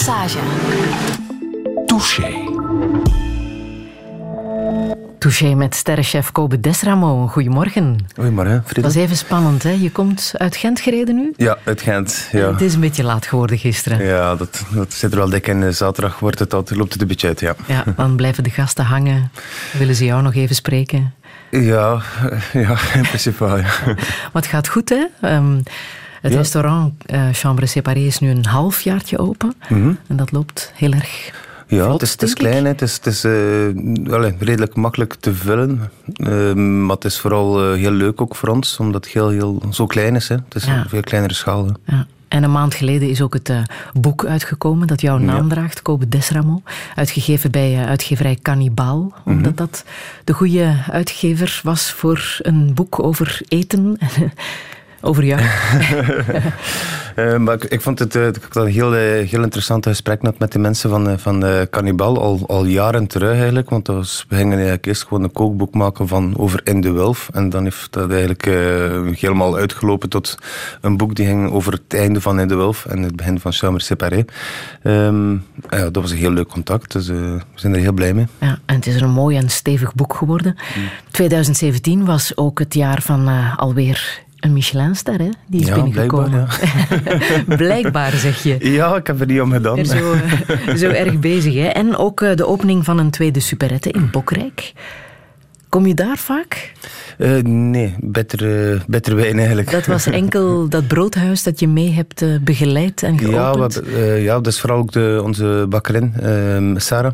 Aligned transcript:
Massage. 0.00 0.38
Touché. 1.86 2.32
Touché 5.18 5.54
met 5.54 5.74
sterrenchef 5.74 6.32
Kobe 6.32 6.60
Desramo. 6.60 7.26
Goedemorgen. 7.26 7.96
Goedemorgen, 8.14 8.54
Dat 8.54 8.62
Friedel. 8.64 8.82
was 8.82 8.94
even 8.94 9.16
spannend, 9.16 9.62
hè? 9.62 9.70
Je 9.70 9.90
komt 9.90 10.32
uit 10.36 10.56
Gent 10.56 10.80
gereden 10.80 11.14
nu? 11.14 11.32
Ja, 11.36 11.58
uit 11.64 11.80
Gent. 11.82 12.28
Ja, 12.32 12.50
Het 12.52 12.60
is 12.60 12.74
een 12.74 12.80
beetje 12.80 13.02
laat 13.02 13.26
geworden 13.26 13.58
gisteren. 13.58 14.04
ja 14.04 14.34
dat, 14.36 14.64
dat 14.74 14.92
zit 14.92 15.12
er 15.12 15.18
wel 15.18 15.28
dik 15.30 15.46
in. 15.46 15.74
Zaterdag 15.74 16.18
wordt 16.18 16.38
het 16.38 16.54
altijd, 16.54 16.78
loopt 16.78 16.92
het 16.92 17.02
een 17.02 17.08
beetje 17.08 17.28
uit, 17.28 17.40
ja. 17.40 17.54
Ja, 17.66 17.84
dan 17.96 18.16
blijven 18.16 18.44
de 18.44 18.50
gasten 18.50 18.84
hangen. 18.84 19.30
Willen 19.78 19.94
ze 19.94 20.04
jou 20.04 20.22
nog 20.22 20.34
even 20.34 20.54
spreken? 20.54 21.14
Ja, 21.50 22.00
ja 22.52 22.76
in 22.94 23.02
principe 23.02 23.44
wel, 23.44 23.56
ja. 23.56 23.70
Maar 23.86 24.30
het 24.42 24.46
gaat 24.46 24.68
goed, 24.68 24.88
hè? 24.88 25.04
Ehm, 25.20 25.58
het 26.20 26.32
Ja. 26.32 26.38
restaurant 26.38 26.92
eh, 27.06 27.28
Chambre 27.32 27.66
Séparée 27.66 28.06
is 28.06 28.18
nu 28.18 28.30
een 28.30 28.44
halfjaartje 28.46 29.18
open. 29.18 29.54
En 29.68 30.16
dat 30.16 30.32
loopt 30.32 30.72
heel 30.74 30.92
erg 30.92 31.30
Ja, 31.66 31.84
vlot, 31.84 32.00
het 32.00 32.22
is, 32.22 32.30
het 32.30 32.38
klein, 32.38 32.64
het 32.64 32.82
is, 32.82 32.94
het 32.94 33.06
is 33.06 33.24
eh, 33.24 34.28
redelijk 34.38 34.74
makkelijk 34.76 35.14
te 35.14 35.34
vullen. 35.34 35.90
Eh, 36.14 36.52
maar 36.54 36.94
het 36.96 37.04
is 37.04 37.18
vooral 37.20 37.62
eh, 37.72 37.78
heel 37.78 37.90
leuk 37.90 38.20
ook 38.20 38.36
voor 38.36 38.48
ons, 38.48 38.76
omdat 38.76 39.04
het 39.04 39.14
heel, 39.14 39.28
heel 39.28 39.62
zo 39.70 39.86
klein 39.86 40.16
is. 40.16 40.28
Hè. 40.28 40.34
Het 40.34 40.54
is 40.54 40.64
Ja. 40.64 40.76
een 40.76 40.88
veel 40.88 41.00
kleinere 41.00 41.34
schaal. 41.34 41.66
Ja. 41.84 42.06
En 42.28 42.42
een 42.42 42.52
maand 42.52 42.74
geleden 42.74 43.08
is 43.10 43.22
ook 43.22 43.34
het 43.34 43.52
boek 43.92 44.24
uitgekomen 44.26 44.86
dat 44.86 45.00
jouw 45.00 45.18
naam 45.18 45.48
Ja. 45.48 45.54
draagt, 45.54 45.82
Kobe 45.82 46.08
Desramo. 46.08 46.62
Uitgegeven 46.94 47.50
bij 47.50 47.84
uitgeverij 47.86 48.38
Cannibal. 48.42 49.12
Omdat 49.24 49.56
dat 49.56 49.84
de 50.24 50.32
goede 50.32 50.74
uitgever 50.90 51.60
was 51.64 51.90
voor 51.92 52.36
een 52.42 52.74
boek 52.74 53.02
over 53.02 53.40
eten. 53.48 53.98
over 55.00 55.24
jou. 55.24 55.40
Eh, 57.14 57.36
maar 57.36 57.54
ik, 57.54 57.64
ik 57.64 57.80
vond 57.80 57.98
het, 57.98 58.14
eh, 58.16 58.26
ik 58.26 58.46
had 58.50 58.64
een 58.64 58.70
heel, 58.70 58.94
eh, 58.94 59.28
heel 59.28 59.42
interessant 59.42 59.86
gesprek 59.86 60.22
net 60.22 60.38
met 60.38 60.52
de 60.52 60.58
mensen 60.58 60.90
van, 60.90 61.18
van 61.18 61.44
Cannibal, 61.70 62.22
al, 62.22 62.40
al 62.46 62.64
jaren 62.64 63.06
terug 63.06 63.32
eigenlijk. 63.34 63.70
Want 63.70 63.86
dat 63.86 63.96
was, 63.96 64.24
we 64.28 64.36
gingen 64.36 64.52
eigenlijk 64.52 64.86
eerst 64.86 65.02
gewoon 65.02 65.22
een 65.22 65.32
kookboek 65.32 65.74
maken 65.74 66.08
van, 66.08 66.34
over 66.36 66.60
In 66.64 66.80
de 66.80 66.90
Wulf. 66.90 67.28
En 67.32 67.48
dan 67.48 67.64
heeft 67.64 67.92
dat 67.92 68.10
eigenlijk 68.10 68.44
helemaal 69.20 69.56
uitgelopen 69.56 70.08
tot 70.08 70.34
een 70.80 70.96
boek 70.96 71.14
die 71.14 71.26
ging 71.26 71.50
over 71.50 71.72
het 71.72 71.94
einde 71.94 72.20
van 72.20 72.40
In 72.40 72.48
de 72.48 72.54
Wulf 72.54 72.86
en 72.86 73.02
het 73.02 73.16
begin 73.16 73.40
van 73.40 73.52
Chambre 73.52 73.82
Séparée. 73.82 74.24
Ehm, 74.82 75.32
ja, 75.70 75.90
dat 75.90 75.96
was 75.96 76.10
een 76.10 76.16
heel 76.16 76.32
leuk 76.32 76.48
contact, 76.48 76.92
dus 76.92 77.08
we 77.08 77.40
zijn 77.54 77.74
er 77.74 77.80
heel 77.80 77.92
blij 77.92 78.14
mee. 78.14 78.26
Ja, 78.38 78.58
en 78.66 78.74
het 78.74 78.86
is 78.86 79.00
een 79.00 79.10
mooi 79.10 79.36
en 79.36 79.48
stevig 79.48 79.94
boek 79.94 80.14
geworden. 80.14 80.56
2017 81.10 82.04
was 82.04 82.36
ook 82.36 82.58
het 82.58 82.74
jaar 82.74 83.02
van 83.02 83.28
alweer 83.56 84.28
een 84.40 84.52
Michelinster, 84.52 85.18
hè? 85.18 85.28
Die 85.46 85.60
is 85.60 85.66
Ja, 85.66 85.74
binnengekomen. 85.74 86.48
Blijkbaar, 87.46 88.12
zeg 88.12 88.42
je. 88.42 88.72
Ja, 88.72 88.96
ik 88.96 89.06
heb 89.06 89.20
er 89.20 89.26
niet 89.26 89.40
om 89.40 89.52
gedaan. 89.52 89.78
Er 89.78 89.86
zo, 89.86 90.12
eh, 90.12 90.74
zo 90.74 90.88
erg 90.88 91.18
bezig. 91.18 91.54
Hè? 91.54 91.66
En 91.66 91.96
ook 91.96 92.20
eh, 92.20 92.36
de 92.36 92.46
opening 92.46 92.84
van 92.84 92.98
een 92.98 93.10
tweede 93.10 93.40
superette 93.40 93.90
in 93.90 94.10
Bokrijk. 94.10 94.72
Kom 95.70 95.86
je 95.86 95.94
daar 95.94 96.18
vaak? 96.18 96.72
Eh, 97.18 97.36
nee, 97.42 97.94
beter, 98.00 98.82
beter 98.86 99.16
wijn 99.16 99.36
eigenlijk. 99.38 99.70
Dat 99.70 99.86
was 99.86 100.06
enkel 100.22 100.68
dat 100.68 100.86
broodhuis 100.86 101.42
dat 101.42 101.60
je 101.60 101.68
mee 101.68 101.90
hebt 101.92 102.22
eh, 102.22 102.28
begeleid 102.40 103.02
en 103.02 103.18
geopend. 103.18 103.74
Ja, 103.74 103.80
we 103.90 104.20
ja, 104.22 104.34
dat 104.34 104.46
is 104.46 104.60
vooral 104.60 104.78
ook 104.78 104.92
de, 104.92 105.20
onze 105.24 105.66
bakkerin, 105.68 106.12
eh, 106.20 106.80
Sarah, 106.80 107.12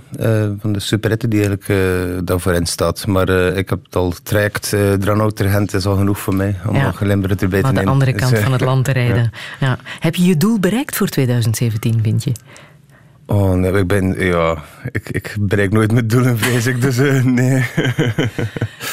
van 0.61 0.73
de 0.73 0.81
Superette, 0.81 1.29
die 1.29 1.45
eigenlijk 1.47 2.27
daarvoor 2.27 2.53
in 2.53 2.67
staat. 2.67 3.07
Maar 3.07 3.29
ik 3.57 3.69
heb 3.71 3.85
het 3.85 3.97
al, 3.97 4.15
traject 4.23 4.73
uh, 4.75 4.93
Dranouter-Gent 4.93 5.75
is 5.75 5.87
al 5.87 5.97
genoeg 5.97 6.19
voor 6.19 6.35
mij, 6.35 6.57
om 6.67 6.75
Ja. 6.75 6.85
nog 6.85 7.01
Limburg 7.01 7.37
erbij 7.41 7.59
te 7.59 7.65
Maar 7.65 7.73
de 7.75 7.79
nemen. 7.79 7.93
andere 7.93 8.13
kant 8.13 8.39
van 8.49 8.53
het 8.53 8.61
land 8.61 8.85
te 8.85 8.93
rijden. 8.93 9.31
Ja. 9.61 9.79
Heb 10.01 10.15
je 10.15 10.25
je 10.25 10.37
doel 10.37 10.59
bereikt 10.61 10.97
voor 10.97 11.09
2017, 11.09 12.01
vind 12.03 12.25
je? 12.25 12.33
Oh 13.29 13.55
nee, 13.55 13.73
ik 13.73 13.87
ben, 13.87 14.25
ja, 14.25 14.57
ik, 14.93 15.09
ik 15.11 15.37
bereik 15.41 15.73
nooit 15.73 15.93
mijn 15.93 16.07
doelen, 16.07 16.39
vrees 16.39 16.67
ik, 16.67 16.81
dus 16.81 16.99
eh, 16.99 17.25
nee. 17.25 17.65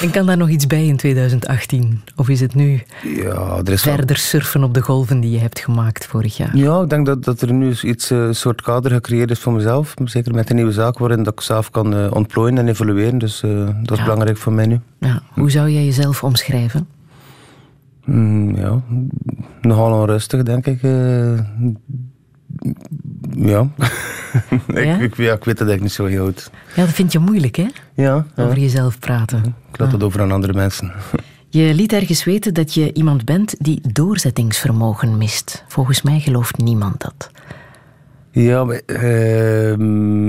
En 0.01 0.11
kan 0.11 0.25
daar 0.25 0.37
nog 0.37 0.49
iets 0.49 0.67
bij 0.67 0.85
in 0.85 0.97
2018? 0.97 2.01
Of 2.15 2.29
is 2.29 2.39
het 2.39 2.55
nu 2.55 2.81
ja, 3.03 3.57
er 3.65 3.71
is 3.71 3.83
wel- 3.83 3.95
verder 3.95 4.17
surfen 4.17 4.63
op 4.63 4.73
de 4.73 4.81
golven 4.81 5.19
die 5.19 5.31
je 5.31 5.39
hebt 5.39 5.59
gemaakt 5.59 6.05
vorig 6.05 6.37
jaar? 6.37 6.57
Ja, 6.57 6.81
ik 6.81 6.89
denk 6.89 7.05
dat, 7.05 7.23
dat 7.23 7.41
er 7.41 7.53
nu 7.53 7.73
iets, 7.81 8.11
eh, 8.11 8.17
een 8.17 8.35
soort 8.35 8.61
kader 8.61 8.91
gecreëerd 8.91 9.31
is 9.31 9.39
voor 9.39 9.53
mezelf. 9.53 9.93
Zeker 10.03 10.33
met 10.33 10.49
een 10.49 10.55
nieuwe 10.55 10.71
zaak 10.71 10.97
waarin 10.97 11.23
dat 11.23 11.33
ik 11.33 11.41
zelf 11.41 11.69
kan 11.69 11.95
eh, 11.95 12.11
ontplooien 12.11 12.57
en 12.57 12.67
evolueren. 12.67 13.17
Dus 13.17 13.39
dat 13.81 13.91
is 13.91 13.97
Ja. 13.97 14.03
belangrijk 14.03 14.37
voor 14.37 14.53
mij 14.53 14.65
nu. 14.65 14.79
Ja, 14.99 15.21
hoe 15.33 15.51
zou 15.51 15.69
jij 15.69 15.85
jezelf 15.85 16.23
omschrijven? 16.23 16.87
Mm, 18.05 18.55
ja, 18.55 18.81
nogal 19.61 19.99
onrustig, 20.01 20.43
denk 20.43 20.65
ik. 20.67 20.81
Ja. 23.35 23.67
Ja? 24.67 24.95
ik, 24.95 25.01
ik, 25.01 25.17
ja, 25.17 25.33
ik 25.33 25.43
weet 25.43 25.59
het 25.59 25.67
eigenlijk 25.67 25.81
niet 25.81 25.91
zo 25.91 26.05
heel 26.05 26.25
goed. 26.25 26.51
Ja, 26.75 26.85
dat 26.85 26.93
vind 26.93 27.11
je 27.11 27.19
moeilijk, 27.19 27.55
hè? 27.55 27.67
Ja, 27.93 28.25
ja. 28.35 28.43
Over 28.43 28.59
jezelf 28.59 28.99
praten. 28.99 29.55
ik 29.71 29.79
laat 29.79 29.91
het 29.91 30.03
over 30.03 30.21
aan 30.21 30.31
andere 30.31 30.53
mensen. 30.53 30.91
Je 31.49 31.73
liet 31.73 31.93
ergens 31.93 32.23
weten 32.23 32.53
dat 32.53 32.73
je 32.73 32.93
iemand 32.93 33.25
bent 33.25 33.55
die 33.59 33.81
doorzettingsvermogen 33.91 35.17
mist. 35.17 35.63
Volgens 35.67 36.01
mij 36.01 36.19
gelooft 36.19 36.57
niemand 36.57 37.01
dat. 37.01 37.31
Ja, 38.31 38.63
maar, 38.63 38.81
ehm, 38.85 40.27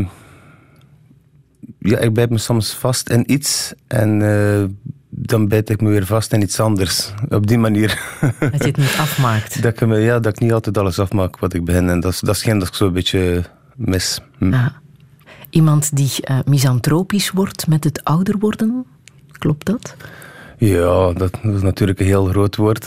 ja, 1.78 1.98
ik 1.98 2.12
bijt 2.12 2.30
me 2.30 2.38
soms 2.38 2.72
vast 2.74 3.10
in 3.10 3.32
iets 3.32 3.72
en 3.86 4.22
eh, 4.22 4.64
dan 5.16 5.48
bijt 5.48 5.70
ik 5.70 5.80
me 5.80 5.88
weer 5.88 6.06
vast 6.06 6.32
in 6.32 6.42
iets 6.42 6.60
anders. 6.60 7.12
Op 7.28 7.46
die 7.46 7.58
manier. 7.58 8.02
Dat 8.38 8.58
je 8.58 8.64
het 8.64 8.76
niet 8.76 8.96
afmaakt. 9.06 9.62
dat, 9.62 9.80
ik 9.80 9.86
me, 9.86 9.98
ja, 9.98 10.18
dat 10.18 10.32
ik 10.32 10.40
niet 10.40 10.52
altijd 10.52 10.78
alles 10.78 10.98
afmaak 10.98 11.38
wat 11.38 11.54
ik 11.54 11.64
begin. 11.64 11.88
En 11.88 12.00
dat 12.00 12.18
dat 12.22 12.38
geen 12.38 12.58
dat 12.58 12.68
ik 12.68 12.74
zo 12.74 12.86
een 12.86 12.92
beetje 12.92 13.44
mis. 13.76 14.20
Hm. 14.38 14.50
Ja. 14.50 14.72
Iemand 15.50 15.96
die 15.96 16.10
eh, 16.20 16.38
misantropisch 16.44 17.30
wordt 17.30 17.66
met 17.66 17.84
het 17.84 18.04
ouder 18.04 18.38
worden. 18.38 18.86
Klopt 19.38 19.66
dat? 19.66 19.96
Ja, 20.58 21.12
dat, 21.12 21.38
is 21.42 21.62
natuurlijk 21.62 22.00
een 22.00 22.06
heel 22.06 22.24
groot 22.24 22.56
woord. 22.56 22.86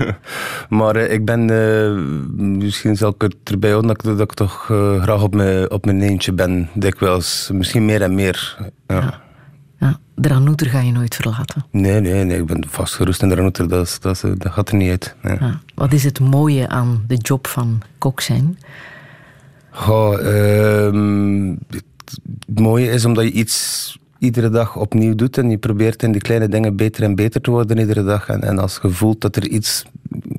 maar 0.68 0.96
eh, 0.96 1.12
ik 1.12 1.24
ben, 1.24 1.50
eh, 1.50 1.92
misschien 2.36 2.96
zal 2.96 3.10
ik 3.10 3.22
het 3.22 3.36
erbij 3.44 3.70
houden 3.70 3.94
dat 3.94 4.04
ik, 4.04 4.18
dat 4.18 4.30
ik 4.30 4.34
toch 4.34 4.70
eh, 4.70 5.02
graag 5.02 5.22
op 5.22 5.34
mijn, 5.34 5.70
op 5.70 5.84
mijn 5.84 6.02
eentje 6.02 6.32
ben, 6.32 6.68
dikwijls. 6.74 7.50
Misschien 7.52 7.84
meer 7.84 8.02
en 8.02 8.14
meer. 8.14 8.56
Ja. 8.86 9.00
Ja. 9.00 9.26
De 10.20 10.28
Ranouter 10.28 10.66
ga 10.66 10.80
je 10.80 10.92
nooit 10.92 11.14
verlaten. 11.14 11.64
Nee, 11.70 12.00
nee, 12.00 12.24
nee, 12.24 12.38
ik 12.38 12.46
ben 12.46 12.64
vastgerust 12.68 13.22
in 13.22 13.28
de 13.28 13.34
router, 13.34 13.68
dat, 13.68 13.98
dat, 14.00 14.24
dat 14.36 14.52
gaat 14.52 14.68
er 14.68 14.76
niet 14.76 14.90
uit. 14.90 15.14
Nee. 15.22 15.36
Ja. 15.40 15.60
Wat 15.74 15.92
is 15.92 16.04
het 16.04 16.20
mooie 16.20 16.68
aan 16.68 17.04
de 17.06 17.16
job 17.16 17.46
van 17.46 17.82
kok 17.98 18.20
zijn? 18.20 18.58
Goh, 19.70 20.18
ehm, 20.20 21.48
het, 21.48 21.84
het 22.46 22.60
mooie 22.60 22.90
is 22.90 23.04
omdat 23.04 23.24
je 23.24 23.30
iets 23.30 23.98
iedere 24.18 24.50
dag 24.50 24.76
opnieuw 24.76 25.14
doet 25.14 25.38
en 25.38 25.50
je 25.50 25.58
probeert 25.58 26.02
in 26.02 26.12
die 26.12 26.20
kleine 26.20 26.48
dingen 26.48 26.76
beter 26.76 27.02
en 27.02 27.14
beter 27.14 27.40
te 27.40 27.50
worden 27.50 27.78
iedere 27.78 28.04
dag. 28.04 28.28
En, 28.28 28.42
en 28.42 28.58
als 28.58 28.78
je 28.82 28.90
voelt 28.90 29.20
dat 29.20 29.36
er 29.36 29.48
iets, 29.48 29.84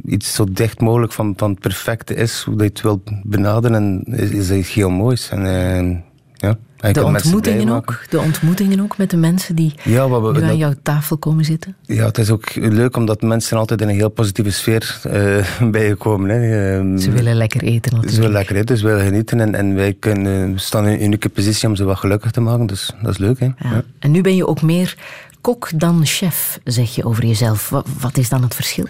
iets 0.06 0.34
zo 0.34 0.46
dicht 0.52 0.82
mogelijk 0.82 1.12
van, 1.12 1.34
van 1.38 1.50
het 1.50 1.60
perfecte 1.60 2.16
is, 2.16 2.42
hoe 2.42 2.56
dat 2.56 2.66
je 2.66 2.72
het 2.72 2.82
wilt 2.82 3.02
benaderen, 3.24 3.76
en 3.76 4.04
is, 4.06 4.30
is 4.30 4.48
dat 4.48 4.58
iets 4.58 4.74
heel 4.74 4.90
moois. 4.90 5.30
En, 5.30 5.46
eh, 5.46 5.98
ja, 6.34 6.58
en 6.80 6.94
De 6.94 7.04
ontmoetingen 7.04 7.70
ook? 7.70 8.00
De 8.10 8.20
ontmoetingen 8.20 8.80
ook 8.82 8.98
met 8.98 9.10
de 9.10 9.18
mensen 9.18 9.56
die 9.56 9.74
Ja, 9.84 10.10
we, 10.10 10.32
nu 10.32 10.42
aan 10.42 10.48
dat- 10.48 10.58
jouw 10.58 10.74
tafel 10.84 11.18
komen 11.18 11.46
zitten? 11.46 11.76
ja, 11.86 12.06
het 12.06 12.18
is 12.18 12.30
ook 12.30 12.56
leuk 12.56 12.96
omdat 12.98 13.22
mensen 13.22 13.58
altijd 13.58 13.82
in 13.82 13.90
een 13.90 13.96
heel 13.96 14.10
positieve 14.10 14.52
sfeer 14.52 15.00
eh, 15.04 15.46
bij 15.72 15.88
je 15.88 15.96
komen. 15.96 16.30
Hè. 16.30 16.76
Ehm, 16.78 16.98
Ze 16.98 17.12
willen 17.12 17.36
lekker 17.36 17.62
eten 17.62 17.82
natuurlijk. 17.82 18.10
Ze 18.12 18.18
willen 18.18 18.32
lekker 18.36 18.56
eten, 18.56 18.78
ze 18.78 18.86
willen 18.86 19.06
genieten. 19.06 19.40
En, 19.40 19.56
en 19.56 19.76
wij 19.76 19.94
kunnen, 20.00 20.60
staan 20.60 20.86
in 20.88 20.94
een 20.94 21.04
unieke 21.04 21.30
positie 21.30 21.68
om 21.68 21.76
ze 21.76 21.84
wat 21.84 21.98
gelukkig 21.98 22.32
te 22.32 22.42
maken. 22.42 22.66
Dus 22.66 22.92
dat 23.02 23.12
is 23.12 23.18
leuk, 23.18 23.40
hè? 23.40 23.46
Ja. 23.46 23.54
Ja. 23.58 23.84
En 24.00 24.12
nu 24.12 24.22
ben 24.22 24.36
je 24.36 24.48
ook 24.48 24.62
meer 24.62 24.96
kok 25.42 25.70
dan 25.76 26.02
chef, 26.06 26.60
zeg 26.64 26.96
je 26.96 27.04
over 27.06 27.26
jezelf. 27.26 27.70
Wat, 27.70 27.88
wat 28.00 28.18
is 28.18 28.30
dan 28.30 28.42
het 28.44 28.56
verschil? 28.56 28.86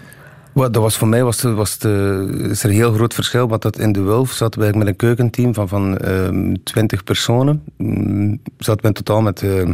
Wat, 0.53 0.73
dat 0.73 0.83
was 0.83 0.97
voor 0.97 1.07
mij 1.07 1.23
was, 1.23 1.41
was 1.41 1.77
de, 1.77 2.47
is 2.49 2.63
er 2.63 2.69
een 2.69 2.75
heel 2.75 2.93
groot 2.93 3.13
verschil. 3.13 3.47
Want 3.47 3.61
dat 3.61 3.79
in 3.79 3.91
de 3.91 4.01
Wulf 4.01 4.31
zaten 4.31 4.61
we 4.61 4.77
met 4.77 4.87
een 4.87 4.95
keukenteam 4.95 5.53
van, 5.53 5.67
van 5.67 5.97
ehm 5.97 6.55
20 6.63 7.03
personen. 7.03 7.63
Mm, 7.77 8.41
zaten 8.57 8.81
we 8.81 8.87
in 8.87 8.93
totaal 8.93 9.21
met 9.21 9.41
eh, 9.41 9.69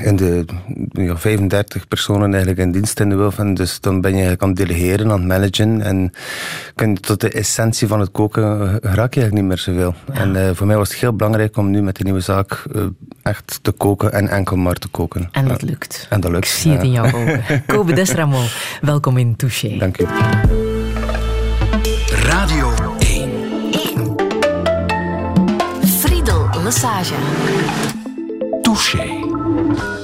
in 0.00 0.16
de, 0.16 0.44
ja, 0.92 1.16
35 1.16 1.88
personen 1.88 2.28
eigenlijk 2.30 2.58
in 2.58 2.72
dienst 2.72 3.00
in 3.00 3.08
de 3.08 3.14
Wulf. 3.14 3.38
En 3.38 3.54
dus 3.54 3.80
dan 3.80 4.00
ben 4.00 4.10
je 4.10 4.16
eigenlijk 4.16 4.42
aan 4.42 4.48
het 4.48 4.58
delegeren, 4.58 5.10
aan 5.10 5.18
het 5.18 5.26
managen. 5.28 5.82
En 5.82 6.12
kun 6.74 6.90
je 6.90 7.00
tot 7.00 7.20
de 7.20 7.30
essentie 7.30 7.88
van 7.88 8.00
het 8.00 8.10
koken 8.10 8.42
eh, 8.42 8.58
raak 8.80 9.14
je 9.14 9.20
eigenlijk 9.20 9.32
niet 9.32 9.44
meer 9.44 9.58
zoveel. 9.58 9.94
En 10.12 10.36
eh, 10.36 10.50
voor 10.54 10.66
mij 10.66 10.76
was 10.76 10.88
het 10.90 10.98
heel 10.98 11.16
belangrijk 11.16 11.56
om 11.56 11.70
nu 11.70 11.82
met 11.82 11.94
die 11.96 12.04
nieuwe 12.04 12.20
zaak 12.20 12.64
eh, 12.74 12.82
echt 13.22 13.58
te 13.62 13.70
koken 13.72 14.12
en 14.12 14.28
enkel 14.28 14.56
maar 14.56 14.74
te 14.74 14.88
koken. 14.88 15.28
En 15.32 15.48
dat 15.48 15.60
Ja. 15.60 15.66
lukt. 15.66 16.06
En 16.10 16.20
dat 16.20 16.30
lukt. 16.30 16.44
Ik 16.46 16.50
zie 16.50 16.72
het 16.72 16.82
in 16.82 16.90
jouw 16.90 17.04
ogen. 17.06 17.42
Kobe 17.66 17.92
Desramo, 17.92 18.40
welkom 18.80 19.16
in 19.16 19.36
Touché. 19.36 19.76
Dank 19.78 19.98
u. 20.00 20.04
Radio 22.22 22.72
1. 22.98 23.30
Friedel 26.00 26.48
Massage. 26.62 27.14
Touché. 28.62 29.19
Thank 29.60 29.78
you. 29.78 29.99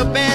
Independent 0.00 0.14
band. 0.14 0.29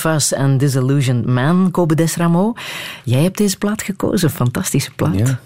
Fuzz 0.00 0.32
and 0.32 0.60
Disillusioned 0.60 1.26
Man, 1.26 1.68
Kobe 1.70 1.94
Desramo. 1.94 2.52
Jij 3.04 3.22
hebt 3.22 3.36
deze 3.38 3.58
plaat 3.58 3.82
gekozen, 3.82 4.30
fantastische 4.30 4.90
plaat. 4.96 5.18
Ja. 5.18 5.40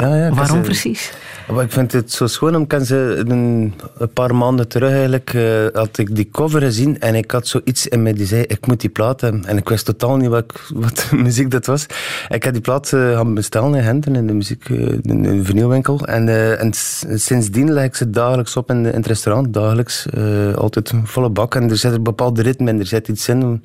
Ja, 0.00 0.30
waarom 0.34 0.56
ze- 0.56 0.62
precies? 0.62 1.12
Ik 1.60 1.72
vind 1.72 1.92
het 1.92 2.12
zo 2.12 2.26
schoon, 2.26 2.54
omdat 2.56 2.86
ze 2.86 3.24
een, 3.26 3.74
een 3.98 4.12
paar 4.12 4.34
maanden 4.34 4.68
terug 4.68 4.90
eigenlijk 4.92 5.34
eh, 5.34 5.66
had 5.72 5.98
ik 5.98 6.14
die 6.16 6.28
cover 6.32 6.60
gezien 6.60 7.00
en 7.00 7.14
ik 7.14 7.30
had 7.30 7.46
zoiets 7.46 7.86
in 7.86 8.02
mij 8.02 8.12
die 8.12 8.26
zei, 8.26 8.42
ik 8.42 8.66
moet 8.66 8.80
die 8.80 8.90
plaat 8.90 9.20
hebben. 9.20 9.44
En 9.44 9.56
ik 9.56 9.68
wist 9.68 9.84
totaal 9.84 10.16
niet 10.16 10.28
wat, 10.28 10.52
wat 10.74 11.10
muziek 11.24 11.50
dat 11.50 11.66
was. 11.66 11.86
Ik 12.28 12.42
heb 12.42 12.52
die 12.52 12.62
plaat 12.62 12.92
eh, 12.92 13.12
gaan 13.12 13.34
bestellen 13.34 13.74
in 13.74 13.82
in 14.14 14.26
de 14.26 14.32
muziek, 14.32 14.68
eh, 14.68 14.78
in 15.02 15.22
de 15.22 15.44
vinylwinkel. 15.44 16.06
En, 16.06 16.28
eh, 16.28 16.62
en 16.62 16.70
sindsdien 17.18 17.72
leg 17.72 17.84
ik 17.84 17.94
ze 17.94 18.10
dagelijks 18.10 18.56
op 18.56 18.70
in, 18.70 18.82
de- 18.82 18.88
in 18.90 18.96
het 18.96 19.06
restaurant, 19.06 19.52
dagelijks. 19.54 20.06
altijd 20.54 20.92
volle 21.04 21.30
bak. 21.30 21.54
En 21.54 21.70
er 21.70 21.76
zit 21.76 21.92
een 21.92 22.02
bepaald 22.02 22.38
ritme 22.38 22.70
in, 22.70 22.78
er 22.78 22.86
zit 22.86 23.08
iets 23.08 23.28
in 23.28 23.62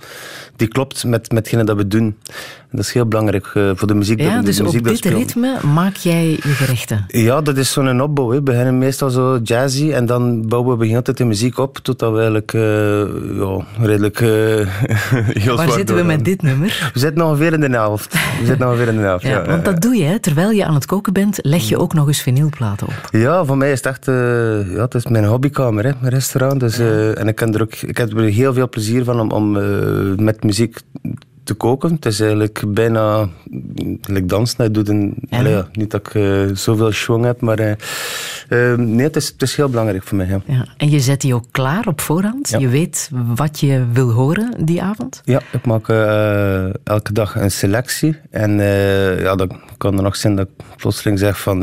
die 0.55 0.67
klopt 0.67 1.03
met, 1.03 1.31
met 1.31 1.39
hetgene 1.39 1.63
dat 1.63 1.77
we 1.77 1.87
doen. 1.87 2.15
En 2.73 2.79
dat 2.79 2.87
is 2.87 2.93
heel 2.93 3.05
belangrijk 3.05 3.45
eh, 3.53 3.71
voor 3.75 3.87
de 3.87 3.93
muziek. 3.93 4.19
Ja, 4.19 4.35
dat, 4.35 4.45
dus 4.45 4.55
de 4.57 4.63
muziek 4.63 4.79
op 4.79 4.87
dit 4.87 4.97
speelt. 4.97 5.15
ritme 5.15 5.57
maak 5.73 5.95
jij 5.95 6.29
je 6.29 6.37
gerechten. 6.41 7.05
Ja, 7.07 7.41
dat 7.41 7.57
is 7.57 7.71
zo'n 7.71 8.01
opbouw. 8.01 8.27
We 8.27 8.41
beginnen 8.41 8.77
meestal 8.77 9.09
zo 9.09 9.39
jazzy 9.43 9.91
en 9.91 10.05
dan 10.05 10.47
bouwen 10.47 10.77
we 10.77 10.95
altijd 10.95 11.17
de 11.17 11.25
muziek 11.25 11.57
op 11.57 11.77
totdat 11.77 12.11
we 12.11 12.17
eigenlijk 12.17 12.53
eh, 12.53 12.61
ja, 13.37 13.85
redelijk 13.85 14.21
eh 14.21 14.29
heel 15.43 15.55
Waar 15.55 15.71
zitten 15.71 15.95
we 15.95 16.03
met 16.03 16.25
dit 16.25 16.41
nummer? 16.41 16.91
We 16.93 16.99
zitten 16.99 17.25
ongeveer 17.25 17.53
in 17.53 17.59
de 17.59 17.69
helft. 17.69 18.13
We 18.39 18.45
zitten 18.45 18.67
ongeveer 18.67 18.87
in 18.87 18.95
de 18.95 19.01
helft, 19.01 19.23
ja. 19.23 19.29
Ja, 19.29 19.45
want 19.45 19.65
dat 19.65 19.81
doe 19.81 19.95
je, 19.95 20.03
hè. 20.03 20.19
terwijl 20.19 20.51
je 20.51 20.65
aan 20.65 20.73
het 20.73 20.85
koken 20.85 21.13
bent, 21.13 21.39
leg 21.41 21.69
je 21.69 21.77
ook 21.77 21.93
nog 21.93 22.07
eens 22.07 22.21
vinylplaten 22.21 22.87
op. 22.87 23.09
Ja, 23.11 23.45
voor 23.45 23.57
mij 23.57 23.71
is 23.71 23.77
het 23.77 23.85
echt 23.85 24.05
ja, 24.75 24.81
het 24.81 24.95
is 24.95 25.05
mijn 25.05 25.25
hobbykamer, 25.25 25.83
hè, 25.83 25.91
mijn 25.99 26.13
restaurant. 26.13 26.59
Dus, 26.59 26.79
en 27.15 27.27
ik, 27.27 27.35
kan 27.35 27.53
er 27.53 27.61
ook, 27.61 27.73
ik 27.75 27.97
heb 27.97 28.17
er 28.17 28.23
heel 28.23 28.53
veel 28.53 28.69
plezier 28.69 29.03
van 29.03 29.19
om, 29.19 29.31
om 29.31 29.51
met 30.23 30.43
muziek 30.43 30.52
te 31.43 31.53
koken. 31.53 31.91
Het 31.93 32.05
is 32.05 32.19
eigenlijk 32.19 32.63
bijna 32.67 33.29
like 34.01 34.25
dansen. 34.25 34.57
Hij 34.57 34.71
doet 34.71 34.89
een, 34.89 35.15
Ja. 35.29 35.67
niet 35.71 35.91
dat 35.91 36.07
ik 36.07 36.15
eh, 36.15 36.45
zoveel 36.53 36.91
schwung 36.91 37.25
heb, 37.25 37.41
maar 37.41 37.59
eh, 37.59 37.71
eh, 38.71 38.77
nee, 38.77 39.05
het 39.05 39.15
is, 39.15 39.27
het 39.27 39.41
is 39.41 39.55
heel 39.55 39.69
belangrijk 39.69 40.03
voor 40.03 40.17
mij. 40.17 40.27
Ja. 40.27 40.41
Ja. 40.45 40.67
En 40.77 40.89
je 40.89 40.99
zet 40.99 41.21
die 41.21 41.33
ook 41.33 41.45
klaar 41.51 41.87
op 41.87 42.01
voorhand? 42.01 42.55
Je 42.59 42.67
weet 42.67 43.09
wat 43.35 43.59
je 43.59 43.85
wil 43.93 44.11
horen 44.11 44.65
die 44.65 44.81
avond? 44.81 45.21
Ja, 45.25 45.41
ik 45.51 45.65
maak 45.65 45.87
elke 46.83 47.13
dag 47.13 47.35
een 47.35 47.51
selectie. 47.51 48.15
En 48.29 48.57
ja, 49.19 49.35
dan 49.35 49.61
kan 49.77 49.97
er 49.97 50.03
nog 50.03 50.15
zijn 50.15 50.35
dat 50.35 50.47
ik 50.47 50.65
plotseling 50.77 51.19
zeg 51.19 51.39
van... 51.39 51.59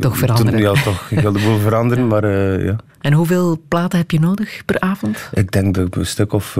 Toch 0.00 0.18
veranderen. 0.18 0.60
Ja, 0.60 0.72
toch. 0.72 1.10
Ik 1.10 1.20
wil 1.20 1.32
de 1.32 1.38
boel 1.38 1.58
veranderen, 1.58 2.06
maar 2.06 2.26
ja. 2.64 2.76
En 3.00 3.12
hoeveel 3.12 3.62
platen 3.68 3.98
heb 3.98 4.10
je 4.10 4.20
nodig 4.20 4.62
per 4.64 4.80
avond? 4.80 5.28
Ik 5.32 5.52
denk 5.52 5.74
dat 5.74 5.86
ik 5.86 5.96
een 5.96 6.06
stuk 6.06 6.32
of... 6.32 6.56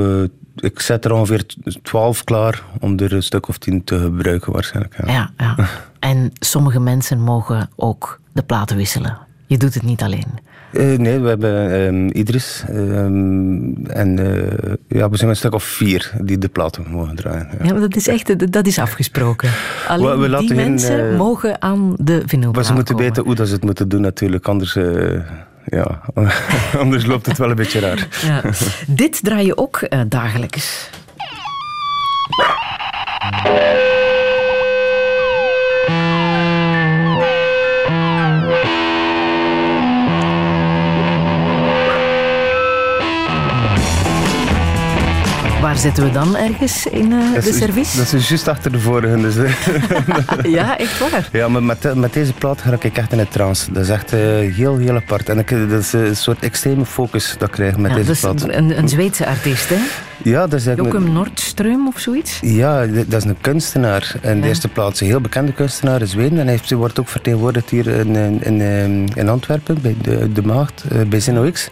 ik 0.62 0.80
zet 0.80 1.04
er 1.04 1.12
ongeveer 1.12 1.44
twaalf 1.82 2.24
klaar 2.24 2.62
om 2.80 2.98
er 2.98 3.12
een 3.12 3.22
stuk 3.22 3.48
of 3.48 3.58
tien 3.58 3.84
te 3.84 3.98
gebruiken 3.98 4.52
waarschijnlijk. 4.52 4.94
Ja. 5.06 5.12
Ja, 5.12 5.30
ja. 5.36 5.56
En 5.98 6.32
sommige 6.40 6.80
mensen 6.80 7.20
mogen 7.20 7.70
ook 7.76 8.20
de 8.32 8.42
platen 8.42 8.76
wisselen. 8.76 9.18
Je 9.46 9.56
doet 9.56 9.74
het 9.74 9.82
niet 9.82 10.02
alleen. 10.02 10.26
Eh, 10.72 10.98
nee, 10.98 11.18
we 11.20 11.28
hebben 11.28 11.70
ehm, 11.86 12.08
Idris. 12.18 12.64
ehm, 12.68 13.74
en 13.86 14.18
eh, 14.18 14.72
ja, 14.88 15.08
we 15.10 15.16
zijn 15.16 15.30
een 15.30 15.36
stuk 15.36 15.54
of 15.54 15.62
vier 15.64 16.12
die 16.20 16.38
de 16.38 16.48
platen 16.48 16.84
mogen 16.90 17.16
draaien. 17.16 17.48
Ja. 17.58 17.64
Ja, 17.64 17.70
maar 17.72 17.80
dat 17.80 17.96
is 17.96 18.08
echt 18.08 18.52
dat 18.52 18.66
is 18.66 18.78
afgesproken. 18.78 19.50
Alleen 19.88 20.06
We- 20.10 20.16
we 20.22 20.28
laten 20.28 20.46
die 20.46 20.56
geen, 20.56 20.68
mensen 20.70 21.10
eh, 21.10 21.16
mogen 21.18 21.62
aan 21.62 21.94
de 21.98 22.22
vinylplaat 22.26 22.54
Maar 22.54 22.64
ze 22.64 22.72
moeten 22.72 22.94
komen. 22.94 23.08
weten 23.10 23.24
hoe 23.24 23.34
dat 23.34 23.46
ze 23.48 23.52
het 23.54 23.64
moeten 23.64 23.88
doen 23.88 24.00
natuurlijk, 24.00 24.46
anders, 24.48 24.76
eh, 24.76 24.84
ja, 25.70 26.00
anders 26.82 27.06
loopt 27.06 27.26
het 27.26 27.38
wel 27.38 27.50
een 27.50 27.56
beetje 27.56 27.80
raar. 27.80 28.08
Ja. 28.22 28.42
Dit 28.86 29.24
draai 29.24 29.46
je 29.46 29.56
ook 29.56 29.76
eh, 29.76 30.00
dagelijks. 30.06 30.90
Zitten 45.78 46.04
we 46.04 46.10
dan 46.10 46.36
ergens 46.36 46.86
in 46.86 47.12
eh, 47.12 47.42
de 47.42 47.48
is- 47.48 47.56
service? 47.58 47.96
Dat 47.96 48.12
is 48.12 48.28
juist 48.28 48.48
achter 48.48 48.72
de 48.72 48.80
vorige. 48.80 49.20
Dus, 49.20 49.36
eh. 49.36 49.52
Ja, 50.52 50.78
echt 50.78 50.98
waar. 51.10 51.28
ja, 51.32 51.48
maar 51.48 51.62
met, 51.62 51.82
de- 51.82 51.96
met 51.96 52.12
deze 52.12 52.32
plaat 52.32 52.60
ga 52.62 52.76
ik 52.80 52.96
echt 52.96 53.12
in 53.12 53.18
het 53.18 53.30
trance. 53.32 53.72
Dat 53.72 53.82
is 53.82 53.88
echt 53.90 54.12
eh, 54.12 54.20
heel, 54.54 54.76
heel 54.76 54.94
apart. 54.94 55.28
En 55.28 55.38
ik, 55.38 55.50
dat 55.70 55.80
is 55.80 55.92
een 55.92 56.16
soort 56.16 56.38
extreme 56.42 56.84
focus 56.86 57.34
dat 57.38 57.48
ik 57.48 57.54
krijg 57.54 57.76
met 57.76 57.90
Ja, 57.90 57.96
dat 57.96 58.06
deze 58.06 58.12
is 58.12 58.20
plaat. 58.42 58.54
een, 58.56 58.78
een 58.78 58.88
Zweedse 58.88 59.26
artiest, 59.26 59.68
hè? 59.68 59.76
Ja, 60.22 60.46
dat 60.46 60.60
is 60.60 60.66
eigenlijk... 60.66 60.96
Joachim 60.98 61.12
Nordström 61.14 61.86
of 61.94 62.00
zoiets? 62.00 62.38
Ja, 62.42 62.86
dat 62.86 63.22
is 63.22 63.24
een 63.24 63.36
kunstenaar. 63.40 64.14
In 64.22 64.40
de 64.40 64.46
eerste 64.48 64.68
plaats 64.68 65.00
een 65.00 65.06
heel 65.06 65.20
bekende 65.20 65.52
kunstenaar 65.52 66.00
in 66.00 66.06
Zweden. 66.06 66.38
En 66.38 66.44
hij 66.46 66.54
heeft- 66.54 66.70
wordt 66.70 67.00
ook 67.00 67.08
vertegenwoordigd 67.08 67.70
hier 67.70 67.86
in, 67.86 68.16
in, 68.16 68.42
in, 68.44 68.60
eh, 68.60 69.16
in 69.22 69.28
Antwerpen, 69.28 69.78
bij 69.82 69.94
de, 70.02 70.32
de 70.32 70.42
Maagd, 70.42 70.84
eh, 70.90 71.00
bij 71.08 71.20
Zeno 71.20 71.50
X. 71.50 71.68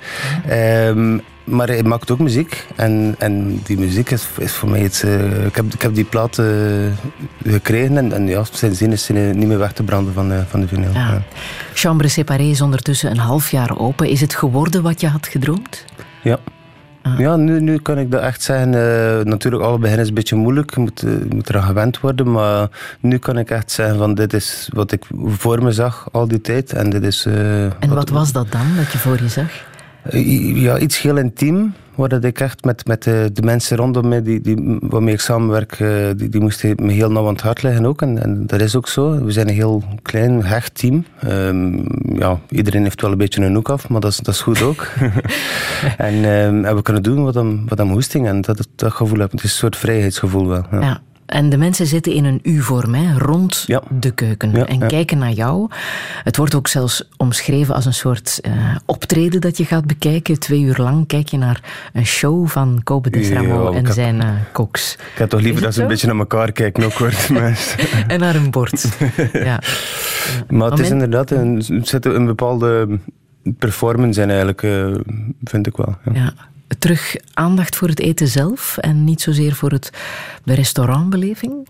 Ehm, 0.49 1.19
maar 1.47 1.69
hij 1.69 1.83
maakt 1.83 2.11
ook 2.11 2.19
muziek. 2.19 2.67
En, 2.77 3.15
en 3.19 3.61
die 3.65 3.79
muziek 3.79 4.11
is, 4.11 4.29
is 4.39 4.53
voor 4.53 4.69
mij 4.69 4.85
iets... 4.85 5.03
eh, 5.03 5.45
ik, 5.45 5.57
heb, 5.57 5.65
ik 5.75 5.83
heb 5.83 5.95
die 5.95 6.05
plaat 6.05 6.39
eh, 6.39 6.47
gekregen 7.45 7.97
en, 7.97 8.13
en 8.13 8.27
ja, 8.27 8.45
sindsdien 8.53 8.93
is 8.93 9.05
ze 9.05 9.13
niet 9.13 9.47
meer 9.47 9.59
weg 9.59 9.73
te 9.73 9.83
branden 9.83 10.15
van, 10.15 10.33
eh, 10.33 10.39
van 10.49 10.61
de 10.61 10.69
vinyl. 10.69 10.93
Ja. 10.93 11.13
Ja. 11.13 11.23
Chambre 11.75 12.09
Séparée 12.09 12.51
is 12.51 12.61
ondertussen 12.61 13.11
een 13.11 13.19
half 13.19 13.51
jaar 13.51 13.79
open. 13.79 14.09
Is 14.09 14.21
het 14.21 14.35
geworden 14.35 14.83
wat 14.83 15.01
je 15.01 15.09
had 15.09 15.27
gedroomd? 15.27 15.85
Ja. 16.23 16.39
Ja, 17.19 17.37
nu, 17.37 17.61
nu 17.61 17.79
kan 17.79 17.99
ik 17.99 18.11
dat 18.11 18.23
echt 18.23 18.43
zeggen. 18.43 18.71
natuurlijk, 19.29 19.63
alle 19.63 19.79
begin 19.79 19.99
is 19.99 20.09
een 20.09 20.15
beetje 20.15 20.37
moeilijk. 20.37 20.75
Je 20.75 20.81
moet, 20.81 21.01
je 21.01 21.27
moet 21.29 21.49
eraan 21.49 21.63
gewend 21.63 22.01
worden. 22.01 22.31
Maar 22.31 22.69
nu 23.01 23.19
kan 23.19 23.39
ik 23.39 23.51
echt 23.51 23.71
zeggen 23.71 23.99
van 23.99 24.15
dit 24.15 24.33
is 24.33 24.69
wat 24.73 24.93
ik 24.93 25.05
voor 25.27 25.63
me 25.63 25.73
zag 25.73 26.09
al 26.13 26.29
die 26.29 26.41
tijd. 26.41 26.73
En 26.73 26.91
dit 26.91 27.03
is... 27.03 27.27
En 27.27 27.89
wat 27.89 28.09
was 28.09 28.33
dat 28.33 28.53
dan, 28.53 28.67
dat 28.77 28.93
je 28.93 28.99
voor 28.99 29.23
je 29.23 29.29
zag? 29.29 29.51
Eh, 30.11 30.63
Ja, 30.63 30.79
iets 30.79 31.01
heel 31.01 31.17
intiem. 31.17 31.75
Waar 31.95 32.09
dat 32.09 32.25
ik 32.25 32.41
echt 32.41 32.65
met, 32.65 32.87
met 32.87 33.03
de, 33.03 33.31
de 33.33 33.43
mensen 33.43 33.77
rondom 33.77 34.09
mij, 34.09 34.23
die, 34.23 34.41
die, 34.41 34.79
waarmee 34.81 35.15
ik 35.15 35.21
samenwerk, 35.21 35.81
eh, 35.81 35.89
die, 36.17 36.29
die 36.29 36.41
moesten 36.41 36.75
me 36.83 36.93
heel 36.93 37.11
nauw 37.11 37.27
aan 37.27 37.33
het 37.33 37.43
hart 37.43 37.63
liggen 37.63 37.87
ook. 37.87 38.03
En, 38.03 38.23
en 38.23 38.47
dat 38.47 38.61
is 38.61 38.77
ook 38.77 38.89
zo. 38.89 39.25
We 39.25 39.31
zijn 39.33 39.49
een 39.49 39.55
heel 39.55 39.83
klein, 40.03 40.43
hecht 40.45 40.75
team. 40.75 41.05
Ehm, 41.21 41.79
ja, 42.19 42.39
iedereen 42.49 42.83
heeft 42.83 43.01
wel 43.01 43.11
een 43.13 43.19
beetje 43.19 43.43
een 43.43 43.55
hoek 43.55 43.69
af, 43.69 43.89
maar 43.89 44.01
dat 44.01 44.11
is, 44.11 44.17
dat 44.17 44.35
is 44.35 44.41
goed 44.41 44.63
ook. 44.63 44.87
en, 45.97 46.25
en 46.65 46.75
we 46.77 46.83
kunnen 46.83 47.03
doen 47.03 47.25
wat 47.25 47.35
hem, 47.35 47.65
wat 47.69 47.79
hem 47.79 47.91
hoesting. 47.91 48.27
En 48.27 48.41
dat, 48.41 48.69
dat 48.75 48.93
gevoel 48.93 49.19
heb. 49.19 49.31
Het 49.31 49.43
is 49.43 49.51
een 49.51 49.57
soort 49.57 49.77
vrijheidsgevoel 49.77 50.47
wel. 50.49 50.67
Ja. 50.71 50.81
Ja. 50.81 51.01
En 51.27 51.49
de 51.49 51.57
mensen 51.57 51.87
zitten 51.87 52.13
in 52.13 52.25
een 52.25 52.41
U-vorm, 52.43 52.95
hè, 52.95 53.19
rond 53.19 53.65
Ja. 53.67 53.83
de 53.91 54.11
keuken. 54.11 54.51
Ja, 54.51 54.67
en 54.67 54.79
ja. 54.79 54.87
kijken 54.87 55.19
naar 55.19 55.31
jou. 55.33 55.71
Het 56.25 56.37
wordt 56.37 56.55
ook 56.55 56.69
zelfs 56.69 57.09
omschreven 57.17 57.75
als 57.75 57.85
een 57.85 57.95
soort 57.95 58.39
eh, 58.43 58.53
optreden 58.85 59.41
dat 59.41 59.57
je 59.57 59.65
gaat 59.65 59.87
bekijken. 59.87 60.39
Twee 60.39 60.61
uur 60.61 60.77
lang 60.79 61.07
kijk 61.07 61.29
je 61.29 61.39
naar 61.39 61.91
een 61.93 62.07
show 62.07 62.49
van 62.49 62.81
Kobe 62.85 63.09
ik 63.09 63.15
en 63.15 63.93
zijn 63.93 64.21
eh, 64.21 64.29
koks. 64.53 64.93
Ik 64.95 65.19
heb 65.19 65.29
toch 65.29 65.41
liever 65.41 65.63
dat 65.63 65.75
ze 65.75 65.83
een 65.83 65.89
beetje 65.89 66.07
naar 66.07 66.17
elkaar 66.17 66.53
kijken 66.53 66.85
ook 66.85 67.01
mensen. 67.31 67.79
En 68.07 68.21
naar 68.21 68.35
een 68.35 68.51
bord. 68.51 68.99
ja. 69.33 69.61
Maar 70.49 70.71
het 70.71 70.79
is 70.79 70.91
inderdaad, 70.91 71.31
een, 71.31 71.57
er 71.57 71.87
zit 71.87 72.05
een 72.05 72.27
bepaalde 72.27 72.99
performance 73.59 74.23
in 74.23 74.29
eigenlijk, 74.29 74.63
eh, 74.63 74.95
vind 75.45 75.67
ik 75.67 75.77
wel. 75.77 75.97
Ja. 76.13 76.33
Terug 76.79 77.17
aandacht 77.35 77.77
voor 77.77 77.89
het 77.89 78.01
eten 78.01 78.29
zelf 78.29 78.77
en 78.79 79.05
niet 79.05 79.21
zozeer 79.21 79.55
voor 79.55 79.71
het, 79.71 79.91
de 80.45 80.55
restaurantbeleving. 80.55 81.69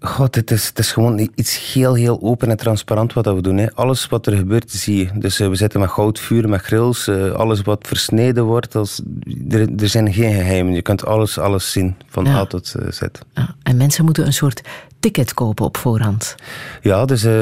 God, 0.00 0.34
het 0.34 0.50
is, 0.50 0.66
het 0.66 0.78
is 0.78 0.92
gewoon 0.92 1.28
iets 1.34 1.72
heel, 1.72 1.94
heel 1.94 2.18
open 2.22 2.50
en 2.50 2.56
transparant 2.56 3.12
wat 3.12 3.24
dat 3.24 3.34
we 3.34 3.42
doen. 3.42 3.56
Hè. 3.56 3.74
Alles 3.74 4.06
wat 4.06 4.26
er 4.26 4.36
gebeurt, 4.36 4.70
zie 4.70 4.96
je. 4.96 5.08
Dus 5.18 5.40
eh, 5.40 5.48
we 5.48 5.54
zitten 5.54 5.80
met 5.80 5.90
goudvuur, 5.90 6.48
met 6.48 6.60
grills. 6.60 7.06
eh, 7.08 7.32
alles 7.32 7.62
wat 7.62 7.86
versneden 7.86 8.44
wordt. 8.44 8.74
Als, 8.76 9.02
er, 9.48 9.68
er 9.76 9.88
zijn 9.88 10.12
geen 10.12 10.32
geheimen. 10.34 10.74
Je 10.74 10.82
kunt 10.82 11.06
alles, 11.06 11.38
alles 11.38 11.72
zien, 11.72 11.96
van 12.08 12.24
Ja. 12.24 12.34
A 12.36 12.44
tot 12.46 12.74
eh, 12.74 12.90
Z. 12.90 13.00
Ja. 13.34 13.54
En 13.62 13.76
mensen 13.76 14.04
moeten 14.04 14.26
een 14.26 14.32
soort 14.32 14.60
ticket 15.04 15.34
kopen 15.34 15.64
op 15.64 15.76
voorhand. 15.76 16.34
Ja, 16.80 17.04
dus 17.04 17.24
eh, 17.24 17.32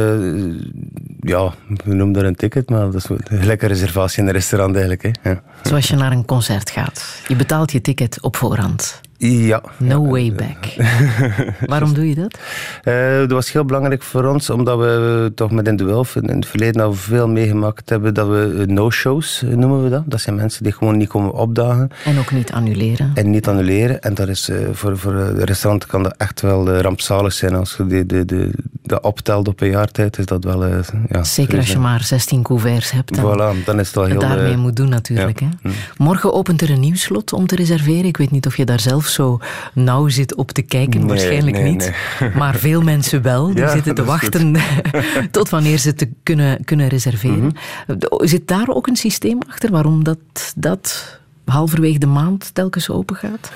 ja, 1.21 1.53
we 1.85 1.95
noemen 1.95 2.13
dat 2.13 2.23
een 2.23 2.35
ticket, 2.35 2.71
maar 2.71 2.91
dat 2.91 2.95
is 2.95 3.07
gelijk 3.25 3.63
een 3.63 3.69
reservatie 3.69 4.23
in 4.23 4.27
een 4.27 4.33
restaurant 4.33 4.77
eigenlijk. 4.77 5.03
Hè. 5.03 5.31
Ja. 5.31 5.43
Zoals 5.63 5.89
je 5.89 5.97
naar 5.97 6.13
een 6.13 6.25
concert 6.25 6.71
gaat. 6.71 7.21
Je 7.29 7.37
betaalt 7.37 7.73
je 7.73 7.81
ticket 7.81 8.21
op 8.21 8.37
voorhand. 8.37 9.01
Ja. 9.29 9.63
No 9.79 10.07
way 10.07 10.33
back. 10.33 10.75
Waarom 11.67 11.95
doe 11.95 12.09
je 12.09 12.15
dat? 12.15 12.39
Eh, 12.83 13.19
dat 13.19 13.31
was 13.31 13.53
heel 13.53 13.65
belangrijk 13.65 14.03
voor 14.03 14.25
ons, 14.25 14.51
omdat 14.51 14.79
we 14.79 15.33
toch 15.35 15.51
met 15.51 15.69
In 15.69 15.77
de 15.77 15.85
Wilf 15.85 16.17
in 16.17 16.29
het 16.29 16.47
verleden 16.47 16.83
al 16.83 16.95
veel 16.95 17.29
meegemaakt 17.29 17.91
hebben 17.91 18.15
dat 18.15 18.29
we 18.29 18.57
eh, 18.61 18.67
no-shows 18.67 19.43
eh, 19.43 19.49
noemen 19.57 19.83
we 19.85 19.91
dat. 19.91 20.03
Dat 20.07 20.21
zijn 20.21 20.37
mensen 20.37 20.63
die 20.63 20.73
gewoon 20.73 20.97
niet 20.97 21.09
komen 21.09 21.33
opdagen 21.33 21.89
En 22.05 22.19
ook 22.19 22.31
niet 22.33 22.53
annuleren. 22.53 23.11
en 23.15 23.31
niet 23.31 23.49
annuleren. 23.49 24.01
En 24.03 24.15
dat 24.15 24.29
is 24.29 24.49
eh, 24.49 24.57
voor, 24.73 24.99
voor 24.99 25.15
eh, 25.19 25.35
de 25.35 25.45
restaurant 25.45 25.87
kan 25.87 26.03
dat 26.03 26.15
echt 26.17 26.41
wel 26.41 26.71
eh, 26.71 26.81
rampzalig 26.81 27.33
zijn. 27.33 27.55
Als 27.55 27.75
je 27.79 27.87
de, 27.87 28.07
de, 28.07 28.25
de, 28.25 28.51
dat 28.83 29.03
optelt 29.03 29.49
op 29.49 29.61
een 29.61 29.71
jaar 29.71 29.91
tijd, 29.91 30.19
is 30.19 30.27
dat 30.27 30.45
wel... 30.45 30.65
eh, 30.65 30.79
ja, 31.09 31.25
Zeker 31.25 31.59
als 31.59 31.71
je 31.73 31.79
maar 31.79 32.03
16 32.03 32.43
couverts 32.43 32.91
hebt. 32.91 33.15
Dan 33.15 33.25
Voilà, 33.25 33.65
dan 33.65 33.81
is 33.81 33.87
het 33.87 33.95
wel 33.97 34.05
heel... 34.05 34.19
daarmee 34.21 34.53
eh, 34.53 34.59
moet 34.59 34.77
doen 34.77 34.89
natuurlijk. 34.89 35.41
ja. 35.41 35.49
Hè? 35.63 35.71
Morgen 35.97 36.33
opent 36.33 36.61
er 36.63 36.71
een 36.71 36.81
nieuw 36.81 36.95
slot 36.97 37.33
om 37.33 37.47
te 37.47 37.57
reserveren. 37.57 38.05
Ik 38.05 38.17
weet 38.17 38.31
niet 38.31 38.47
of 38.47 38.57
je 38.57 38.65
daar 38.65 38.81
zelf 38.81 39.07
zo 39.13 39.39
nauw 39.75 40.09
zit 40.09 40.35
op 40.35 40.51
te 40.51 40.63
kijken. 40.63 40.99
Nee, 41.01 41.09
Waarschijnlijk 41.09 41.57
nee, 41.57 41.73
niet. 41.73 41.93
Maar 42.37 42.55
veel 42.55 42.83
mensen 42.83 43.23
wel. 43.23 43.47
Die 43.47 43.57
Ja, 43.57 43.71
zitten 43.71 43.95
te 43.95 44.05
wachten 44.05 44.57
tot 45.31 45.49
wanneer 45.49 45.79
ze 45.79 45.95
te 45.95 46.09
kunnen, 46.23 46.65
kunnen 46.65 46.89
reserveren. 46.89 47.53
Mhm. 47.87 48.27
Zit 48.27 48.49
daar 48.49 48.69
ook 48.69 48.87
een 48.87 48.97
systeem 48.97 49.39
achter 49.49 49.71
waarom 49.71 50.05
dat, 50.05 50.19
dat 50.57 51.19
halverwege 51.45 51.99
de 51.99 52.07
maand 52.07 52.55
telkens 52.55 52.91
open 52.91 53.17
gaat? 53.17 53.53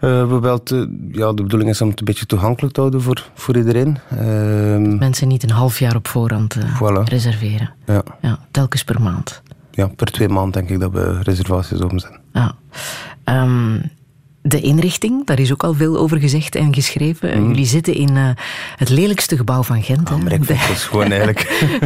eh, 0.00 0.28
we 0.28 0.40
wel 0.40 0.62
te- 0.62 1.08
ja, 1.12 1.32
de 1.32 1.42
bedoeling 1.42 1.70
is 1.70 1.80
om 1.80 1.88
het 1.88 1.98
een 1.98 2.04
beetje 2.04 2.26
toegankelijk 2.26 2.74
te 2.74 2.80
houden 2.80 3.02
voor, 3.02 3.28
voor 3.34 3.56
iedereen. 3.56 3.98
Ehm, 4.18 4.98
Mensen 4.98 5.28
niet 5.28 5.42
een 5.42 5.50
half 5.50 5.78
jaar 5.78 5.96
op 5.96 6.08
voorhand 6.08 6.56
eh, 6.56 6.80
Voilà. 6.82 7.02
reserveren. 7.04 7.70
ja, 7.86 8.02
Ja, 8.20 8.38
telkens 8.50 8.84
per 8.84 9.00
maand. 9.02 9.42
ja, 9.70 9.86
per 9.86 10.06
twee 10.06 10.28
maanden 10.28 10.52
denk 10.52 10.68
ik 10.68 10.80
dat 10.80 10.92
we 10.92 11.22
reservaties 11.22 11.80
open 11.80 12.00
zijn. 12.00 12.20
Ja. 12.32 12.54
Ehm, 13.24 13.78
de 14.46 14.60
inrichting, 14.60 15.26
daar 15.26 15.38
is 15.40 15.52
ook 15.52 15.62
al 15.64 15.74
veel 15.74 15.98
over 15.98 16.18
gezegd 16.18 16.54
en 16.54 16.74
geschreven. 16.74 17.38
Mhm. 17.40 17.48
Jullie 17.48 17.66
zitten 17.66 17.94
in 17.94 18.16
eh, 18.16 18.28
het 18.76 18.88
lelijkste 18.88 19.36
gebouw 19.36 19.62
van 19.62 19.82
Gent. 19.82 20.10
maar 20.22 20.32
ik 20.32 20.44
vind 20.44 20.66
het 20.68 20.78
gewoon 20.78 21.06
eigenlijk... 21.10 21.40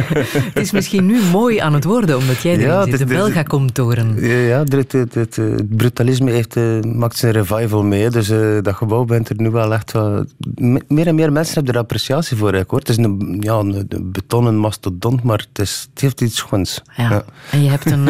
het 0.53 0.59
is 0.63 0.71
misschien 0.71 1.05
nu 1.05 1.19
mooi 1.31 1.57
aan 1.57 1.73
het 1.73 1.83
worden, 1.83 2.17
omdat 2.17 2.41
jij 2.41 2.53
erin 2.53 2.65
Ja, 2.65 2.83
zit. 2.83 2.91
De 2.91 2.97
dit- 2.97 3.07
Belga 3.07 3.43
komt 3.43 3.73
toren. 3.73 4.27
Ja, 4.47 4.63
het, 4.63 5.41
brutalisme 5.77 6.31
heeft, 6.31 6.55
eh, 6.55 6.79
maakt 6.81 7.17
zijn 7.17 7.33
revival 7.33 7.83
mee. 7.83 8.09
Dus 8.09 8.29
eh, 8.29 8.57
dat 8.61 8.75
gebouw 8.75 9.05
bent 9.05 9.29
er 9.29 9.35
nu 9.41 9.49
wel 9.49 9.73
echt 9.73 9.91
wel... 9.91 10.25
me- 10.55 10.81
Meer 10.87 11.07
en 11.07 11.15
meer 11.15 11.31
mensen 11.31 11.53
hebben 11.53 11.73
er 11.73 11.79
appreciatie 11.79 12.37
voor. 12.37 12.53
hoor. 12.67 12.79
Het 12.79 12.89
is 12.89 12.97
een, 12.97 13.37
ja, 13.39 13.53
een, 13.53 13.85
een 13.89 14.11
betonnen 14.11 14.55
mastodont, 14.57 15.23
maar 15.23 15.37
het, 15.51 15.59
is, 15.67 15.87
het 15.93 16.01
heeft 16.01 16.21
iets 16.21 16.37
schoons. 16.37 16.81
Ja. 16.97 17.09
Ja. 17.09 17.23
En 17.51 17.63
je 17.63 17.69
hebt 17.69 17.91
een, 17.91 18.07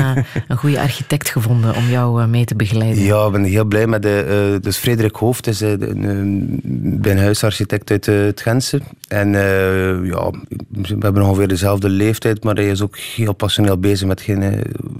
een 0.47 0.57
goede 0.57 0.79
architect 0.79 1.29
gevonden 1.29 1.75
om 1.75 1.89
jou 1.89 2.27
mee 2.27 2.45
te 2.45 2.55
begeleiden. 2.55 3.03
Ja, 3.03 3.25
ik 3.25 3.31
ben 3.31 3.43
heel 3.43 3.65
blij 3.65 3.87
met 3.87 4.01
de. 4.01 4.37
Eh, 4.53 4.61
dus 4.61 4.77
Frederik 4.77 5.15
Hoofd 5.15 5.47
is 5.47 5.61
eh, 5.61 5.71
een, 5.71 6.59
ben 7.01 7.17
huisarchitect 7.17 7.91
uit 7.91 8.07
eh, 8.07 8.15
het 8.15 8.41
Gentse. 8.41 8.79
En 9.07 9.35
eh, 9.35 10.05
ja, 10.05 10.31
we 10.69 10.95
hebben 10.99 11.21
ongeveer 11.23 11.47
dezelfde 11.47 11.89
leeftijd, 11.89 12.43
maar 12.43 12.55
hij 12.55 12.69
is 12.69 12.81
ook 12.81 12.97
heel 12.97 13.33
passioneel 13.33 13.77
bezig 13.77 14.07
met 14.07 14.23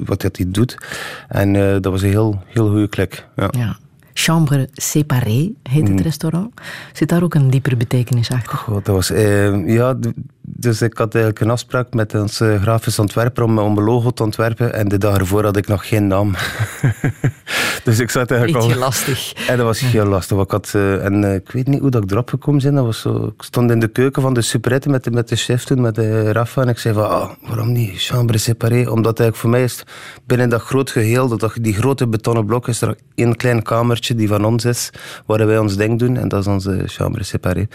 wat 0.05 0.21
hij 0.21 0.45
doet. 0.47 0.77
En 1.27 1.55
eh, 1.55 1.71
dat 1.71 1.85
was 1.91 2.01
een 2.01 2.09
heel, 2.09 2.43
heel 2.45 2.69
goede 2.69 2.87
klik. 2.87 3.25
Ja. 3.35 3.47
Ja. 3.51 3.77
Chambre 4.13 4.69
séparée 4.73 5.55
heet 5.69 5.87
Mm. 5.87 5.95
het 5.95 6.01
restaurant. 6.01 6.53
Zit 6.93 7.09
daar 7.09 7.23
ook 7.23 7.33
een 7.33 7.49
diepere 7.49 7.75
betekenis 7.75 8.31
achter? 8.31 8.57
Goh, 8.57 8.75
dat 8.75 8.95
was, 8.95 9.11
eh, 9.11 9.67
ja, 9.67 9.95
dus 10.51 10.81
ik 10.81 10.97
had 10.97 11.13
eigenlijk 11.15 11.45
een 11.45 11.51
afspraak 11.51 11.93
met 11.93 12.15
onze 12.15 12.57
grafisch 12.61 12.99
ontwerper 12.99 13.43
om, 13.43 13.59
om 13.59 13.77
een 13.77 13.83
logo 13.83 14.11
te 14.11 14.23
ontwerpen. 14.23 14.73
En 14.73 14.87
de 14.87 14.97
dag 14.97 15.17
ervoor 15.17 15.43
had 15.43 15.57
ik 15.57 15.67
nog 15.67 15.87
geen 15.87 16.07
naam. 16.07 16.35
dus 17.83 17.99
ik 17.99 18.09
zat 18.09 18.31
eigenlijk 18.31 18.61
Beetje 18.63 18.75
al... 18.79 18.85
lastig. 18.85 19.33
En 19.47 19.57
dat 19.57 19.65
was 19.65 19.79
heel 19.79 20.05
lastig. 20.05 20.37
Ik, 20.41 20.51
had, 20.51 20.71
eh, 20.75 21.05
en, 21.05 21.23
eh, 21.23 21.33
ik 21.33 21.51
weet 21.51 21.67
niet 21.67 21.79
hoe 21.79 21.89
dat 21.89 22.03
ik 22.03 22.11
erop 22.11 22.29
gekomen 22.29 22.61
ben. 22.63 22.73
Dat 22.75 22.85
was 22.85 23.01
zo, 23.01 23.25
ik 23.37 23.43
stond 23.43 23.71
in 23.71 23.79
de 23.79 23.87
keuken 23.87 24.21
van 24.21 24.33
de 24.33 24.41
superette 24.41 24.89
met 24.89 25.03
de, 25.03 25.11
met 25.11 25.27
de 25.29 25.35
chef 25.35 25.63
toen, 25.63 25.81
met 25.81 25.95
de 25.95 26.31
Rafa. 26.31 26.61
En 26.61 26.67
ik 26.69 26.77
zei 26.79 26.93
van, 26.93 27.09
ah, 27.09 27.29
waarom 27.47 27.71
niet 27.71 27.91
chambre 28.01 28.37
séparée? 28.37 28.91
Omdat 28.91 29.19
eigenlijk 29.19 29.35
voor 29.35 29.49
mij 29.49 29.63
is 29.63 29.83
binnen 30.25 30.49
dat 30.49 30.61
groot 30.61 30.89
geheel, 30.91 31.27
dat, 31.27 31.39
dat- 31.39 31.57
die 31.61 31.73
grote 31.73 32.07
betonnen 32.07 32.45
blok, 32.45 32.67
is 32.67 32.81
er 32.81 32.95
één 33.15 33.35
klein 33.35 33.61
kamertje 33.63 34.15
die 34.15 34.27
van 34.27 34.45
ons 34.45 34.65
is, 34.65 34.89
waar 35.25 35.45
wij 35.47 35.57
ons 35.57 35.75
ding 35.75 35.99
doen. 35.99 36.17
En 36.17 36.27
dat 36.27 36.39
is 36.39 36.47
onze 36.47 36.83
chambre 36.85 37.23
séparée. 37.23 37.67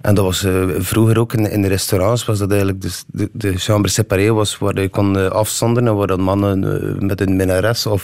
En 0.00 0.14
dat 0.14 0.24
was 0.24 0.44
eh, 0.44 0.62
vroeger 0.78 1.18
ook 1.18 1.32
in, 1.32 1.50
in 1.50 1.62
de 1.62 1.68
restaurants, 1.68 2.24
was 2.24 2.38
dat 2.38 2.48
eigenlijk 2.50 2.80
dus 2.80 3.04
de, 3.06 3.28
de 3.32 3.56
chambre 3.58 3.90
séparée 3.90 4.32
was 4.32 4.58
waar 4.58 4.80
je 4.80 4.88
kon 4.88 5.18
eh, 5.18 5.26
afzonderen 5.26 5.88
en 5.88 5.94
waar 5.96 6.06
dan 6.06 6.20
mannen 6.20 6.64
eh, 6.82 7.00
met 7.00 7.20
een 7.20 7.36
minnares 7.36 7.86
of 7.86 8.02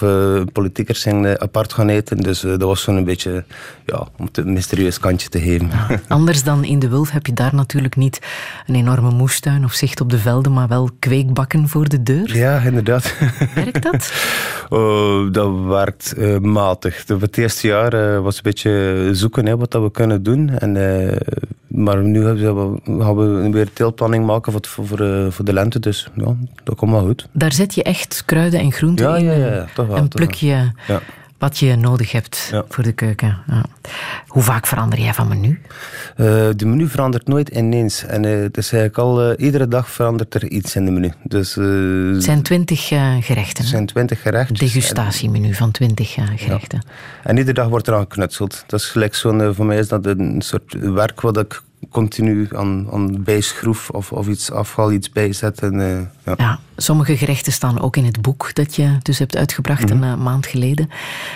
politiekers 0.52 1.02
gingen 1.02 1.40
apart 1.40 1.72
gaan 1.72 1.88
eten. 1.88 2.16
Dus 2.16 2.40
dat 2.40 2.60
was 2.62 2.82
zo'n 2.82 2.96
een 2.96 3.04
beetje, 3.04 3.44
ja, 3.86 4.06
om 4.18 4.24
het 4.26 4.36
een 4.36 4.52
mysterieus 4.52 4.98
kantje 4.98 5.28
te 5.28 5.40
geven. 5.40 5.70
Anders 6.08 6.42
dan 6.42 6.64
in 6.64 6.78
de 6.78 6.88
Wulf 6.88 7.10
heb 7.10 7.26
je 7.26 7.32
daar 7.32 7.54
natuurlijk 7.54 7.96
niet 7.96 8.18
een 8.66 8.74
enorme 8.74 9.10
moestuin 9.10 9.64
of 9.64 9.72
zicht 9.72 10.00
op 10.00 10.10
de 10.10 10.18
velden, 10.18 10.52
maar 10.52 10.68
wel 10.68 10.90
kweekbakken 10.98 11.68
voor 11.68 11.88
de 11.88 12.02
deur. 12.02 12.36
Ja, 12.36 12.58
inderdaad. 12.58 13.14
Werkt 13.54 13.82
dat? 13.82 14.12
Oh, 14.68 15.32
dat 15.32 15.50
werkt 15.66 16.14
matig. 16.40 17.04
De- 17.04 17.16
Het 17.20 17.38
eerste 17.38 17.66
jaar 17.66 18.22
was 18.22 18.36
een 18.36 18.42
beetje 18.42 19.08
zoeken 19.12 19.46
hè, 19.46 19.56
wat 19.56 19.70
dat 19.70 19.82
we 19.82 19.90
kunnen 19.90 20.22
doen. 20.22 20.48
En, 20.58 20.76
maar 21.66 22.02
nu 22.02 22.24
gaan 22.24 23.16
we 23.16 23.48
weer 23.50 23.72
teelplanning 23.72 24.26
maken 24.26 24.52
voor, 24.52 24.60
voor, 24.66 24.86
voor, 24.86 25.00
eh, 25.00 25.30
voor 25.30 25.44
de 25.44 25.52
lente. 25.52 25.78
Dus 25.78 26.08
ja, 26.14 26.36
dat 26.64 26.76
komt 26.76 26.90
wel 26.90 27.04
goed. 27.06 27.28
Daar 27.32 27.52
zet 27.52 27.74
je 27.74 27.82
echt 27.82 28.22
kruiden 28.26 28.60
en 28.60 28.72
groenten 28.72 29.08
Ja, 29.08 29.16
in 29.16 29.24
ja, 29.24 29.32
ja, 29.32 29.66
toch 29.74 29.86
wel, 29.86 29.96
en 29.96 30.08
pluk 30.08 30.32
je 30.32 30.70
Ja. 30.86 31.00
Wat 31.38 31.58
je 31.58 31.76
nodig 31.76 32.12
hebt 32.12 32.48
Ja. 32.50 32.64
voor 32.68 32.84
de 32.84 32.92
keuken. 32.92 33.38
Ja. 33.46 33.64
Hoe 34.26 34.42
vaak 34.42 34.66
verander 34.66 34.98
jij 35.00 35.14
van 35.14 35.28
menu? 35.28 35.60
Eh, 36.16 36.26
de 36.56 36.66
menu 36.66 36.88
verandert 36.88 37.26
nooit 37.28 37.48
ineens. 37.48 38.04
En 38.04 38.24
eh, 38.24 38.30
het 38.40 38.56
is 38.56 38.72
eigenlijk 38.72 38.98
al, 38.98 39.22
eh, 39.22 39.44
iedere 39.44 39.68
dag 39.68 39.90
verandert 39.90 40.34
er 40.34 40.48
iets 40.48 40.76
in 40.76 40.84
de 40.84 40.90
menu. 40.90 41.12
Dus, 41.22 41.54
Het 41.54 42.24
zijn 42.24 42.42
twintig 42.42 42.86
gerechten. 42.88 43.56
er 43.56 43.62
hè? 43.62 43.66
zijn 43.66 43.86
twintig 43.86 44.22
gerechten. 44.22 44.54
Degustatiemenu 44.56 45.54
van 45.54 45.70
twintig 45.70 46.16
gerechten. 46.36 46.82
En 47.22 47.36
iedere 47.36 47.54
dag 47.54 47.68
wordt 47.68 47.86
er 47.86 47.94
aan 47.94 48.00
geknutseld. 48.00 48.64
Dat 48.66 48.80
is 48.80 48.86
gelijk 48.86 49.14
zo'n, 49.14 49.54
voor 49.54 49.66
mij 49.66 49.78
is 49.78 49.88
dat 49.88 50.06
een 50.06 50.42
soort 50.42 50.72
werk 50.80 51.20
wat 51.20 51.36
ik 51.38 51.62
continu 51.90 52.48
aan, 52.56 52.88
aan 52.92 53.22
bijschroef 53.22 53.90
of, 53.90 54.12
of 54.12 54.28
iets 54.28 54.50
afhaal, 54.50 54.92
iets 54.92 55.10
bijzet. 55.10 55.60
En, 55.60 55.80
eh, 55.80 56.00
ja. 56.24 56.34
Ja, 56.36 56.58
sommige 56.76 57.16
gerechten 57.16 57.52
staan 57.52 57.80
ook 57.80 57.96
in 57.96 58.04
het 58.04 58.22
boek 58.22 58.54
dat 58.54 58.76
je 58.76 58.98
dus 59.02 59.18
hebt 59.18 59.36
uitgebracht 59.36 59.90
een 59.90 60.04
eh, 60.04 60.16
maand 60.16 60.46
geleden. 60.46 60.90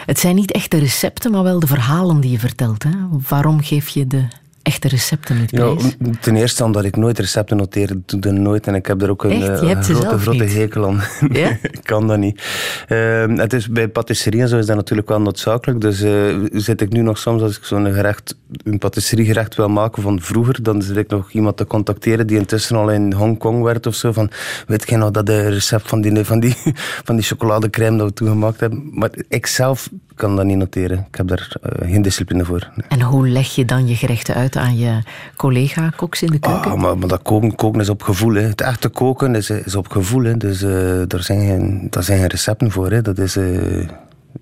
Het 0.06 0.18
zijn 0.18 0.34
niet 0.34 0.52
echt 0.52 0.70
de 0.70 0.78
recepten, 0.78 1.30
maar 1.30 1.42
wel 1.42 1.60
de 1.60 1.66
verhalen 1.66 2.20
die 2.20 2.30
je 2.30 2.38
vertelt. 2.38 2.82
Hè? 2.82 2.90
Waarom 3.28 3.62
geef 3.62 3.88
je 3.88 4.06
de 4.06 4.24
echte 4.70 4.88
recepten 4.88 5.38
niet 5.38 5.50
Ja, 5.50 5.74
prijs? 5.74 5.96
ten 6.20 6.36
eerste 6.36 6.64
omdat 6.64 6.84
ik 6.84 6.96
nooit 6.96 7.18
recepten 7.18 7.56
noteer, 7.56 7.90
ik 7.90 7.98
doe 8.08 8.20
dat 8.20 8.32
nooit. 8.32 8.66
En 8.66 8.74
ik 8.74 8.86
heb 8.86 9.02
er 9.02 9.10
ook 9.10 9.24
een, 9.24 9.30
Echt? 9.30 9.48
eh, 9.48 9.60
Je 9.60 9.66
hebt 9.66 9.84
ze 9.86 9.94
grote, 9.94 10.18
grote 10.18 10.44
hekel 10.44 10.86
aan. 10.86 11.00
Ja? 11.42 11.48
ik 11.62 11.80
kan 11.82 12.06
dat 12.06 12.18
niet. 12.18 12.42
Ehm, 12.88 13.36
het 13.38 13.52
is, 13.52 13.68
bij 13.68 13.88
patisserie 13.88 14.40
en 14.40 14.48
zo 14.48 14.58
is 14.58 14.66
dat 14.66 14.76
natuurlijk 14.76 15.08
wel 15.08 15.20
noodzakelijk. 15.20 15.80
Dus 15.80 16.00
eh, 16.02 16.36
zit 16.52 16.80
ik 16.80 16.92
nu 16.92 17.02
nog 17.02 17.18
soms, 17.18 17.42
als 17.42 17.56
ik 17.56 17.64
zo'n 17.64 17.92
gerecht, 17.92 18.36
een 18.64 18.78
patisseriegerecht 18.78 19.54
wil 19.56 19.68
maken 19.68 20.02
van 20.02 20.20
vroeger, 20.20 20.62
dan 20.62 20.82
zit 20.82 20.96
ik 20.96 21.08
nog 21.10 21.30
iemand 21.30 21.56
te 21.56 21.66
contacteren 21.66 22.26
die 22.26 22.36
intussen 22.38 22.76
al 22.76 22.90
in 22.90 23.12
Hongkong 23.12 23.62
werd 23.62 23.86
of 23.86 23.94
zo. 23.94 24.12
Van, 24.12 24.30
weet 24.66 24.88
je 24.88 24.96
nog 24.96 25.10
dat 25.10 25.26
de 25.26 25.48
recept 25.48 25.88
van 25.88 26.00
die, 26.00 26.24
van 26.24 26.40
die, 26.40 26.54
van 27.06 27.16
die 27.16 27.24
chocoladecrème 27.24 27.96
dat 27.98 28.06
we 28.06 28.12
toen 28.12 28.28
gemaakt 28.28 28.60
hebben? 28.60 28.90
Maar 28.92 29.10
ik 29.28 29.46
zelf 29.46 29.88
kan 30.14 30.36
dat 30.36 30.44
niet 30.44 30.56
noteren. 30.56 30.98
Ik 31.10 31.16
heb 31.16 31.28
daar 31.28 31.56
eh, 31.62 31.90
geen 31.90 32.02
discipline 32.02 32.44
voor. 32.44 32.70
Nee. 32.74 32.86
En 32.88 33.02
hoe 33.02 33.28
leg 33.28 33.54
je 33.54 33.64
dan 33.64 33.88
je 33.88 33.94
gerechten 33.96 34.34
uit 34.34 34.56
aan 34.60 34.76
je 34.78 34.98
collega-koks 35.36 36.22
in 36.22 36.30
de 36.30 36.38
keuken? 36.38 36.70
Ah, 36.70 36.80
maar, 36.80 36.98
maar 36.98 37.08
dat 37.08 37.22
koken, 37.22 37.54
koken 37.54 37.80
is 37.80 37.88
op 37.88 38.02
gevoel. 38.02 38.34
Hè. 38.34 38.40
Het 38.42 38.60
echte 38.60 38.88
koken 38.88 39.34
is, 39.34 39.50
is 39.50 39.74
op 39.74 39.88
gevoel. 39.88 40.24
Hè. 40.24 40.36
Dus 40.36 40.62
eh 40.62 41.02
daar, 41.06 41.22
zijn 41.22 41.40
geen, 41.46 41.86
daar 41.90 42.02
zijn 42.02 42.18
geen 42.18 42.28
recepten 42.28 42.70
voor. 42.70 42.90
Hè. 42.90 43.02
Dat 43.02 43.18
is 43.18 43.36
eh, 43.36 43.44
een 43.44 43.88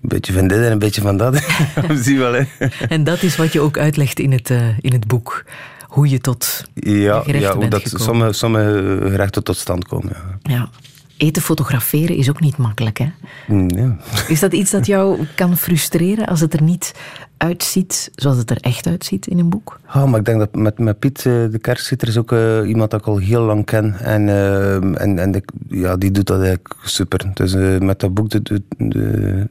beetje 0.01 0.33
van 0.33 0.47
dit 0.47 0.57
en 0.57 0.71
een 0.71 0.79
beetje 0.79 1.01
van 1.01 1.17
dat. 1.17 1.43
Zie 2.03 2.17
wel, 2.19 2.33
hè. 2.33 2.43
En 2.89 3.03
dat 3.03 3.21
is 3.21 3.35
wat 3.35 3.53
je 3.53 3.59
ook 3.59 3.77
uitlegt 3.77 4.19
in 4.19 4.31
het, 4.31 4.49
eh, 4.49 4.77
in 4.79 4.91
het 4.93 5.07
boek. 5.07 5.43
Hoe 5.87 6.09
je 6.09 6.19
tot 6.19 6.63
Ja, 6.73 7.19
gerechten 7.21 7.39
ja 7.41 7.49
hoe 7.51 7.59
bent 7.59 7.71
dat 7.71 7.81
gekomen. 7.81 8.05
sommige, 8.05 8.33
sommige 8.33 8.97
gerechten 9.01 9.43
tot 9.43 9.57
stand 9.57 9.87
komen. 9.87 10.13
Ja. 10.41 10.53
ja, 10.53 10.69
eten 11.17 11.41
fotograferen 11.41 12.15
is 12.15 12.29
ook 12.29 12.39
niet 12.39 12.57
makkelijk. 12.57 12.97
Hè? 12.97 13.11
Mm, 13.47 13.69
ja. 13.69 13.97
Is 14.27 14.39
dat 14.39 14.53
iets 14.53 14.71
dat 14.71 14.85
jou 14.85 15.25
kan 15.35 15.57
frustreren 15.57 16.25
als 16.25 16.39
het 16.39 16.53
er 16.53 16.61
niet 16.61 16.93
uitziet 17.39 18.09
zoals 18.15 18.37
het 18.37 18.49
er 18.49 18.57
echt 18.61 18.87
uitziet 18.87 19.27
in 19.27 19.39
een 19.39 19.49
boek? 19.49 19.79
Ah, 19.85 20.05
maar 20.09 20.19
ik 20.19 20.25
denk 20.25 20.39
dat 20.39 20.55
met, 20.55 20.79
met 20.79 20.99
Piet, 20.99 21.17
eh, 21.17 21.23
de 21.23 21.59
kerstzitter, 21.61 22.07
is 22.07 22.17
ook 22.17 22.31
eh, 22.31 22.57
iemand 22.67 22.91
dat 22.91 22.99
ik 22.99 23.05
al 23.07 23.17
heel 23.17 23.41
lang 23.41 23.65
ken. 23.65 23.95
En, 23.99 24.29
eh, 24.29 24.73
en, 24.75 25.19
en 25.19 25.35
ik- 25.35 25.51
ja, 25.67 25.97
die 25.97 26.11
doet 26.11 26.27
dat 26.27 26.37
eigenlijk 26.41 26.75
super. 26.83 27.31
Dus 27.33 27.53
met 27.79 27.99
dat 27.99 28.13
boek, 28.13 28.29
de, 28.29 28.41
de, 28.41 28.61
de- 28.77 29.47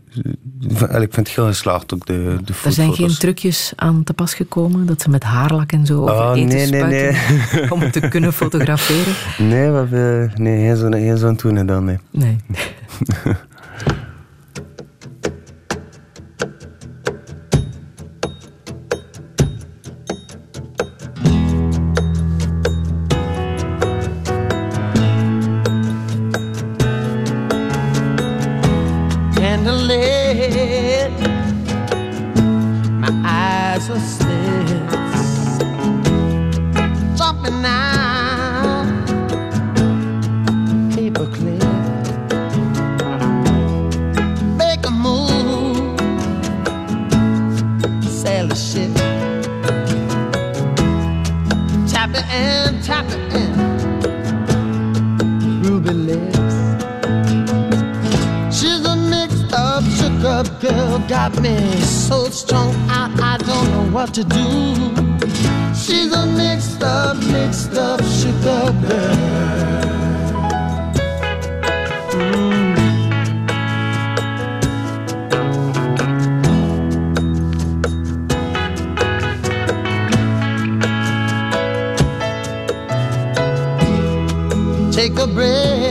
de- 0.59 0.87
ik 1.01 1.13
vind 1.15 1.27
het 1.27 1.29
heel 1.37 1.47
geslaagd 1.47 1.95
ook, 1.95 2.07
de, 2.07 2.37
de 2.45 2.53
Er 2.65 2.73
zijn 2.73 2.93
geen 2.95 3.15
trucjes 3.19 3.73
aan 3.77 4.05
te 4.05 4.13
pas 4.15 4.35
gekomen 4.35 4.87
dat 4.87 5.03
ze 5.03 5.11
met 5.11 5.23
haarlak 5.23 5.73
en 5.73 5.87
zo 5.87 6.03
over 6.03 6.15
Ah, 6.15 6.37
eten 6.39 6.57
nee, 6.57 6.71
nee, 6.71 6.81
spuiten 7.15 7.71
om 7.75 7.91
te 7.91 8.09
kunnen 8.09 8.33
fotograferen. 8.33 9.15
Nee, 9.49 9.71
we 9.71 9.77
hebben, 9.77 10.33
nee 10.35 10.77
geen 10.77 11.19
zo'n 11.19 11.37
toenen 11.37 11.67
dan, 11.67 11.85
nee. 11.85 11.99
Nee. 12.11 12.37
what 64.09 64.15
to 64.15 64.25
do. 64.25 64.39
She's 65.75 66.13
a 66.13 66.27
mixed 66.27 66.83
up, 66.83 67.17
mixed 67.27 67.75
up 67.75 68.03
sugar 68.03 68.73
girl. 68.83 69.17
Mm. 72.13 72.77
Take 84.93 85.19
a 85.19 85.27
break 85.27 85.88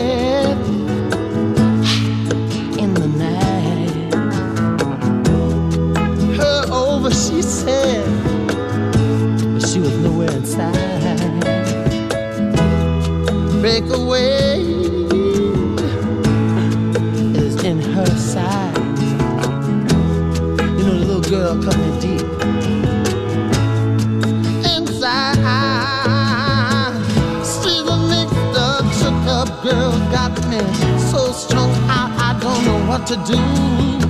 Break 13.79 13.93
away 13.93 14.61
is 17.35 17.63
in 17.63 17.79
her 17.79 18.07
side. 18.17 18.75
You 18.97 19.13
know, 19.85 19.99
the 20.77 20.83
little 20.93 21.21
girl 21.21 21.61
coming 21.61 21.99
deep 21.99 22.25
inside. 24.65 25.37
She's 27.45 27.85
a 27.85 27.97
mixed 28.09 28.57
up, 28.57 28.85
shook 28.93 29.27
up 29.27 29.49
girl, 29.61 29.91
got 30.09 30.33
me 30.49 30.59
so 31.11 31.31
strung 31.31 31.71
out, 31.87 32.09
I 32.17 32.35
don't 32.41 32.65
know 32.65 32.79
what 32.89 33.05
to 33.05 33.15
do. 33.31 34.06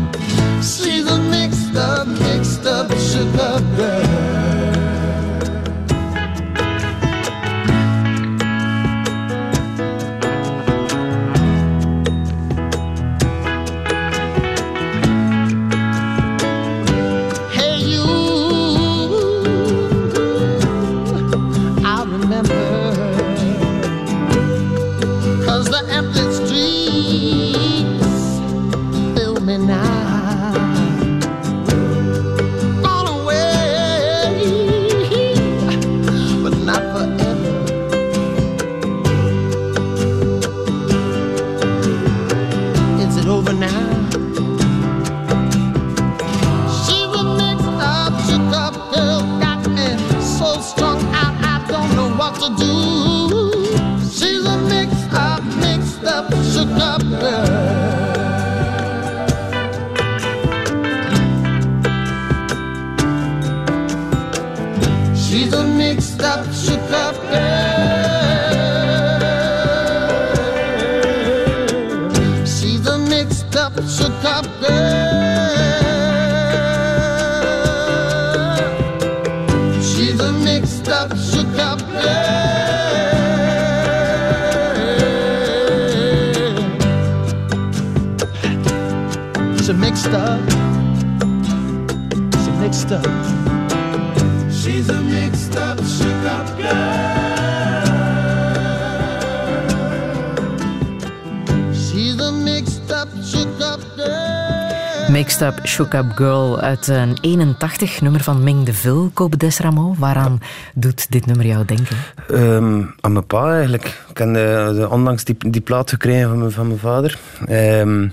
Shook 105.78 105.96
Girl 106.16 106.60
uit 106.60 106.88
een 106.88 107.18
81 107.22 108.02
nummer 108.02 108.22
van 108.24 108.44
Ming 108.44 108.66
de 108.66 108.74
Vil, 108.74 109.10
Kobe 109.14 109.38
Desramo. 109.38 109.96
Waaraan 109.98 110.40
doet 110.76 111.12
dit 111.12 111.26
nummer 111.26 111.46
jou 111.46 111.66
denken? 111.66 111.98
Ehm, 112.30 112.82
aan 113.02 113.12
mijn 113.12 113.26
pa 113.26 113.52
eigenlijk. 113.52 113.86
Ik 114.10 114.18
heb 114.18 114.36
eh, 114.36 114.92
onlangs 114.92 115.24
die, 115.24 115.36
die 115.38 115.62
plaat 115.62 115.90
gekregen 115.90 116.30
van 116.30 116.38
mijn, 116.38 116.52
van 116.52 116.68
mijn 116.68 116.80
vader. 116.80 117.18
Ehm, 117.46 118.08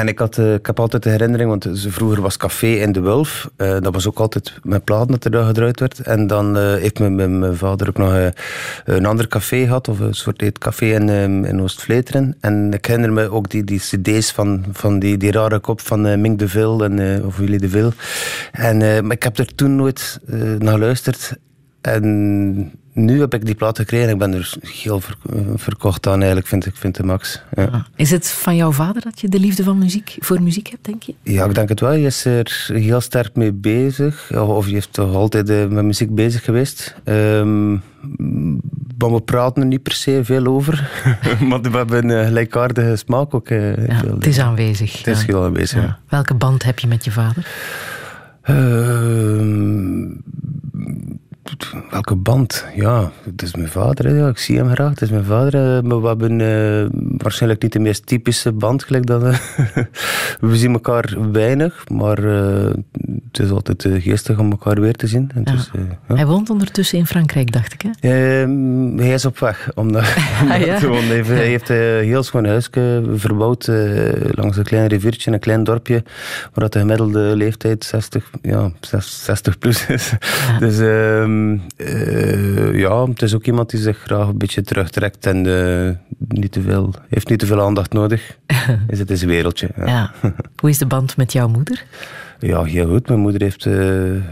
en 0.00 0.08
ik, 0.08 0.18
had, 0.18 0.38
eh, 0.38 0.54
ik 0.54 0.66
heb 0.66 0.80
altijd 0.80 1.02
de 1.02 1.10
herinnering, 1.10 1.48
want 1.50 1.68
vroeger 1.88 2.20
was 2.20 2.36
Café 2.36 2.66
in 2.66 2.92
de 2.92 3.00
Wulf. 3.00 3.50
Eh, 3.56 3.76
dat 3.80 3.94
was 3.94 4.06
ook 4.06 4.18
altijd 4.18 4.54
met 4.62 4.84
platen 4.84 5.10
dat 5.10 5.24
er 5.24 5.30
daar 5.30 5.44
gedraaid 5.44 5.80
werd. 5.80 6.00
En 6.00 6.26
dan 6.26 6.56
eh, 6.56 6.74
heeft 6.74 6.98
mijn, 6.98 7.14
mijn, 7.14 7.38
mijn 7.38 7.56
vader 7.56 7.88
ook 7.88 7.98
nog 7.98 8.30
een 8.84 9.06
ander 9.06 9.28
café 9.28 9.64
gehad, 9.64 9.88
of 9.88 9.98
een 9.98 10.14
soort 10.14 10.42
eetcafé 10.42 10.86
in, 10.86 11.08
ehm, 11.08 11.44
in 11.44 11.62
Oost-Vleteren. 11.62 12.36
En 12.40 12.72
ik 12.72 12.86
herinner 12.86 13.12
me 13.12 13.30
ook 13.30 13.50
die, 13.50 13.64
die 13.64 13.78
cd's 13.78 14.32
van, 14.32 14.64
van 14.72 14.98
die, 14.98 15.16
die 15.16 15.30
rare 15.30 15.58
kop 15.58 15.80
van 15.80 16.20
Mink 16.20 16.38
de 16.38 16.48
Vil, 16.48 16.84
en, 16.84 17.24
of 17.24 17.36
Willy 17.36 17.58
de 17.58 17.68
Vil. 17.68 17.92
En, 18.52 18.78
maar 18.78 19.16
ik 19.16 19.22
heb 19.22 19.38
er 19.38 19.54
toen 19.54 19.76
nooit 19.76 20.20
naar 20.58 20.72
geluisterd. 20.72 21.36
En 21.80 22.72
nu 23.04 23.20
heb 23.20 23.34
ik 23.34 23.44
die 23.46 23.54
plaat 23.54 23.78
gekregen 23.78 24.06
en 24.06 24.12
ik 24.12 24.18
ben 24.18 24.32
er 24.34 24.52
heel 24.60 25.00
ver- 25.00 25.16
eh, 25.32 25.40
verkocht 25.56 26.06
aan 26.06 26.16
eigenlijk, 26.18 26.46
vind 26.46 26.66
ik, 26.66 26.76
vind 26.76 26.96
de 26.96 27.02
max. 27.02 27.42
Ja. 27.54 27.86
Is 27.96 28.10
het 28.10 28.28
van 28.28 28.56
jouw 28.56 28.72
vader 28.72 29.02
dat 29.02 29.20
je 29.20 29.28
de 29.28 29.40
liefde 29.40 29.62
van 29.64 29.78
muziek, 29.78 30.16
voor 30.18 30.42
muziek 30.42 30.68
hebt, 30.70 30.84
denk 30.84 31.02
je? 31.02 31.14
ja, 31.22 31.44
ik 31.44 31.54
denk 31.54 31.68
het 31.68 31.80
wel. 31.80 31.92
Je 31.92 32.06
is 32.06 32.24
er 32.24 32.68
heel 32.72 33.00
sterk 33.00 33.34
mee 33.36 33.52
bezig. 33.52 34.32
Of 34.36 34.68
je 34.68 34.76
is 34.76 34.86
toch 34.86 35.14
altijd 35.14 35.48
eh, 35.50 35.66
met 35.66 35.84
muziek 35.84 36.14
bezig 36.14 36.44
geweest. 36.44 36.94
Ehm, 37.04 37.70
maar 38.98 39.12
we 39.12 39.20
praten 39.24 39.62
er 39.62 39.68
niet 39.68 39.82
per 39.82 39.92
se 39.92 40.20
veel 40.24 40.46
over. 40.46 40.90
maar 41.48 41.60
we 41.60 41.76
hebben 41.76 42.08
een 42.10 42.26
gelijkaardige 42.26 42.96
smaak 42.96 43.34
ook. 43.34 43.48
eh, 43.48 43.86
Ja, 43.86 44.02
het 44.14 44.26
is 44.26 44.38
aanwezig. 44.38 44.96
Het 44.98 45.06
is 45.06 45.20
ja. 45.20 45.26
heel 45.26 45.44
aanwezig, 45.44 45.82
ja. 45.82 45.98
Welke 46.08 46.34
band 46.34 46.62
heb 46.62 46.78
je 46.78 46.86
met 46.86 47.04
je 47.04 47.10
vader? 47.10 47.46
Ehm, 48.42 50.02
welke 51.90 52.14
band? 52.14 52.66
Ja, 52.74 53.10
het 53.24 53.42
is 53.42 53.54
mijn 53.54 53.68
vader. 53.68 54.14
Ja. 54.16 54.28
Ik 54.28 54.38
zie 54.38 54.56
hem 54.56 54.68
graag. 54.70 54.90
Het 54.90 55.00
is 55.02 55.10
mijn 55.10 55.24
vader. 55.24 55.84
Maar 55.84 56.00
we 56.00 56.06
hebben 56.08 56.40
eh, 56.40 56.88
waarschijnlijk 57.18 57.62
niet 57.62 57.72
de 57.72 57.78
meest 57.78 58.06
typische 58.06 58.52
band. 58.52 58.84
Gelijk 58.84 59.06
dat, 59.06 59.22
eh, 59.22 59.36
we 60.50 60.56
zien 60.56 60.72
elkaar 60.72 61.16
weinig, 61.32 61.84
maar 61.88 62.18
eh, 62.24 62.70
het 63.32 63.38
is 63.40 63.50
altijd 63.50 63.88
geestig 63.98 64.38
om 64.38 64.50
elkaar 64.50 64.80
weer 64.80 64.94
te 64.94 65.06
zien. 65.06 65.30
En 65.34 65.42
Ja. 65.44 65.52
dus, 65.52 65.70
ja. 66.08 66.14
Hij 66.14 66.26
woont 66.26 66.50
ondertussen 66.50 66.98
in 66.98 67.06
Frankrijk, 67.06 67.52
dacht 67.52 67.72
ik. 67.72 67.82
Hè? 67.82 68.08
Ehm, 68.42 68.98
hij 68.98 69.12
is 69.12 69.24
op 69.24 69.38
weg. 69.38 69.70
Om 69.74 69.94
Ah, 69.96 70.04
ja? 70.64 70.78
te 70.78 70.88
wonen. 70.88 71.06
Hij 71.06 71.14
heeft, 71.16 71.28
hij 71.28 71.46
heeft 71.46 71.68
een 71.68 72.02
heel 72.04 72.22
schoon 72.22 72.44
huisje 72.46 73.02
verbouwd 73.14 73.70
langs 74.30 74.56
een 74.56 74.64
klein 74.64 74.86
riviertje, 74.86 75.32
een 75.32 75.38
klein 75.38 75.64
dorpje, 75.64 76.02
waar 76.54 76.68
de 76.70 76.78
gemiddelde 76.78 77.36
leeftijd 77.36 77.84
60, 77.84 78.30
ja, 78.42 78.70
60 79.00 79.58
plus 79.58 79.86
is. 79.86 80.12
Dus 80.58 80.78
ehm, 81.76 81.88
eh, 81.88 82.78
ja, 82.80 83.04
het 83.08 83.22
is 83.22 83.34
ook 83.34 83.44
iemand 83.44 83.70
die 83.70 83.80
zich 83.80 83.98
graag 83.98 84.28
een 84.28 84.38
beetje 84.38 84.62
terugtrekt 84.62 85.26
en 85.26 85.46
eh, 85.46 85.96
niet 86.28 86.52
te 86.52 86.62
veel, 86.62 86.94
heeft 87.08 87.28
niet 87.28 87.38
te 87.38 87.46
veel 87.46 87.60
aandacht 87.60 87.92
nodig. 87.92 88.38
is 88.88 88.98
het 88.98 89.10
is 89.10 89.22
een 89.22 89.28
wereldje. 89.28 89.68
Ja. 89.76 89.86
Ja. 89.86 90.12
Hoe 90.56 90.70
is 90.70 90.78
de 90.78 90.86
band 90.86 91.16
met 91.16 91.32
jouw 91.32 91.48
moeder? 91.48 91.84
Ja, 92.40 92.62
heel 92.62 92.88
goed. 92.88 93.08
Mijn 93.08 93.20
moeder 93.20 93.42
heeft, 93.42 93.66
eh, 93.66 94.14
eh, 94.16 94.22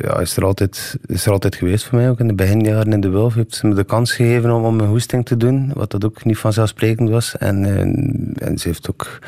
ja, 0.00 0.18
is, 0.18 0.36
er 0.36 0.44
altijd, 0.44 0.98
is 1.06 1.26
er 1.26 1.32
altijd 1.32 1.54
geweest 1.54 1.84
voor 1.84 1.98
mij. 1.98 2.10
Ook 2.10 2.20
in 2.20 2.28
de 2.28 2.34
beginjaren 2.34 2.92
in 2.92 3.00
de 3.00 3.08
Wulf 3.08 3.34
heeft 3.34 3.54
ze 3.54 3.66
me 3.66 3.74
de 3.74 3.84
kans 3.84 4.12
gegeven 4.12 4.50
om, 4.50 4.64
om 4.64 4.80
een 4.80 4.86
hoesting 4.86 5.26
te 5.26 5.36
doen. 5.36 5.70
Wat 5.74 5.90
dat 5.90 6.04
ook 6.04 6.24
niet 6.24 6.38
vanzelfsprekend 6.38 7.10
was. 7.10 7.36
En, 7.38 7.64
eh, 7.64 8.48
en 8.48 8.58
ze 8.58 8.68
heeft 8.68 8.90
ook 8.90 9.18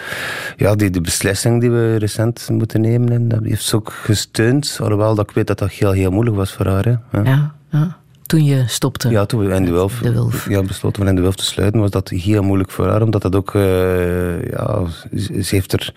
ja, 0.56 0.74
die, 0.74 0.90
de 0.90 1.00
beslissing 1.00 1.60
die 1.60 1.70
we 1.70 1.96
recent 1.96 2.48
moeten 2.50 2.80
nemen. 2.80 3.12
En 3.12 3.28
dat 3.28 3.44
heeft 3.44 3.64
ze 3.64 3.76
ook 3.76 3.92
gesteund. 3.92 4.78
Alhoewel 4.80 5.14
dat 5.14 5.28
ik 5.28 5.34
weet 5.34 5.46
dat 5.46 5.58
dat 5.58 5.70
heel, 5.70 5.90
heel 5.90 6.10
moeilijk 6.10 6.36
was 6.36 6.52
voor 6.52 6.66
haar. 6.66 6.84
Hè. 6.84 7.20
Ja, 7.22 7.54
ja. 7.70 8.02
Toen 8.26 8.44
je 8.44 8.64
stopte. 8.66 9.08
Ja, 9.08 9.26
toen 9.26 9.46
we 9.46 9.54
in 9.54 9.64
de 9.64 9.70
Wulf, 9.70 9.98
De 10.02 10.12
Wulf. 10.12 10.48
Ja, 10.48 10.62
besloten 10.62 11.02
we 11.02 11.08
in 11.08 11.14
de 11.14 11.20
Wulf 11.20 11.34
te 11.36 11.44
sluiten, 11.44 11.80
was 11.80 11.90
dat 11.90 12.08
heel 12.08 12.42
moeilijk 12.42 12.70
voor 12.70 12.86
haar. 12.86 13.02
Omdat 13.02 13.22
dat 13.22 13.34
ook, 13.36 13.54
eh, 13.54 14.42
ja, 14.50 14.84
ze 15.16 15.48
heeft 15.54 15.72
er 15.72 15.94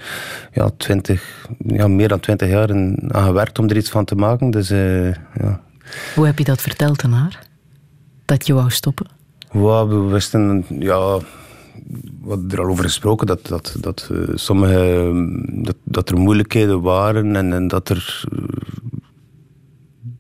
ja, 0.54 0.70
20, 0.78 1.48
ja, 1.68 1.88
meer 1.88 2.08
dan 2.08 2.20
twintig 2.20 2.50
jaar 2.50 2.70
in- 2.70 3.10
aan 3.12 3.24
gewerkt 3.26 3.60
om 3.60 3.70
er 3.70 3.78
iets 3.78 3.90
van 3.90 4.06
te 4.06 4.16
maken. 4.16 4.52
Dus 4.52 4.70
eh, 4.70 5.06
ja. 5.14 5.62
Hoe 6.16 6.26
heb 6.26 6.38
je 6.38 6.44
dat 6.44 6.62
verteld 6.62 7.04
aan 7.04 7.12
haar? 7.12 7.40
Dat 8.26 8.48
je 8.48 8.54
wou 8.54 8.70
stoppen? 8.70 9.08
Wow, 9.52 9.90
we 9.90 10.14
wisten, 10.14 10.66
ja, 10.70 11.18
we 11.18 12.28
hadden 12.28 12.50
er 12.52 12.60
al 12.60 12.70
over 12.70 12.84
gesproken 12.84 13.28
dat, 13.28 13.48
dat, 13.48 13.76
dat, 13.80 14.10
eh, 14.12 14.20
sommige, 14.36 15.12
dat, 15.64 15.76
dat 15.84 16.10
er 16.10 16.18
moeilijkheden 16.18 16.82
waren 16.82 17.36
en, 17.36 17.54
en 17.54 17.68
dat 17.68 17.90
er, 17.90 18.24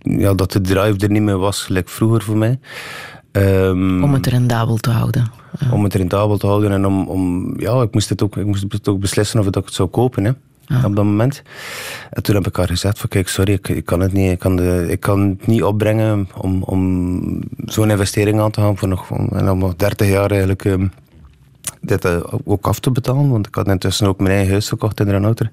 ja, 0.09 0.33
dat 0.33 0.51
de 0.51 0.61
drive 0.61 0.97
er 0.97 1.09
niet 1.11 1.21
meer 1.21 1.37
was, 1.37 1.63
gelijk 1.63 1.89
vroeger 1.89 2.21
voor 2.21 2.37
mij. 2.37 2.59
Ehm, 3.31 4.03
Om 4.03 4.13
het 4.13 4.27
rendabel 4.27 4.77
te 4.77 4.89
houden. 4.89 5.31
om 5.71 5.83
het 5.83 5.93
rentabel 5.93 6.37
te 6.37 6.47
houden 6.47 6.71
en 6.71 6.85
om, 6.85 7.07
om 7.07 7.53
ja, 7.59 7.81
ik 7.81 7.93
moest 7.93 8.09
het 8.09 8.21
ook, 8.23 8.37
ik 8.37 8.45
moest 8.45 8.65
het 8.69 8.87
ook 8.87 8.99
beslissen 8.99 9.39
of 9.39 9.47
ik 9.47 9.55
het 9.55 9.73
zou 9.73 9.89
kopen, 9.89 10.23
hè. 10.23 10.31
Op 10.85 10.95
dat 10.95 11.05
moment. 11.05 11.41
En 12.09 12.23
toen 12.23 12.35
heb 12.35 12.47
ik 12.47 12.55
haar 12.55 12.67
gezegd 12.67 12.99
van 12.99 13.09
kijk, 13.09 13.27
sorry, 13.27 13.53
ik, 13.53 13.67
ik 13.67 13.85
kan 13.85 13.99
het 13.99 14.13
niet. 14.13 14.31
Ik 14.31 14.39
kan, 14.39 14.55
de, 14.55 14.85
ik 14.89 14.99
kan 14.99 15.19
het 15.29 15.47
niet 15.47 15.63
opbrengen 15.63 16.29
om, 16.37 16.63
om 16.63 17.41
zo'n 17.65 17.89
investering 17.89 18.39
aan 18.39 18.51
te 18.51 18.61
gaan 18.61 18.77
voor 18.77 18.87
nog, 18.87 19.09
en 19.31 19.49
om 19.49 19.57
nog 19.57 19.75
30 19.75 20.07
jaar 20.07 20.29
eigenlijk 20.29 20.65
ehm, 20.65 20.87
dit 21.81 22.05
eh, 22.05 22.17
ook 22.43 22.67
af 22.67 22.79
te 22.79 22.91
betalen. 22.91 23.29
Want 23.29 23.47
ik 23.47 23.55
had 23.55 23.67
intussen 23.67 24.07
ook 24.07 24.19
mijn 24.19 24.33
eigen 24.33 24.51
huis 24.51 24.69
gekocht 24.69 24.99
in 24.99 25.09
Ranouter. 25.09 25.51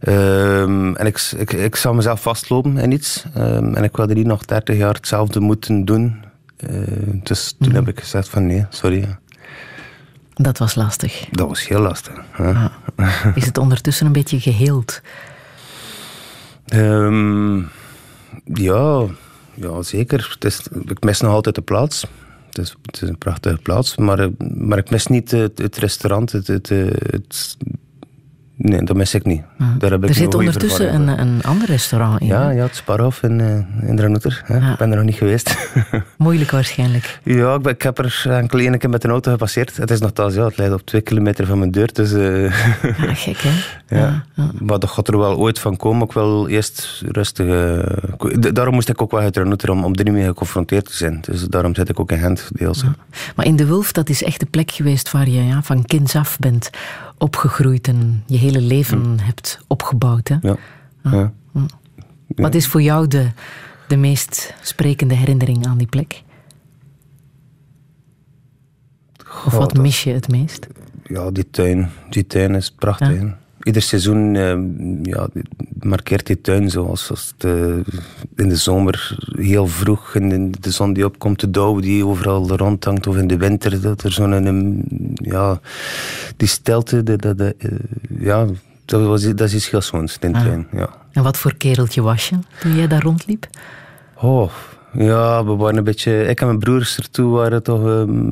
Ehm 0.00 0.94
en 0.94 1.06
ik, 1.06 1.20
ik, 1.36 1.52
ik 1.52 1.76
zou 1.76 1.94
mezelf 1.96 2.22
vastlopen 2.22 2.78
in 2.78 2.92
iets. 2.92 3.24
Ehm, 3.34 3.74
en 3.74 3.84
ik 3.84 3.96
wilde 3.96 4.14
niet 4.14 4.26
nog 4.26 4.44
30 4.44 4.76
jaar 4.76 4.94
hetzelfde 4.94 5.40
moeten 5.40 5.84
doen. 5.84 6.24
Eh, 6.56 6.70
dus 7.22 7.54
toen 7.60 7.72
heb 7.74 7.88
ik 7.88 8.00
gezegd 8.00 8.28
van 8.28 8.46
nee, 8.46 8.66
sorry. 8.70 9.16
Dat 10.34 10.58
was 10.58 10.74
lastig. 10.74 11.24
Dat 11.30 11.48
was 11.48 11.68
heel 11.68 11.80
lastig. 11.80 12.14
hè. 12.30 12.52
Is 13.34 13.46
het 13.46 13.58
ondertussen 13.58 14.06
een 14.06 14.12
beetje 14.12 14.40
geheeld? 14.40 15.00
Ehm, 16.66 17.56
ja, 18.44 19.04
ja, 19.54 19.82
zeker. 19.82 20.28
Het 20.34 20.44
is, 20.44 20.60
ik 20.86 21.04
mis 21.04 21.20
nog 21.20 21.32
altijd 21.32 21.54
de 21.54 21.62
plaats. 21.62 22.06
Het 22.46 22.58
is, 22.58 22.74
het 22.86 23.02
is 23.02 23.08
een 23.08 23.18
prachtige 23.18 23.56
plaats, 23.62 23.96
maar, 23.96 24.18
eh, 24.18 24.26
maar 24.54 24.78
ik 24.78 24.90
mis 24.90 25.06
niet 25.06 25.30
het, 25.30 25.58
het 25.58 25.76
restaurant. 25.76 26.32
Het, 26.32 26.46
het, 26.46 26.68
het- 26.68 27.56
nee, 28.56 28.82
dat 28.82 28.96
mis 28.96 29.14
ik 29.14 29.24
niet. 29.24 29.42
Daar 29.78 29.90
heb 29.90 29.98
ik 29.98 30.02
er 30.02 30.08
een 30.08 30.14
zit 30.14 30.34
ondertussen 30.34 30.94
een, 30.94 31.08
een 31.20 31.42
ander 31.42 31.66
restaurant 31.66 32.20
in. 32.20 32.26
Ja, 32.26 32.42
hè? 32.42 32.50
ja, 32.50 32.62
het 32.62 32.76
Sparhof 32.76 33.22
in, 33.22 33.40
eh, 33.40 33.88
in. 33.88 34.20
Ja. 34.48 34.72
Ik 34.72 34.78
ben 34.78 34.90
er 34.90 34.96
nog 34.96 35.04
niet 35.04 35.14
geweest. 35.14 35.68
Moeilijk 36.18 36.50
waarschijnlijk. 36.50 37.18
ja, 37.22 37.54
ik, 37.54 37.62
ben- 37.62 37.72
ik 37.72 37.82
heb 37.82 37.98
er 37.98 38.22
enkel 38.24 38.58
één 38.58 38.78
keer 38.78 38.90
met 38.90 39.04
een 39.04 39.10
auto 39.10 39.30
gepasseerd. 39.30 39.76
Het 39.76 39.90
is 39.90 40.00
nogthans, 40.00 40.34
ja, 40.34 40.44
het 40.44 40.56
leidt 40.56 40.74
op 40.74 40.80
twee 40.86 41.00
kilometer 41.00 41.46
van 41.46 41.58
mijn 41.58 41.70
deur. 41.70 41.92
Dus, 41.92 42.10
Ja, 42.10 43.14
gek 43.14 43.36
hè? 43.38 43.50
Ja. 43.98 44.24
Maar 44.60 44.78
dat 44.78 44.90
gaat 44.90 45.08
er 45.08 45.18
wel 45.18 45.36
ooit 45.36 45.58
van 45.58 45.76
komen. 45.76 46.06
Ik 46.06 46.12
wil 46.12 46.46
eerst 46.48 47.02
rustig... 47.06 47.46
eh, 47.46 48.52
daarom 48.52 48.74
moest 48.74 48.88
ik 48.88 49.02
ook 49.02 49.10
wel 49.10 49.20
uit 49.20 49.36
Ranoeter, 49.36 49.70
om, 49.70 49.84
om 49.84 49.94
er 49.94 50.04
niet 50.04 50.12
mee 50.12 50.24
geconfronteerd 50.24 50.84
te 50.84 50.96
zijn. 50.96 51.18
Dus 51.20 51.42
daarom 51.42 51.74
zit 51.74 51.88
ik 51.88 52.00
ook 52.00 52.10
in 52.10 52.18
Gent, 52.18 52.48
deels. 52.52 52.84
Maar 53.36 53.46
in 53.46 53.56
de 53.56 53.66
Wulf, 53.66 53.92
dat 53.92 54.08
is 54.08 54.22
echt 54.22 54.40
de 54.40 54.46
plek 54.46 54.70
geweest 54.70 55.10
waar 55.10 55.28
je 55.28 55.44
ja, 55.44 55.62
van 55.62 55.84
kinds 55.84 56.16
af 56.16 56.38
bent 56.38 56.70
opgegroeid 57.18 57.88
en 57.88 58.22
je 58.26 58.36
hele 58.36 58.60
leven 58.60 59.20
hebt 59.20 59.60
opgebouwd. 59.66 60.28
Hè? 60.28 60.36
Ja. 60.40 60.56
ja. 61.02 61.32
Wat 62.26 62.54
is 62.54 62.66
voor 62.66 62.82
jou 62.82 63.06
de, 63.08 63.30
de 63.88 63.96
meest 63.96 64.54
sprekende 64.62 65.14
herinnering 65.14 65.66
aan 65.66 65.78
die 65.78 65.86
plek? 65.86 66.22
Of 69.46 69.52
wat 69.52 69.72
dat- 69.72 69.82
mis 69.82 70.04
je 70.04 70.12
het 70.12 70.28
meest? 70.28 70.66
Ja, 71.04 71.30
die 71.30 71.50
tuin. 71.50 71.90
Die 72.10 72.26
tuin 72.26 72.54
is 72.54 72.70
prachtig. 72.70 73.20
Ja. 73.20 73.38
Ieder 73.62 73.82
seizoen 73.82 74.36
eh, 74.36 74.58
ja, 75.12 75.28
markeert 75.80 76.26
die 76.26 76.40
tuin 76.40 76.70
zoals 76.70 77.10
als 77.10 77.34
het, 77.36 77.44
eh, 77.44 77.76
in 78.36 78.48
de 78.48 78.56
zomer 78.56 79.18
heel 79.36 79.66
vroeg 79.66 80.14
in 80.14 80.50
de, 80.60 80.70
zon 80.70 80.92
die 80.92 81.04
opkomt, 81.04 81.40
de 81.40 81.50
dauw 81.50 81.80
die 81.80 82.06
overal 82.06 82.56
rondhangt, 82.56 83.06
of 83.06 83.16
in 83.16 83.26
de 83.26 83.36
winter 83.36 83.80
dat 83.80 84.02
er 84.02 84.12
zo'n 84.12 84.32
een, 84.32 84.84
ja, 85.14 85.60
die 86.36 86.48
stilte, 86.48 87.02
de, 87.02 87.16
de, 87.16 87.34
de, 87.34 87.54
eh, 87.58 87.70
ja, 88.18 88.46
dat, 88.84 89.06
was, 89.06 89.22
dat 89.22 89.40
is 89.40 89.54
iets 89.54 89.70
heel 89.70 89.80
schoons, 89.80 90.18
die 90.18 90.30
tuin. 90.30 90.66
Ja. 90.72 90.88
En 91.12 91.22
wat 91.22 91.36
voor 91.36 91.54
kereltje 91.54 92.02
was 92.02 92.28
je 92.28 92.36
toen 92.60 92.76
jij 92.76 92.86
daar 92.86 93.02
rondliep? 93.02 93.46
Oh, 94.14 94.50
ja, 94.92 95.44
we 95.44 95.54
waren 95.54 95.76
een 95.76 95.84
beetje... 95.84 96.26
Ik 96.26 96.40
en 96.40 96.46
mijn 96.46 96.58
broers 96.58 96.98
ertoe 96.98 97.30
waren 97.30 97.62
toch 97.62 97.86
ehm, 97.86 98.28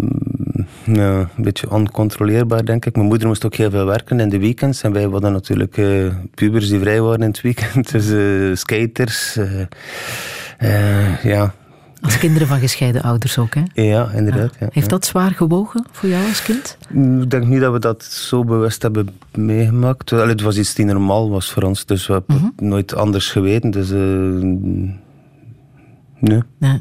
ja, 0.85 1.29
een 1.37 1.45
beetje 1.45 1.71
oncontroleerbaar, 1.71 2.65
denk 2.65 2.87
ik. 2.87 2.95
Mijn 2.95 3.09
moeder 3.09 3.27
moest 3.27 3.45
ook 3.45 3.55
heel 3.55 3.71
veel 3.71 3.87
werken 3.87 4.21
in 4.21 4.29
de 4.29 4.39
weekends. 4.39 4.83
En 4.83 4.93
wij 4.93 5.09
waren 5.09 5.33
natuurlijk 5.33 5.77
eh, 5.77 6.07
pubers 6.35 6.69
die 6.69 6.81
vrij 6.81 7.01
waren 7.01 7.21
in 7.21 7.29
het 7.29 7.41
weekend. 7.41 7.91
Dus 7.93 8.11
eh, 8.11 8.57
skaters. 8.57 9.39
ja. 11.23 11.55
Als 12.05 12.19
kinderen 12.19 12.49
van 12.49 12.59
gescheiden 12.59 13.03
ouders 13.03 13.39
ook, 13.39 13.55
hè? 13.55 13.63
ja, 13.83 14.11
inderdaad. 14.11 14.53
Ja, 14.61 14.67
Heeft 14.71 14.87
ja. 14.87 14.93
dat 14.97 15.05
zwaar 15.07 15.31
gewogen 15.31 15.85
voor 15.91 16.09
jou 16.09 16.29
als 16.29 16.43
kind? 16.43 16.77
Mm, 16.91 17.23
Ik 17.23 17.31
denk 17.31 17.47
niet 17.47 17.61
dat 17.61 17.73
we 17.73 17.79
dat 17.79 18.05
zo 18.05 18.45
bewust 18.45 18.83
hebben 18.83 19.09
meegemaakt. 19.35 20.13
Allee, 20.13 20.27
Het 20.29 20.41
was 20.41 20.57
iets 20.59 20.75
die 20.75 20.85
normaal 20.85 21.31
was 21.31 21.51
voor 21.53 21.63
ons. 21.63 21.87
Dus 21.87 22.07
we 22.07 22.13
hebben 22.13 22.43
het 22.45 22.61
nooit 22.61 22.95
anders 22.95 23.31
geweten. 23.31 23.71
Dus... 23.71 23.91
eh, 23.91 23.99
nee. 26.19 26.43
Nee. 26.59 26.81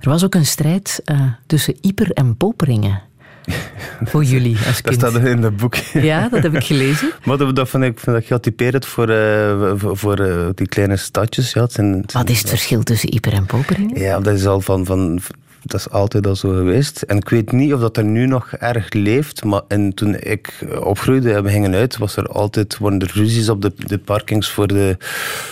Er 0.00 0.08
was 0.08 0.24
ook 0.24 0.34
een 0.34 0.46
strijd 0.46 1.00
eh, 1.04 1.20
tussen 1.46 1.74
Ieper 1.80 2.10
en 2.12 2.36
Poperingen. 2.36 3.02
voor 4.10 4.24
jullie 4.24 4.56
als 4.66 4.82
Dat 4.82 4.96
kind. 4.96 5.12
staat 5.12 5.24
in 5.24 5.40
dat 5.40 5.56
boek. 5.56 5.74
Ja, 5.92 6.28
dat 6.28 6.42
heb 6.42 6.54
ik 6.54 6.64
gelezen. 6.64 7.10
Maar 7.24 7.36
dat, 7.36 7.56
dat 7.56 7.68
vind 7.68 7.82
ik, 7.84 7.98
vind 8.00 8.16
ik 8.16 8.28
heel 8.28 8.40
typerend 8.40 8.86
voor, 8.86 9.08
eh, 9.08 9.72
voor, 9.76 9.96
voor, 9.96 10.18
eh, 10.18 10.46
die 10.54 10.68
kleine 10.68 10.96
stadjes. 10.96 11.52
Ja, 11.52 11.62
het 11.62 11.72
zijn, 11.72 11.92
het 11.92 12.10
zijn- 12.10 12.22
Wat 12.24 12.32
is 12.32 12.38
het 12.40 12.48
verschil 12.48 12.82
tussen 12.82 13.12
Ieper 13.12 13.32
en 13.32 13.46
Poperingen? 13.46 14.00
Ja, 14.00 14.20
dat 14.20 14.34
is 14.34 14.46
al 14.46 14.60
van, 14.60 14.84
van. 14.86 15.20
Dat 15.66 15.80
is 15.80 15.90
altijd 15.90 16.26
al 16.26 16.36
zo 16.36 16.48
geweest. 16.48 17.02
En 17.02 17.16
ik 17.16 17.28
weet 17.28 17.52
niet 17.52 17.74
of 17.74 17.80
dat 17.80 17.96
er 17.96 18.04
nu 18.04 18.26
nog 18.26 18.52
erg 18.52 18.92
leeft. 18.92 19.44
Maar 19.44 19.60
en 19.68 19.94
toen 19.94 20.16
ik 20.20 20.64
opgroeide 20.82 21.32
en 21.32 21.42
we 21.44 21.50
gingen 21.50 21.74
uit, 21.74 21.96
was 21.98 22.16
er 22.16 22.26
altijd 22.26 22.78
waren 22.78 22.98
er 23.00 23.10
ruzies 23.14 23.48
op 23.48 23.62
de, 23.62 23.72
de 23.76 23.98
parkings 23.98 24.50
voor 24.50 24.66
de, 24.66 24.96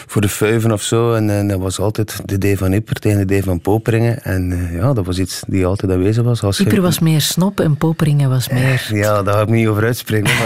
voor 0.07 0.21
de 0.21 0.29
vuiven 0.29 0.73
of 0.73 0.83
zo. 0.83 1.13
En, 1.15 1.31
en 1.31 1.49
dat 1.49 1.59
was 1.61 1.79
altijd 1.81 2.21
de 2.25 2.55
D 2.55 2.59
van 2.59 2.73
Ipper 2.73 2.95
tegen 2.97 3.27
de 3.27 3.39
D 3.41 3.45
van 3.45 3.61
Poperingen. 3.61 4.23
En 4.23 4.53
eh, 4.53 4.75
ja, 4.77 4.93
dat 4.93 5.07
was 5.07 5.19
iets 5.19 5.43
die 5.47 5.67
altijd 5.67 5.93
aanwezig 5.93 6.25
was. 6.25 6.43
Als 6.43 6.57
je- 6.57 6.65
Ieper 6.65 6.81
was 6.83 6.99
meer 6.99 7.21
snop 7.21 7.61
en 7.61 7.77
Poperingen 7.77 8.29
was 8.31 8.49
meer... 8.49 8.89
Ja, 8.93 9.23
daar 9.23 9.35
ga 9.35 9.41
ik 9.41 9.49
niet 9.49 9.67
over 9.67 9.85
uitspringen. 9.85 10.31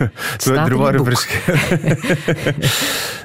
Maar 0.54 0.70
er 0.70 0.76
waren 0.76 1.04
verschillen. 1.04 1.58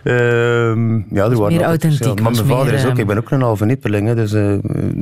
Ehm, 0.03 0.95
ja, 0.95 1.23
er 1.25 1.37
waren 1.37 1.55
meer 1.57 1.63
authentiek. 1.63 2.21
Maar 2.21 2.31
mijn 2.31 2.45
vader 2.45 2.65
meer, 2.65 2.73
is 2.73 2.83
ook, 2.85 2.89
ehm, 2.91 2.99
ik 2.99 3.07
ben 3.07 3.17
ook 3.17 3.31
een 3.31 3.41
halve 3.41 3.65
Nipperling. 3.65 4.07
hè, 4.07 4.15
Dus 4.15 4.33
eh, 4.33 4.53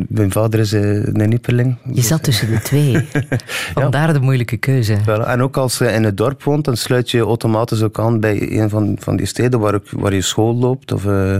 mijn 0.07 0.31
vader 0.31 0.59
is 0.59 0.66
eh, 0.73 0.81
een 1.05 1.29
Nipperling. 1.29 1.77
Je 1.93 2.01
zat 2.01 2.23
tussen 2.23 2.49
de 2.51 2.59
twee. 2.61 3.07
Vandaar 3.73 4.13
de 4.13 4.19
moeilijke 4.19 4.57
keuze. 4.57 4.97
Wel, 5.05 5.27
En 5.27 5.41
ook 5.41 5.57
als 5.57 5.77
je 5.77 5.85
in 5.91 6.03
het 6.03 6.17
dorp 6.17 6.43
woont, 6.43 6.65
dan 6.65 6.77
sluit 6.77 7.11
je 7.11 7.19
automatisch 7.19 7.81
ook 7.81 7.99
aan 7.99 8.19
bij 8.19 8.59
een 8.59 8.69
van, 8.69 8.97
van 8.99 9.15
die 9.15 9.25
steden 9.25 9.59
waar, 9.59 9.73
ik- 9.73 9.91
waar 9.91 10.13
je 10.13 10.21
school 10.21 10.55
loopt. 10.55 10.91
Of, 10.91 11.05
eh, 11.05 11.35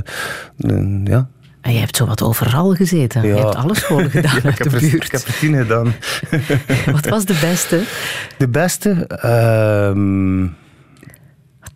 ja. 1.03 1.27
En 1.61 1.73
je 1.73 1.79
hebt 1.79 1.95
zo 1.95 2.05
wat 2.05 2.21
overal 2.23 2.73
gezeten. 2.75 3.27
Je 3.27 3.33
hebt 3.33 3.55
alle 3.55 3.75
scholen 3.75 4.11
gedaan 4.17 4.39
Ja, 4.43 4.49
ik, 4.49 4.57
heb 4.57 4.69
de 4.69 4.75
er, 4.75 4.79
buurt. 4.91 5.03
ik 5.05 5.11
heb 5.11 5.21
er 5.21 5.37
tien 5.37 5.55
gedaan. 5.55 5.93
Wat 6.95 7.05
was 7.07 7.25
de 7.25 7.37
beste? 7.41 7.81
De 8.37 8.47
beste? 8.47 8.89
ehm, 9.07 10.47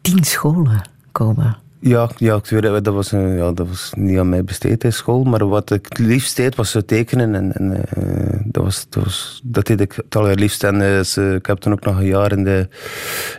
Tien 0.01 0.23
scholen 0.23 0.81
komen. 1.11 1.57
Ja, 1.83 2.09
ja 2.17 2.35
ik 2.35 2.45
weet 2.45 2.83
dat, 2.83 2.93
was, 2.93 3.09
ja, 3.09 3.51
dat 3.51 3.67
was 3.67 3.91
niet 3.95 4.17
aan 4.17 4.29
mij 4.29 4.43
besteed 4.43 4.83
in 4.83 4.93
school. 4.93 5.23
Maar 5.23 5.47
wat 5.47 5.71
ik 5.71 5.85
het 5.89 5.97
liefst 5.97 6.35
deed, 6.35 6.55
was 6.55 6.77
tekenen. 6.85 7.35
En, 7.35 7.53
en 7.53 7.85
eh, 7.85 8.39
dat, 8.45 8.63
was, 8.63 8.85
dat, 8.89 9.03
was, 9.03 9.41
deed 9.43 9.81
ik 9.81 9.91
het 9.91 10.15
allerliefst. 10.15 10.63
En 10.63 10.81
eh, 10.81 11.33
ik 11.33 11.45
heb 11.45 11.57
toen 11.57 11.73
ook 11.73 11.85
nog 11.85 11.97
een 11.97 12.05
jaar 12.05 12.31
in 12.31 12.43
de... 12.43 12.67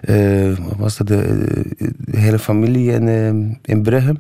eh, 0.01 0.67
wat 0.67 0.77
was 0.77 0.97
dat? 0.97 1.07
De, 1.07 1.47
de 1.99 2.19
hele 2.19 2.39
familie 2.39 2.91
in, 2.91 3.59
in 3.63 3.83
Brugge. 3.83 4.17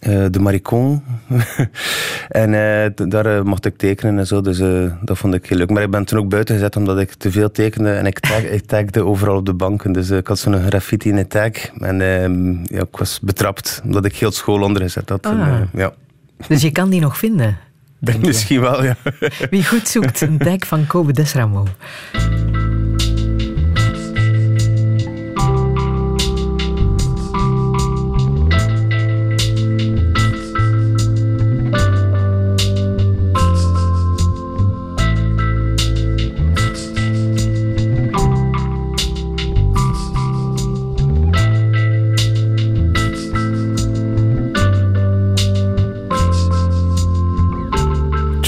Eh, 0.00 0.24
de 0.30 0.38
Maricon. 0.38 1.02
en 2.28 2.54
eh, 2.54 2.90
daar 3.08 3.26
eh, 3.26 3.42
mocht 3.42 3.66
ik 3.66 3.76
tekenen 3.76 4.18
en 4.18 4.26
zo, 4.26 4.40
dus 4.40 4.58
dat 5.02 5.18
vond 5.18 5.34
ik 5.34 5.46
heel 5.46 5.58
leuk. 5.58 5.70
Maar 5.70 5.82
ik 5.82 5.90
ben 5.90 6.04
toen 6.04 6.18
ook 6.18 6.28
buiten 6.28 6.54
gezet 6.54 6.76
omdat 6.76 6.98
ik 6.98 7.12
te 7.14 7.30
veel 7.30 7.50
tekende 7.50 7.90
en 7.92 8.06
ik, 8.06 8.18
tag, 8.28 8.42
ik 8.42 8.66
tagde 8.66 9.04
overal 9.04 9.36
op 9.36 9.46
de 9.46 9.54
banken. 9.54 9.92
Dus 9.92 10.10
ik 10.10 10.26
had 10.26 10.38
zo'n 10.38 10.62
graffiti 10.62 11.08
in 11.08 11.16
een 11.16 11.28
tag 11.28 11.50
en 11.78 12.00
ehm, 12.00 12.52
ja, 12.74 12.80
ik 12.80 12.96
was 12.96 13.20
betrapt 13.20 13.80
omdat 13.84 14.04
ik 14.04 14.16
heel 14.16 14.30
school 14.32 14.62
ondergezet 14.62 15.08
had. 15.08 15.24
En, 15.24 15.38
Ah. 15.40 15.60
ja. 15.72 15.92
Dus 16.48 16.62
je 16.62 16.70
kan 16.70 16.90
die 16.90 17.00
nog 17.00 17.18
vinden. 17.18 17.58
Misschien 18.20 18.60
wel, 18.60 18.84
ja. 18.84 18.96
Wie 19.50 19.66
goed 19.66 19.88
zoekt, 19.88 20.20
een 20.20 20.38
tag 20.38 20.66
van 20.66 20.86
Kobe 20.86 21.12
Desramo. 21.12 21.66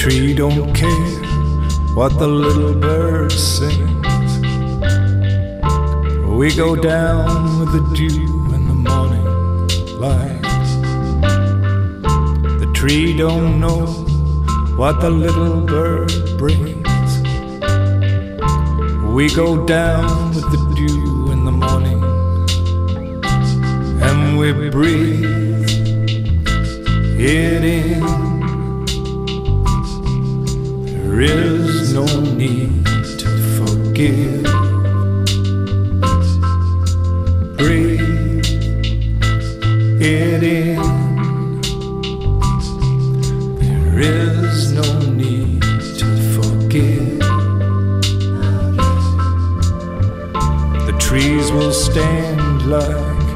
The 0.03 0.09
tree 0.09 0.33
don't 0.33 0.73
care 0.75 1.23
what 1.95 2.19
the 2.19 2.27
little 2.27 2.73
bird 2.73 3.31
sings. 3.31 4.41
We 6.27 6.53
go 6.53 6.75
down 6.75 7.57
with 7.57 7.71
the 7.71 7.95
dew 7.95 8.53
in 8.53 8.67
the 8.67 8.73
morning 8.73 9.23
light. 10.01 10.41
The 12.59 12.69
tree 12.73 13.15
don't 13.15 13.61
know 13.61 13.85
what 14.75 14.99
the 14.99 15.09
little 15.09 15.61
bird 15.61 16.11
brings. 16.37 16.83
We 19.13 19.33
go 19.33 19.65
down 19.65 20.35
with 20.35 20.51
the 20.51 20.73
dew 20.75 21.31
in 21.31 21.45
the 21.45 21.51
morning 21.53 22.03
and 24.03 24.37
we 24.37 24.69
breathe 24.69 25.69
it 27.17 27.63
in. 27.63 28.22
There 31.03 31.19
is 31.19 31.93
no 31.93 32.05
need 32.21 32.85
to 32.85 33.29
forgive. 33.57 34.43
Breathe 37.57 38.45
it 40.01 40.43
in. 40.43 40.81
There 43.59 43.99
is 43.99 44.71
no 44.71 44.99
need 45.11 45.61
to 45.99 46.07
forgive. 46.35 47.19
The 50.87 50.95
trees 50.99 51.51
will 51.51 51.73
stand 51.73 52.65
like 52.65 53.27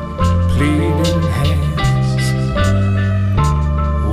pleading 0.56 1.22
hands. 1.40 2.24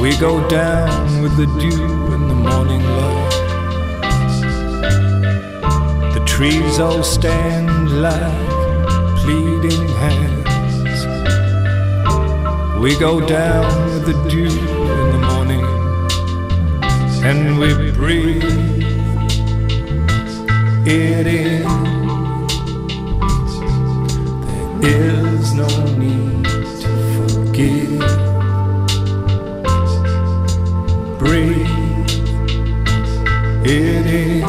We 0.03 0.17
go 0.19 0.47
down 0.49 1.23
with 1.23 1.37
the 1.37 1.47
dew 1.47 2.15
in 2.15 2.29
the 2.29 2.35
morning 2.35 2.83
light. 2.83 3.24
Trees 6.35 6.81
all 6.81 7.05
stand 7.05 8.03
like 8.03 8.49
pleading 9.23 9.87
hands. 10.03 10.99
We 12.83 12.99
go 12.99 13.25
down 13.25 13.73
with 13.85 14.05
the 14.07 14.15
dew 14.29 14.49
in 14.49 15.07
the 15.15 15.21
morning 15.31 15.65
and 17.25 17.57
we 17.57 17.93
breathe 17.93 18.43
it 20.85 21.27
in. 21.29 21.63
There 24.81 25.27
is 25.37 25.55
no 25.55 25.69
need 25.97 26.45
to 26.83 26.91
forgive. 27.15 28.01
Breathe 31.21 32.11
it 33.65 34.07
in. 34.07 34.44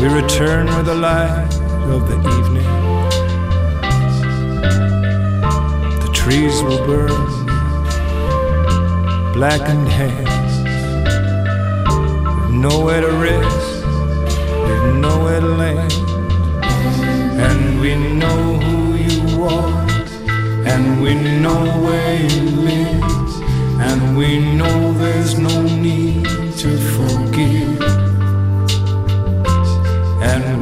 We 0.00 0.06
return 0.06 0.66
with 0.66 0.86
the 0.86 0.94
light 0.94 1.52
of 1.90 2.08
the 2.08 2.18
evening. 2.38 2.70
The 6.04 6.10
trees 6.14 6.62
will 6.62 6.86
burn 6.86 7.38
blackened 9.32 9.88
hands. 9.88 10.52
Nowhere 12.52 13.00
to 13.00 13.12
rest, 13.26 13.84
we've 14.66 14.94
nowhere 15.00 15.40
to 15.40 15.46
land. 15.46 15.92
And 17.46 17.80
we 17.80 17.96
know 17.96 18.54
who 18.64 18.94
you 18.94 19.42
are, 19.42 19.86
and 20.64 21.02
we 21.02 21.14
know 21.14 21.60
where 21.84 22.14
you 22.14 22.42
live. 22.70 23.02
And 23.80 24.16
we 24.16 24.54
know 24.54 24.92
there's 24.92 25.36
no 25.38 25.62
need 25.62 26.07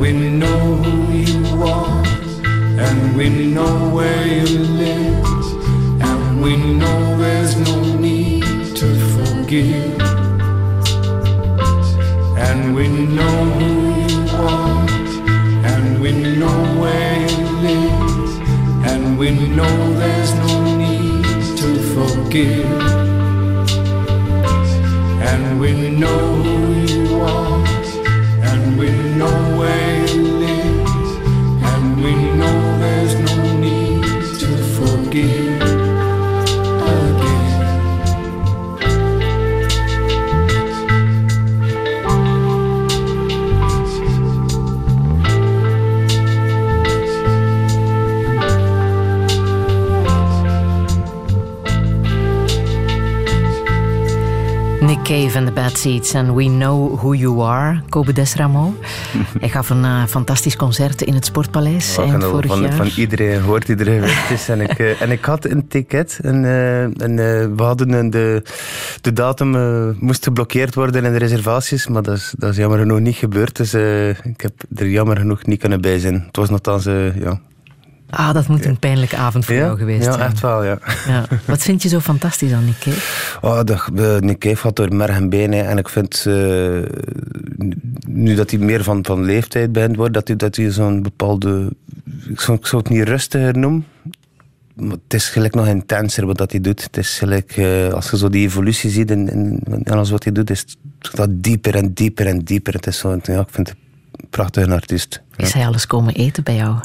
We 0.01 0.13
know 0.13 0.77
who 0.77 1.13
you 1.13 1.63
are, 1.63 2.05
and 2.87 3.17
we 3.17 3.29
know 3.55 3.91
where 3.95 4.27
you 4.27 4.59
live. 4.59 5.25
And 6.01 6.43
we 6.43 6.57
know 6.57 7.17
there's 7.19 7.57
no 7.57 7.97
need 7.97 8.45
to 8.77 8.89
forgive. 9.15 10.01
And 12.47 12.75
we 12.77 12.89
know 12.89 13.39
who 13.59 13.71
you 14.07 14.21
are, 14.37 14.87
and 15.73 16.01
we 16.01 16.13
know 16.13 16.59
where 16.81 17.17
you 17.31 17.45
live. 17.69 18.87
And 18.91 19.19
we 19.19 19.31
know 19.31 19.75
there's 19.95 20.33
no 20.35 20.77
need 20.77 21.25
to 21.63 21.69
forgive. 21.95 22.83
And 25.31 25.59
we 25.59 25.91
know 25.91 26.19
who 26.43 26.57
you 26.81 26.86
Cave 55.07 55.39
en 55.39 55.45
de 55.45 55.53
Bad 55.53 55.79
Seeds 55.79 56.13
en 56.13 56.35
We 56.35 56.45
Know 56.45 56.95
Who 56.95 57.15
You 57.15 57.43
Are, 57.43 57.81
Kobe 57.89 58.13
Desramo. 58.13 58.75
Hij 59.41 59.49
gaf 59.49 59.71
een 59.71 59.85
eh, 59.85 60.05
fantastisch 60.05 60.57
concert 60.57 61.03
in 61.03 61.15
het 61.15 61.25
Sportpaleis 61.25 61.95
vorig 61.95 62.47
van, 62.47 62.61
jaar. 62.61 62.73
van 62.73 62.91
iedereen 62.97 63.41
hoort, 63.41 63.69
iedereen 63.69 64.01
weet 64.01 64.15
het 64.15 64.31
is. 64.31 64.49
En 64.49 64.61
ik, 64.61 64.79
eh, 64.79 65.03
en 65.03 65.11
ik 65.11 65.25
had 65.25 65.45
een 65.45 65.69
ticket 65.69 66.19
en, 66.23 66.45
eh, 66.45 66.83
en 66.83 67.17
we 67.57 67.63
hadden 67.63 67.93
een, 67.93 68.11
de, 68.11 68.43
de 69.01 69.13
datum 69.13 69.51
moest 70.01 70.25
geblokkeerd 70.25 70.75
worden 70.75 71.05
in 71.05 71.13
de 71.13 71.19
reservaties, 71.19 71.87
maar 71.87 72.03
dat 72.03 72.17
is, 72.17 72.35
dat 72.39 72.51
is 72.51 72.57
jammer 72.57 72.79
genoeg 72.79 73.01
niet 73.01 73.17
gebeurd. 73.17 73.57
Dus 73.57 73.75
ik 74.23 74.41
heb 74.41 74.53
er 74.75 74.89
jammer 74.89 75.17
genoeg 75.17 75.47
niet 75.47 75.61
kunnen 75.61 75.81
bij 75.81 75.99
zijn. 75.99 76.25
Het 76.27 76.37
was 76.37 76.51
nogthans, 76.51 76.85
ja. 77.19 77.41
Ah, 78.17 78.35
dat 78.35 78.49
moet 78.49 78.65
een 78.65 78.79
pijnlijke 78.79 79.17
avond 79.17 79.45
voor 79.45 79.55
ja, 79.55 79.61
jou 79.61 79.79
geweest 79.79 80.05
ja, 80.05 80.13
zijn. 80.13 80.31
echt 80.31 80.41
wel, 80.41 80.65
ja. 80.65 80.79
Ja. 81.07 81.25
Wat 81.45 81.63
vind 81.63 81.83
je 81.83 81.89
zo 81.89 82.01
fantastisch 82.01 82.53
aan 82.53 82.65
Nick 82.65 82.79
Cave? 82.79 83.39
Oh, 83.41 83.61
eh, 83.61 84.21
Nick 84.21 84.39
Cave 84.39 84.63
had 84.63 84.77
door 84.77 84.95
merg 84.95 85.17
en 85.17 85.29
benen. 85.29 85.67
En 85.67 85.79
ik 85.79 85.89
vind, 85.89 86.25
eh, 86.27 86.35
nu 88.07 88.35
dat 88.35 88.51
hij 88.51 88.61
meer 88.61 88.83
van, 88.83 89.05
van 89.05 89.25
leeftijd 89.25 89.73
bent 89.73 89.97
wordt, 89.97 90.15
dat 90.15 90.29
hij, 90.29 90.37
dat 90.37 90.57
hij 90.57 90.71
zo'n 90.71 91.03
bepaalde... 91.03 91.73
Ik 92.29 92.41
zou, 92.41 92.59
ik 92.59 92.67
zou 92.67 92.83
het 92.83 92.91
niet 92.93 93.09
rustiger 93.09 93.59
noemen. 93.59 93.87
Maar 94.75 94.97
het 95.05 95.15
is 95.15 95.29
gelijk 95.29 95.55
nog 95.55 95.67
intenser 95.67 96.27
wat 96.27 96.39
dat 96.39 96.51
hij 96.51 96.61
doet. 96.61 96.83
Het 96.83 96.97
is 96.97 97.19
gelijk, 97.19 97.57
eh, 97.57 97.89
als 97.89 98.11
je 98.11 98.17
zo 98.17 98.29
die 98.29 98.47
evolutie 98.47 98.91
ziet 98.91 99.11
in, 99.11 99.31
in, 99.31 99.61
in 99.71 99.93
alles 99.93 100.11
wat 100.11 100.25
hij 100.25 100.33
doet, 100.33 100.51
is 100.51 100.61
het 100.61 100.77
dat 101.17 101.43
dieper 101.43 101.75
en 101.75 101.93
dieper 101.93 102.27
en 102.27 102.39
dieper. 102.39 102.75
Het 102.75 102.87
is 102.87 102.99
zo, 102.99 103.19
ja, 103.23 103.41
ik 103.41 103.49
vind 103.51 103.69
het 103.69 103.77
een 104.13 104.29
prachtige 104.31 104.73
artiest. 104.73 105.23
Is 105.37 105.53
hij 105.53 105.67
alles 105.67 105.87
komen 105.87 106.15
eten 106.15 106.43
bij 106.45 106.55
jou? 106.55 106.77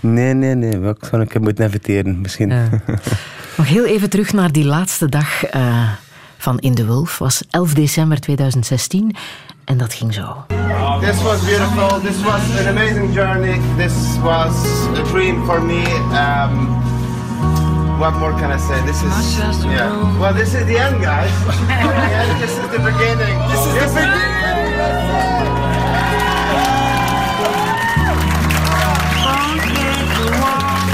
Nee, 0.00 0.34
nee, 0.34 0.54
nee. 0.54 0.88
Ik 0.88 1.04
zou 1.10 1.26
moeten 1.40 1.64
inviteren, 1.64 2.20
misschien. 2.20 2.48
Ja. 2.48 2.68
Nog 3.56 3.68
heel 3.68 3.84
even 3.86 4.10
terug 4.10 4.32
naar 4.32 4.52
die 4.52 4.64
laatste 4.64 5.08
dag 5.08 5.44
eh, 5.44 5.88
van 6.38 6.58
In 6.58 6.74
de 6.74 6.84
Wulf. 6.84 7.18
was 7.18 7.42
11 7.50 7.74
december 7.74 8.20
2016 8.20 9.16
en 9.64 9.76
dat 9.78 9.94
ging 9.94 10.14
zo. 10.14 10.44
This 11.00 11.22
was 11.22 11.44
beautiful. 11.44 12.00
This 12.00 12.22
was 12.22 12.40
an 12.58 12.66
amazing 12.66 13.14
journey. 13.14 13.60
This 13.76 13.92
was 14.22 14.54
a 14.98 15.02
dream 15.02 15.44
for 15.44 15.62
me. 15.62 15.82
Um, 16.12 16.82
what 17.98 18.18
more 18.18 18.34
can 18.34 18.50
I 18.50 18.58
say? 18.58 18.80
This 18.84 19.02
is 19.02 19.64
yeah. 19.64 20.18
Well, 20.18 20.34
this 20.34 20.54
is 20.54 20.64
the 20.64 20.78
end, 20.78 21.02
guys. 21.02 21.30
the 21.66 22.10
end. 22.20 22.40
This 22.40 22.50
is 22.50 22.68
the 22.70 22.78
beginning. 22.78 23.38
This 23.48 23.66
is 23.66 23.72
the 23.74 24.00
beginning. 24.00 24.29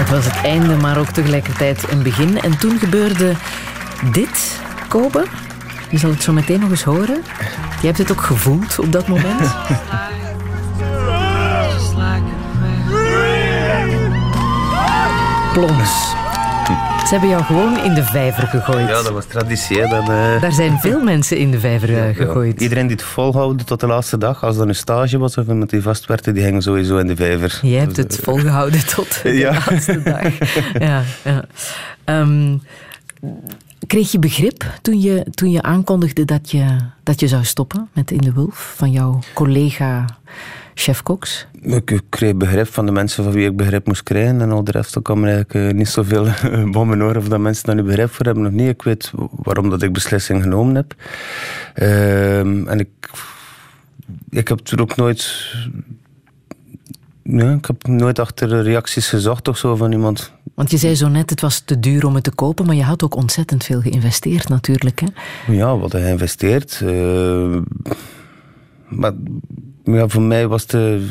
Het 0.07 0.15
was 0.15 0.25
het 0.25 0.45
einde, 0.45 0.77
maar 0.77 0.99
ook 0.99 1.09
tegelijkertijd 1.09 1.91
een 1.91 2.03
begin. 2.03 2.41
En 2.41 2.59
toen 2.59 2.79
gebeurde 2.79 3.33
dit, 4.13 4.61
Kobe. 4.89 5.25
Je 5.91 5.99
zal 5.99 6.11
het 6.11 6.23
zo 6.23 6.33
meteen 6.33 6.61
nog 6.61 6.71
eens 6.71 6.83
horen. 6.83 7.23
Je 7.81 7.87
hebt 7.87 7.99
het 7.99 8.11
ook 8.11 8.21
gevoeld 8.21 8.79
op 8.79 8.93
dat 8.93 9.09
moment. 9.09 9.41
Plons. 15.53 16.15
Ze 17.07 17.13
hebben 17.13 17.29
jou 17.31 17.43
gewoon 17.43 17.79
in 17.85 17.95
de 17.95 18.05
vijver 18.05 18.47
gegooid. 18.47 18.89
Ja, 18.89 19.03
dat 19.03 19.11
was 19.11 19.25
traditie. 19.27 19.81
Hè. 19.81 19.89
Dan, 19.89 20.03
eh, 20.11 20.41
Daar 20.41 20.53
zijn 20.53 20.79
veel 20.79 21.01
mensen 21.13 21.37
in 21.37 21.51
de 21.51 21.61
vijver 21.61 22.09
eh, 22.09 22.17
gegooid. 22.17 22.61
Iedereen 22.61 22.87
die 22.87 22.97
het 22.97 23.05
volhouden 23.05 23.67
tot 23.67 23.81
de 23.81 23.87
laatste 23.87 24.19
dag, 24.19 24.45
als 24.45 24.57
er 24.57 24.69
een 24.69 24.75
stage 24.75 25.19
was 25.19 25.37
of 25.37 25.47
iemand 25.49 25.71
die 25.71 25.83
vast 25.83 26.07
werd, 26.07 26.25
die 26.35 26.43
ging 26.43 26.63
sowieso 26.63 26.97
in 26.97 27.07
de 27.07 27.17
vijver. 27.17 27.59
Jij 27.63 27.79
hebt 27.81 27.95
Dus, 27.95 28.05
het 28.05 28.19
eh, 28.19 28.25
volgehouden 28.25 28.87
tot 28.95 29.23
de 29.23 29.33
Ja. 29.33 29.53
laatste 29.53 30.03
dag. 30.03 30.23
Ja, 30.79 31.03
ja. 31.25 31.45
Ehm, 32.05 32.57
Kreeg 33.87 34.13
je 34.13 34.19
begrip 34.19 34.65
toen 34.83 35.01
je, 35.01 35.27
toen 35.31 35.51
je 35.51 35.63
aankondigde 35.63 36.25
dat 36.25 36.51
je, 36.51 36.65
dat 37.03 37.21
je 37.21 37.29
zou 37.29 37.45
stoppen 37.45 37.89
met 37.93 38.11
In 38.11 38.19
de 38.21 38.33
Wulf 38.33 38.75
van 38.77 38.91
jouw 38.91 39.19
collega 39.35 40.05
chef 40.75 41.03
Cox? 41.03 41.47
Ik 41.67 42.01
kreeg 42.09 42.37
begrip 42.37 42.67
van 42.67 42.87
de 42.87 42.93
mensen 42.93 43.25
van 43.25 43.33
wie 43.33 43.47
ik 43.47 43.57
begrip 43.57 43.87
moest 43.87 44.03
krijgen. 44.03 44.41
En 44.41 44.51
al 44.51 44.65
de 44.65 44.71
rest 44.71 45.03
kwam 45.03 45.25
er 45.25 45.33
eigenlijk 45.35 45.55
eh, 45.55 45.77
niet 45.79 45.89
zoveel 45.89 46.27
bommen 46.73 47.03
oor 47.03 47.17
of 47.17 47.29
dat 47.29 47.41
mensen 47.41 47.65
daar 47.65 47.75
nu 47.75 47.83
begrip 47.83 48.13
voor 48.13 48.25
hebben 48.25 48.43
nog 48.43 48.53
niet. 48.53 48.69
Ik 48.69 48.83
weet 48.83 49.13
waarom 49.31 49.71
dat 49.71 49.83
ik 49.83 49.93
beslissing 49.93 50.43
genomen 50.43 50.75
heb. 50.75 50.95
Ehm, 51.75 52.69
en 52.69 52.79
ik, 52.79 52.89
ik 54.31 54.49
heb 54.49 54.69
er 54.69 54.81
ook 54.81 54.97
nooit... 54.97 55.55
Ja, 57.23 57.53
ik 57.53 57.67
heb 57.67 57.87
nooit 57.87 58.19
achter 58.19 58.63
reacties 58.63 59.09
gezocht 59.09 59.49
of 59.49 59.57
zo 59.57 59.77
van 59.77 59.93
iemand. 59.93 60.33
Want 60.55 60.71
je 60.71 60.77
zei 60.77 60.95
zo 60.95 61.09
net, 61.09 61.31
het 61.31 61.41
was 61.41 61.61
te 61.61 61.81
duur 61.81 62.07
om 62.07 62.15
het 62.15 62.25
te 62.25 62.35
kopen, 62.35 62.67
maar 62.67 62.75
je 62.75 62.83
had 62.83 63.03
ook 63.03 63.15
ontzettend 63.17 63.65
veel 63.65 63.81
geïnvesteerd 63.81 64.49
natuurlijk. 64.49 65.01
Hè? 65.01 65.07
Ja, 65.53 65.77
wat 65.77 65.91
geïnvesteerd. 65.91 66.81
Uh, 66.85 67.57
maar 68.89 69.13
ja, 69.85 70.09
voor 70.09 70.23
mij 70.23 70.49
was 70.49 70.67
de. 70.67 71.09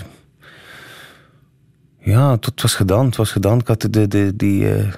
Ja, 2.05 2.31
het 2.31 2.61
was 2.61 2.75
gedaan. 2.75 3.05
Het 3.05 3.15
was 3.15 3.31
gedaan. 3.31 3.59
Ik 3.59 3.67
had 3.67 3.87
de, 3.89 4.07
de, 4.07 4.35
die, 4.35 4.75
uh, 4.75 4.93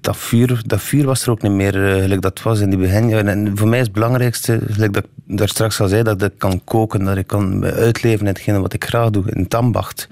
dat, 0.00 0.16
vuur, 0.16 0.62
dat 0.66 0.80
vuur 0.80 1.04
was 1.04 1.22
er 1.22 1.30
ook 1.30 1.42
niet 1.42 1.52
meer 1.52 2.08
uh, 2.08 2.20
dat 2.20 2.42
was 2.42 2.60
in 2.60 2.70
die 2.70 2.78
begin. 2.78 3.28
En 3.28 3.58
voor 3.58 3.68
mij 3.68 3.78
is 3.78 3.84
het 3.84 3.94
belangrijkste, 3.94 4.60
gelijk 4.70 4.92
dat 4.92 5.04
ik 5.04 5.38
daar 5.38 5.48
straks 5.48 5.80
al 5.80 5.88
zei, 5.88 6.02
dat 6.02 6.22
ik 6.22 6.38
kan 6.38 6.60
koken, 6.64 7.04
dat 7.04 7.16
ik 7.16 7.26
kan 7.26 7.64
uitleven 7.64 8.20
in 8.20 8.26
hetgene 8.26 8.60
wat 8.60 8.72
ik 8.72 8.84
graag 8.84 9.10
doe, 9.10 9.24
in 9.26 9.42
het 9.42 9.54
ambacht. 9.54 10.08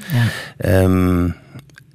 Ja. 0.58 0.82
Um, 0.82 1.24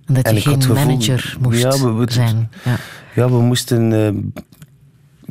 en 0.06 0.14
dat 0.14 0.30
je 0.30 0.36
en 0.36 0.42
geen 0.42 0.62
gevoel, 0.62 0.76
manager 0.76 1.38
moest 1.40 1.62
ja, 1.62 1.70
we, 1.70 1.92
we, 1.92 2.12
zijn. 2.12 2.52
Ja. 2.64 2.78
ja, 3.16 3.30
we 3.30 3.42
moesten... 3.42 3.92
Uh, 3.92 4.10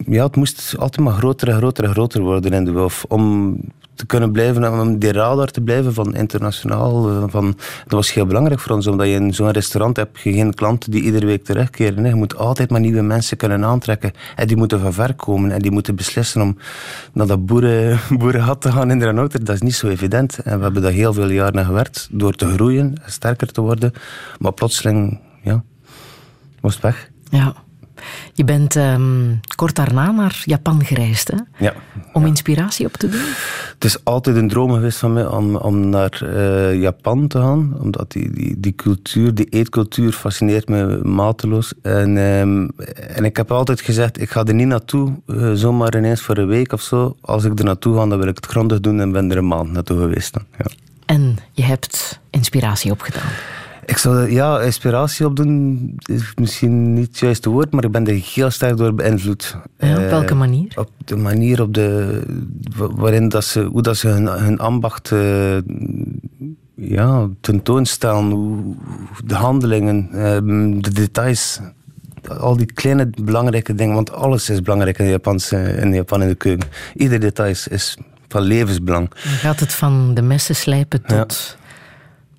ja, 0.06 0.24
het 0.24 0.36
moest 0.36 0.74
altijd 0.78 1.06
maar 1.06 1.14
groter 1.14 1.48
en 1.48 1.56
groter 1.56 1.84
en 1.84 1.90
groter 1.90 2.20
worden 2.20 2.52
in 2.52 2.64
de 2.64 2.72
WOF. 2.72 3.04
Om 3.08 3.56
te 4.02 4.08
kunnen 4.08 4.32
blijven, 4.32 4.80
om 4.80 4.98
die 4.98 5.12
radar 5.12 5.50
te 5.50 5.60
blijven 5.60 5.94
van 5.94 6.14
internationaal. 6.14 7.08
Eh, 7.08 7.24
van, 7.26 7.46
dat 7.82 7.92
was 7.92 8.12
heel 8.12 8.26
belangrijk 8.26 8.60
voor 8.60 8.74
ons, 8.74 8.86
omdat 8.86 9.06
je 9.06 9.12
in 9.12 9.34
zo'n 9.34 9.50
restaurant 9.50 9.96
hebt 9.96 10.18
geen 10.18 10.54
klanten 10.54 10.90
die 10.90 11.02
iedere 11.02 11.26
week 11.26 11.44
terugkeren. 11.44 12.04
Je 12.04 12.14
moet 12.14 12.36
altijd 12.36 12.70
maar 12.70 12.80
nieuwe 12.80 13.02
mensen 13.02 13.36
kunnen 13.36 13.64
aantrekken. 13.64 14.12
En 14.36 14.46
die 14.46 14.56
moeten 14.56 14.80
van 14.80 14.92
ver 14.92 15.14
komen 15.14 15.50
en 15.50 15.58
die 15.58 15.70
moeten 15.70 15.94
beslissen 15.94 16.40
om 16.40 16.56
naar 17.12 17.26
dat 17.26 17.46
boeren, 17.46 18.00
boerengat 18.18 18.60
te 18.60 18.72
gaan 18.72 18.90
in 18.90 18.98
de. 18.98 19.28
Dat 19.42 19.54
is 19.54 19.62
niet 19.62 19.74
zo 19.74 19.88
evident. 19.88 20.38
En 20.38 20.56
we 20.56 20.62
hebben 20.62 20.82
daar 20.82 20.92
heel 20.92 21.12
veel 21.12 21.30
jaren 21.30 21.64
gewerkt, 21.64 22.08
door 22.10 22.32
te 22.32 22.46
groeien, 22.46 22.94
sterker 23.06 23.52
te 23.52 23.60
worden. 23.60 23.92
Maar 24.38 24.52
plotseling, 24.52 25.20
ja, 25.42 25.62
was 26.60 26.74
het 26.74 26.82
weg. 26.82 27.10
Ja. 27.30 27.54
Je 28.32 28.44
bent 28.44 28.74
um, 28.74 29.40
kort 29.54 29.74
daarna 29.74 30.10
naar 30.10 30.42
Japan 30.44 30.84
gereisd, 30.84 31.28
hè? 31.28 31.64
Ja. 31.64 31.72
Om 32.12 32.26
inspiratie 32.26 32.86
op 32.86 32.92
te 32.92 33.08
doen? 33.08 33.20
Het 33.74 33.84
is 33.84 34.04
altijd 34.04 34.36
een 34.36 34.48
droom 34.48 34.72
geweest 34.72 34.98
van 34.98 35.12
mij 35.12 35.26
om, 35.26 35.56
om 35.56 35.88
naar 35.88 36.20
uh, 36.22 36.80
Japan 36.80 37.28
te 37.28 37.38
gaan. 37.38 37.76
Omdat 37.80 38.12
die, 38.12 38.30
die, 38.30 38.60
die 38.60 38.74
cultuur, 38.74 39.34
die 39.34 39.46
eetcultuur 39.46 40.12
fascineert 40.12 40.68
me 40.68 41.00
mateloos. 41.02 41.72
En, 41.82 42.16
um, 42.16 42.70
en 43.16 43.24
ik 43.24 43.36
heb 43.36 43.52
altijd 43.52 43.80
gezegd, 43.80 44.20
ik 44.20 44.30
ga 44.30 44.44
er 44.44 44.54
niet 44.54 44.66
naartoe, 44.66 45.12
uh, 45.26 45.52
zomaar 45.52 45.96
ineens 45.96 46.20
voor 46.20 46.36
een 46.36 46.46
week 46.46 46.72
of 46.72 46.82
zo. 46.82 47.16
Als 47.20 47.44
ik 47.44 47.58
er 47.58 47.64
naartoe 47.64 47.96
ga, 47.96 48.06
dan 48.06 48.18
wil 48.18 48.28
ik 48.28 48.36
het 48.36 48.46
grondig 48.46 48.80
doen 48.80 49.00
en 49.00 49.12
ben 49.12 49.30
er 49.30 49.36
een 49.36 49.46
maand 49.46 49.72
naartoe 49.72 49.98
geweest. 49.98 50.32
Dan. 50.32 50.44
Ja. 50.58 50.64
En 51.06 51.36
je 51.52 51.62
hebt 51.62 52.20
inspiratie 52.30 52.90
opgedaan? 52.90 53.30
Ik 53.84 53.98
zou 53.98 54.30
ja, 54.30 54.60
inspiratie 54.60 55.26
opdoen 55.26 55.94
is 56.04 56.32
misschien 56.34 56.92
niet 56.92 57.06
het 57.06 57.18
juiste 57.18 57.50
woord, 57.50 57.72
maar 57.72 57.84
ik 57.84 57.90
ben 57.90 58.06
er 58.06 58.20
heel 58.34 58.50
sterk 58.50 58.76
door 58.76 58.94
beïnvloed. 58.94 59.56
Ja, 59.78 60.04
op 60.04 60.10
welke 60.10 60.34
manier? 60.34 60.66
Uh, 60.68 60.78
op 60.78 60.90
de 61.04 61.16
manier 61.16 61.62
op 61.62 61.74
de, 61.74 62.22
waarin 62.76 63.28
dat 63.28 63.44
ze, 63.44 63.60
hoe 63.60 63.82
dat 63.82 63.96
ze 63.96 64.08
hun, 64.08 64.26
hun 64.26 64.58
ambacht 64.58 65.10
uh, 65.10 65.56
ja, 66.74 67.28
tentoonstellen, 67.40 68.30
hoe, 68.30 68.74
de 69.24 69.34
handelingen, 69.34 70.08
uh, 70.12 70.80
de 70.82 70.92
details. 70.92 71.60
Al 72.38 72.56
die 72.56 72.72
kleine 72.72 73.10
belangrijke 73.22 73.74
dingen, 73.74 73.94
want 73.94 74.12
alles 74.12 74.50
is 74.50 74.62
belangrijk 74.62 74.98
in, 74.98 75.08
Japanse, 75.08 75.56
in 75.56 75.94
Japan 75.94 76.22
in 76.22 76.28
de 76.28 76.34
keuken. 76.34 76.68
Ieder 76.94 77.20
detail 77.20 77.54
is, 77.70 77.96
van 78.28 78.42
levensbelang. 78.42 79.08
Dan 79.08 79.32
gaat 79.32 79.60
het 79.60 79.74
van 79.74 80.14
de 80.14 80.22
messen 80.22 80.56
slijpen 80.56 81.02
tot... 81.02 81.56
Ja 81.56 81.60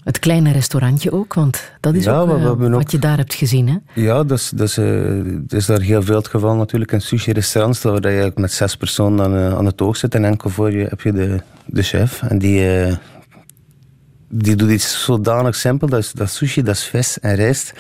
het 0.04 0.20
kleine 0.20 0.52
restaurantje 0.52 1.12
ook, 1.12 1.34
want 1.34 1.72
dat 1.80 1.96
is 1.96 2.08
ook, 2.08 2.38
uh, 2.38 2.44
wat 2.44 2.72
ook, 2.72 2.90
je 2.90 3.00
daar 3.00 3.18
hebt 3.18 3.34
gezien. 3.34 3.68
Hè? 3.68 4.02
Ja, 4.02 4.24
dat 4.24 4.54
is, 4.58 4.78
uh, 4.78 5.26
is 5.48 5.66
daar 5.66 5.82
heel 5.82 6.04
veel 6.04 6.16
het 6.16 6.28
geval 6.28 6.56
natuurlijk. 6.56 6.92
In 6.92 7.02
sushi-restaurants, 7.02 7.82
waar 7.82 8.12
je 8.12 8.32
met 8.36 8.52
zes 8.52 8.78
personen 8.78 9.26
aan, 9.26 9.36
uh, 9.36 9.58
aan 9.58 9.66
het 9.66 9.82
oog 9.82 9.98
zit. 9.98 10.16
En 10.16 10.26
enkel 10.26 10.50
voor 10.50 10.72
je 10.72 10.86
heb 10.86 11.02
je 11.02 11.12
de, 11.12 11.42
de 11.66 11.82
chef. 11.82 12.22
En 12.22 12.38
die, 12.38 12.98
die 14.30 14.56
doet 14.56 14.70
iets 14.70 15.04
zodanig 15.04 15.56
simpel. 15.56 15.88
Dat 15.88 16.00
is, 16.00 16.12
dat 16.12 16.30
sushi, 16.30 16.62
dat 16.62 16.76
is 16.76 16.84
vis 16.84 17.20
en 17.20 17.36
rijst. 17.36 17.74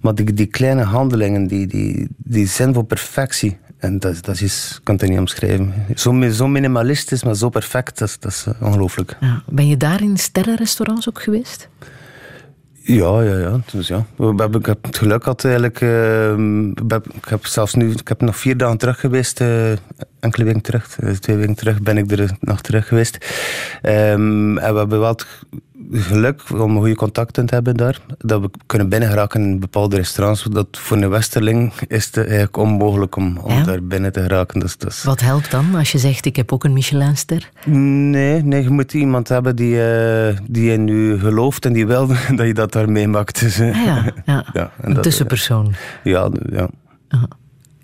Maar 0.00 0.14
die, 0.14 0.32
die 0.32 0.46
kleine 0.46 0.82
handelingen, 0.82 1.46
die, 1.46 1.66
die, 1.66 2.08
die 2.16 2.46
zijn 2.46 2.74
voor 2.74 2.84
perfectie. 2.84 3.58
En 3.78 3.98
dat, 3.98 4.24
dat 4.24 4.40
is, 4.40 4.74
ik 4.78 4.84
kan 4.84 4.94
het 4.94 5.08
niet 5.08 5.18
omschrijven. 5.18 5.74
Zo, 5.94 6.30
zo 6.30 6.48
minimalistisch, 6.48 7.24
maar 7.24 7.34
zo 7.34 7.48
perfect, 7.48 7.98
dat, 7.98 8.16
dat 8.20 8.30
is 8.30 8.46
eh, 8.46 8.66
ongelooflijk. 8.66 9.16
Ja. 9.20 9.42
Ben 9.48 9.68
je 9.68 9.76
daar 9.76 10.02
in 10.02 10.16
sterrenrestaurants 10.16 11.08
ook 11.08 11.22
geweest? 11.22 11.68
Ja, 12.72 13.22
ja, 13.22 13.36
ja. 13.36 13.60
Dus 13.72 13.88
ja. 13.88 14.06
Ik 14.52 14.66
heb 14.66 14.78
het 14.82 14.98
geluk 14.98 15.22
gehad 15.22 15.44
eigenlijk. 15.44 15.80
Uh, 15.80 16.32
ik 17.14 17.28
heb 17.28 17.46
zelfs 17.46 17.74
nu, 17.74 17.90
ik 17.90 18.08
heb 18.08 18.20
nog 18.20 18.36
vier 18.36 18.56
dagen 18.56 18.78
terug 18.78 19.00
geweest. 19.00 19.40
Uh, 19.40 19.70
enkele 20.20 20.44
weken 20.44 20.60
terug, 20.60 20.98
twee 21.20 21.36
weken 21.36 21.54
terug 21.54 21.80
ben 21.82 21.98
ik 21.98 22.10
er 22.10 22.30
nog 22.40 22.60
terug 22.60 22.88
geweest. 22.88 23.16
Um, 23.82 24.58
en 24.58 24.72
we 24.72 24.78
hebben 24.78 25.00
wel 25.00 25.16
geluk 25.92 26.42
om 26.52 26.76
goede 26.76 26.94
contacten 26.94 27.46
te 27.46 27.54
hebben 27.54 27.76
daar. 27.76 28.00
Dat 28.18 28.40
we 28.40 28.50
kunnen 28.66 28.88
binnengeraken 28.88 29.40
in 29.40 29.60
bepaalde 29.60 29.96
restaurants. 29.96 30.42
Dat 30.42 30.66
voor 30.70 30.96
een 30.96 31.08
westerling 31.08 31.72
is 31.88 32.04
het 32.04 32.16
eigenlijk 32.16 32.56
onmogelijk 32.56 33.16
om, 33.16 33.38
om 33.38 33.64
daar 33.64 33.82
binnen 33.82 34.12
te 34.12 34.20
geraken. 34.20 34.60
Dus, 34.60 34.76
dus. 34.76 35.02
Wat 35.04 35.20
helpt 35.20 35.50
dan 35.50 35.74
als 35.74 35.92
je 35.92 35.98
zegt 35.98 36.24
ik 36.24 36.36
heb 36.36 36.52
ook 36.52 36.64
een 36.64 36.72
Michelinster? 36.72 37.50
Nee, 37.64 38.42
nee 38.42 38.62
je 38.62 38.70
moet 38.70 38.94
iemand 38.94 39.28
hebben 39.28 39.56
die, 39.56 39.74
uh, 39.74 40.38
die 40.46 40.72
in 40.72 40.86
je 40.86 41.18
gelooft 41.18 41.64
en 41.64 41.72
die 41.72 41.86
wil 41.86 42.06
dat 42.36 42.46
je 42.46 42.54
dat 42.54 42.72
daar 42.72 42.90
meemaakt. 42.90 43.40
Dus, 43.40 43.60
ah 43.60 43.84
ja, 43.84 44.12
ja. 44.24 44.44
ja 44.52 44.70
een 44.80 45.00
tussenpersoon. 45.00 45.74
Ja, 46.02 46.30
ja. 46.50 46.68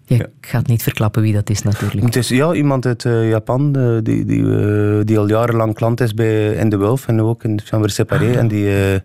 Je 0.06 0.16
ja. 0.16 0.26
gaat 0.40 0.66
niet 0.66 0.82
verklappen 0.82 1.22
wie 1.22 1.32
dat 1.32 1.50
is 1.50 1.62
natuurlijk. 1.62 2.06
Het 2.06 2.16
is 2.16 2.28
ja, 2.28 2.52
iemand 2.52 2.86
uit 2.86 3.04
uh, 3.04 3.28
Japan 3.28 3.74
uh, 3.76 3.98
die, 4.02 4.24
die, 4.24 4.40
uh, 4.40 5.00
die 5.04 5.18
al 5.18 5.28
jarenlang 5.28 5.74
klant 5.74 6.00
is 6.00 6.14
bij 6.14 6.52
In 6.52 6.70
The 6.70 6.78
Wolf 6.78 7.08
en 7.08 7.20
ook 7.20 7.44
in 7.44 7.60
Chambre 7.64 7.90
Séparé. 7.90 8.30
Ah. 8.30 8.36
En, 8.36 8.48
die, 8.48 9.02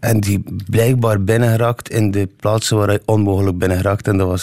en 0.00 0.20
die 0.20 0.44
blijkbaar 0.70 1.22
binnengeraakt 1.22 1.90
in 1.90 2.10
de 2.10 2.28
plaatsen 2.36 2.76
waar 2.76 2.88
hij 2.88 3.00
onmogelijk 3.04 3.58
binnengeraakt. 3.58 4.08
En 4.08 4.16
dat 4.16 4.26
was 4.28 4.42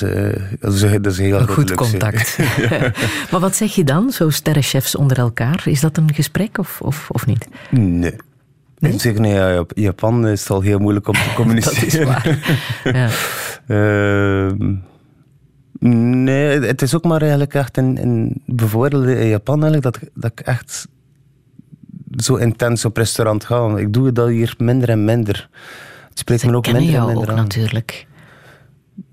dat 0.59 0.73
is, 0.73 0.81
dat 0.81 1.05
is 1.05 1.17
heel 1.17 1.39
een 1.39 1.47
goed 1.47 1.73
contact. 1.73 2.37
maar 3.31 3.39
wat 3.39 3.55
zeg 3.55 3.75
je 3.75 3.83
dan, 3.83 4.11
zo 4.11 4.29
sterrenchefs 4.29 4.95
onder 4.95 5.17
elkaar? 5.17 5.61
Is 5.65 5.81
dat 5.81 5.97
een 5.97 6.13
gesprek 6.13 6.57
of, 6.57 6.81
of, 6.81 7.09
of 7.11 7.25
niet? 7.25 7.47
Nee. 7.69 8.15
Nee? 8.79 8.99
Zeg, 8.99 9.17
nee, 9.17 9.33
ja, 9.33 9.65
Japan 9.67 10.27
is 10.27 10.39
het 10.39 10.49
al 10.49 10.61
heel 10.61 10.79
moeilijk 10.79 11.07
om 11.07 11.13
te 11.13 11.33
communiceren. 11.35 11.79
dat 11.89 11.93
is 11.93 12.03
waar. 12.03 12.59
ja. 12.83 13.09
Nee, 15.89 16.59
het 16.59 16.81
is 16.81 16.95
ook 16.95 17.03
maar 17.03 17.21
eigenlijk 17.21 17.53
echt 17.53 17.77
in, 17.77 17.97
in 17.97 18.41
bijvoorbeeld 18.45 19.05
in 19.05 19.27
Japan 19.27 19.63
eigenlijk 19.63 19.83
dat, 19.83 20.09
dat 20.13 20.31
ik 20.31 20.39
echt 20.39 20.87
zo 22.15 22.35
intens 22.35 22.85
op 22.85 22.97
restaurant 22.97 23.45
ga. 23.45 23.77
Ik 23.77 23.93
doe 23.93 24.11
dat 24.11 24.27
hier 24.27 24.55
minder 24.57 24.89
en 24.89 25.05
minder. 25.05 25.49
Het 26.09 26.19
spreekt 26.19 26.45
me 26.45 26.55
ook 26.55 26.71
minder 26.71 26.95
en 26.95 27.05
minder 27.05 27.23
ook, 27.23 27.29
aan. 27.29 27.35
natuurlijk. 27.35 28.07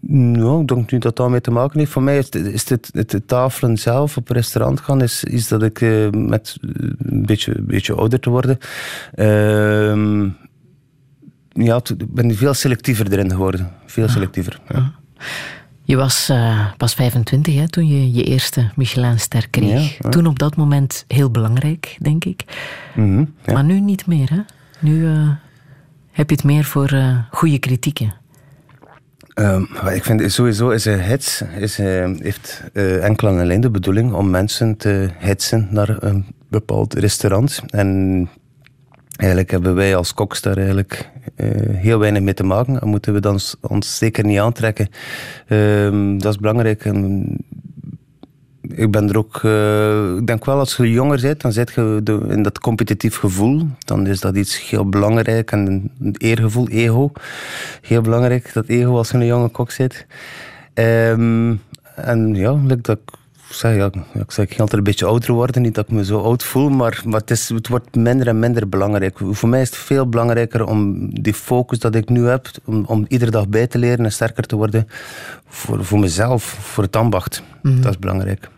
Nou, 0.01 0.61
ik 0.61 0.68
denk 0.68 0.91
niet 0.91 1.03
dat 1.03 1.16
dat 1.16 1.31
mee 1.31 1.41
te 1.41 1.51
maken 1.51 1.79
heeft. 1.79 1.91
Voor 1.91 2.03
mij 2.03 2.18
is 2.18 2.25
het, 2.25 2.35
is 2.35 2.68
het, 2.68 2.91
het, 2.93 3.23
tafelen 3.27 3.77
zelf 3.77 4.16
op 4.16 4.29
een 4.29 4.37
restaurant 4.37 4.81
gaan, 4.81 5.03
is, 5.03 5.25
is 5.25 5.49
dat 5.49 5.62
ik 5.62 5.81
uh, 5.81 6.11
met 6.11 6.57
een 6.99 7.27
beetje, 7.27 7.59
een 7.59 7.66
beetje 7.66 7.95
ouder 7.95 8.21
te 8.21 8.31
worden. 8.31 8.59
Uh, 9.14 10.31
ja, 11.53 11.77
ik 11.77 12.14
ben 12.14 12.35
veel 12.35 12.55
selectiever 12.55 13.12
erin 13.12 13.31
geworden. 13.31 13.71
Veel 13.87 14.05
ah. 14.05 14.11
selectiever. 14.11 14.61
Ja. 14.68 14.93
Je 15.91 15.97
was 15.97 16.28
uh, 16.30 16.66
pas 16.76 16.95
25 16.95 17.55
hè, 17.55 17.68
toen 17.68 17.86
je 17.86 18.12
je 18.12 18.24
eerste 18.24 18.70
Michelinster 18.76 19.49
kreeg. 19.51 19.97
Toen 19.97 20.26
op 20.26 20.38
dat 20.38 20.57
moment 20.57 21.05
heel 21.09 21.30
belangrijk, 21.30 21.97
denk 22.01 22.24
ik. 22.24 22.45
Mhm, 22.95 23.24
ja. 23.45 23.53
Maar 23.53 23.64
nu 23.64 23.80
niet 23.80 24.07
meer. 24.07 24.30
Hè? 24.30 24.41
Nu 24.78 24.95
uh, 24.95 25.30
heb 26.11 26.30
je 26.30 26.36
het 26.36 26.45
meer 26.45 26.64
voor 26.64 26.93
uh, 26.93 27.18
goede 27.30 27.59
kritieken. 27.59 28.14
Um, 29.34 29.68
ik 29.93 30.05
vind 30.05 30.32
sowieso 30.32 30.70
is 30.70 30.84
een 30.84 31.03
hits 31.03 31.43
is, 31.59 31.76
heeft 31.76 32.62
enkel 33.01 33.28
en 33.28 33.41
alleen 33.41 33.61
de 33.61 33.70
bedoeling 33.70 34.12
om 34.12 34.30
mensen 34.30 34.76
te 34.76 35.11
hitsen 35.18 35.68
naar 35.70 36.03
een 36.03 36.26
bepaald 36.49 36.95
restaurant. 36.95 37.62
En 37.66 38.28
Eigenlijk 39.21 39.51
hebben 39.51 39.75
wij 39.75 39.97
als 39.97 40.14
koks 40.14 40.41
daar 40.41 40.57
eigenlijk 40.57 41.11
uh, 41.37 41.51
heel 41.77 41.99
weinig 41.99 42.23
mee 42.23 42.35
te 42.35 42.45
maken. 42.45 42.73
Dat 42.73 42.85
moeten 42.85 43.12
we 43.12 43.21
dan 43.21 43.39
ons 43.61 43.97
zeker 43.97 44.25
niet 44.25 44.39
aantrekken. 44.39 44.89
Uh, 45.49 46.18
dat 46.18 46.33
is 46.33 46.39
belangrijk. 46.39 46.85
En 46.85 47.27
ik 48.61 48.91
ben 48.91 49.09
er 49.09 49.16
ook... 49.16 49.41
eh, 49.45 50.16
ik 50.16 50.27
denk 50.27 50.45
wel, 50.45 50.59
als 50.59 50.77
je 50.77 50.91
jonger 50.91 51.21
bent, 51.21 51.41
dan 51.41 51.53
zit 51.53 51.73
je 51.73 52.01
in 52.29 52.43
dat 52.43 52.59
competitief 52.59 53.16
gevoel. 53.16 53.66
Dan 53.79 54.07
is 54.07 54.21
dat 54.21 54.37
iets 54.37 54.71
heel 54.71 54.89
belangrijk. 54.89 55.53
En 55.53 55.93
een 56.01 56.14
eergevoel, 56.18 56.68
ego. 56.68 57.12
Heel 57.83 58.01
belangrijk, 58.01 58.53
dat 58.53 58.66
ego 58.66 58.97
als 58.97 59.11
je 59.11 59.16
een 59.16 59.27
jonge 59.27 59.49
kok 59.49 59.71
zit. 59.71 60.07
Ehm, 60.75 61.55
en 61.95 62.35
ja, 62.35 62.57
dat 62.83 63.01
zeg, 63.55 63.77
ja, 63.77 63.91
ik 64.13 64.31
zeg, 64.31 64.45
ik 64.45 64.53
ga 64.55 64.61
altijd 64.61 64.79
een 64.79 64.85
beetje 64.85 65.07
ouder 65.07 65.33
worden. 65.33 65.63
Niet 65.63 65.75
dat 65.75 65.85
ik 65.89 65.95
me 65.95 66.05
zo 66.05 66.21
oud 66.21 66.43
voel, 66.43 66.69
maar, 66.69 67.03
maar 67.05 67.21
het, 67.21 67.31
is, 67.31 67.49
het 67.49 67.69
wordt 67.69 67.95
minder 67.95 68.29
en 68.29 68.39
minder 68.39 68.69
belangrijk. 68.69 69.19
Voor 69.31 69.49
mij 69.49 69.61
is 69.61 69.69
het 69.69 69.79
veel 69.79 70.09
belangrijker 70.09 70.67
om 70.67 71.09
die 71.23 71.35
focus 71.35 71.79
dat 71.79 71.95
ik 71.95 72.09
nu 72.09 72.27
heb, 72.27 72.51
om, 72.65 72.85
om 72.87 73.05
iedere 73.09 73.31
dag 73.31 73.49
bij 73.49 73.67
te 73.67 73.79
leren 73.79 74.05
en 74.05 74.13
sterker 74.13 74.45
te 74.47 74.57
worden 74.57 74.89
voor, 75.49 75.85
voor 75.85 75.99
mezelf, 75.99 76.43
voor 76.45 76.85
het 76.85 76.97
ambacht. 76.97 77.43
Dat 77.63 77.91
is 77.93 77.99
belangrijk. 77.99 78.49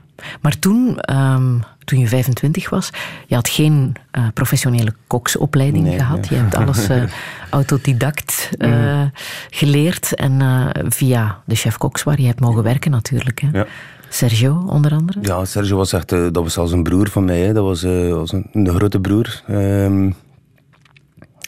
Maar 0.41 0.59
toen, 0.59 1.01
ehm, 1.01 1.59
toen 1.85 1.99
je 1.99 2.09
25 2.09 2.71
was, 2.71 2.91
je 3.27 3.35
had 3.35 3.49
geen 3.49 3.97
eh, 4.11 4.27
professionele 4.35 4.95
koksopleiding 5.07 5.85
Nee, 5.85 5.99
gehad. 5.99 6.17
nee. 6.17 6.29
Je 6.29 6.37
hebt 6.37 6.55
alles 6.55 6.89
eh, 6.89 7.03
autodidact 7.51 8.51
eh, 8.59 9.03
geleerd. 9.51 10.15
En 10.15 10.41
via 10.89 11.39
de 11.45 11.55
chef-koks 11.55 12.03
waar 12.03 12.21
je 12.21 12.27
hebt 12.27 12.41
mogen 12.41 12.63
werken 12.63 12.91
natuurlijk. 12.91 13.41
Hè. 13.41 13.49
Ja. 13.53 13.67
Sergio, 14.13 14.65
onder 14.67 14.93
andere. 14.93 15.19
Ja, 15.23 15.45
Sergio 15.45 15.77
was 15.77 15.93
echt, 15.93 16.13
eh, 16.13 16.23
dat 16.33 16.43
was 16.43 16.59
als 16.59 16.73
een 16.73 16.83
broer 16.83 17.09
van 17.09 17.25
mij. 17.25 17.41
Hè. 17.41 17.53
Dat 17.53 17.65
was, 17.65 17.83
eh, 17.83 18.13
was 18.13 18.33
een, 18.33 18.47
een 18.53 18.69
grote 18.69 19.01
broer. 19.01 19.43
Ehm, 19.47 20.11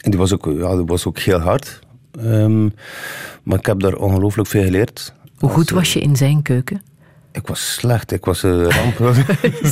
en 0.01 0.11
die 0.11 0.17
was 0.17 0.33
ook, 0.33 0.45
ja, 0.45 0.75
die 0.75 0.85
was 0.85 1.05
ook 1.05 1.19
heel 1.19 1.39
hard. 1.39 1.79
Ehm, 2.19 2.63
maar 3.43 3.57
ik 3.59 3.65
heb 3.65 3.79
daar 3.79 3.95
ongelooflijk 3.95 4.47
veel 4.49 4.63
geleerd. 4.63 5.13
Hoe 5.37 5.49
goed 5.49 5.69
eh, 5.69 5.75
was 5.75 5.93
je 5.93 5.99
in 5.99 6.15
zijn 6.15 6.41
keuken? 6.41 6.81
Ik 7.31 7.47
was 7.47 7.73
slecht, 7.73 8.11
ik 8.11 8.25
was 8.25 8.43
een 8.43 8.71
ramp. 8.71 8.97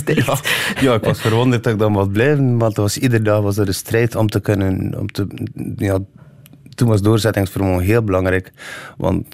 Ja, 0.26 0.38
ja, 0.80 0.94
ik 0.94 1.04
was 1.04 1.22
verwonderd 1.22 1.64
dat 1.64 1.74
ik 1.74 1.80
dan 1.80 1.92
mocht 1.92 2.12
blijven, 2.12 2.58
want 2.58 2.76
was, 2.76 2.98
iedere 2.98 3.24
dag 3.24 3.42
was 3.42 3.58
er 3.58 3.68
een 3.68 3.74
strijd 3.74 4.16
om 4.16 4.30
te 4.30 4.40
kunnen... 4.40 5.00
Om 5.00 5.12
te, 5.12 5.28
ja, 5.76 6.00
toen 6.76 6.88
was 6.88 7.02
doorzettingsvermogen 7.02 7.84
heel 7.84 8.04
belangrijk. 8.04 8.52
Want 8.98 9.26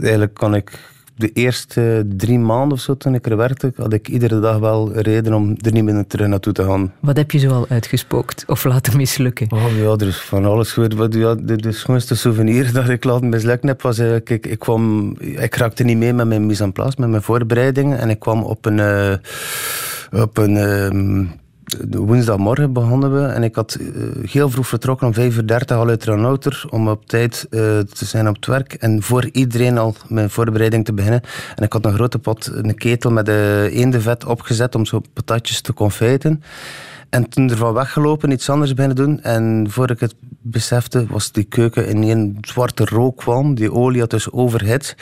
eigenlijk 0.00 0.34
kon 0.34 0.54
ik 0.54 0.78
de 1.20 1.32
eerste 1.32 2.06
drie 2.16 2.38
maanden 2.38 2.72
of 2.72 2.80
zo, 2.80 2.96
toen 2.96 3.14
ik 3.14 3.26
er 3.26 3.36
werkte, 3.36 3.72
had 3.76 3.92
ik 3.92 4.08
iedere 4.08 4.40
dag 4.40 4.58
wel 4.58 4.92
reden 4.92 5.34
om 5.34 5.56
er 5.60 5.72
niet 5.72 5.84
meer 5.84 6.04
terug 6.06 6.26
naartoe 6.26 6.52
te 6.52 6.64
gaan. 6.64 6.92
Wat 7.00 7.16
heb 7.16 7.30
je 7.30 7.38
zoal 7.38 7.66
uitgespookt 7.68 8.44
of 8.46 8.64
laten 8.64 8.96
mislukken? 8.96 9.46
Oh 9.52 9.62
ja, 9.78 9.90
er 9.90 10.06
is 10.06 10.16
van 10.20 10.44
alles 10.44 10.72
gebeurd. 10.72 10.94
Wat- 10.94 11.14
Ja, 11.14 11.34
de, 11.34 11.56
de 11.56 11.72
schoonste 11.72 12.16
souvenir 12.16 12.72
dat 12.78 12.88
ik 12.88 13.04
laten 13.04 13.28
mislukken 13.28 13.68
heb, 13.68 13.82
was 13.82 13.98
eigenlijk... 13.98 14.30
Ik, 14.30 14.46
ik, 14.46 14.58
kwam, 14.58 15.14
ik 15.20 15.54
raakte 15.54 15.84
niet 15.84 15.96
mee 15.96 16.12
met 16.12 16.26
mijn 16.26 16.46
mise 16.46 16.62
en 16.62 16.72
place, 16.72 16.96
met 16.98 17.08
mijn 17.10 17.22
voorbereidingen. 17.22 17.98
En 17.98 18.10
ik 18.10 18.18
kwam 18.18 18.42
op 18.42 18.66
een... 18.66 18.78
eh, 18.80 19.12
op 20.22 20.38
een 20.38 20.56
ehm, 20.56 21.24
woensdagmorgen 21.90 22.72
begonnen 22.72 23.12
we. 23.12 23.26
En 23.26 23.42
ik 23.42 23.54
had 23.54 23.74
eh, 23.74 24.30
heel 24.30 24.50
vroeg 24.50 24.68
vertrokken 24.68 25.06
om 25.06 25.14
5 25.14 25.36
uur 25.36 25.46
30 25.46 25.76
al 25.76 25.88
uit 25.88 26.04
Ranouter 26.04 26.64
om 26.70 26.88
op 26.88 27.06
tijd 27.06 27.46
eh, 27.50 27.60
te 27.78 28.04
zijn 28.04 28.28
op 28.28 28.34
het 28.34 28.46
werk. 28.46 28.72
En 28.72 29.02
voor 29.02 29.28
iedereen 29.32 29.78
al 29.78 29.94
mijn 30.08 30.30
voorbereiding 30.30 30.84
te 30.84 30.92
beginnen. 30.92 31.22
En 31.54 31.64
ik 31.64 31.72
had 31.72 31.84
een 31.84 31.94
grote 31.94 32.18
pot, 32.18 32.50
een 32.54 32.74
ketel 32.74 33.10
met 33.10 33.28
uh, 33.28 33.62
eendenvet 33.62 34.24
opgezet 34.24 34.74
om 34.74 34.86
zo 34.86 35.02
patatjes 35.12 35.60
te 35.60 35.72
confijten. 35.72 36.42
En 37.10 37.28
toen 37.28 37.50
ervan 37.50 37.72
weggelopen, 37.74 38.30
iets 38.30 38.50
anders 38.50 38.74
beginnen 38.74 39.04
doen. 39.04 39.22
En 39.22 39.66
voor 39.70 39.90
ik 39.90 40.00
het 40.00 40.14
besefte, 40.42 41.06
was 41.08 41.32
die 41.32 41.44
keuken 41.44 41.86
in 41.86 42.02
een 42.02 42.38
zwarte 42.40 42.84
rook 42.84 43.16
kwam. 43.16 43.54
Die 43.54 43.72
olie 43.72 44.00
had 44.00 44.10
dus 44.10 44.32
overhit. 44.32 44.96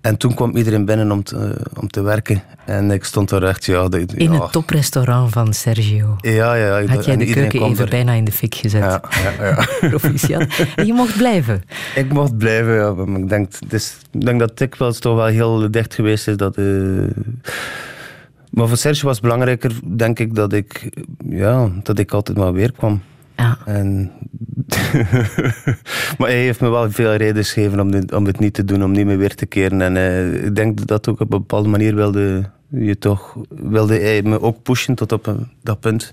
En 0.00 0.16
toen 0.16 0.34
kwam 0.34 0.56
iedereen 0.56 0.84
binnen 0.84 1.12
om 1.12 1.22
te, 1.22 1.56
om 1.80 1.88
te 1.88 2.02
werken. 2.02 2.42
En 2.64 2.90
ik 2.90 3.04
stond 3.04 3.28
daar 3.28 3.42
echt, 3.42 3.64
ja... 3.64 3.88
De, 3.88 4.04
In 4.14 4.32
ja. 4.32 4.42
het 4.42 4.52
toprestaurant 4.52 5.32
van 5.32 5.52
Sergio. 5.52 6.16
Ja, 6.20 6.54
ja. 6.54 6.78
ja 6.78 6.86
Had 6.86 7.04
jij 7.04 7.16
de 7.16 7.24
keuken 7.24 7.62
even 7.62 7.84
er. 7.84 7.90
bijna 7.90 8.12
in 8.12 8.24
de 8.24 8.32
fik 8.32 8.54
gezet. 8.54 8.82
Ja, 8.82 9.02
ja, 9.38 9.44
ja. 9.44 9.66
En 10.76 10.86
je 10.86 10.92
mocht 10.92 11.16
blijven. 11.16 11.62
Ik 11.94 12.12
mocht 12.12 12.38
blijven, 12.38 12.74
ja. 12.74 12.92
Maar 12.92 13.20
ik 13.20 13.28
denk, 13.28 13.48
ik 14.10 14.26
denk 14.26 14.38
dat 14.38 14.58
dikwijls 14.58 14.98
toch 14.98 15.16
wel 15.16 15.26
heel 15.26 15.70
dicht 15.70 15.94
geweest 15.94 16.28
is. 16.28 16.36
Dat, 16.36 16.56
eh, 16.56 16.64
maar 18.54 18.68
voor 18.68 18.76
Sergio 18.76 19.06
was 19.06 19.16
het 19.16 19.24
belangrijker, 19.24 19.72
denk 19.96 20.18
ik, 20.18 20.34
dat 20.34 20.52
ik, 20.52 20.90
ja, 21.28 21.70
dat 21.82 21.98
ik 21.98 22.12
altijd 22.12 22.38
maar 22.38 22.52
weer 22.52 22.72
kwam. 22.72 23.02
Ja. 23.36 23.58
En 23.64 24.12
maar 26.18 26.28
hij 26.28 26.42
heeft 26.42 26.60
me 26.60 26.68
wel 26.68 26.90
veel 26.90 27.14
redenen 27.14 27.44
gegeven 27.44 27.80
om, 27.80 27.90
dit, 27.90 28.12
om 28.12 28.26
het 28.26 28.38
niet 28.38 28.54
te 28.54 28.64
doen, 28.64 28.84
om 28.84 28.90
niet 28.90 29.06
meer 29.06 29.18
weer 29.18 29.34
te 29.34 29.46
keren. 29.46 29.80
En 29.80 29.96
eh, 29.96 30.44
ik 30.44 30.54
denk 30.54 30.86
dat 30.86 31.08
ook 31.08 31.20
op 31.20 31.32
een 31.32 31.38
bepaalde 31.38 31.68
manier 31.68 31.94
wilde 31.94 32.50
je 32.68 32.98
toch, 32.98 33.36
wilde 33.48 33.98
hij 33.98 34.22
me 34.22 34.40
ook 34.40 34.62
pushen 34.62 34.94
tot 34.94 35.12
op 35.12 35.26
een, 35.26 35.48
dat 35.62 35.80
punt. 35.80 36.12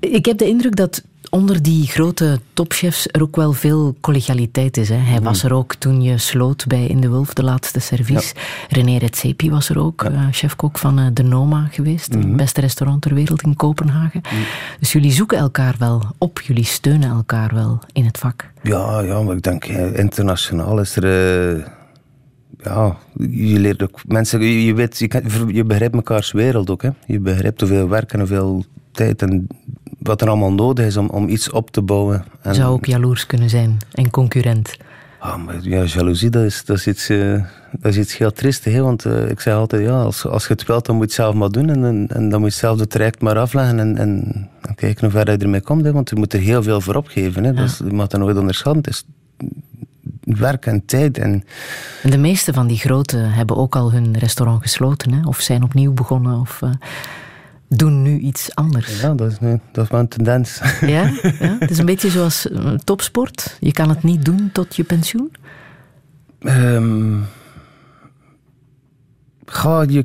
Ik 0.00 0.24
heb 0.24 0.38
de 0.38 0.46
indruk 0.46 0.76
dat 0.76 1.04
onder 1.30 1.62
die 1.62 1.86
grote 1.86 2.40
topchefs 2.52 3.08
er 3.10 3.22
ook 3.22 3.36
wel 3.36 3.52
veel 3.52 3.96
collegialiteit 4.00 4.76
is. 4.76 4.88
Hè. 4.88 4.96
Hij 4.96 5.20
was 5.20 5.42
er 5.42 5.54
ook 5.54 5.74
toen 5.74 6.02
je 6.02 6.18
sloot 6.18 6.66
bij 6.66 6.86
In 6.86 7.00
de 7.00 7.08
Wulf, 7.08 7.32
de 7.32 7.42
laatste 7.42 7.80
servies. 7.80 8.32
René 8.68 8.96
Redzepi 8.96 9.50
was 9.50 9.68
er 9.68 9.78
ook, 9.78 10.04
uh, 10.04 10.26
chefkok 10.30 10.78
van 10.78 10.98
uh, 10.98 11.06
de 11.12 11.22
Noma 11.22 11.68
geweest. 11.70 12.14
Het 12.14 12.36
beste 12.36 12.60
restaurant 12.60 13.02
ter 13.02 13.14
wereld 13.14 13.42
in 13.42 13.56
Kopenhagen. 13.56 14.20
Dus 14.80 14.92
jullie 14.92 15.12
zoeken 15.12 15.38
elkaar 15.38 15.74
wel 15.78 16.02
op, 16.18 16.40
jullie 16.40 16.64
steunen 16.64 17.10
elkaar 17.10 17.54
wel 17.54 17.78
in 17.92 18.04
het 18.04 18.18
vak. 18.18 18.50
Ja, 18.62 19.00
ja 19.00 19.22
maar 19.22 19.36
ik 19.36 19.42
denk 19.42 19.64
eh, 19.64 19.98
internationaal 19.98 20.80
is 20.80 20.96
er... 20.96 21.04
Uh, 21.56 21.64
ja, 22.62 22.96
je 23.30 23.58
leert 23.58 23.82
ook 23.82 24.00
mensen... 24.06 24.40
Je, 24.40 24.64
je, 24.64 24.74
weet, 24.74 24.98
je, 24.98 25.08
kan, 25.08 25.22
je 25.46 25.64
begrijpt 25.64 25.94
mekaars 25.94 26.32
wereld 26.32 26.70
ook. 26.70 26.82
Hè. 26.82 26.90
Je 27.06 27.20
begrijpt 27.20 27.60
hoeveel 27.60 27.88
werk 27.88 28.12
en 28.12 28.18
hoeveel 28.18 28.64
tijd 28.92 29.22
en 29.22 29.46
wat 29.98 30.20
er 30.20 30.28
allemaal 30.28 30.52
nodig 30.52 30.86
is 30.86 30.96
om, 30.96 31.08
om 31.08 31.28
iets 31.28 31.50
op 31.50 31.70
te 31.70 31.82
bouwen. 31.82 32.24
En, 32.42 32.54
Zou 32.54 32.72
ook 32.72 32.86
jaloers 32.86 33.26
kunnen 33.26 33.50
zijn 33.50 33.78
en 33.92 34.10
concurrent. 34.10 34.76
Ah, 35.18 35.44
maar 35.44 35.56
ja, 35.62 35.84
jaloezie, 35.84 36.30
dat 36.30 36.44
is, 36.44 36.64
dat 36.64 36.76
is, 36.76 36.86
iets, 36.86 37.10
uh, 37.10 37.44
dat 37.72 37.92
is 37.92 37.98
iets 37.98 38.16
heel 38.16 38.32
triestig. 38.32 38.72
Hè? 38.72 38.82
Want 38.82 39.04
uh, 39.04 39.30
ik 39.30 39.40
zeg 39.40 39.54
altijd, 39.54 39.82
ja, 39.82 40.02
als, 40.02 40.26
als 40.26 40.46
je 40.46 40.52
het 40.52 40.66
wilt, 40.66 40.86
dan 40.86 40.96
moet 40.96 41.04
je 41.04 41.10
het 41.10 41.24
zelf 41.24 41.34
maar 41.34 41.50
doen. 41.50 41.70
En, 41.70 41.84
en, 41.84 42.08
en 42.08 42.28
dan 42.28 42.40
moet 42.40 42.52
je 42.52 42.58
zelf 42.58 42.78
het 42.78 42.90
traject 42.90 43.20
maar 43.20 43.38
afleggen. 43.38 43.78
En, 43.78 43.96
en, 43.96 44.48
en 44.62 44.74
kijken 44.74 45.04
hoe 45.04 45.10
ver 45.10 45.30
je 45.30 45.36
ermee 45.36 45.60
komt. 45.60 45.84
Hè? 45.84 45.92
Want 45.92 46.10
je 46.10 46.16
moet 46.16 46.32
er 46.32 46.40
heel 46.40 46.62
veel 46.62 46.80
voor 46.80 46.94
opgeven. 46.94 47.44
Hè? 47.44 47.50
Ja. 47.50 47.60
Dus, 47.60 47.78
je 47.78 47.92
mag 47.92 48.06
dat 48.06 48.20
nooit 48.20 48.36
onderschatten. 48.36 48.82
Het 48.82 48.90
is 48.90 49.04
werk 50.38 50.66
en 50.66 50.84
tijd. 50.84 51.18
En... 51.18 51.44
en 52.02 52.10
de 52.10 52.18
meeste 52.18 52.52
van 52.52 52.66
die 52.66 52.78
grote 52.78 53.16
hebben 53.16 53.56
ook 53.56 53.76
al 53.76 53.92
hun 53.92 54.18
restaurant 54.18 54.62
gesloten. 54.62 55.12
Hè? 55.12 55.26
Of 55.26 55.40
zijn 55.40 55.62
opnieuw 55.62 55.92
begonnen. 55.92 56.40
Of... 56.40 56.60
Uh 56.64 56.70
doen 57.68 58.02
nu 58.02 58.18
iets 58.18 58.54
anders. 58.54 59.00
Ja, 59.00 59.14
dat 59.14 59.30
is, 59.30 59.38
nu, 59.38 59.60
dat 59.72 59.84
is 59.84 59.90
wel 59.90 60.00
een 60.00 60.08
tendens. 60.08 60.60
Ja? 60.80 60.86
ja? 61.40 61.56
Het 61.58 61.70
is 61.70 61.78
een 61.78 61.86
beetje 61.86 62.10
zoals 62.10 62.46
uh, 62.46 62.72
topsport. 62.72 63.56
Je 63.60 63.72
kan 63.72 63.88
het 63.88 64.02
niet 64.02 64.24
doen 64.24 64.50
tot 64.52 64.76
je 64.76 64.84
pensioen? 64.84 65.32
Um, 66.40 67.26
ga 69.44 69.84
je... 69.88 70.04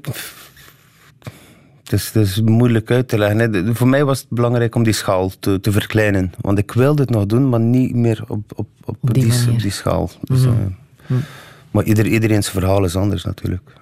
Het 1.83 1.93
is, 1.93 2.05
het 2.05 2.27
is 2.27 2.41
moeilijk 2.41 2.91
uit 2.91 3.07
te 3.07 3.17
leggen. 3.17 3.75
Voor 3.75 3.87
mij 3.87 4.05
was 4.05 4.19
het 4.19 4.29
belangrijk 4.29 4.75
om 4.75 4.83
die 4.83 4.93
schaal 4.93 5.31
te, 5.39 5.59
te, 5.59 5.71
verkleinen. 5.71 6.31
Want 6.41 6.57
ik 6.57 6.71
wilde 6.71 7.01
het 7.01 7.11
nog 7.11 7.25
doen, 7.25 7.49
maar 7.49 7.59
niet 7.59 7.95
meer 7.95 8.23
op, 8.27 8.43
op, 8.55 8.67
op, 8.83 8.97
op 8.99 9.13
die, 9.13 9.23
die, 9.23 9.51
op 9.51 9.59
die 9.59 9.71
schaal. 9.71 10.09
Dus, 10.21 10.45
mm 10.45 10.45
-hmm. 10.45 10.77
uh, 11.07 11.17
mm. 11.17 11.23
Maar 11.71 11.83
ieder, 11.83 12.05
iedereen's 12.05 12.49
verhaal 12.49 12.83
is 12.83 12.95
anders 12.95 13.23
natuurlijk. 13.23 13.73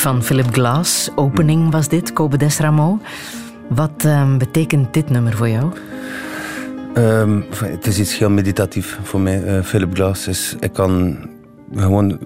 Van 0.00 0.22
Philip 0.22 0.52
Glass. 0.52 1.10
Opening 1.14 1.70
was 1.70 1.88
dit, 1.88 2.12
Kobe 2.12 2.36
Desramo. 2.36 3.00
Wat 3.68 4.04
ehm, 4.04 4.38
betekent 4.38 4.94
dit 4.94 5.10
nummer 5.10 5.36
voor 5.36 5.48
jou? 5.48 5.72
Ehm, 6.94 7.40
het 7.64 7.86
is 7.86 7.98
iets 7.98 8.18
heel 8.18 8.30
meditatief 8.30 8.98
voor 9.02 9.20
mij. 9.20 9.44
Eh, 9.44 9.62
Philip 9.62 9.94
Glass 9.94 10.26
is... 10.26 10.56
Ik 10.60 10.72
kan 10.72 11.16
gewoon 11.74 12.18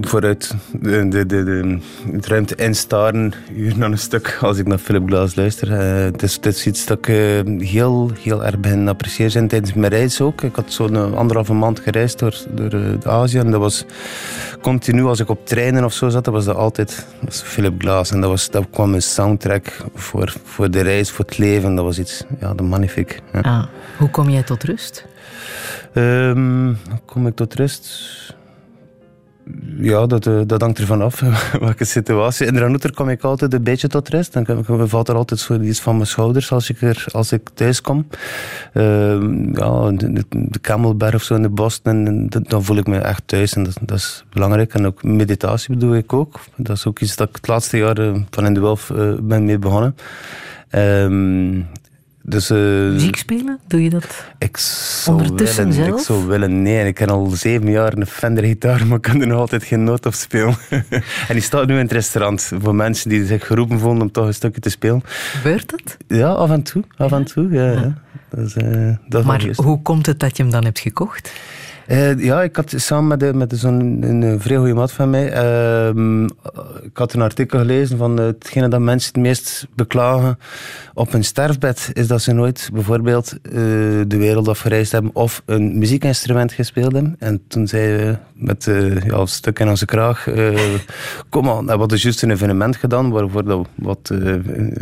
vooruit 0.00 0.54
de, 0.72 1.08
de, 1.08 1.26
de, 1.26 1.44
de, 1.44 1.78
het 2.12 2.26
ruimte 2.26 2.54
instaren, 2.54 3.32
uur 3.54 3.82
een 3.82 3.98
stuk, 3.98 4.38
als 4.40 4.58
ik 4.58 4.66
naar 4.66 4.78
Philip 4.78 5.06
Glass 5.06 5.34
luister. 5.34 5.70
Uh, 5.70 6.04
het, 6.04 6.46
is, 6.46 6.66
iets 6.66 6.86
dat 6.86 6.98
ik 6.98 7.08
uh, 7.08 7.58
heel, 7.58 8.10
heel 8.20 8.44
erg 8.44 8.58
begin 8.58 8.88
appreciëren 8.88 9.48
tijdens 9.48 9.72
mijn 9.72 9.92
reis 9.92 10.20
ook. 10.20 10.42
Ik 10.42 10.56
had 10.56 10.72
zo'n 10.72 11.16
anderhalve 11.16 11.52
maand 11.52 11.80
gereisd 11.80 12.18
door, 12.18 12.36
door 12.50 12.98
Azië 13.02 13.38
en 13.38 13.50
dat 13.50 13.60
was 13.60 13.84
continu, 14.62 15.04
als 15.04 15.20
ik 15.20 15.28
op 15.28 15.46
treinen 15.46 15.84
of 15.84 15.92
zo 15.92 16.08
zat, 16.08 16.24
dat 16.24 16.34
was 16.34 16.44
dat 16.44 16.56
altijd 16.56 17.06
dat 17.20 17.28
was 17.28 17.42
Philip 17.42 17.80
Glass. 17.80 18.10
En 18.10 18.20
dat, 18.20 18.30
was, 18.30 18.50
dat 18.50 18.66
kwam 18.70 18.94
een 18.94 19.02
soundtrack 19.02 19.76
voor, 19.94 20.34
voor 20.44 20.70
de 20.70 20.80
reis, 20.80 21.10
voor 21.10 21.24
het 21.24 21.38
leven. 21.38 21.74
Dat 21.74 21.84
was 21.84 21.98
iets, 21.98 22.24
ja, 22.40 22.54
de 22.54 22.62
magnifiek. 22.62 23.20
Ja. 23.32 23.40
Ah, 23.40 23.64
hoe 23.98 24.10
kom 24.10 24.30
jij 24.30 24.42
tot 24.42 24.62
rust? 24.62 25.06
Um, 25.94 26.66
hoe 26.66 27.00
kom 27.04 27.26
ik 27.26 27.36
tot 27.36 27.54
rust? 27.54 28.34
Ja, 29.78 30.06
dat, 30.06 30.26
eh, 30.26 30.40
dat 30.46 30.60
hangt 30.60 30.78
ervan 30.78 31.02
af, 31.02 31.20
welke 31.60 31.84
situatie. 31.84 32.46
In 32.46 32.58
Ranouter 32.58 32.94
kom 32.94 33.08
ik 33.08 33.22
altijd 33.22 33.54
een 33.54 33.62
beetje 33.62 33.88
tot 33.88 34.08
rust. 34.08 34.32
Dan 34.32 34.64
valt 34.88 35.08
er 35.08 35.14
altijd 35.14 35.40
zo 35.40 35.60
iets 35.60 35.80
van 35.80 35.94
mijn 35.94 36.06
schouders 36.06 36.52
als 36.52 36.70
ik, 36.70 36.80
er, 36.80 37.04
als 37.12 37.32
ik 37.32 37.48
thuis 37.54 37.80
kom. 37.80 38.06
Uh, 38.74 38.84
ja, 39.52 39.90
de, 39.90 40.24
de 40.30 40.60
Camelberg 40.60 41.14
of 41.14 41.22
zo 41.22 41.34
in 41.34 41.42
de 41.42 41.48
bos, 41.48 41.82
dan 41.82 42.30
voel 42.46 42.76
ik 42.76 42.86
me 42.86 42.98
echt 42.98 43.22
thuis. 43.26 43.54
En 43.54 43.68
dat, 43.80 43.98
is 43.98 44.24
belangrijk. 44.32 44.74
En 44.74 44.86
ook 44.86 45.02
meditatie 45.02 45.76
doe 45.76 45.96
ik 45.96 46.12
ook. 46.12 46.40
Dat 46.56 46.76
is 46.76 46.86
ook 46.86 47.00
iets 47.00 47.16
dat 47.16 47.28
ik 47.28 47.36
het 47.36 47.48
laatste 47.48 47.76
jaar 47.76 47.98
eh, 47.98 48.14
van 48.30 48.46
in 48.46 48.54
de 48.54 48.60
Wolf 48.60 48.90
uh, 48.90 49.14
ben 49.20 49.44
mee 49.44 49.58
begonnen. 49.58 49.96
Um, 50.70 51.66
dus, 52.22 52.50
uh, 52.50 52.58
Muziek 52.58 53.16
spelen? 53.16 53.58
Doe 53.66 53.82
je 53.82 53.90
dat 53.90 54.24
ik 54.38 54.56
zou 54.56 55.16
ondertussen 55.16 55.68
willen, 55.68 55.84
zelf? 55.84 55.98
Ik 56.00 56.06
zou 56.06 56.26
willen, 56.26 56.62
nee. 56.62 56.86
Ik 56.86 56.98
heb 56.98 57.10
al 57.10 57.26
zeven 57.26 57.70
jaar 57.70 57.92
een 57.96 58.06
Fender 58.06 58.44
gitaar, 58.44 58.86
maar 58.86 58.96
ik 58.96 59.02
kan 59.02 59.20
er 59.20 59.26
nog 59.26 59.38
altijd 59.38 59.64
geen 59.64 59.84
noot 59.84 60.06
op 60.06 60.14
spelen. 60.14 60.54
en 61.28 61.32
die 61.32 61.40
staat 61.40 61.66
nu 61.66 61.74
in 61.74 61.82
het 61.82 61.92
restaurant 61.92 62.50
voor 62.60 62.74
mensen 62.74 63.08
die 63.08 63.26
zich 63.26 63.46
geroepen 63.46 63.78
vonden 63.78 64.02
om 64.02 64.12
toch 64.12 64.26
een 64.26 64.34
stukje 64.34 64.60
te 64.60 64.70
spelen. 64.70 65.02
Gebeurt 65.04 65.70
dat? 65.70 65.96
Ja, 66.06 66.28
af 66.28 66.50
en 66.50 66.62
toe. 66.62 66.84
Af 66.96 67.12
en 67.12 67.24
toe, 67.24 67.50
ja. 67.50 67.70
Ja. 67.70 67.94
eh, 68.30 68.96
dat 69.08 69.20
is 69.20 69.26
Maar 69.26 69.48
hoe 69.54 69.82
komt 69.82 70.06
het 70.06 70.20
dat 70.20 70.36
je 70.36 70.42
hem 70.42 70.52
dan 70.52 70.64
hebt 70.64 70.78
gekocht? 70.78 71.32
Eh, 71.86 72.18
ja, 72.18 72.42
ik 72.42 72.56
had 72.56 72.72
samen 72.76 73.18
met, 73.18 73.34
met 73.34 73.52
zo'n 73.58 74.02
een, 74.02 74.40
vrij 74.40 74.56
goede 74.56 74.74
maat 74.74 74.92
van 74.92 75.10
mij. 75.10 75.32
ehm, 75.32 76.24
ik 76.82 76.96
had 76.96 77.12
een 77.12 77.20
artikel 77.20 77.58
gelezen 77.58 77.98
van 77.98 78.18
eh, 78.18 78.24
hetgene 78.24 78.68
dat 78.68 78.80
mensen 78.80 79.12
het 79.12 79.22
meest 79.22 79.66
beklagen 79.74 80.38
op 80.94 81.12
hun 81.12 81.24
sterfbed. 81.24 81.90
Is 81.92 82.06
dat 82.06 82.22
ze 82.22 82.32
nooit 82.32 82.70
bijvoorbeeld 82.72 83.32
eh, 83.42 83.52
de 84.06 84.16
wereld 84.16 84.48
afgereisd 84.48 84.92
hebben 84.92 85.10
of 85.14 85.42
een 85.44 85.78
muziekinstrument 85.78 86.52
gespeeld 86.52 86.92
hebben. 86.92 87.16
En 87.18 87.42
toen 87.48 87.68
zei 87.68 87.96
we 87.96 88.16
met 88.34 88.64
ja, 89.04 89.16
een 89.18 89.26
stuk 89.26 89.58
in 89.58 89.68
onze 89.68 89.84
kraag: 89.84 90.28
Kom 91.28 91.48
aan, 91.48 91.66
we 91.66 91.72
hadden 91.72 91.98
juist 91.98 92.22
een 92.22 92.30
evenement 92.30 92.76
gedaan 92.76 93.10
waarvoor 93.10 93.44
dat 93.44 93.66
wat. 93.74 94.10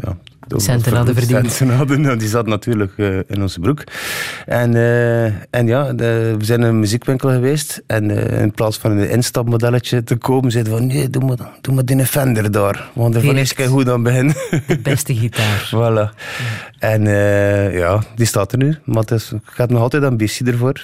ja, 0.03 0.16
Centen 0.59 0.96
hadden 0.96 1.14
verdiend. 1.14 1.53
Centen 1.53 1.76
hadden, 1.76 2.01
nou, 2.01 2.16
die 2.16 2.28
zat 2.28 2.46
natuurlijk 2.46 2.92
eh, 2.96 3.16
in 3.28 3.42
onze 3.42 3.61
broek. 3.61 3.84
En, 4.46 4.74
eh, 4.74 5.24
en 5.24 5.66
ja, 5.66 5.92
de- 5.92 6.34
we 6.38 6.44
zijn 6.44 6.61
in 6.61 6.66
een 6.66 6.78
muziekwinkel 6.80 7.28
geweest. 7.30 7.82
En 7.86 8.11
eh, 8.30 8.40
in 8.42 8.53
plaats 8.53 8.78
van 8.78 8.90
een 8.90 9.11
instapmodelletje 9.11 10.05
te 10.05 10.16
kopen, 10.16 10.51
zeiden 10.51 10.72
we 10.72 10.78
van 10.78 10.86
nee, 10.86 11.11
doe 11.11 11.24
maar, 11.24 11.36
doe 11.61 11.74
maar 11.74 11.84
die 11.84 12.07
Fender 12.07 12.51
daar. 12.51 12.88
Want 12.92 13.12
daarvan 13.14 13.36
is 13.36 13.53
ik 13.53 13.64
goed 13.64 13.88
aan 13.88 14.03
begin. 14.03 14.34
De 14.66 14.78
beste 14.82 15.14
gitaar. 15.14 15.70
voilà. 15.74 16.14
En 16.78 17.03
ja, 17.72 18.03
die 18.14 18.26
staat 18.26 18.53
er 18.53 18.59
nu. 18.59 18.76
Maar 18.84 19.03
het 19.03 19.11
is, 19.11 19.32
ik 19.32 19.40
heb 19.55 19.70
nog 19.70 19.80
altijd 19.80 20.05
ambitie 20.05 20.46
ervoor. 20.46 20.82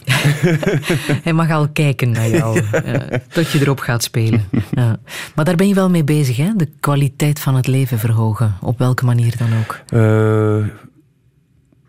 Hij 1.24 1.32
mag 1.32 1.50
al 1.50 1.68
kijken 1.68 2.10
naar 2.10 2.28
jou, 2.28 2.60
eh, 2.72 3.18
tot 3.28 3.50
je 3.50 3.60
erop 3.60 3.78
gaat 3.80 4.02
spelen. 4.02 4.44
Ja. 4.74 4.96
Maar 5.34 5.44
daar 5.44 5.54
ben 5.56 5.68
je 5.68 5.74
wel 5.74 5.90
mee 5.90 6.04
bezig, 6.04 6.36
hè? 6.36 6.50
De 6.56 6.68
kwaliteit 6.80 7.40
van 7.40 7.54
het 7.54 7.66
leven 7.66 7.98
verhogen. 7.98 8.54
Op 8.60 8.78
welke 8.78 9.04
manier 9.04 9.34
dan 9.36 9.48
ook. 9.55 9.55
Eh, 9.88 10.66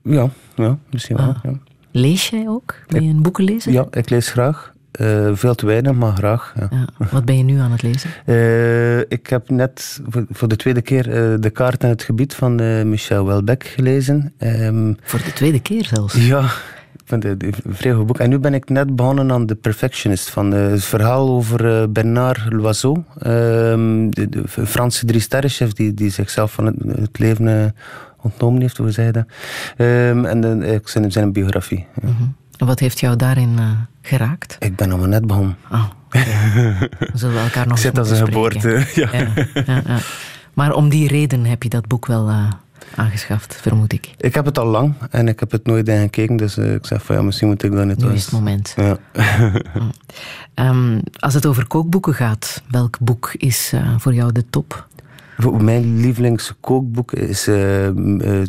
ja, 0.04 0.30
ja, 0.56 0.78
misschien 0.92 1.16
wel. 1.18 1.28
Ah. 1.28 1.36
Ja. 1.44 1.54
Lees 1.92 2.30
jij 2.30 2.48
ook? 2.48 2.76
Ben 2.88 3.04
je 3.04 3.10
een 3.10 3.22
boeken 3.22 3.44
lezen? 3.44 3.72
ja, 3.72 3.86
ik 3.92 4.10
lees 4.10 4.30
graag. 4.30 4.74
Eh, 4.92 5.30
veel 5.34 5.56
te 5.56 5.66
weinig, 5.66 5.94
maar 5.94 6.16
graag. 6.16 6.54
Ja. 6.60 6.68
Ja. 6.72 7.08
Wat 7.12 7.26
ben 7.26 7.38
je 7.38 7.44
nu 7.44 7.60
aan 7.60 7.72
het 7.72 7.82
lezen? 7.82 8.10
Eh, 8.26 9.00
ik 9.00 9.28
heb 9.28 9.50
net 9.50 10.00
voor, 10.08 10.26
voor 10.30 10.48
de 10.48 10.56
tweede 10.56 10.82
keer 10.82 11.04
De 11.42 11.50
Kaart 11.50 11.84
en 11.84 11.90
het 11.90 12.04
Gebied 12.04 12.34
van 12.36 12.56
Michel 12.90 13.26
Welbeck 13.26 13.64
gelezen. 13.64 14.34
Ehm, 14.38 14.94
Voor 15.02 15.20
de 15.24 15.34
tweede 15.34 15.60
keer 15.60 15.86
zelfs. 15.86 16.28
ja, 16.28 16.50
vind 17.08 17.24
het 17.24 17.44
een 17.44 17.54
vrij 17.74 17.94
goed 17.94 18.06
boek. 18.06 18.20
En 18.20 18.30
nu 18.30 18.40
ben 18.40 18.54
ik 18.54 18.70
net 18.70 18.96
begonnen 18.96 19.32
aan 19.32 19.46
The 19.46 19.56
Perfectionist. 19.56 20.30
Van, 20.30 20.54
eh, 20.54 20.68
het 20.68 20.84
verhaal 20.84 21.30
over 21.30 21.82
eh, 21.82 21.88
Bernard 21.90 22.54
Loiseau. 22.54 23.04
ehm, 23.20 24.10
de, 24.10 24.30
de 24.30 24.44
Franse 24.48 25.06
drie 25.06 25.22
sterrenchef 25.22 25.74
die, 25.74 25.94
die 25.94 26.10
zichzelf 26.10 26.52
van 26.52 26.66
het, 26.66 26.76
het 26.88 27.20
leven 27.20 27.48
eh, 27.64 27.66
ontnomen 28.22 28.62
heeft, 28.62 28.78
hoe 28.78 28.92
zei 28.92 29.06
je 29.08 29.12
dat? 29.14 29.26
Ehm, 29.78 30.26
en 30.26 30.62
eh, 30.64 30.80
zijn, 30.84 31.12
zijn 31.12 31.32
biografie. 31.32 31.86
ja. 32.02 32.08
Mhm. 32.10 32.24
Wat 32.66 32.80
heeft 32.80 33.00
jou 33.00 33.16
daarin 33.16 33.54
eh, 33.58 33.70
geraakt? 34.02 34.56
Ik 34.60 34.76
ben 34.76 34.90
nog 34.90 35.00
maar 35.00 35.08
net 35.08 35.28
begonnen. 35.28 35.58
Dan 35.70 35.90
zullen 37.14 37.36
we 37.36 37.42
elkaar 37.42 37.68
nog 37.68 37.78
Ik 37.78 37.84
zit 37.84 37.98
als 37.98 38.10
een 38.10 38.26
geboorte. 38.26 38.86
Ja. 38.96 39.10
Ja, 39.12 39.82
ja. 39.86 39.98
Maar 40.54 40.74
om 40.74 40.90
die 40.90 41.08
reden 41.08 41.46
heb 41.46 41.64
je 41.64 41.70
dat 41.70 41.88
boek 41.88 42.06
wel 42.06 42.30
eh, 42.30 42.52
aangeschaft, 42.96 43.56
vermoed 43.56 43.94
ik. 43.94 44.10
Ik 44.18 44.34
heb 44.34 44.46
het 44.46 44.58
al 44.58 44.66
lang 44.66 44.94
en 45.10 45.28
ik 45.28 45.40
heb 45.40 45.52
het 45.52 45.66
nooit 45.66 45.88
in 45.88 46.00
gekeken. 46.00 46.36
Dus 46.36 46.58
eh, 46.58 46.74
ik 46.74 46.86
zeg 46.86 47.04
van 47.04 47.16
ja, 47.16 47.22
misschien 47.22 47.48
moet 47.48 47.64
ik 47.64 47.72
dat 47.72 47.86
niet 47.86 47.98
Nu 47.98 48.12
is 48.12 48.24
het 48.24 48.32
moment. 48.32 48.74
Ja. 48.76 48.98
Ehm, 50.54 51.00
als 51.20 51.34
het 51.34 51.46
over 51.46 51.68
kookboeken 51.68 52.14
gaat, 52.14 52.64
welk 52.70 53.00
boek 53.00 53.34
is 53.38 53.72
eh, 53.74 53.96
voor 53.98 54.14
jou 54.14 54.32
de 54.32 54.50
top? 54.50 54.88
Mijn 55.58 56.00
lievelingskookboek 56.00 57.12
is 57.12 57.48
eh, 57.48 57.90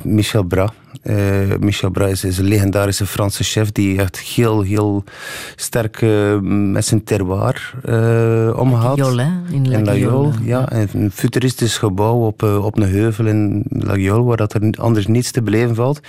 Michel 0.03 0.43
Bras. 0.43 0.71
Eh, 1.03 1.17
Michel 1.61 1.91
Bras 1.91 2.25
is, 2.25 2.39
een 2.39 2.45
legendarische 2.45 3.07
Franse 3.07 3.45
chef 3.45 3.73
die 3.73 3.99
echt 3.99 4.19
heel, 4.19 4.63
heel 4.63 5.05
sterk 5.57 6.03
eh, 6.03 6.39
met 6.41 6.85
zijn 6.85 7.05
terroir 7.05 7.75
eh 7.85 8.59
omgaat. 8.59 8.97
Jol, 8.97 9.19
hè? 9.19 9.29
In 9.51 9.69
La 9.69 9.77
In 9.77 9.85
La 9.85 10.33
ja. 10.43 10.73
Een 10.73 11.11
futuristisch 11.11 11.79
gebouw 11.79 12.27
op, 12.27 12.43
eh, 12.43 12.65
op 12.65 12.77
een 12.79 12.89
heuvel 12.89 13.27
in 13.27 13.65
La 13.69 14.23
waar 14.23 14.37
dat 14.37 14.55
er 14.55 14.75
anders 14.79 15.07
niets 15.07 15.31
te 15.31 15.43
beleven 15.43 15.75
valt. 15.75 16.01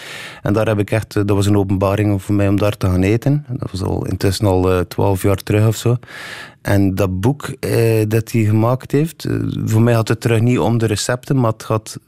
En 0.42 0.54
daar 0.54 0.68
heb 0.68 0.80
ik 0.80 0.92
echt, 0.92 1.16
eh, 1.16 1.24
dat 1.26 1.36
was 1.36 1.46
een 1.46 1.58
openbaring 1.58 2.22
voor 2.22 2.36
mij 2.36 2.48
om 2.48 2.58
daar 2.58 2.78
te 2.78 2.88
gaan 2.88 3.04
eten. 3.04 3.46
Dat 3.50 3.72
was 3.72 3.84
al 3.84 4.06
intussen 4.06 4.46
al 4.46 4.72
eh, 4.72 4.80
twaalf 4.80 5.22
jaar 5.22 5.36
terug 5.36 5.68
of 5.68 5.76
zo. 5.76 5.98
En 6.62 6.96
dat 6.96 7.20
boek 7.20 7.48
eh, 7.60 8.08
dat 8.08 8.32
hij 8.32 8.44
gemaakt 8.44 8.92
heeft, 8.92 9.26
eh, 9.26 9.36
voor 9.66 9.82
mij 9.82 9.94
gaat 9.94 10.08
het 10.08 10.22
terug 10.22 10.42
niet 10.42 10.60
om 10.60 10.78
de 10.78 10.86
recepten, 10.86 11.40
maar 11.40 11.52
het 11.52 11.64
gaat, 11.64 12.00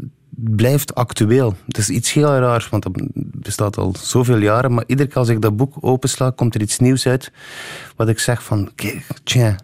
blijft 0.44 0.96
actueel. 0.96 1.56
Het 1.66 1.78
is 1.78 1.90
iets 1.90 2.14
heel 2.14 2.38
raars, 2.38 2.70
want 2.70 2.84
dat 2.84 2.94
bestaat 3.14 3.78
al 3.78 3.96
zoveel 4.00 4.38
jaren. 4.38 4.74
Maar 4.74 4.84
iedere 4.88 5.08
keer 5.08 5.18
als 5.18 5.30
ik 5.30 5.42
dat 5.42 5.56
boek 5.56 5.76
opensla, 5.80 6.30
komt 6.30 6.56
er 6.56 6.62
iets 6.62 6.80
nieuws 6.80 7.08
uit. 7.08 7.32
Wat 7.96 8.08
ik 8.08 8.20
zeg 8.20 8.44
van, 8.44 8.72
kijk, 8.76 9.06
tja, 9.24 9.56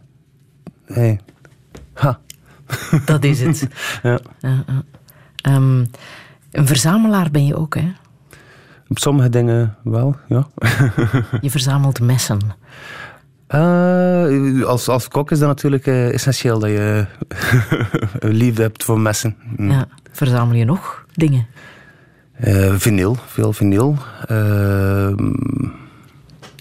hey, 0.86 1.20
ha. 1.94 2.20
Dat 3.06 3.24
is 3.24 3.42
het. 3.42 3.68
Ja. 4.04 4.20
Ehm, 5.36 5.86
een 6.52 6.68
verzamelaar 6.68 7.32
ben 7.32 7.46
je 7.46 7.56
ook, 7.56 7.76
hè? 7.76 7.92
Op 8.88 9.00
sommige 9.00 9.30
dingen 9.30 9.76
wel, 9.84 10.16
ja. 10.28 10.48
Je 11.42 11.50
verzamelt 11.50 12.00
messen. 12.00 12.40
Eh, 13.48 14.64
als, 14.64 14.88
als 14.88 15.08
kok 15.08 15.32
is 15.32 15.40
dat 15.40 15.48
natuurlijk 15.48 15.88
eh, 15.88 16.14
essentieel 16.14 16.60
dat 16.60 16.70
je 16.70 17.06
liefde 18.20 18.62
hebt 18.62 18.84
voor 18.84 19.00
messen. 19.00 19.36
Mm. 19.58 19.72
Ja. 19.72 19.88
Verzamel 20.18 20.56
je 20.56 20.66
nog 20.66 21.06
dingen? 21.14 21.48
Eh, 22.34 22.74
vinyl, 22.76 23.18
veel 23.26 23.54
vinyl. 23.54 23.96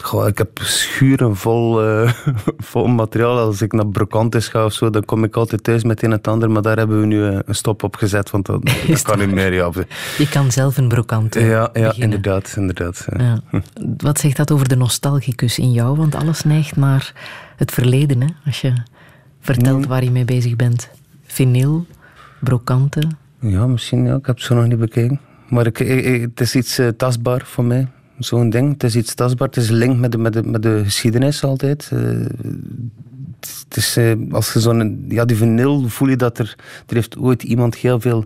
Goh, 0.02 0.26
ik 0.28 0.38
heb 0.38 0.59
schuren 0.62 1.36
vol, 1.36 1.82
eh, 1.82 2.12
vol 2.70 2.86
materiaal. 2.86 3.38
Als 3.38 3.62
ik 3.62 3.72
naar 3.72 3.86
brocantes 3.86 4.48
ga 4.48 4.64
of 4.64 4.72
zo, 4.72 4.90
dan 4.90 5.04
kom 5.04 5.24
ik 5.24 5.36
altijd 5.36 5.64
thuis 5.64 5.84
met 5.84 6.02
een 6.02 6.11
en 6.11 6.16
het 6.16 6.28
ander. 6.28 6.50
Maar 6.50 6.62
daar 6.62 6.76
hebben 6.76 7.00
we 7.00 7.07
nu 7.07 7.26
eh, 7.28 7.38
een 7.44 7.54
stop 7.54 7.82
op 7.82 7.96
gezet, 7.96 8.30
want 8.30 8.46
dat, 8.46 8.62
dat 8.88 9.02
kan 9.02 9.18
niet 9.18 9.30
meer. 9.32 9.52
Ja, 9.52 9.70
Je 10.18 10.28
kan 10.28 10.52
zelf 10.52 10.76
een 10.76 10.88
brokant 10.88 11.36
eh, 11.36 11.48
ja, 11.48 11.70
ja 11.72 11.92
inderdaad. 11.96 12.54
inderdaad 12.57 13.07
ja. 13.16 13.40
Ja. 13.52 13.61
Wat 13.96 14.18
zegt 14.20 14.36
dat 14.36 14.50
over 14.50 14.68
de 14.68 14.76
nostalgicus 14.76 15.59
in 15.59 15.72
jou? 15.72 15.96
Want 15.96 16.14
alles 16.14 16.44
neigt 16.44 16.76
naar 16.76 17.12
het 17.57 17.70
verleden, 17.70 18.20
hè? 18.20 18.28
Als 18.46 18.61
je 18.61 18.72
vertelt 19.40 19.82
Mm. 19.82 19.86
waar 19.88 20.04
je 20.04 20.11
mee 20.11 20.24
bezig 20.24 20.57
bent. 20.57 20.90
Vinyl, 21.26 21.86
brokanten. 22.40 23.18
Ja, 23.41 23.66
misschien. 23.66 24.05
Ja. 24.05 24.14
Ik 24.16 24.26
heb 24.26 24.37
het 24.37 24.45
zo 24.45 24.55
nog 24.55 24.66
niet 24.66 24.78
bekeken. 24.78 25.20
Maar 25.49 25.66
ik, 25.66 25.78
ik- 25.80 26.05
ik- 26.05 26.20
het 26.22 26.41
is 26.41 26.55
iets 26.57 26.78
eh, 26.78 26.89
tastbaar 26.89 27.43
voor 27.45 27.64
mij. 27.64 27.89
Zo'n 28.18 28.51
ding. 28.51 28.72
Het 28.72 28.82
is 28.84 28.97
iets 28.97 29.14
tastbaar. 29.14 29.49
Het 29.49 29.57
is 29.57 29.68
een 29.68 29.74
link 29.76 29.97
met 29.99 30.12
de, 30.12 30.18
met 30.18 30.32
de, 30.32 30.43
met 30.43 30.62
de 30.62 30.80
geschiedenis 30.84 31.45
altijd. 31.45 31.91
Eh, 31.93 31.99
het 33.68 33.76
is, 33.76 33.97
eh, 33.97 34.12
als 34.30 34.53
je 34.53 34.61
zo'n, 34.61 35.05
ja, 35.09 35.24
die 35.24 35.37
vinyl 35.37 35.89
voel 35.89 36.09
je 36.09 36.16
dat 36.16 36.39
er, 36.39 36.55
er 36.87 36.95
heeft 36.95 37.16
ooit 37.18 37.43
iemand 37.43 37.74
heel 37.74 38.01
veel 38.01 38.24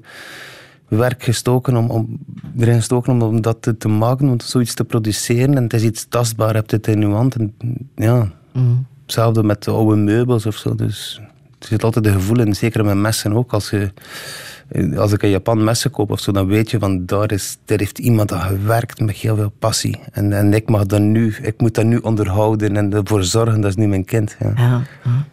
werk 0.89 1.23
gestoken 1.23 1.77
om, 1.77 1.91
om, 1.91 2.19
erin 2.59 2.75
gestoken 2.75 3.13
om, 3.13 3.23
om 3.23 3.41
dat 3.41 3.57
te, 3.63 3.77
te 3.77 3.89
maken, 3.89 4.29
om 4.29 4.41
zoiets 4.41 4.75
te 4.75 4.85
produceren. 4.85 5.55
En 5.57 5.63
het 5.63 5.73
is 5.73 5.83
iets 5.83 6.07
tastbaar, 6.09 6.49
je 6.49 6.55
hebt 6.55 6.71
het 6.71 6.87
in 6.87 7.01
je 7.01 7.07
hand. 7.07 7.35
En, 7.37 7.55
ja, 7.95 8.31
hetzelfde 9.03 9.43
met 9.43 9.65
de 9.65 9.71
oude 9.71 9.97
meubels 9.97 10.47
of 10.47 10.57
zo. 10.57 10.75
Dus 10.75 11.21
er 11.59 11.67
zit 11.67 11.85
altijd 11.85 12.07
een 12.07 12.13
gevoel 12.13 12.41
in, 12.41 12.55
zeker 12.55 12.85
met 12.85 12.97
messen 12.97 13.33
ook. 13.33 13.53
Als, 13.53 13.71
je, 13.71 13.93
als 14.97 15.13
ik 15.13 15.23
in 15.23 15.31
Japan 15.31 15.65
messen 15.65 15.91
koop 15.91 16.11
of 16.11 16.21
zo, 16.21 16.33
dan 16.33 16.47
weet 16.47 16.71
je 16.71 16.79
van 16.79 17.07
daar, 17.07 17.33
is, 17.33 17.59
daar 17.65 17.79
heeft 17.79 17.99
iemand 17.99 18.33
aan 18.33 18.49
gewerkt 18.49 19.01
met 19.01 19.17
heel 19.17 19.37
veel 19.37 19.53
passie. 19.59 19.99
En, 20.13 20.33
en 20.33 20.55
ik 20.55 20.69
mag 20.69 20.87
dat 20.87 21.01
nu, 21.01 21.35
ik 21.43 21.61
moet 21.61 21.75
dat 21.75 21.85
nu 21.85 21.97
onderhouden 21.97 22.77
en 22.77 22.93
ervoor 22.93 23.25
zorgen, 23.25 23.61
dat 23.61 23.71
is 23.71 23.77
nu 23.77 23.87
mijn 23.87 24.05
kind. 24.05 24.37
Ja. 24.41 24.53
Ja, 24.57 24.83
ja. 25.05 25.25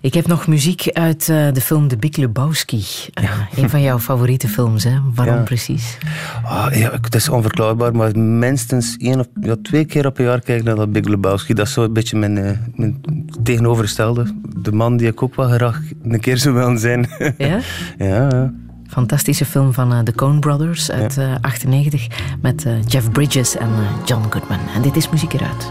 Ik 0.00 0.14
heb 0.14 0.26
nog 0.26 0.46
muziek 0.46 0.88
uit 0.92 1.28
eh, 1.28 1.52
de 1.52 1.60
film 1.60 1.88
De 1.88 1.96
Big 1.96 2.16
Lebowski. 2.16 2.84
Uh, 3.22 3.30
Een 3.56 3.70
van 3.70 3.82
jouw 3.82 3.98
favoriete 3.98 4.48
films, 4.48 4.84
hè? 4.84 4.98
Waarom 5.14 5.34
Ja. 5.34 5.42
precies? 5.42 5.98
Ah, 6.44 6.74
ja, 6.74 6.98
het 7.00 7.14
is 7.14 7.28
onverklaarbaar, 7.28 7.94
maar 7.96 8.18
minstens 8.18 8.96
één 8.96 9.18
of 9.18 9.26
ja, 9.40 9.56
twee 9.62 9.84
keer 9.84 10.06
op 10.06 10.18
een 10.18 10.24
jaar 10.24 10.40
kijk 10.40 10.58
ik 10.58 10.64
naar 10.64 10.74
dat 10.74 10.92
Big 10.92 11.04
Lebowski. 11.04 11.54
Dat 11.54 11.66
is 11.66 11.72
zo 11.72 11.82
een 11.84 11.92
beetje 11.92 12.16
mijn, 12.18 12.38
eh, 12.38 12.58
mijn 12.74 13.00
tegenovergestelde. 13.42 14.34
De 14.62 14.72
man 14.72 14.96
die 14.96 15.08
ik 15.08 15.22
ook 15.22 15.34
wel 15.34 15.48
graag 15.48 15.80
een 16.02 16.20
keer 16.20 16.38
zou 16.38 16.54
willen 16.54 16.78
zijn. 16.78 17.08
Ja? 17.38 17.60
ja, 17.98 18.28
ja. 18.28 18.52
Fantastische 18.88 19.44
film 19.44 19.72
van 19.72 19.92
eh, 19.92 19.98
de 20.04 20.14
Coen 20.14 20.40
Brothers 20.40 20.90
uit 20.90 21.14
Ja. 21.14 21.22
eh, 21.22 21.34
98 21.40 22.06
met 22.40 22.64
eh, 22.64 22.72
Jeff 22.86 23.10
Bridges 23.10 23.56
en 23.56 23.68
eh, 23.68 24.06
John 24.06 24.22
Goodman. 24.30 24.58
En 24.74 24.82
dit 24.82 24.96
is 24.96 25.08
muziek 25.10 25.32
eruit. 25.32 25.70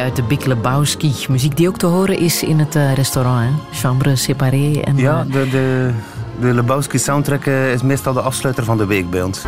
Uit 0.00 0.16
de 0.16 0.22
Big 0.22 0.44
Lebowski. 0.44 1.14
Muziek 1.28 1.56
die 1.56 1.68
ook 1.68 1.78
te 1.78 1.86
horen 1.86 2.18
is 2.18 2.42
in 2.42 2.58
het 2.58 2.76
eh, 2.76 2.94
restaurant, 2.94 3.48
hè? 3.48 3.78
Chambre 3.78 4.16
séparée. 4.16 4.82
En, 4.82 4.96
ja 4.96 5.24
eh, 5.26 5.32
de, 5.32 5.48
de, 5.50 5.90
de 6.40 6.54
Lebowski 6.54 6.98
soundtrack 6.98 7.46
eh, 7.46 7.72
is 7.72 7.82
meestal 7.82 8.12
de 8.12 8.20
afsluiter 8.20 8.64
van 8.64 8.78
de 8.78 8.86
week 8.86 9.10
bij 9.10 9.22
ons. 9.22 9.42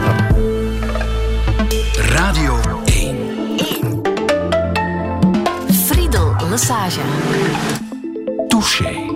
Radio 1.95 2.61
1. 2.85 3.17
Friedel 5.73 6.35
Lassage. 6.51 7.01
Touché. 8.49 9.11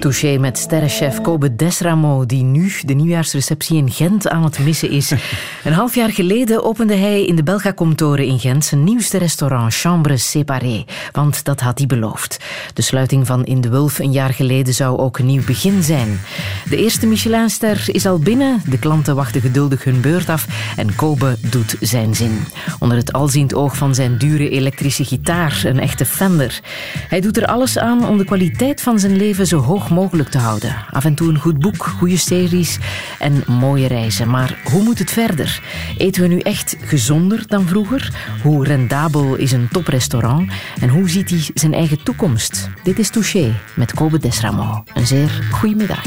Touché 0.00 0.38
met 0.38 0.58
sterrenchef 0.58 1.20
Kobe 1.20 1.56
Desramo, 1.56 2.26
die 2.26 2.42
nu 2.42 2.72
de 2.84 2.94
nieuwjaarsreceptie 2.94 3.76
in 3.76 3.90
Gent 3.90 4.28
aan 4.28 4.44
het 4.44 4.58
missen 4.58 4.90
is. 4.90 5.12
Een 5.64 5.72
half 5.72 5.94
jaar 5.94 6.10
geleden 6.10 6.64
opende 6.64 6.94
hij 6.94 7.24
in 7.24 7.36
de 7.36 7.42
Belgacom-toren 7.42 8.26
in 8.26 8.38
Gent 8.38 8.64
zijn 8.64 8.84
nieuwste 8.84 9.18
restaurant, 9.18 9.74
Chambre 9.74 10.16
Séparée. 10.16 10.84
Want 11.12 11.44
dat 11.44 11.60
had 11.60 11.78
hij 11.78 11.86
beloofd. 11.86 12.44
De 12.74 12.82
sluiting 12.82 13.26
van 13.26 13.44
In 13.44 13.60
de 13.60 13.68
Wulf 13.68 13.98
een 13.98 14.12
jaar 14.12 14.32
geleden 14.32 14.74
zou 14.74 14.98
ook 14.98 15.18
een 15.18 15.26
nieuw 15.26 15.44
begin 15.44 15.82
zijn. 15.82 16.20
De 16.68 16.76
eerste 16.76 17.06
Michelinster 17.06 17.84
is 17.86 18.06
al 18.06 18.18
binnen, 18.18 18.62
de 18.64 18.78
klanten 18.78 19.14
wachten 19.14 19.40
geduldig 19.40 19.84
hun 19.84 20.00
beurt 20.00 20.28
af 20.28 20.46
en 20.76 20.94
Kobe 20.94 21.36
doet 21.40 21.76
zijn 21.80 22.14
zin. 22.14 22.44
Onder 22.78 22.96
het 22.96 23.12
alziend 23.12 23.54
oog 23.54 23.76
van 23.76 23.94
zijn 23.94 24.18
dure 24.18 24.50
elektrische 24.50 25.04
gitaar, 25.04 25.62
een 25.64 25.80
echte 25.80 26.04
Fender. 26.04 26.60
Hij 27.08 27.20
doet 27.20 27.36
er 27.36 27.46
alles 27.46 27.78
aan 27.78 28.08
om 28.08 28.18
de 28.18 28.24
kwaliteit 28.24 28.80
van 28.80 28.98
zijn 28.98 29.16
leven 29.16 29.46
zo 29.46 29.58
hoog 29.58 29.90
mogelijk 29.90 30.28
te 30.28 30.38
houden. 30.38 30.76
Af 30.90 31.04
en 31.04 31.14
toe 31.14 31.28
een 31.28 31.38
goed 31.38 31.58
boek, 31.58 31.84
goede 31.84 32.16
series 32.16 32.78
en 33.18 33.44
mooie 33.46 33.86
reizen. 33.86 34.28
Maar 34.28 34.58
hoe 34.64 34.82
moet 34.82 34.98
het 34.98 35.10
verder? 35.10 35.51
Eten 35.96 36.22
we 36.22 36.28
nu 36.28 36.38
echt 36.38 36.76
gezonder 36.80 37.44
dan 37.46 37.66
vroeger? 37.66 38.14
Hoe 38.42 38.64
rendabel 38.64 39.34
is 39.34 39.52
een 39.52 39.68
toprestaurant? 39.72 40.52
En 40.80 40.88
hoe 40.88 41.10
ziet 41.10 41.30
hij 41.30 41.50
zijn 41.54 41.74
eigen 41.74 42.02
toekomst? 42.02 42.68
Dit 42.82 42.98
is 42.98 43.10
Touché 43.10 43.54
met 43.74 43.92
Kobe 43.92 44.18
Desramo. 44.18 44.84
Een 44.94 45.06
zeer 45.06 45.48
goede 45.50 45.74
middag. 45.74 46.04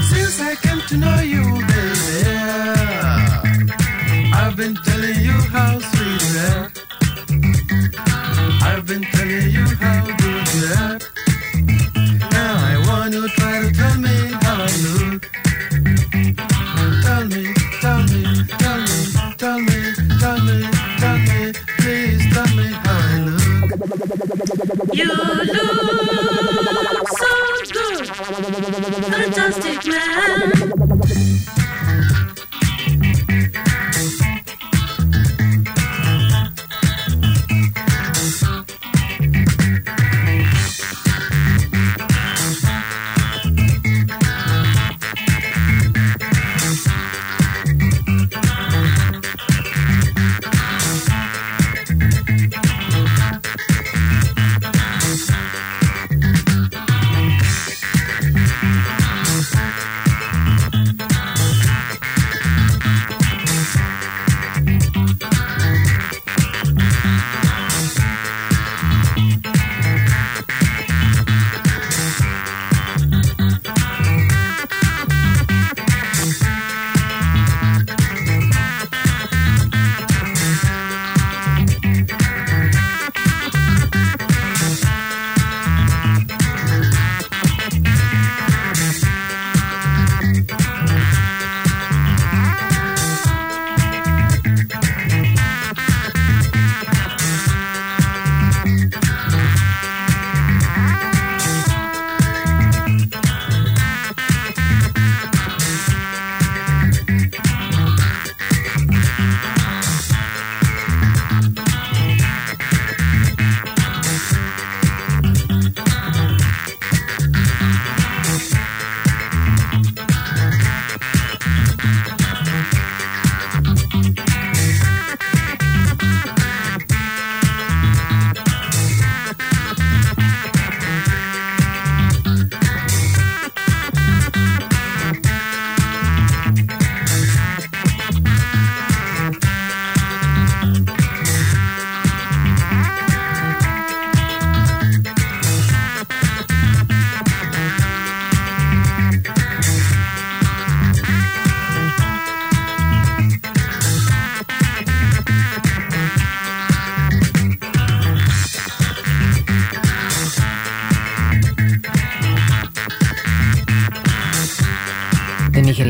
Since 0.00 0.42
I 0.42 0.56
came 0.60 0.84
to 0.84 0.96
know 0.96 1.45
You 24.66 25.04
look 25.04 25.48
so 27.18 27.30
good, 27.72 28.08
fantastic 29.12 29.86
man. 29.86 30.55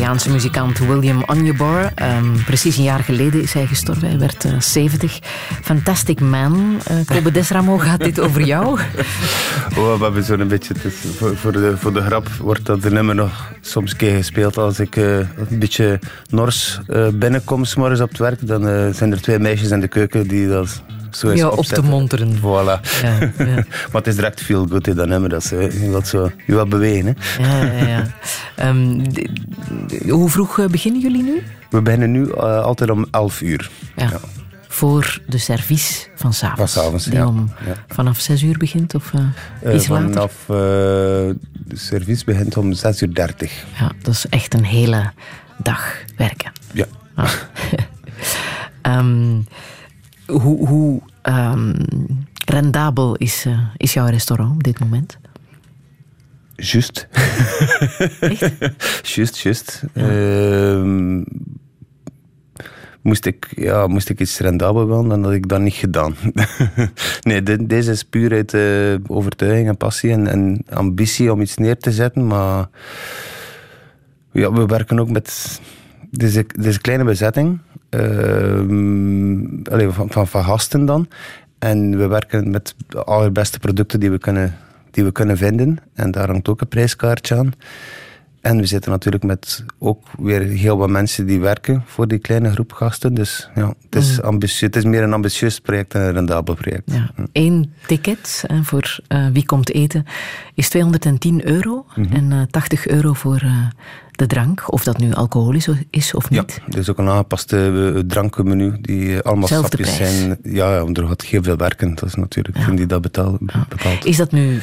Nigeriaanse 0.07 0.31
muzikant 0.31 0.79
William 0.79 1.23
Onyebor. 1.27 1.91
Ehm, 1.95 2.43
precies 2.45 2.77
een 2.77 2.83
jaar 2.83 3.01
geleden 3.03 3.43
is 3.43 3.53
hij 3.53 3.67
gestorven. 3.67 4.09
Hij 4.09 4.19
werd 4.19 4.45
eh, 4.45 4.61
70. 4.61 5.19
Fantastic 5.63 6.21
Man. 6.21 6.81
Eh 6.85 6.97
Kobe 7.07 7.31
Desramo, 7.31 7.79
gaat 7.87 8.01
dit 8.01 8.21
over 8.21 8.43
jou? 8.43 8.67
Oh, 9.79 9.97
we 9.99 10.05
hebben 10.05 10.25
zo'n 10.25 10.49
beetje, 10.49 10.75
het 10.75 10.85
is- 10.85 11.17
voor, 11.17 11.37
voor, 11.37 11.53
de, 11.53 11.77
voor 11.77 11.93
de 11.93 12.01
grap 12.01 12.29
wordt 12.41 12.67
dat 12.67 12.83
de 12.83 12.91
nummer 12.91 13.15
nog 13.15 13.53
soms 13.61 13.91
een 13.91 13.97
keer 13.97 14.17
gespeeld. 14.17 14.57
Als 14.59 14.81
ik 14.81 14.97
eh, 14.97 15.17
een 15.19 15.59
beetje 15.59 15.99
nors 16.31 16.81
eh, 16.87 17.09
binnenkom, 17.09 17.65
's 17.67 17.75
morgens 17.75 18.01
op 18.01 18.09
het 18.09 18.19
werk, 18.19 18.47
dan 18.47 18.69
eh, 18.69 18.89
zijn 18.93 19.13
er 19.13 19.21
twee 19.23 19.39
meisjes 19.39 19.71
in 19.71 19.81
de 19.81 19.89
keuken 19.89 20.29
die 20.29 20.49
dat 20.49 20.83
zo 21.11 21.29
eens 21.31 21.41
Ja, 21.41 21.49
op 21.49 21.65
te 21.65 21.83
monteren. 21.83 22.37
Voilà. 22.39 22.81
Ja, 23.03 23.19
ja. 23.39 23.45
maar 23.91 24.03
het 24.03 24.07
is 24.07 24.15
direct 24.15 24.43
veel 24.43 24.67
goed 24.71 24.87
in 24.87 24.95
dat 24.97 25.07
nummer. 25.09 25.29
Dat 25.29 25.45
ze, 25.45 25.57
je 25.81 25.91
wilt 25.91 26.09
zo, 26.09 26.31
je 26.47 26.55
wilt 26.55 26.69
bewegen. 26.69 27.17
Hè. 27.19 27.43
Ja, 27.65 27.73
ja, 27.79 27.87
ja. 27.89 28.07
D- 28.57 30.09
hoe 30.11 30.29
vroeg 30.31 30.59
eh, 30.59 30.67
beginnen 30.67 31.01
jullie 31.01 31.23
nu? 31.23 31.43
We 31.71 31.83
beginnen 31.83 32.11
nu 32.11 32.31
eh, 32.31 32.63
altijd 32.63 32.91
om 32.91 33.07
11 33.11 33.41
uur. 33.41 33.71
Ja. 33.97 34.11
Voor 34.69 35.21
de 35.29 35.39
service 35.39 36.07
van 36.15 36.33
s'avonds. 36.33 36.73
Van 36.73 36.83
's 36.83 36.87
avonds, 36.87 37.05
Die 37.05 37.15
ja. 37.15 37.27
om 37.27 37.51
Ja. 37.67 37.75
vanaf 37.95 38.21
zes 38.21 38.43
uur 38.43 38.59
begint 38.59 38.95
of 38.95 39.13
Eh, 39.63 39.75
iets 39.75 39.89
later? 39.89 40.13
vanaf 40.13 40.33
eh, 40.49 40.57
de 40.57 41.75
service 41.75 42.25
begint 42.25 42.57
om 42.57 42.73
6 42.73 43.03
uur 43.03 43.15
30. 43.15 43.65
Ja, 43.79 43.93
dat 44.03 44.15
is 44.15 44.27
echt 44.29 44.55
een 44.55 44.65
hele 44.65 45.13
dag 45.63 45.95
werken. 46.17 46.53
Ja. 46.73 46.87
Ah. 47.15 47.31
Ehm, 48.83 49.41
hoe 50.27 50.67
hoe 50.69 51.01
ehm, 51.23 51.75
rendabel 52.47 53.17
is, 53.17 53.47
is 53.77 53.93
jouw 53.93 54.07
restaurant 54.07 54.53
op 54.53 54.63
dit 54.63 54.79
moment? 54.81 55.19
Juist. 56.57 57.09
Juist, 59.03 59.39
juist. 59.39 59.83
Moest, 63.03 63.27
ik, 63.27 63.53
ja, 63.57 63.87
moest 63.87 64.09
ik 64.09 64.21
iets 64.21 64.39
rendabel 64.39 64.87
willen, 64.89 65.09
dan 65.09 65.25
had 65.25 65.33
ik 65.33 65.49
dat 65.49 65.61
niet 65.61 65.75
gedaan. 65.75 66.15
nee, 67.23 67.43
dit- 67.43 67.69
deze 67.69 67.91
is 67.91 68.03
puur 68.05 68.33
uit 68.33 68.55
eh, 68.55 68.95
overtuiging 69.07 69.69
en 69.69 69.77
passie 69.77 70.11
en, 70.13 70.27
en 70.27 70.63
ambitie 70.71 71.33
om 71.33 71.41
iets 71.41 71.57
neer 71.57 71.77
te 71.79 71.93
zetten. 71.93 72.27
Maar 72.27 72.67
ja, 74.33 74.53
we 74.53 74.67
werken 74.67 75.01
ook 75.01 75.11
met... 75.11 75.61
Deze, 76.11 76.47
deze 76.59 76.81
kleine 76.81 77.05
bezetting. 77.05 77.59
ehm, 77.89 79.63
allee, 79.71 79.89
van, 79.89 80.11
van, 80.11 80.27
van 80.29 80.45
gasten 80.45 80.85
dan. 80.87 81.09
En 81.59 81.99
we 81.99 82.07
werken 82.07 82.51
met 82.51 82.75
de 82.89 83.03
allerbeste 83.05 83.59
producten 83.59 84.01
die 84.01 84.11
we 84.11 84.19
kunnen, 84.19 84.57
die 84.97 85.05
we 85.05 85.13
kunnen 85.13 85.37
vinden. 85.37 85.79
En 85.95 86.11
daar 86.11 86.27
hangt 86.27 86.49
ook 86.49 86.61
een 86.61 86.69
prijskaartje 86.69 87.35
aan. 87.35 87.53
En 88.47 88.57
we 88.57 88.67
zitten 88.67 88.91
natuurlijk 88.91 89.25
met 89.25 89.65
ook 89.79 90.07
weer 90.19 90.41
heel 90.41 90.77
wat 90.77 90.89
mensen 90.91 91.27
die 91.27 91.41
werken 91.41 91.83
voor 91.87 92.09
die 92.09 92.19
kleine 92.19 92.51
groep 92.51 92.73
gasten. 92.73 93.15
Dus 93.15 93.51
ja, 93.55 93.75
het 93.91 93.95
is, 94.03 94.23
ambitieus, 94.23 94.61
het 94.61 94.77
is 94.77 94.85
meer 94.85 95.03
een 95.03 95.13
ambitieus 95.13 95.61
project 95.61 95.93
dan 95.93 96.03
een 96.03 96.13
rendabel 96.13 96.55
project. 96.55 96.83
Ja. 96.93 97.11
Eén 97.33 97.73
ticket 97.87 98.45
eh, 98.47 98.59
voor 98.63 98.99
eh, 99.09 99.27
wie 99.33 99.47
komt 99.47 99.71
eten 99.73 100.05
is 100.55 100.69
210 100.69 101.47
euro 101.49 101.87
Mhm. 101.97 102.13
en 102.15 102.33
eh 102.33 102.43
80 102.51 102.87
euro 102.87 103.13
voor 103.13 103.37
eh, 103.43 103.67
de 104.11 104.27
drank. 104.27 104.73
Of 104.73 104.85
dat 104.85 104.99
nu 104.99 105.13
alcoholisch 105.13 105.69
is 105.91 106.15
of 106.15 106.31
Ja, 106.31 106.41
niet. 106.41 106.61
er 106.69 106.79
is 106.79 106.91
ook 106.91 106.99
een 106.99 107.09
aangepaste 107.09 107.93
eh, 107.97 108.01
drankenmenu 108.07 108.79
die 108.81 109.15
eh, 109.15 109.21
allemaal 109.21 109.49
Zelfde 109.49 109.67
stapjes 109.77 109.97
prijs. 109.97 110.19
zijn. 110.19 110.39
Ja, 110.43 110.75
ja, 110.75 110.83
want 110.85 110.99
er 110.99 111.07
gaat 111.07 111.23
heel 111.23 111.43
veel 111.43 111.57
werken. 111.57 111.95
Dat 111.95 112.05
is 112.05 112.15
natuurlijk 112.15 112.57
Ja. 112.59 112.71
die 112.71 112.87
dat 112.87 113.01
betaalt. 113.01 113.41
Is 114.05 114.17
dat 114.17 114.33
nu, 114.33 114.59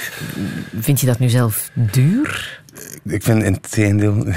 vind 0.80 1.00
je 1.00 1.06
dat 1.06 1.20
nu 1.20 1.30
zelf 1.30 1.72
duur? 1.74 2.62
Ik 3.04 3.24
vind 3.24 3.44
in 3.44 3.54
het 3.54 3.72
tegendeel, 3.72 4.18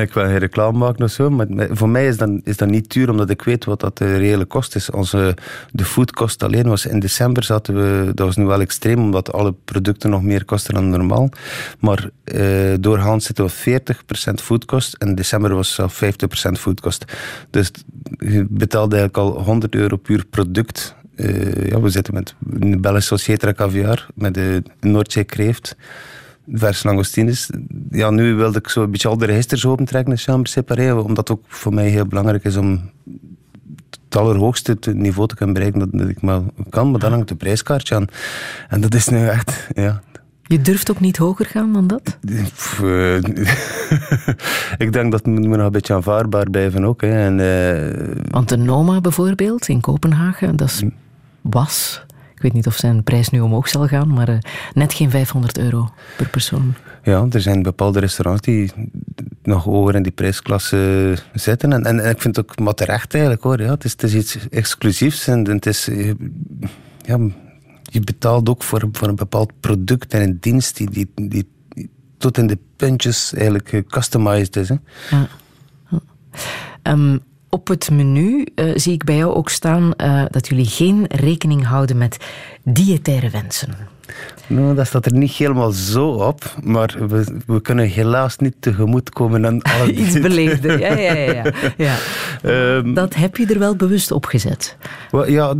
ik 0.00 0.12
wil 0.12 0.24
geen 0.24 0.38
reclame 0.38 0.78
maken 0.78 1.04
of 1.04 1.10
zo, 1.10 1.30
maar 1.30 1.46
voor 1.70 1.88
mij 1.88 2.06
is 2.06 2.16
dat, 2.16 2.30
is 2.42 2.56
dat 2.56 2.68
niet 2.68 2.92
duur, 2.92 3.10
omdat 3.10 3.30
ik 3.30 3.42
weet 3.42 3.64
wat 3.64 3.80
dat 3.80 3.98
de 3.98 4.16
reële 4.16 4.44
kost 4.44 4.74
is. 4.74 4.90
Onze, 4.90 5.36
de 5.72 5.84
foodkost 5.84 6.42
alleen 6.42 6.68
was 6.68 6.86
in 6.86 6.98
december 6.98 7.44
zaten 7.44 7.74
we, 7.74 8.14
dat 8.14 8.26
was 8.26 8.36
nu 8.36 8.44
wel 8.44 8.60
extreem, 8.60 8.98
omdat 8.98 9.32
alle 9.32 9.54
producten 9.64 10.10
nog 10.10 10.22
meer 10.22 10.44
kosten 10.44 10.74
dan 10.74 10.90
normaal. 10.90 11.28
Maar 11.78 12.10
eh, 12.24 12.74
doorgaans 12.80 13.26
zitten 13.26 13.44
we 13.44 13.80
40% 14.30 14.34
foodkost 14.34 14.94
en 14.94 15.14
december 15.14 15.54
was 15.54 15.76
het 15.76 15.92
zelf 15.98 16.16
50% 16.48 16.52
foodkost. 16.60 17.04
Dus 17.50 17.70
je 18.18 18.46
betaalde 18.50 18.96
eigenlijk 18.96 19.36
al 19.36 19.42
100 19.42 19.74
euro 19.74 19.96
puur 19.96 20.24
product. 20.30 20.94
Eh, 21.16 21.68
ja, 21.68 21.80
we 21.80 21.88
zitten 21.88 22.14
met 22.14 22.34
een 22.50 22.80
Belgische 22.80 23.16
Societra 23.16 23.52
caviar, 23.52 24.06
met 24.14 24.34
de 24.34 24.62
Noordzee 24.80 25.24
kreeft 25.24 25.76
vers 26.52 26.82
langoustines. 26.82 27.50
Ja, 27.90 28.10
nu 28.10 28.34
wilde 28.34 28.58
ik 28.58 28.68
zo 28.68 28.82
een 28.82 28.90
beetje 28.90 29.08
al 29.08 29.16
de 29.18 29.26
registers 29.26 29.66
opentrekken 29.66 30.12
in 30.12 30.18
chambre 30.18 30.50
separé, 30.50 30.94
omdat 30.94 31.28
het 31.28 31.38
ook 31.38 31.44
voor 31.48 31.74
mij 31.74 31.88
heel 31.88 32.06
belangrijk 32.06 32.44
is 32.44 32.56
om 32.56 32.90
het 33.90 34.16
allerhoogste 34.16 34.78
te- 34.78 34.94
niveau 34.94 35.28
te 35.28 35.34
kunnen 35.34 35.54
bereiken 35.54 35.90
dat, 35.98 36.08
ik 36.08 36.22
maar 36.22 36.40
kan, 36.70 36.90
maar 36.90 37.00
dan 37.00 37.10
hangt 37.12 37.28
de 37.28 37.34
prijskaartje 37.34 37.94
aan. 37.94 38.06
En 38.68 38.80
dat 38.80 38.94
is 38.94 39.08
nu 39.08 39.26
echt, 39.26 39.68
ja... 39.74 40.02
Je 40.46 40.60
durft 40.60 40.90
ook 40.90 41.00
niet 41.00 41.16
hoger 41.16 41.46
gaan 41.46 41.72
dan 41.72 41.86
dat? 41.86 42.18
Eh, 42.82 43.16
ik 44.86 44.92
denk 44.92 45.12
dat 45.12 45.26
me 45.26 45.40
nog 45.40 45.58
een 45.58 45.70
beetje 45.72 45.94
aanvaardbaar 45.94 46.50
blijven 46.50 46.84
ook. 46.84 47.00
Hè. 47.00 47.08
En, 47.24 47.40
eh, 47.40 48.06
Want 48.30 48.48
de 48.48 48.56
Noma 48.56 49.00
bijvoorbeeld 49.00 49.68
in 49.68 49.80
Kopenhagen, 49.80 50.56
dat 50.56 50.68
is, 50.68 50.80
Hm. 50.80 50.88
was, 51.40 52.03
weet 52.44 52.52
niet 52.52 52.66
of 52.66 52.76
zijn 52.76 53.02
prijs 53.02 53.28
nu 53.28 53.40
omhoog 53.40 53.68
zal 53.68 53.86
gaan, 53.86 54.08
maar 54.12 54.28
eh, 54.28 54.38
net 54.74 54.94
geen 54.94 55.10
500 55.10 55.58
euro 55.58 55.88
per 56.16 56.28
persoon. 56.28 56.74
Ja, 57.02 57.26
er 57.30 57.40
zijn 57.40 57.62
bepaalde 57.62 58.00
restaurants 58.00 58.40
die 58.42 58.72
nog 59.42 59.64
hoger 59.64 59.94
in 59.94 60.02
die 60.02 60.12
prijsklasse 60.12 61.14
zitten. 61.32 61.72
En, 61.72 61.84
en, 61.84 62.00
en 62.00 62.10
ik 62.10 62.20
vind 62.20 62.36
het 62.36 62.50
ook 62.50 62.58
maar 62.58 62.74
terecht 62.74 63.12
eigenlijk 63.14 63.42
hoor. 63.42 63.60
Ja, 63.60 63.70
het, 63.70 63.84
is, 63.84 63.92
het 63.92 64.02
is 64.02 64.14
iets 64.14 64.38
exclusiefs 64.48 65.26
en 65.26 65.48
het 65.50 65.66
is... 65.66 65.88
eh, 65.88 66.12
Ja, 67.06 67.18
je 67.82 68.00
betaalt 68.00 68.48
ook 68.48 68.62
voor, 68.62 68.88
voor 68.92 69.08
een 69.08 69.16
bepaald 69.16 69.52
product 69.60 70.12
en 70.14 70.22
een 70.22 70.36
dienst 70.40 70.76
die, 70.76 70.90
die, 70.90 71.10
die, 71.14 71.48
tot 72.18 72.38
in 72.38 72.46
de 72.46 72.58
puntjes 72.76 73.32
eigenlijk 73.34 73.68
gecustomized 73.68 74.56
is. 74.56 74.68
Hè. 74.68 74.76
Ja. 75.10 75.28
Ja. 76.82 77.18
Op 77.54 77.68
het 77.68 77.90
menu 77.90 78.46
eh, 78.54 78.70
zie 78.74 78.92
ik 78.92 79.04
bij 79.04 79.16
jou 79.16 79.34
ook 79.34 79.48
staan 79.48 79.94
eh, 79.94 80.24
dat 80.30 80.48
jullie 80.48 80.66
geen 80.66 81.04
rekening 81.08 81.66
houden 81.66 81.98
met 81.98 82.16
diëtaire 82.62 83.30
wensen. 83.30 83.93
Nou, 84.46 84.74
dat 84.74 84.86
staat 84.86 85.06
er 85.06 85.14
niet 85.14 85.32
helemaal 85.32 85.70
zo 85.70 86.08
op, 86.08 86.54
maar 86.62 86.96
we, 87.08 87.24
we 87.46 87.60
kunnen 87.60 87.86
helaas 87.88 88.36
niet 88.36 88.54
tegemoetkomen 88.60 89.46
aan 89.46 89.62
alle 89.80 89.92
Iets 89.92 90.20
beleefder. 90.20 90.78
Ja, 90.78 90.92
ja, 90.98 91.12
ja. 91.12 91.32
ja. 91.32 91.44
ja. 91.76 91.96
Ehm, 92.42 92.94
Dat 92.94 93.14
heb 93.14 93.36
je 93.36 93.46
er 93.46 93.58
wel 93.58 93.76
bewust 93.76 94.10
op 94.10 94.24
gezet. 94.26 94.76
Ja, 95.26 95.54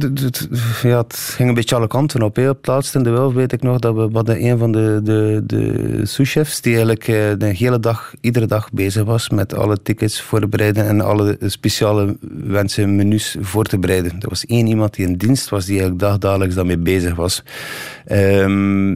ja, 0.82 0.98
het 0.98 1.16
ging 1.16 1.48
een 1.48 1.54
beetje 1.54 1.76
alle 1.76 1.86
kanten 1.86 2.22
op. 2.22 2.36
hè. 2.36 2.48
Op 2.48 2.56
het 2.56 2.66
laatste 2.66 2.98
in 2.98 3.04
de 3.04 3.10
wel 3.10 3.32
weet 3.34 3.52
ik 3.52 3.62
nog 3.62 3.78
dat 3.78 3.94
we 3.94 4.08
hadden 4.12 4.44
een 4.44 4.58
van 4.58 4.72
de, 4.72 5.00
de, 5.02 5.42
de 5.46 6.00
souschefs 6.02 6.60
die 6.60 6.72
eigenlijk 6.72 7.08
eh, 7.08 7.14
de 7.38 7.46
hele 7.46 7.80
dag, 7.80 8.12
iedere 8.20 8.46
dag 8.46 8.70
bezig 8.72 9.04
was 9.04 9.30
met 9.30 9.54
alle 9.54 9.82
tickets 9.82 10.20
voorbereiden 10.20 10.86
en 10.86 11.00
alle 11.00 11.38
speciale 11.40 12.16
wensen, 12.44 12.96
menus 12.96 13.36
voor 13.40 13.64
te 13.64 13.78
bereiden. 13.78 14.12
Er 14.20 14.28
was 14.28 14.46
één 14.46 14.66
iemand 14.66 14.94
die 14.94 15.06
in 15.06 15.16
dienst 15.16 15.48
was 15.48 15.64
die 15.64 15.78
eigenlijk 15.78 16.02
dagdagelijks 16.02 16.54
daarmee 16.54 16.78
bezig 16.78 17.14
was. 17.14 17.42
Ehm, 18.40 18.88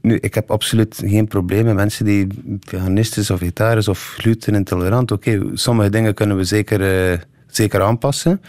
nu, 0.00 0.18
ik 0.20 0.34
heb 0.34 0.50
absoluut 0.50 1.02
geen 1.04 1.28
probleem 1.28 1.64
met 1.64 1.74
mensen 1.74 2.04
die 2.04 2.26
veganistisch 2.60 3.30
of 3.30 3.38
vegetarisch 3.38 3.88
of 3.88 4.14
glutenintolerant. 4.18 5.10
Oké, 5.10 5.42
sommige 5.54 5.90
dingen 5.90 6.14
kunnen 6.14 6.36
we 6.36 6.44
zeker, 6.44 7.10
eh, 7.12 7.18
zeker 7.46 7.82
aanpassen. 7.82 8.40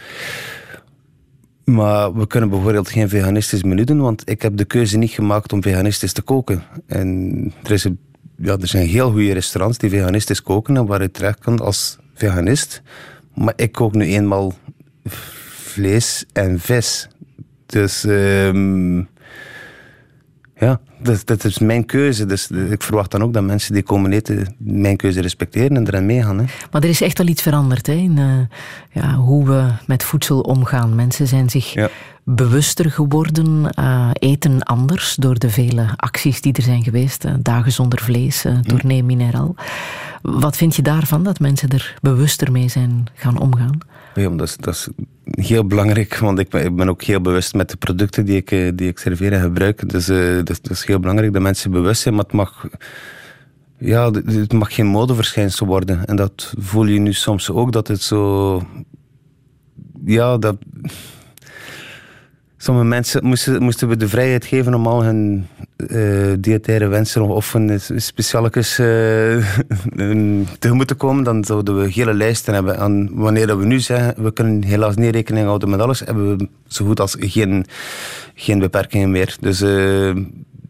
Maar 1.64 2.14
we 2.14 2.26
kunnen 2.26 2.48
bijvoorbeeld 2.48 2.88
geen 2.88 3.08
veganistisch 3.08 3.62
menu 3.62 3.84
doen, 3.84 4.00
want 4.00 4.30
ik 4.30 4.42
heb 4.42 4.56
de 4.56 4.64
keuze 4.64 4.98
niet 4.98 5.10
gemaakt 5.10 5.52
om 5.52 5.62
veganistisch 5.62 6.12
te 6.12 6.22
koken. 6.22 6.62
En 6.86 7.52
er, 7.62 7.70
is 7.70 7.86
ja, 8.36 8.56
er 8.60 8.68
zijn 8.68 8.86
heel 8.86 9.10
goede 9.10 9.32
restaurants 9.32 9.78
die 9.78 9.90
veganistisch 9.90 10.42
koken 10.42 10.76
en 10.76 10.86
waar 10.86 11.02
je 11.02 11.10
terecht 11.10 11.38
kan 11.38 11.60
als 11.60 11.98
veganist. 12.14 12.82
Maar 13.34 13.52
ik 13.56 13.72
kook 13.72 13.94
nu 13.94 14.04
eenmaal 14.04 14.54
vlees 15.74 16.24
en 16.32 16.60
vis. 16.60 17.08
Dus 17.66 18.04
ehm, 18.04 19.02
ja, 20.58 20.80
dat, 21.02 21.26
dat 21.26 21.44
is 21.44 21.58
mijn 21.58 21.84
keuze. 21.84 22.26
Dus 22.26 22.50
ik 22.50 22.82
verwacht 22.82 23.10
dan 23.10 23.22
ook 23.22 23.32
dat 23.32 23.42
mensen 23.42 23.72
die 23.74 23.82
komen 23.82 24.12
eten 24.12 24.54
mijn 24.58 24.96
keuze 24.96 25.20
respecteren 25.20 25.76
en 25.76 25.86
erin 25.86 26.06
meegaan. 26.06 26.38
Hè. 26.38 26.44
Maar 26.70 26.82
er 26.82 26.88
is 26.88 27.00
echt 27.00 27.18
wel 27.18 27.26
iets 27.26 27.42
veranderd 27.42 27.86
hè, 27.86 27.92
in 27.92 28.18
eh, 28.18 29.02
ja, 29.02 29.14
hoe 29.14 29.46
we 29.46 29.68
met 29.86 30.02
voedsel 30.04 30.40
omgaan. 30.40 30.94
Mensen 30.94 31.26
zijn 31.26 31.50
zich 31.50 31.72
Ja. 31.72 31.88
bewuster 32.24 32.90
geworden, 32.90 33.70
eh, 33.72 34.10
eten 34.12 34.62
anders 34.62 35.14
door 35.14 35.38
de 35.38 35.50
vele 35.50 35.86
acties 35.96 36.40
die 36.40 36.52
er 36.52 36.62
zijn 36.62 36.82
geweest. 36.82 37.24
eh, 37.24 37.32
dagen 37.40 37.72
zonder 37.72 38.00
vlees, 38.02 38.44
eh 38.44 38.58
tournee 38.58 39.02
mineraal. 39.02 39.54
Wat 40.22 40.56
vind 40.56 40.76
je 40.76 40.82
daarvan, 40.82 41.22
dat 41.22 41.40
mensen 41.40 41.68
er 41.68 41.96
bewuster 42.02 42.52
mee 42.52 42.68
zijn 42.68 43.04
gaan 43.14 43.38
omgaan? 43.40 43.78
Ja, 44.16 44.28
dat, 44.28 44.46
is, 44.48 44.56
dat 44.56 44.74
is 44.74 44.88
heel 45.46 45.66
belangrijk, 45.66 46.16
want 46.18 46.38
ik 46.38 46.48
ben, 46.48 46.64
ik 46.64 46.76
ben 46.76 46.88
ook 46.88 47.02
heel 47.02 47.20
bewust 47.20 47.54
met 47.54 47.70
de 47.70 47.76
producten 47.76 48.24
die 48.24 48.36
ik, 48.36 48.50
eh, 48.50 48.70
die 48.74 48.88
ik 48.88 48.98
serveer 48.98 49.32
en 49.32 49.40
gebruik. 49.40 49.88
Dus 49.88 50.08
eh, 50.08 50.36
dat, 50.36 50.50
is- 50.50 50.60
dat 50.60 50.70
is 50.70 50.84
heel 50.84 51.00
belangrijk 51.00 51.32
dat 51.32 51.42
mensen 51.42 51.70
bewust 51.70 52.00
zijn, 52.02 52.14
maar 52.14 52.24
het 52.24 52.32
mag... 52.32 52.66
ja, 53.78 54.10
het 54.10 54.52
mag 54.52 54.74
geen 54.74 54.86
modeverschijnsel 54.86 55.66
worden. 55.66 56.06
En 56.06 56.16
dat 56.16 56.54
voel 56.58 56.84
je 56.86 56.98
nu 56.98 57.12
soms 57.12 57.50
ook, 57.50 57.72
dat 57.72 57.88
het 57.88 58.02
zo... 58.02 58.62
Ja, 60.04 60.38
dat... 60.38 60.56
Sommige 62.66 62.86
mensen 62.86 63.24
moesten, 63.26 63.62
moesten 63.62 63.88
we 63.88 63.96
de 63.96 64.08
vrijheid 64.08 64.44
geven 64.44 64.74
om 64.74 64.86
al 64.86 65.02
hun 65.04 65.46
eh 65.76 66.32
diëtaire 66.38 66.86
wensen 66.86 67.22
of- 67.22 67.54
een 67.54 67.80
specialekes 67.96 68.78
eh, 68.78 69.32
een- 70.10 70.46
tegemoet 70.58 70.86
te 70.86 70.94
komen. 70.94 71.24
Dan 71.24 71.44
zouden 71.44 71.78
we 71.78 71.90
hele 71.92 72.14
lijsten 72.14 72.54
hebben. 72.54 72.78
En 72.78 73.10
wanneer 73.12 73.58
we 73.58 73.64
nu 73.66 73.80
zeggen, 73.80 74.22
we 74.22 74.32
kunnen 74.32 74.64
helaas 74.64 74.96
niet 74.96 75.14
rekening 75.14 75.46
houden 75.46 75.70
met 75.70 75.80
alles, 75.80 76.00
hebben 76.00 76.36
we 76.36 76.48
zo 76.66 76.84
goed 76.86 77.00
als 77.00 77.16
geen, 77.18 77.66
geen 78.34 78.58
beperkingen 78.58 79.10
meer. 79.10 79.36
Dus 79.40 79.60
eh, 79.60 80.16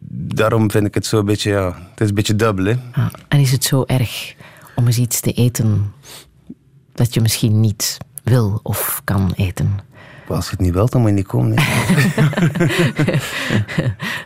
daarom 0.09 0.71
vind 0.71 0.85
ik 0.87 0.93
het 0.93 1.05
zo 1.05 1.19
een 1.19 1.25
beetje, 1.25 1.49
ja, 1.51 1.65
het 1.91 2.01
is 2.01 2.09
een 2.09 2.15
beetje 2.15 2.35
dubbel. 2.35 2.65
Hè. 2.65 2.73
Ah, 2.91 3.07
en 3.27 3.39
is 3.39 3.51
het 3.51 3.63
zo 3.63 3.83
erg 3.87 4.35
om 4.75 4.85
eens 4.85 4.97
iets 4.97 5.19
te 5.19 5.31
eten 5.31 5.93
dat 6.93 7.13
je 7.13 7.21
misschien 7.21 7.59
niet 7.59 7.97
wil 8.23 8.59
of 8.63 9.01
kan 9.03 9.31
eten? 9.35 9.85
Als 10.27 10.45
je 10.45 10.51
het 10.51 10.59
niet 10.59 10.73
wilt, 10.73 10.91
dan 10.91 11.01
moet 11.01 11.09
je 11.09 11.15
niet 11.15 11.27
komen. 11.27 11.55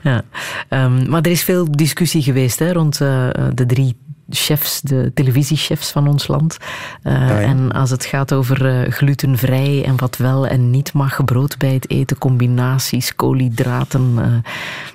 Ja. 0.04 0.24
Ehm, 0.70 1.10
maar 1.10 1.22
er 1.22 1.32
is 1.32 1.44
veel 1.44 1.72
discussie 1.72 2.22
geweest 2.22 2.60
hè, 2.60 2.72
rond 2.72 3.02
eh, 3.02 3.28
de 3.54 3.66
drie 3.66 3.98
chefs, 4.30 4.82
de 4.82 5.12
televisiechefs 5.14 5.92
van 5.92 6.08
ons 6.08 6.28
land. 6.28 6.58
Eh, 7.04 7.14
ja. 7.14 7.40
En 7.40 7.72
als 7.72 7.90
het 7.90 8.06
gaat 8.06 8.34
over 8.34 8.66
eh, 8.66 8.92
glutenvrij 8.92 9.84
en 9.86 9.98
wat 9.98 10.18
wel 10.18 10.48
en 10.48 10.70
niet 10.70 10.94
mag, 10.94 11.26
brood 11.26 11.58
bij 11.58 11.74
het 11.74 11.90
eten, 11.90 12.18
combinaties, 12.18 13.16
koolhydraten. 13.16 14.18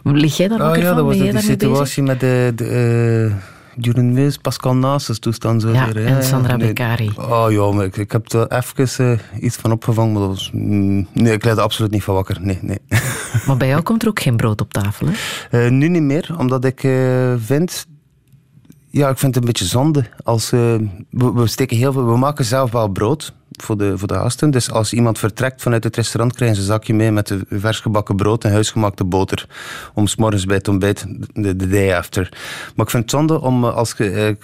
lig 0.02 0.36
jij 0.36 0.48
daar 0.48 0.58
Oh 0.58 0.64
wakker 0.64 0.82
ja, 0.82 0.88
van? 0.88 0.96
dat 0.96 1.06
was 1.06 1.16
jij 1.16 1.24
dat 1.24 1.34
daarmee 1.34 1.56
bezig? 1.56 1.70
situatie 1.70 2.02
met 2.02 2.20
de, 2.20 2.52
de 2.54 3.32
Jeroen 3.80 4.12
Meus, 4.12 4.36
Pascal 4.36 4.74
Nasus 4.74 5.18
toestand. 5.18 5.62
Zo 5.62 5.72
Ja, 5.72 5.92
weer, 5.92 6.06
en 6.06 6.22
Sandra 6.22 6.56
nee. 6.56 6.66
Beccari. 6.66 7.10
Oh 7.16 7.46
ja, 7.50 7.70
maar 7.70 7.84
ik, 7.84 7.96
ik 7.96 8.12
heb 8.12 8.32
er 8.32 8.46
even 8.52 9.18
eh, 9.18 9.42
iets 9.44 9.56
van 9.56 9.72
opgevangen, 9.72 10.12
maar 10.12 10.20
dat 10.22 10.30
was, 10.30 10.50
mm, 10.52 11.06
nee, 11.12 11.32
ik 11.32 11.44
leid 11.44 11.56
er 11.56 11.62
absoluut 11.62 11.90
niet 11.90 12.02
van 12.02 12.14
wakker. 12.14 12.38
Nee, 12.40 12.58
nee. 12.62 12.78
Maar 13.46 13.56
bij 13.56 13.68
jou 13.68 13.82
komt 13.82 14.02
er 14.02 14.08
ook 14.08 14.20
geen 14.20 14.36
brood 14.36 14.60
op 14.60 14.72
tafel, 14.72 15.06
hè? 15.06 15.64
Eh, 15.64 15.70
nu 15.70 15.88
niet 15.88 16.02
meer, 16.02 16.34
omdat 16.38 16.64
ik 16.64 16.84
eh, 16.84 17.34
vind... 17.38 17.86
Ja, 18.90 19.08
ik 19.08 19.18
vind 19.18 19.34
het 19.34 19.44
een 19.44 19.50
beetje 19.50 19.64
zonde. 19.64 20.04
Als, 20.22 20.50
we, 20.50 20.88
we 21.10 21.46
steken 21.46 21.76
heel 21.76 21.92
veel... 21.92 22.06
We 22.06 22.16
maken 22.16 22.44
zelf 22.44 22.70
wel 22.70 22.88
brood 22.88 23.34
voor 23.62 23.76
de, 23.78 23.98
voor 23.98 24.08
de 24.08 24.14
gasten. 24.14 24.50
Dus 24.50 24.70
als 24.70 24.92
iemand 24.92 25.18
vertrekt 25.18 25.62
vanuit 25.62 25.84
het 25.84 25.96
restaurant, 25.96 26.34
krijgen 26.34 26.56
ze 26.56 26.62
een 26.62 26.68
zakje 26.68 26.94
mee 26.94 27.10
met 27.12 27.26
de 27.26 27.40
vers 27.50 27.80
gebakken 27.80 28.16
brood 28.16 28.44
en 28.44 28.52
huisgemaakte 28.52 29.04
boter. 29.04 29.46
Om 29.94 30.06
's 30.06 30.16
morgens 30.16 30.44
bij 30.44 30.56
het 30.56 30.68
ontbijt, 30.68 31.06
de, 31.32 31.56
day 31.56 31.96
after. 31.96 32.28
Maar 32.74 32.84
ik 32.86 32.90
vind 32.90 33.02
het 33.02 33.10
zonde 33.10 33.40
om 33.40 33.64
eh, 33.64 33.74
als 33.74 33.94
je 33.96 34.10
eh, 34.10 34.34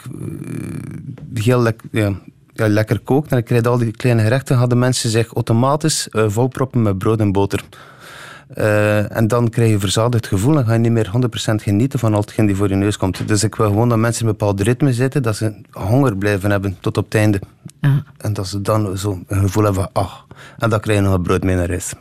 heel 1.35 1.61
lek- 1.61 1.83
ja, 1.91 2.13
lekker 2.55 2.99
kookt 2.99 3.31
en 3.31 3.37
je 3.37 3.43
krijgt 3.43 3.67
al 3.67 3.79
die 3.79 3.91
kleine 3.91 4.23
gerechten, 4.23 4.57
hadden 4.57 4.79
mensen 4.79 5.11
zich 5.11 5.35
automatisch 5.35 6.09
eh, 6.09 6.25
volproppen 6.29 6.83
met 6.83 6.99
brood 6.99 7.21
en 7.21 7.33
boter. 7.33 7.65
Eh, 8.55 9.17
en 9.17 9.29
dan 9.29 9.49
krijg 9.49 9.71
je 9.71 9.79
verzadigd 9.79 10.27
gevoel 10.27 10.59
en 10.59 10.65
ga 10.65 10.73
je 10.73 10.79
niet 10.79 10.93
meer 10.93 11.11
100% 11.11 11.63
genieten 11.63 11.99
van 11.99 12.15
al 12.15 12.21
hetgeen 12.21 12.47
die 12.47 12.57
voor 12.57 12.69
je 12.69 12.75
neus 12.75 12.97
komt. 12.97 13.29
Dus 13.29 13.45
ik 13.45 13.55
wil 13.55 13.67
gewoon 13.67 13.89
dat 13.89 13.99
mensen 13.99 14.23
in 14.23 14.29
een 14.29 14.37
bepaald 14.37 14.61
ritme 14.61 14.93
zitten, 14.93 15.23
dat 15.23 15.37
ze 15.37 15.55
honger 15.71 16.17
blijven 16.17 16.51
hebben 16.51 16.77
tot 16.81 16.97
op 16.97 17.05
het 17.05 17.15
einde. 17.15 17.41
Ja. 17.81 18.03
En 18.17 18.33
dat 18.33 18.47
ze 18.47 18.61
dan 18.61 18.99
zo 18.99 19.19
een 19.27 19.41
gevoel 19.41 19.65
hebben 19.65 19.83
van, 19.83 20.03
ah, 20.03 20.13
en 20.59 20.71
dan 20.71 20.81
krijg 20.81 20.99
je 20.99 21.05
nog 21.05 21.15
een 21.15 21.23
brood 21.23 21.43
mee 21.45 21.57
naar 21.57 21.69
huis. 21.69 21.93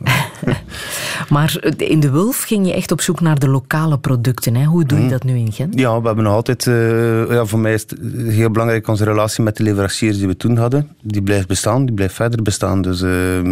Maar 1.28 1.56
in 1.76 2.00
de 2.00 2.10
Wulf 2.10 2.42
ging 2.42 2.66
je 2.66 2.72
echt 2.74 2.92
op 2.92 3.00
zoek 3.00 3.20
naar 3.20 3.38
de 3.38 3.48
lokale 3.48 3.98
producten. 3.98 4.54
Hè? 4.54 4.64
Hoe 4.64 4.84
doe 4.84 4.98
Hmm. 4.98 5.06
je 5.06 5.12
dat 5.12 5.24
nu 5.24 5.36
in 5.36 5.52
Gent? 5.52 5.78
Ja, 5.78 6.00
we 6.00 6.06
hebben 6.06 6.24
nog 6.24 6.32
altijd... 6.34 6.66
eh, 6.66 7.30
ja, 7.30 7.44
voor 7.44 7.58
mij 7.58 7.72
is 7.74 7.80
het 7.82 7.94
heel 8.28 8.50
belangrijk 8.50 8.88
onze 8.88 9.04
relatie 9.04 9.42
met 9.44 9.56
de 9.56 9.62
leveranciers 9.62 10.18
die 10.18 10.26
we 10.26 10.36
toen 10.36 10.56
hadden. 10.56 10.88
Die 11.02 11.22
blijft 11.22 11.46
bestaan, 11.48 11.84
die 11.86 11.94
blijft 11.94 12.14
verder 12.14 12.42
bestaan. 12.42 12.82
Dus 12.82 13.02
eh, 13.02 13.42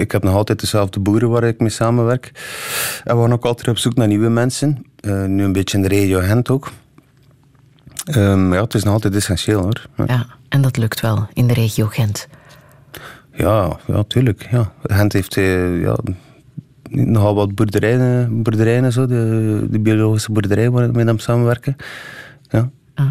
ik 0.00 0.12
heb 0.12 0.22
nog 0.22 0.34
altijd 0.34 0.60
dezelfde 0.60 1.00
boeren 1.00 1.30
waar 1.30 1.44
ik 1.44 1.58
mee 1.60 1.68
samenwerk. 1.70 2.30
En 3.04 3.16
we 3.16 3.22
gaan 3.22 3.32
ook 3.32 3.44
altijd 3.44 3.68
op 3.68 3.78
zoek 3.78 3.94
naar 3.94 4.06
nieuwe 4.08 4.28
mensen. 4.28 4.86
Eh, 5.00 5.24
nu 5.24 5.44
een 5.44 5.52
beetje 5.52 5.76
in 5.76 5.82
de 5.82 5.88
regio 5.88 6.18
Gent 6.20 6.50
ook. 6.50 6.70
Ehm, 8.04 8.52
ja, 8.54 8.60
het 8.62 8.74
is 8.74 8.82
nog 8.84 8.92
altijd 8.92 9.14
essentieel 9.14 9.60
hoor. 9.62 9.86
Ja, 9.96 10.04
Ja, 10.06 10.26
en 10.48 10.62
dat 10.62 10.76
lukt 10.76 11.00
wel 11.00 11.26
in 11.32 11.46
de 11.46 11.54
regio 11.54 11.86
Gent. 11.86 12.28
Ja, 13.34 13.78
ja 13.86 14.02
tuurlijk. 14.02 14.48
Ja. 14.50 14.72
Gent 14.82 15.12
heeft 15.12 15.36
eh, 15.36 15.80
ja, 15.80 15.98
nogal 16.88 17.34
wat 17.34 17.54
boerderijen, 17.54 18.42
boerderijen 18.42 18.84
en 18.84 18.92
zo. 18.92 19.06
De, 19.06 19.66
de 19.70 19.78
biologische 19.78 20.32
boerderij 20.32 20.70
waar 20.70 20.86
we 20.86 20.92
mee 20.92 21.08
aan 21.08 21.18
samenwerken. 21.18 21.76
Ja. 22.48 22.70
Ah. 22.94 23.10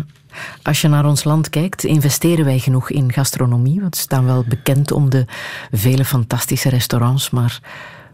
Als 0.62 0.82
je 0.82 0.88
naar 0.88 1.06
ons 1.06 1.24
land 1.24 1.50
kijkt, 1.50 1.84
investeren 1.84 2.46
wij 2.46 2.60
genoeg 2.60 2.90
in 2.90 3.14
gastronomie? 3.14 3.82
Want 3.82 3.96
we 3.96 4.02
staan 4.02 4.26
wel 4.26 4.46
bekend 4.48 4.92
om 4.92 5.10
de 5.10 5.26
vele 5.72 6.06
fantastische 6.06 6.70
restaurants, 6.70 7.30
maar 7.30 7.60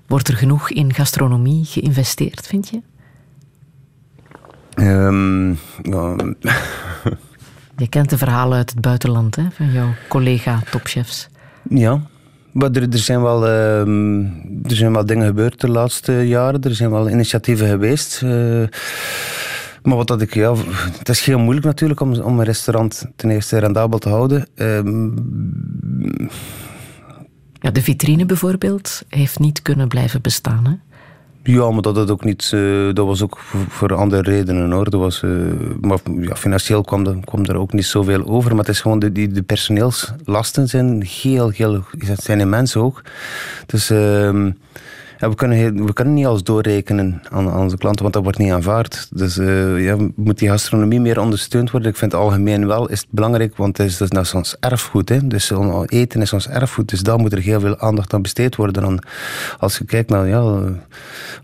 wordt 0.07 0.27
er 0.27 0.35
genoeg 0.35 0.69
in 0.69 0.93
gastronomie 0.93 1.65
geïnvesteerd, 1.65 2.47
vind 2.47 2.69
je? 2.69 2.81
Ehm, 4.73 5.49
ja, 5.91 6.15
Je 7.77 7.87
kent 7.89 8.09
de 8.09 8.17
verhalen 8.17 8.57
uit 8.57 8.69
het 8.69 8.81
buitenland 8.81 9.35
hè, 9.35 9.43
van 9.51 9.71
jouw 9.71 9.93
collega-topchefs. 10.07 11.28
Ja, 11.69 12.01
maar 12.51 12.71
er, 12.71 12.87
zijn 12.91 13.21
wel, 13.21 13.47
ehm, 13.47 14.19
er 14.63 14.75
zijn 14.75 14.93
wel 14.93 15.05
dingen 15.05 15.27
gebeurd 15.27 15.61
de 15.61 15.69
laatste 15.69 16.13
jaren. 16.13 16.61
Er 16.61 16.75
zijn 16.75 16.91
wel 16.91 17.09
initiatieven 17.09 17.67
geweest. 17.67 18.21
eh, 18.23 18.63
maar 19.83 19.95
wat 19.97 20.07
dat 20.07 20.21
ik, 20.21 20.33
ja, 20.33 20.55
het 20.97 21.09
is 21.09 21.25
heel 21.25 21.39
moeilijk 21.39 21.65
natuurlijk 21.65 21.99
om, 21.99 22.19
om 22.19 22.39
een 22.39 22.45
restaurant 22.45 23.05
ten 23.15 23.29
eerste 23.29 23.57
rendabel 23.57 23.99
te 23.99 24.09
houden. 24.09 24.47
Ehm, 24.55 25.09
Ja, 27.61 27.71
de 27.71 27.81
vitrine 27.81 28.25
bijvoorbeeld 28.25 29.03
heeft 29.09 29.39
niet 29.39 29.61
kunnen 29.61 29.87
blijven 29.87 30.21
bestaan. 30.21 30.65
Hè? 30.65 30.88
Ja, 31.43 31.71
maar 31.71 31.81
dat, 31.81 31.95
had 31.95 32.11
ook 32.11 32.23
niet, 32.23 32.51
eh, 32.53 32.93
dat 32.93 33.05
was 33.05 33.23
ook 33.23 33.37
voor, 33.69 33.95
andere 33.95 34.21
redenen 34.21 34.71
hoor. 34.71 34.89
Dat 34.89 34.99
was, 34.99 35.23
eh, 35.23 35.29
maar 35.81 35.99
ja, 36.21 36.35
financieel 36.35 36.83
kwam, 36.83 37.23
kwam 37.23 37.45
er 37.45 37.57
ook 37.57 37.73
niet 37.73 37.85
zoveel 37.85 38.27
over. 38.27 38.49
Maar 38.49 38.65
het 38.65 38.75
is 38.75 38.81
gewoon 38.81 38.99
de, 38.99 39.11
de 39.11 39.43
personeelslasten 39.43 40.67
zijn 40.67 41.03
heel, 41.21 41.49
heel, 41.49 41.83
zijn 42.15 42.39
immens 42.39 42.73
hoog. 42.73 43.01
Dus 43.65 43.89
ehm, 43.89 44.51
ja, 45.19 45.29
we, 45.29 45.35
kunnen, 45.35 45.85
we 45.85 45.93
kunnen 45.93 46.13
niet 46.13 46.25
alles 46.25 46.43
doorrekenen 46.43 47.21
aan, 47.29 47.49
aan 47.49 47.59
onze 47.61 47.77
klanten, 47.77 48.01
want 48.01 48.13
dat 48.13 48.23
wordt 48.23 48.37
niet 48.37 48.51
aanvaard. 48.51 49.07
Dus 49.13 49.37
eh, 49.37 49.83
ja, 49.83 49.97
moet 50.15 50.37
die 50.39 50.49
gastronomie 50.49 50.99
meer 50.99 51.19
ondersteund 51.19 51.71
worden. 51.71 51.89
Ik 51.89 51.97
vind 51.97 52.11
het 52.11 52.21
algemeen 52.21 52.67
wel 52.67 52.89
is 52.89 52.99
het 52.99 53.07
belangrijk, 53.09 53.57
want 53.57 53.77
het 53.77 53.87
is, 53.87 53.97
dat 53.97 54.11
is 54.11 54.17
net 54.17 54.33
ons 54.33 54.55
erfgoed. 54.59 55.09
Hè. 55.09 55.27
Dus 55.27 55.51
on- 55.51 55.85
eten 55.85 56.21
is 56.21 56.33
ons 56.33 56.47
erfgoed, 56.47 56.89
dus 56.89 57.01
daar 57.01 57.19
moet 57.19 57.31
er 57.33 57.39
heel 57.39 57.59
veel 57.59 57.79
aandacht 57.79 58.13
aan 58.13 58.21
besteed 58.21 58.55
worden. 58.55 58.81
Dan, 58.83 59.03
als 59.59 59.77
je 59.77 59.85
kijkt 59.85 60.09
naar 60.09 60.27
ja, 60.27 60.39
eh, 60.41 60.61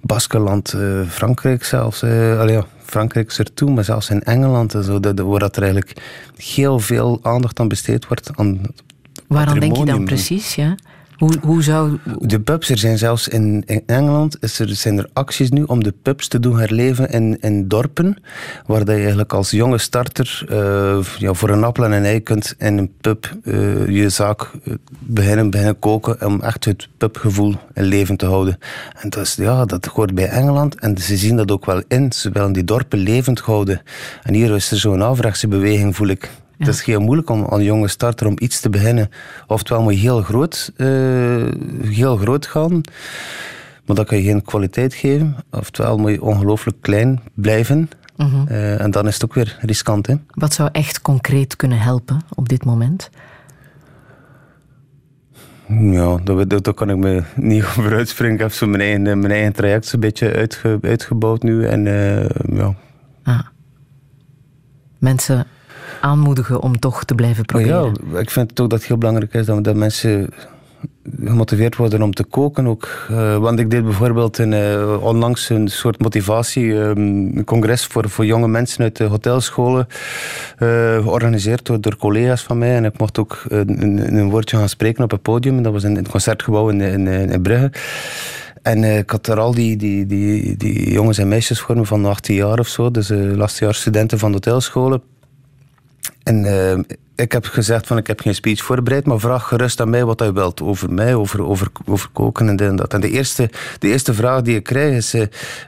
Baskeland, 0.02 0.74
eh, 0.74 0.82
Frankrijk 1.10 1.64
zelfs. 1.64 2.02
eh, 2.02 2.40
allee, 2.40 2.56
ja, 2.56 2.66
Frankrijk 2.84 3.28
is 3.30 3.38
er 3.38 3.54
toe, 3.54 3.72
maar 3.72 3.84
zelfs 3.84 4.10
in 4.10 4.24
Engeland 4.24 4.74
en 4.74 4.84
zo, 4.84 5.00
dat, 5.00 5.20
waar 5.20 5.40
dat 5.40 5.56
er 5.56 5.64
eigenlijk 5.64 6.02
heel 6.38 6.80
veel 6.80 7.20
aandacht 7.22 7.60
aan 7.60 7.68
besteed 7.68 8.08
wordt. 8.08 8.30
Aan 8.36 8.62
Waaraan 9.28 9.60
denk 9.60 9.76
je 9.78 9.86
dan 9.86 10.06
precies? 10.06 10.56
Ja? 10.56 10.76
Hoe, 11.18 11.64
zou... 11.64 11.98
De 12.20 12.40
pubs, 12.40 12.70
er 12.70 12.78
zijn 12.78 12.98
zelfs 12.98 13.28
in, 13.28 13.64
in 13.66 13.84
Engeland 13.86 14.38
is 14.40 14.60
er, 14.60 14.76
zijn 14.76 14.98
er 14.98 15.10
acties 15.14 15.50
nu 15.50 15.64
om 15.64 15.84
de 15.84 15.94
pubs 16.02 16.28
te 16.28 16.40
doen 16.40 16.60
herleven 16.60 17.10
in, 17.10 17.38
in 17.42 17.68
dorpen, 17.68 18.18
waar 18.66 18.86
je 18.86 18.92
eigenlijk 18.92 19.34
als 19.34 19.52
jonge 19.52 19.78
starter 19.78 20.46
eh, 20.50 21.00
ja, 21.18 21.34
voor 21.34 21.50
een 21.50 21.64
appel 21.64 21.86
en 21.86 21.92
een 21.92 22.04
ei 22.04 22.20
kunt 22.20 22.56
in 22.58 22.78
een 22.78 22.92
pub 23.02 23.38
eh, 23.44 23.88
je 23.88 24.10
zaak 24.10 24.52
eh, 24.64 24.74
beginnen, 25.00 25.50
beginnen 25.50 25.80
koken 25.80 26.26
om 26.26 26.42
echt 26.42 26.66
het 26.66 26.88
pubgevoel 26.98 27.56
in 27.74 27.84
leven 27.84 28.18
te 28.18 28.26
houden. 28.26 28.58
En 29.02 29.10
dat, 29.10 29.24
is, 29.24 29.36
ja, 29.36 29.66
dat 29.66 29.86
hoort 29.86 30.16
bij 30.16 30.28
Engeland 30.28 30.80
en 30.80 30.98
ze 30.98 31.18
zien 31.18 31.36
dat 31.36 31.52
ook 31.52 31.66
wel 31.66 31.82
in. 31.88 32.12
Ze 32.12 32.30
willen 32.32 32.54
die 32.54 32.64
dorpen 32.64 33.00
levend 33.00 33.40
houden. 33.40 33.82
En 34.24 34.34
hier 34.34 34.56
is 34.56 34.72
er 34.72 34.78
zo'n 34.78 35.16
beweging, 35.50 35.96
voel 35.96 36.08
ik. 36.08 36.30
Het 36.58 36.68
is 36.68 36.84
heel 36.84 37.00
moeilijk 37.00 37.30
om 37.30 37.44
als 37.44 37.62
jonge 37.62 37.88
starter 37.88 38.28
om 38.28 38.36
iets 38.38 38.60
te 38.60 38.70
beginnen. 38.70 39.10
Oftewel 39.48 39.84
moet 39.84 39.94
je 39.94 40.00
heel 40.00 40.22
groot, 40.22 40.72
eh, 40.78 40.88
heel 41.82 42.18
groot 42.18 42.46
gaan, 42.46 42.82
maar 43.86 43.96
dan 43.96 44.06
kan 44.06 44.18
je 44.18 44.24
geen 44.24 44.42
kwaliteit 44.42 44.94
geven. 44.94 45.36
Oftewel 45.52 45.98
moet 45.98 46.12
je 46.12 46.22
ongelooflijk 46.22 46.78
klein 46.82 47.22
blijven. 47.34 47.90
Eh, 48.48 48.82
en 48.82 48.92
dan 48.92 49.08
is 49.08 49.14
het 49.14 49.24
ook 49.24 49.34
weer 49.34 49.58
riskant. 49.62 50.08
Hè? 50.08 50.16
Wat 50.28 50.54
zou 50.54 50.70
echt 50.72 51.02
concreet 51.02 51.56
kunnen 51.56 51.80
helpen 51.80 52.22
op 52.34 52.50
dit 52.50 52.66
moment? 52.66 53.10
Ja, 55.68 56.18
daar, 56.18 56.74
kan 56.74 56.90
ik 56.90 56.98
me 56.98 57.24
niet 57.36 57.64
over 57.64 57.96
uitspringen. 57.96 58.36
Ik 58.36 58.42
heb 58.42 58.52
zo 58.52 58.68
mijn 58.68 58.82
eigen, 58.82 59.02
mijn 59.20 59.32
eigen 59.32 59.54
traject 59.54 59.86
zo'n 59.86 60.00
beetje 60.00 60.34
uitge, 60.34 60.80
uitgebouwd 60.82 61.44
nu. 61.44 61.66
En 61.66 61.88
eh, 61.88 62.58
ja, 62.58 62.76
Ah. 63.24 63.40
Mensen 64.98 65.46
aanmoedigen 66.06 66.62
om 66.62 66.80
toch 66.80 67.04
te 67.04 67.16
blijven 67.16 67.46
proberen. 67.46 67.96
ja, 68.12 68.20
ik 68.20 68.30
vind 68.30 68.50
het 68.50 68.60
ook 68.60 68.70
dat 68.70 68.80
het 68.80 68.88
heel 68.88 68.98
belangrijk 68.98 69.34
is 69.34 69.46
dat, 69.46 69.64
dat 69.64 69.76
mensen 69.76 70.30
gemotiveerd 71.24 71.76
worden 71.76 72.02
om 72.02 72.14
te 72.14 72.24
koken 72.24 72.68
ook. 72.68 73.08
Eh, 73.10 73.38
want 73.38 73.60
ik 73.60 73.70
deed 73.70 73.84
bijvoorbeeld 73.84 74.38
een, 74.38 74.54
eh, 74.54 75.04
onlangs 75.04 75.50
een 75.50 75.68
soort 75.68 76.02
motivatiecongres 76.02 77.86
voor, 77.86 78.10
voor 78.10 78.26
jonge 78.26 78.48
mensen 78.48 78.84
uit 78.84 78.98
de 78.98 79.04
hotelscholen. 79.04 79.88
eh, 80.58 80.68
georganiseerd 81.02 81.66
door, 81.66 81.82
door 81.82 81.98
collega's 81.98 82.44
van 82.44 82.58
mij. 82.58 82.76
En 82.76 82.86
ik 82.86 82.98
mocht 82.98 83.20
ook 83.20 83.44
een, 83.48 83.82
een, 83.82 84.16
een 84.16 84.30
woordje 84.30 84.58
gaan 84.58 84.70
spreken 84.70 85.04
op 85.04 85.12
het 85.12 85.22
podium. 85.22 85.64
Dat 85.64 85.74
was 85.74 85.84
in 85.84 85.96
het 85.96 86.10
concertgebouw 86.10 86.70
in, 86.70 86.82
in, 86.82 87.08
in 87.08 87.42
Brugge. 87.42 87.72
En 88.62 88.84
ik 88.84 89.10
had 89.10 89.28
er 89.28 89.40
al 89.40 89.54
die, 89.54 89.78
die, 89.78 90.06
die, 90.06 90.58
die 90.58 90.92
jongens 90.92 91.18
en 91.18 91.28
meisjes 91.28 91.60
voor 91.60 91.78
me 91.78 91.86
van 91.86 92.06
18 92.06 92.36
jaar 92.36 92.60
of 92.60 92.68
zo. 92.68 92.92
Dus 92.92 93.12
uh, 93.12 93.36
laatstejaars 93.36 93.80
studenten 93.80 94.20
van 94.20 94.30
de 94.32 94.34
hotelscholen. 94.36 95.02
En 96.26 96.44
uh, 96.46 96.80
ik 97.16 97.32
heb 97.32 97.46
gezegd 97.46 97.88
van 97.88 97.98
ik 97.98 98.08
heb 98.08 98.20
geen 98.20 98.36
speech 98.36 98.64
voorbereid, 98.64 99.06
maar 99.06 99.20
vraag 99.20 99.48
gerust 99.48 99.82
aan 99.82 99.90
mij 99.90 100.06
wat 100.06 100.20
hij 100.20 100.34
wilt 100.34 100.62
over 100.62 100.94
mij, 100.94 101.16
over, 101.16 101.44
over, 101.44 101.68
over 101.86 102.10
koken 102.14 102.50
en 102.50 102.56
dit 102.56 102.68
en 102.68 102.76
dat. 102.76 102.94
En 102.94 103.02
de 103.02 103.10
eerste, 103.10 103.50
de 103.80 103.88
eerste 103.88 104.14
vraag 104.14 104.42
die 104.42 104.56
ik 104.56 104.64
krijg 104.64 104.96
is, 104.96 105.16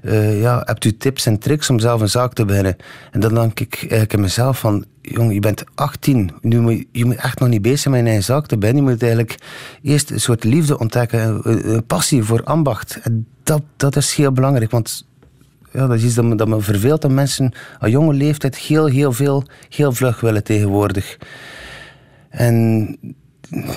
uh, 0.02 0.42
ja, 0.42 0.62
hebt 0.66 0.86
u 0.86 0.98
tips 0.98 1.26
en 1.26 1.40
tricks 1.40 1.70
om 1.70 1.80
zelf 1.80 2.02
een 2.02 2.10
zaak 2.10 2.34
te 2.34 2.46
beginnen? 2.46 2.76
En 3.12 3.20
dan 3.20 3.34
denk 3.34 3.60
ik 3.60 3.78
eigenlijk 3.80 4.14
in 4.14 4.22
mezelf 4.22 4.60
van, 4.60 4.86
jong, 5.02 5.34
je 5.34 5.40
bent 5.40 5.64
18, 5.76 6.32
nu 6.42 6.60
moet 6.60 6.86
je, 6.92 7.06
moet 7.06 7.16
echt 7.16 7.40
nog 7.40 7.50
niet 7.50 7.62
bezig 7.62 7.80
zijn 7.80 7.94
met 7.94 8.04
een 8.04 8.10
eigen 8.10 8.26
zaak 8.26 8.46
te 8.46 8.58
beginnen. 8.58 8.84
Je 8.84 8.90
moet 8.92 9.02
eigenlijk 9.02 9.36
eerst 9.82 10.12
een 10.12 10.22
soort 10.22 10.44
liefde 10.44 10.80
ontdekken, 10.80 11.40
een, 11.44 11.74
een 11.74 11.86
passie 11.86 12.24
voor 12.24 12.44
ambacht. 12.44 13.00
En 13.02 13.28
dat, 13.44 13.62
dat 13.76 13.96
is 13.96 14.16
heel 14.16 14.32
belangrijk, 14.32 14.72
want 14.72 15.07
ja, 15.78 15.88
dat 15.88 15.98
is 15.98 16.04
iets 16.04 16.16
dat 16.16 16.26
me, 16.26 16.36
dat 16.36 16.48
me 16.48 16.62
verveelt 16.62 17.02
dat 17.02 17.12
mensen 17.12 17.54
aan 17.80 17.90
jonge 17.90 18.14
leeftijd 18.14 18.58
heel, 18.58 18.86
heel 18.86 19.12
veel, 19.12 19.44
heel 19.70 19.94
vlug 19.94 20.20
willen 20.20 20.44
tegenwoordig. 20.44 21.18
En... 22.30 22.98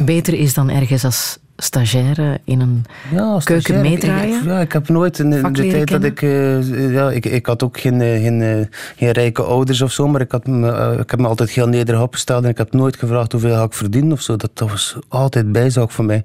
Beter 0.04 0.34
is 0.34 0.54
dan 0.54 0.70
ergens 0.70 1.04
als 1.04 1.38
stagiaire 1.56 2.40
in 2.44 2.60
een 2.60 2.84
ja, 3.12 3.40
keuken 3.44 3.80
meedraaien? 3.80 4.44
Ja, 4.44 4.60
ik 4.60 4.72
heb 4.72 4.88
nooit 4.88 5.18
in, 5.18 5.30
de 5.30 5.50
tijd 5.52 5.88
dat 5.88 6.04
ik, 6.04 6.22
uh, 6.22 6.92
ja, 6.92 7.10
ik... 7.10 7.26
Ik 7.26 7.46
had 7.46 7.62
ook 7.62 7.80
geen, 7.80 8.00
geen, 8.00 8.40
uh, 8.40 8.66
geen 8.96 9.10
rijke 9.10 9.42
ouders 9.42 9.80
of 9.80 9.92
zo, 9.92 10.08
maar 10.08 10.20
ik, 10.20 10.32
had 10.32 10.46
me, 10.46 10.68
uh, 10.68 10.98
ik 11.00 11.10
heb 11.10 11.20
me 11.20 11.26
altijd 11.26 11.50
heel 11.50 11.68
nederig 11.68 12.00
opgesteld 12.00 12.44
en 12.44 12.50
ik 12.50 12.58
heb 12.58 12.72
nooit 12.72 12.96
gevraagd 12.96 13.32
hoeveel 13.32 13.54
ga 13.54 13.62
ik 13.62 13.72
verdienen 13.72 14.12
of 14.12 14.20
zo. 14.20 14.36
Dat, 14.36 14.50
dat 14.54 14.70
was 14.70 14.96
altijd 15.08 15.52
bijzaak 15.52 15.90
voor 15.90 16.04
mij. 16.04 16.24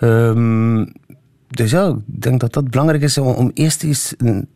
Um, 0.00 0.92
dus 1.48 1.70
ja, 1.70 1.88
ik 1.88 2.22
denk 2.22 2.40
dat 2.40 2.52
dat 2.52 2.70
belangrijk 2.70 3.02
is 3.02 3.18
om, 3.18 3.26
om 3.26 3.50
eerst 3.54 3.82
eens... 3.82 4.14
Een, 4.18 4.48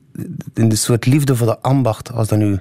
in 0.55 0.69
de 0.69 0.77
soort 0.77 1.07
liefde 1.07 1.37
voor 1.37 1.47
de 1.47 1.61
ambacht, 1.61 2.13
als 2.13 2.29
dat 2.29 2.39
nu 2.39 2.61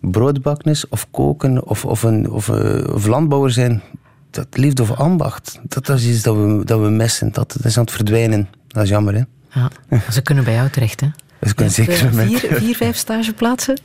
broodbakken 0.00 0.70
is, 0.70 0.88
of 0.88 1.06
koken, 1.10 1.66
of, 1.66 1.84
of, 1.84 2.02
een, 2.02 2.30
of, 2.30 2.48
uh, 2.48 2.94
of 2.94 3.06
landbouwer 3.06 3.50
zijn, 3.50 3.82
dat 4.30 4.46
liefde 4.50 4.84
voor 4.84 4.96
ambacht, 4.96 5.60
dat 5.62 5.88
is 5.88 6.06
iets 6.06 6.22
dat 6.22 6.36
we, 6.36 6.62
dat 6.64 6.80
we 6.80 6.88
missen. 6.88 7.32
Dat, 7.32 7.52
dat 7.52 7.64
is 7.64 7.76
aan 7.76 7.84
het 7.84 7.92
verdwijnen. 7.92 8.48
Dat 8.66 8.82
is 8.82 8.88
jammer, 8.88 9.14
hè? 9.14 9.22
Ja, 9.60 9.70
ze 10.10 10.22
kunnen 10.22 10.44
bij 10.44 10.54
jou 10.54 10.70
terecht, 10.70 11.00
hè? 11.00 11.08
Ze 11.46 11.54
kunnen 11.54 11.74
zeker 11.74 12.04
uh, 12.04 12.20
vier, 12.20 12.38
vier, 12.38 12.76
vijf 12.76 12.96
stageplaatsen? 12.96 13.78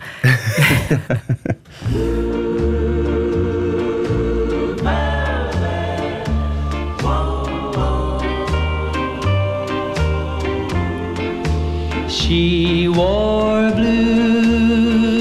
She 12.28 12.88
wore 12.88 13.70
blue 13.70 15.14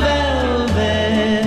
velvet, 0.00 1.44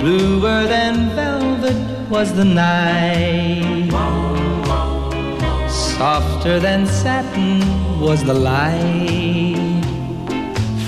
bluer 0.00 0.64
than 0.66 1.10
velvet 1.10 1.76
was 2.08 2.32
the 2.32 2.46
night. 2.46 3.92
Softer 5.68 6.58
than 6.58 6.86
satin 6.86 7.60
was 8.00 8.24
the 8.24 8.32
light 8.32 9.84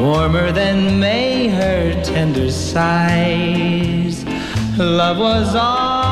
warmer 0.00 0.50
than 0.52 0.98
May 0.98 1.48
her 1.48 2.02
tender 2.02 2.50
sighs. 2.50 4.24
Love 4.76 5.18
was 5.18 5.54
ours, 5.54 6.03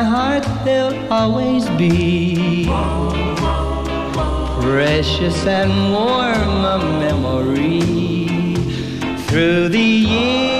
my 0.00 0.06
heart 0.06 0.44
there'll 0.64 1.12
always 1.12 1.68
be 1.70 2.64
precious 4.62 5.46
and 5.46 5.92
warm 5.92 6.64
a 6.64 6.78
memory 7.00 7.80
through 9.26 9.68
the 9.68 9.78
years, 9.78 10.59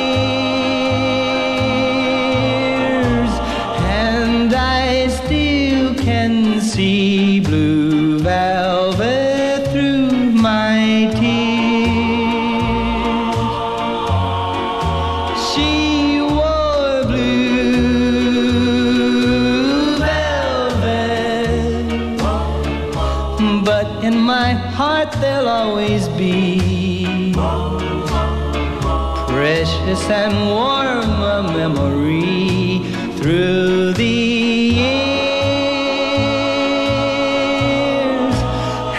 and 30.11 30.35
warm 30.49 31.23
a 31.23 31.43
memory 31.57 32.81
through 33.17 33.93
the 33.93 34.05
years, 34.05 35.15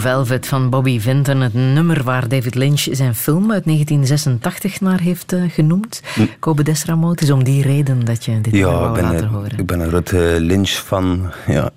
Velvet 0.01 0.47
van 0.47 0.69
Bobby 0.69 0.99
Vinton, 0.99 1.41
het 1.41 1.53
nummer 1.53 2.03
waar 2.03 2.27
David 2.27 2.55
Lynch 2.55 2.87
zijn 2.91 3.15
film 3.15 3.51
uit 3.51 3.63
1986 3.63 4.81
naar 4.81 4.99
heeft 4.99 5.33
uh, 5.33 5.43
genoemd. 5.49 6.01
Hm. 6.13 6.25
Kobe 6.39 6.63
Desramo, 6.63 7.09
het 7.09 7.21
is 7.21 7.31
om 7.31 7.43
die 7.43 7.61
reden 7.61 8.05
dat 8.05 8.25
je 8.25 8.41
dit 8.41 8.53
ja, 8.53 8.65
wou 8.65 8.87
ik 8.87 8.93
ben, 8.93 9.03
laten 9.03 9.23
een, 9.23 9.29
horen. 9.29 9.57
ik 9.57 9.65
ben 9.65 9.79
een 9.79 9.87
grote 9.87 10.37
Lynch 10.39 10.69
fan. 10.69 11.31
Ja. 11.47 11.69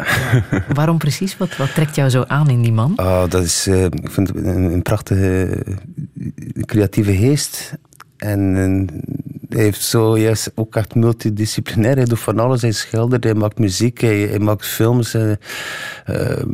Waarom 0.75 0.99
precies? 0.99 1.37
Wat, 1.37 1.57
wat 1.57 1.75
trekt 1.75 1.95
jou 1.95 2.11
zo 2.11 2.25
aan 2.27 2.51
in 2.51 2.63
die 2.63 2.73
man? 2.73 2.93
Oh, 2.97 3.23
dat 3.29 3.43
is, 3.43 3.69
uh, 3.69 3.85
ik 3.85 4.11
vind 4.11 4.29
het 4.29 4.37
een, 4.37 4.73
een 4.73 4.83
prachtige 4.83 5.63
creatieve 6.61 7.17
geest. 7.17 7.73
En 8.17 8.41
een, 8.41 8.91
heeft 9.49 9.83
zo, 9.83 10.17
hij 10.17 10.37
ook 10.55 10.77
echt 10.77 10.95
multidisciplinair. 10.95 11.97
Hij 11.97 12.05
doet 12.05 12.21
van 12.21 12.39
alles. 12.39 12.63
Hij 12.63 12.73
schildert, 12.73 13.25
hij 13.25 13.35
maakt 13.35 13.59
muziek, 13.59 14.01
hij, 14.01 14.19
hij 14.21 14.39
maakt 14.39 14.67
films. 14.67 15.15
eh, 15.15 15.33
eh, 16.05 16.45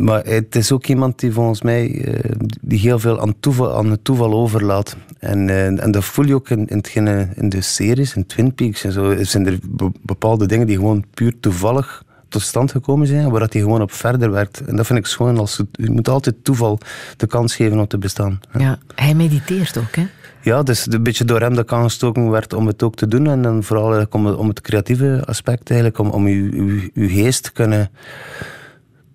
maar 0.00 0.24
het 0.24 0.56
is 0.56 0.72
ook 0.72 0.86
iemand 0.86 1.18
die 1.18 1.32
volgens 1.32 1.62
mij 1.62 2.04
eh, 2.04 2.30
die 2.60 2.78
heel 2.78 2.98
veel 2.98 3.20
aan, 3.20 3.34
toeval, 3.40 3.76
aan 3.76 3.90
het 3.90 4.04
toeval 4.04 4.32
overlaat. 4.32 4.96
En, 5.18 5.48
en 5.80 5.90
dat 5.90 6.04
voel 6.04 6.26
je 6.26 6.34
ook 6.34 6.48
in, 6.50 6.66
in, 6.66 7.08
in 7.34 7.48
de 7.48 7.60
series, 7.60 8.14
in 8.14 8.26
Twin 8.26 8.54
Peaks 8.54 8.84
en 8.84 8.92
zo. 8.92 9.24
Zijn 9.24 9.46
er 9.46 9.58
be- 9.68 9.92
bepaalde 10.02 10.46
dingen 10.46 10.66
die 10.66 10.76
gewoon 10.76 11.04
puur 11.14 11.40
toevallig 11.40 12.02
tot 12.28 12.42
stand 12.42 12.70
gekomen 12.70 13.06
zijn, 13.06 13.30
waar 13.30 13.40
hij 13.50 13.60
gewoon 13.60 13.82
op 13.82 13.92
verder 13.92 14.30
werkt. 14.30 14.60
En 14.66 14.76
dat 14.76 14.86
vind 14.86 14.98
ik 14.98 15.06
schoon. 15.06 15.38
Als 15.38 15.60
je 15.72 15.90
moet 15.90 16.08
altijd 16.08 16.34
toeval 16.44 16.78
de 17.16 17.26
kans 17.26 17.54
geven 17.56 17.78
om 17.78 17.86
te 17.86 17.98
bestaan. 17.98 18.40
Ja, 18.58 18.78
hij 18.94 19.14
mediteert 19.14 19.78
ook, 19.78 19.96
hè? 19.96 20.06
Ja, 20.42 20.62
dus 20.62 20.92
een 20.92 21.02
beetje 21.02 21.24
door 21.24 21.40
hem 21.40 21.54
dat 21.54 21.72
aangestoken 21.72 22.30
werd 22.30 22.52
om 22.52 22.66
het 22.66 22.82
ook 22.82 22.94
te 22.96 23.08
doen. 23.08 23.26
En 23.26 23.42
dan 23.42 23.62
vooral 23.62 24.06
om, 24.10 24.26
om 24.26 24.48
het 24.48 24.60
creatieve 24.60 25.22
aspect, 25.26 25.70
eigenlijk, 25.70 25.98
om, 25.98 26.10
om 26.10 26.26
uw, 26.26 26.52
uw, 26.52 26.80
uw 26.94 27.08
geest 27.08 27.42
te 27.42 27.52
kunnen, 27.52 27.90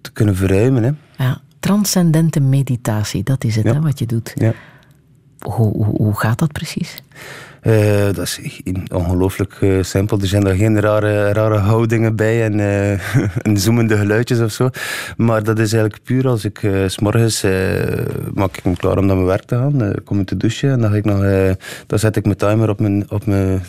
te 0.02 0.11
kunnen 0.11 0.35
verruimen. 0.35 0.84
Hè. 0.84 1.23
Ja. 1.23 1.41
Transcendente 1.60 2.39
meditatie, 2.39 3.23
dat 3.23 3.43
is 3.43 3.56
het, 3.56 3.65
Ja. 3.65 3.73
hè, 3.73 3.81
wat 3.81 3.99
je 3.99 4.06
doet. 4.06 4.31
Ja. 4.35 4.53
Hoe, 5.39 5.72
hoe, 5.72 5.85
hoe 5.85 6.19
gaat 6.19 6.39
dat 6.39 6.52
precies? 6.52 7.03
Eh, 7.65 8.05
dat 8.05 8.17
is 8.17 8.61
ongelooflijk 8.93 9.57
eh, 9.61 9.83
simpel. 9.83 10.19
Er 10.19 10.27
zijn 10.27 10.43
daar 10.43 10.55
geen 10.55 10.79
rare, 10.79 11.31
rare 11.31 11.57
houdingen 11.57 12.15
bij 12.15 12.43
en, 12.43 12.59
en 13.41 13.57
zoemende 13.57 13.97
geluidjes 13.97 14.39
of 14.39 14.51
zo. 14.51 14.69
Maar 15.17 15.43
dat 15.43 15.59
is 15.59 15.73
eigenlijk 15.73 16.03
puur 16.03 16.27
als 16.27 16.45
ik 16.45 16.59
s 16.87 16.93
s'morgens 16.93 17.43
eh, 17.43 17.51
maak 18.33 18.57
ik 18.57 18.65
me 18.65 18.75
klaar 18.75 18.97
om 18.97 19.05
naar 19.05 19.15
mijn 19.15 19.27
werk 19.27 19.43
te 19.43 19.55
gaan. 19.55 19.93
kom 20.03 20.19
ik 20.19 20.27
te 20.27 20.37
douchen 20.37 20.69
en 20.69 20.81
dan, 20.81 20.89
ga 20.91 20.95
ik 20.95 21.05
nog, 21.05 21.99
zet 21.99 22.15
ik 22.15 22.25
mijn 22.25 22.37
timer 22.37 22.69
op 22.69 22.79
mijn, 22.79 23.11
op 23.11 23.25
mijn 23.25 23.61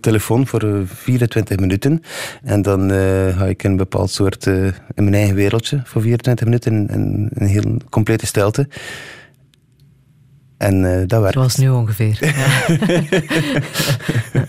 telefoon 0.00 0.46
voor 0.46 0.62
eh, 0.62 0.74
24 0.84 1.58
minuten. 1.58 2.02
En 2.42 2.62
dan 2.62 2.90
ga 3.36 3.46
ik 3.46 3.62
in 3.62 3.70
een 3.70 3.76
bepaald 3.76 4.10
soort, 4.10 4.46
in 4.46 4.72
mijn 4.94 5.14
eigen 5.14 5.34
wereldje 5.34 5.80
voor 5.84 6.02
24 6.02 6.44
minuten 6.46 6.72
in, 6.72 6.88
in 6.88 7.30
een 7.34 7.46
heel 7.46 7.76
complete 7.88 8.26
stilte. 8.26 8.68
En 10.60 10.84
eh, 11.00 11.06
dat 11.06 11.20
werkt. 11.20 11.34
Zoals 11.34 11.56
nu 11.56 11.68
ongeveer. 11.68 12.18
Ja. 14.32 14.44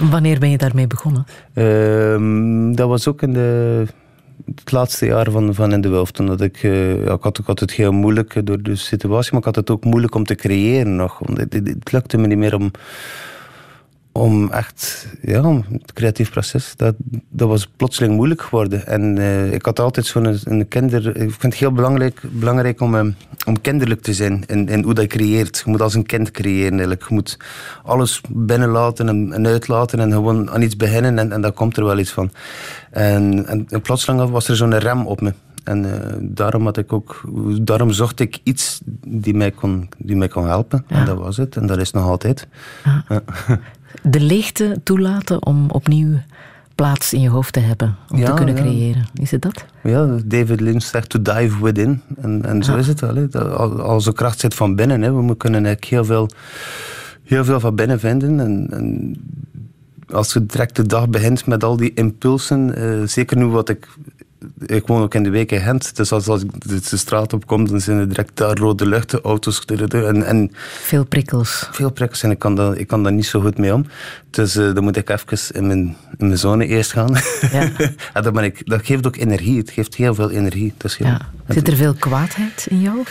Wanneer 0.10 0.38
ben 0.38 0.50
je 0.50 0.58
daarmee 0.58 0.86
begonnen? 0.86 1.26
Ehm, 1.54 2.72
dat 2.74 2.88
was 2.88 3.08
ook 3.08 3.22
in 3.22 3.32
de, 3.32 3.84
het 4.54 4.72
laatste 4.72 5.06
jaar 5.06 5.30
van, 5.30 5.54
van 5.54 5.72
In 5.72 5.80
de 5.80 5.88
Wulf. 5.88 6.10
Toen 6.10 6.26
dat 6.26 6.40
ik, 6.40 6.56
eh, 6.62 7.04
ja, 7.04 7.12
ik, 7.12 7.22
had, 7.22 7.38
ik 7.38 7.46
had 7.46 7.60
het 7.60 7.72
heel 7.72 7.92
moeilijk 7.92 8.46
door 8.46 8.62
de 8.62 8.76
situatie, 8.76 9.30
maar 9.30 9.40
ik 9.40 9.46
had 9.46 9.56
het 9.56 9.70
ook 9.70 9.84
moeilijk 9.84 10.14
om 10.14 10.24
te 10.24 10.34
creëren 10.34 10.96
nog. 10.96 11.20
Het- 11.34 11.52
het 11.52 11.92
lukte 11.92 12.18
me 12.18 12.26
niet 12.26 12.38
meer 12.38 12.54
om, 12.54 12.70
om 14.12 14.50
echt, 14.50 15.06
ja, 15.22 15.54
het 15.72 15.92
creatief 15.92 16.30
proces, 16.30 16.72
dat, 16.76 16.94
dat 17.28 17.48
was 17.48 17.66
plotseling 17.76 18.14
moeilijk 18.14 18.42
geworden. 18.42 18.86
En 18.86 19.18
eh, 19.18 19.52
ik 19.52 19.64
had 19.64 19.80
altijd 19.80 20.06
zo'n 20.06 20.38
een 20.44 20.68
kinder... 20.68 21.06
Ik 21.06 21.30
vind 21.30 21.42
het 21.42 21.54
heel 21.54 21.72
belangrijk, 21.72 22.20
belangrijk 22.30 22.80
om, 22.80 22.94
eh, 22.94 23.06
om 23.46 23.60
kinderlijk 23.60 24.02
te 24.02 24.14
zijn 24.14 24.44
in, 24.46 24.68
in 24.68 24.82
hoe 24.82 24.94
dat 24.94 25.12
je 25.12 25.18
creëert. 25.18 25.62
Je 25.64 25.70
moet 25.70 25.80
als 25.80 25.94
een 25.94 26.06
kind 26.06 26.30
creëren 26.30 26.72
eigenlijk. 26.72 27.02
Je 27.08 27.14
moet 27.14 27.36
alles 27.84 28.20
binnenlaten 28.28 29.08
en, 29.08 29.32
en 29.32 29.46
uitlaten 29.46 30.00
en 30.00 30.12
gewoon 30.12 30.50
aan 30.50 30.62
iets 30.62 30.76
beginnen 30.76 31.18
en, 31.18 31.32
en 31.32 31.40
dan 31.40 31.52
komt 31.52 31.76
er 31.76 31.84
wel 31.84 31.98
iets 31.98 32.12
van. 32.12 32.30
En, 32.90 33.46
en, 33.46 33.66
en 33.68 33.80
plotseling 33.80 34.30
was 34.30 34.48
er 34.48 34.56
zo'n 34.56 34.78
rem 34.78 35.06
op 35.06 35.20
me. 35.20 35.32
En 35.64 35.84
eh, 35.84 36.16
daarom, 36.20 36.64
had 36.64 36.76
ik 36.76 36.92
ook, 36.92 37.24
daarom 37.62 37.92
zocht 37.92 38.20
ik 38.20 38.40
iets 38.42 38.80
die 39.06 39.34
mij 39.34 39.50
kon, 39.50 39.88
die 39.98 40.16
mij 40.16 40.28
kon 40.28 40.46
helpen. 40.46 40.84
En 40.88 41.04
dat 41.04 41.18
was 41.18 41.36
het. 41.36 41.56
En 41.56 41.66
dat 41.66 41.78
is 41.78 41.90
nog 41.90 42.04
altijd. 42.04 42.48
Ja. 42.84 43.22
De 44.02 44.20
leegte 44.20 44.80
toelaten 44.84 45.46
om 45.46 45.70
opnieuw 45.70 46.18
plaats 46.74 47.12
in 47.12 47.20
je 47.20 47.28
hoofd 47.28 47.52
te 47.52 47.60
hebben. 47.60 47.96
Om 48.10 48.24
te 48.24 48.34
kunnen 48.34 48.56
ja. 48.56 48.60
creëren. 48.62 49.06
Is 49.14 49.30
het 49.30 49.42
dat? 49.42 49.64
Ja, 49.82 50.16
David 50.24 50.60
Lynch 50.60 50.82
zegt 50.82 51.08
to 51.08 51.22
dive 51.22 51.62
within. 51.64 52.02
En, 52.20 52.44
en 52.44 52.62
zo 52.64 52.76
is 52.76 52.86
het 52.86 53.00
wel. 53.00 53.28
Dat- 53.30 53.78
Al, 53.78 54.00
zo'n 54.00 54.12
kracht 54.12 54.40
zit 54.40 54.54
van 54.54 54.74
binnen. 54.74 55.02
Hè. 55.02 55.12
We 55.12 55.36
kunnen 55.36 55.64
eigenlijk 55.64 55.84
heel 55.94 56.04
veel, 56.04 56.28
heel 57.24 57.44
veel 57.44 57.60
van 57.60 57.74
binnen 57.74 58.00
vinden. 58.00 58.40
En, 58.40 58.66
en 58.70 59.16
als 60.12 60.32
je 60.32 60.46
direct 60.46 60.76
de 60.76 60.86
dag 60.86 61.08
begint 61.08 61.46
met 61.46 61.64
al 61.64 61.76
die 61.76 61.94
impulsen, 61.94 62.74
eh, 62.74 63.06
zeker 63.06 63.36
nu 63.36 63.44
wat 63.44 63.68
ik... 63.68 63.88
Ik 64.66 64.86
woon 64.86 65.02
ook 65.02 65.14
in 65.14 65.22
de 65.22 65.30
week 65.30 65.52
in 65.52 65.60
Gent, 65.60 65.96
dus 65.96 66.12
als, 66.12 66.28
als 66.28 66.42
ik 66.42 66.50
de, 66.90 66.96
straat 66.96 67.32
opkom, 67.32 67.68
dan 67.68 67.80
zijn 67.80 67.98
er 67.98 68.08
direct 68.08 68.30
daar 68.34 68.56
rode 68.56 68.86
luchten, 68.86 69.20
auto's 69.20 69.64
en, 69.64 70.26
en 70.26 70.50
Veel 70.82 71.04
prikkels. 71.04 71.68
veel 71.72 71.90
prikkels 71.90 72.22
en 72.22 72.30
ik 72.30 72.38
kan, 72.38 72.54
daar, 72.54 72.76
ik 72.76 72.86
kan 72.86 73.02
daar 73.02 73.12
niet 73.12 73.26
zo 73.26 73.40
goed 73.40 73.58
mee 73.58 73.74
om. 73.74 73.86
Dus 74.30 74.56
eh, 74.56 74.74
dan 74.74 74.82
moet 74.82 74.96
ik 74.96 75.10
even 75.10 75.54
in 75.54 75.66
mijn, 75.66 75.96
in 76.18 76.26
mijn 76.26 76.38
zone 76.38 76.66
eerst 76.66 76.92
gaan. 76.92 77.16
Ja. 77.52 77.70
en 78.14 78.22
dan 78.22 78.32
ben 78.32 78.44
ik, 78.44 78.66
dat 78.66 78.86
geeft 78.86 79.06
ook 79.06 79.16
energie. 79.16 79.58
Het 79.58 79.70
geeft 79.70 79.94
heel 79.94 80.14
veel 80.14 80.30
energie. 80.30 80.74
Dat 80.76 80.90
is 80.90 80.96
heel, 80.96 81.06
Ja. 81.06 81.20
Zit 81.48 81.68
er 81.68 81.76
veel 81.76 81.94
kwaadheid 81.94 82.66
in 82.70 82.80
jou? 82.80 83.02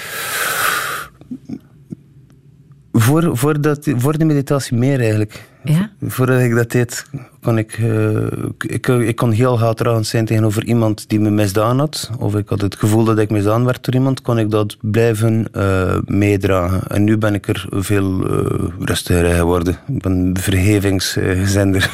Voor, 3.09 3.37
voor, 3.37 3.61
dat, 3.61 3.91
voor 3.95 4.17
de 4.17 4.25
meditatie 4.25 4.77
meer 4.77 4.99
eigenlijk. 4.99 5.47
Ja? 5.63 5.89
Voordat 6.01 6.39
ik 6.39 6.55
dat 6.55 6.71
deed, 6.71 7.05
kon 7.41 7.57
ik, 7.57 7.73
eh, 7.73 8.25
ik, 8.57 8.87
ik 8.87 9.15
kon 9.15 9.31
heel 9.31 9.59
haatdragend 9.59 10.07
zijn 10.07 10.25
tegenover 10.25 10.63
iemand 10.65 11.09
die 11.09 11.19
me 11.19 11.29
misdaan 11.29 11.79
had. 11.79 12.09
Of 12.17 12.35
ik 12.35 12.49
had 12.49 12.61
het 12.61 12.75
gevoel 12.75 13.03
dat 13.03 13.19
ik 13.19 13.29
misdaan 13.29 13.65
werd 13.65 13.85
door 13.85 13.93
iemand, 13.93 14.21
kon 14.21 14.39
ik 14.39 14.51
dat 14.51 14.77
blijven 14.81 15.47
eh, 15.51 15.97
meedragen. 16.05 16.87
En 16.87 17.03
nu 17.03 17.17
ben 17.17 17.33
ik 17.33 17.47
er 17.47 17.65
veel 17.69 18.25
eh, 18.25 18.67
rustiger 18.79 19.35
geworden. 19.35 19.77
Ik 19.87 20.01
ben 20.01 20.11
een 20.11 20.37
vergevingsgezender. 20.39 21.89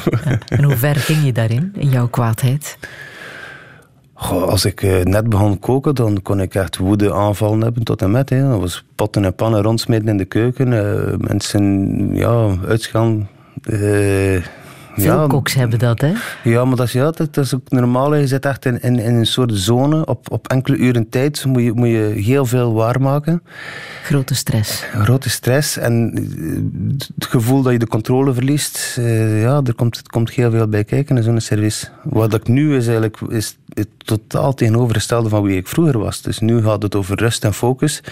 En 0.48 0.64
hoe 0.64 0.76
ver 0.76 0.96
ging 0.96 1.24
je 1.24 1.32
daarin, 1.32 1.72
in 1.76 1.88
jouw 1.88 2.08
kwaadheid? 2.08 2.78
Goh, 4.18 4.42
als 4.48 4.64
ik 4.64 4.82
eh, 4.82 5.02
net 5.02 5.28
begon 5.28 5.58
koken, 5.58 5.94
dan 5.94 6.22
kon 6.22 6.40
ik 6.40 6.54
echt 6.54 6.76
woede 6.76 7.12
aanvallen 7.14 7.60
hebben 7.60 7.82
tot 7.82 8.02
en 8.02 8.10
met. 8.10 8.30
Hè. 8.30 8.48
Dat 8.48 8.60
was 8.60 8.84
potten 8.94 9.24
en 9.24 9.34
pannen 9.34 9.62
rondsmeten 9.62 10.08
in 10.08 10.16
de 10.16 10.24
keuken. 10.24 10.72
eh, 10.72 11.12
mensen 11.16 12.08
ja, 12.16 12.54
uitgaan. 12.66 13.28
eh, 13.62 14.42
Veel 14.96 15.20
ja, 15.20 15.26
koks 15.26 15.54
hebben 15.54 15.78
dat, 15.78 16.00
hè? 16.00 16.12
Ja, 16.44 16.64
maar 16.64 16.76
dat 16.76 16.86
is, 16.86 16.92
ja, 16.92 17.04
dat, 17.10 17.34
dat 17.34 17.44
is 17.44 17.54
ook 17.54 17.70
normaal. 17.70 18.14
Je 18.14 18.26
zit 18.26 18.44
echt 18.44 18.64
in, 18.64 18.80
in, 18.80 18.98
in 18.98 19.14
een 19.14 19.26
soort 19.26 19.50
zone. 19.54 20.06
Op, 20.06 20.30
op 20.30 20.48
enkele 20.48 20.76
uren 20.76 21.08
tijd 21.08 21.44
moet 21.44 21.62
je, 21.62 21.72
moet 21.72 21.88
je 21.88 22.12
heel 22.16 22.46
veel 22.46 22.72
waarmaken. 22.72 23.42
Grote 24.02 24.34
stress. 24.34 24.82
Grote 24.82 25.30
stress 25.30 25.76
en 25.76 26.12
eh, 26.14 27.02
het 27.14 27.26
gevoel 27.26 27.62
dat 27.62 27.72
je 27.72 27.78
de 27.78 27.86
controle 27.86 28.32
verliest. 28.34 28.96
eh, 28.98 29.42
ja, 29.42 29.60
er 29.64 29.74
komt, 29.74 29.96
er 29.96 30.10
komt 30.10 30.30
heel 30.30 30.50
veel 30.50 30.68
bij 30.68 30.84
kijken 30.84 31.16
in 31.16 31.22
zo'n 31.22 31.40
service. 31.40 31.86
Wat 32.02 32.34
ik 32.34 32.48
nu 32.48 32.76
is 32.76 32.84
eigenlijk 32.86 33.20
is 33.28 33.56
het 33.74 33.88
totaal 33.96 34.54
tegenovergestelde 34.54 35.28
van 35.28 35.42
wie 35.42 35.56
ik 35.56 35.66
vroeger 35.68 35.98
was. 35.98 36.22
Dus 36.22 36.38
nu 36.38 36.62
gaat 36.62 36.82
het 36.82 36.94
over 36.94 37.18
rust 37.18 37.44
en 37.44 37.54
focus. 37.54 38.02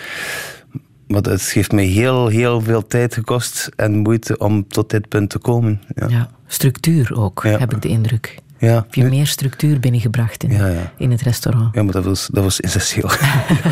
Maar 1.06 1.22
het 1.22 1.52
heeft 1.52 1.72
mij 1.72 1.84
heel, 1.84 2.26
heel 2.28 2.60
veel 2.60 2.86
tijd 2.86 3.14
gekost 3.14 3.70
en 3.76 3.98
moeite 3.98 4.38
om 4.38 4.68
tot 4.68 4.90
dit 4.90 5.08
punt 5.08 5.30
te 5.30 5.38
komen. 5.38 5.80
Ja. 5.94 6.08
Ja. 6.08 6.30
Structuur 6.46 7.16
ook, 7.16 7.40
Ja. 7.42 7.58
heb 7.58 7.72
ik 7.72 7.82
de 7.82 7.88
indruk. 7.88 8.38
Ja. 8.58 8.74
Heb 8.74 8.94
je 8.94 9.04
meer 9.04 9.26
structuur 9.26 9.80
binnengebracht 9.80 10.42
in, 10.44 10.50
Ja, 10.50 10.66
ja. 10.66 10.92
in 10.98 11.10
het 11.10 11.22
restaurant? 11.22 11.74
Ja, 11.74 11.82
maar 11.82 11.92
dat 11.92 12.04
was, 12.04 12.28
dat 12.32 12.44
was 12.44 12.60
essentieel. 12.60 13.08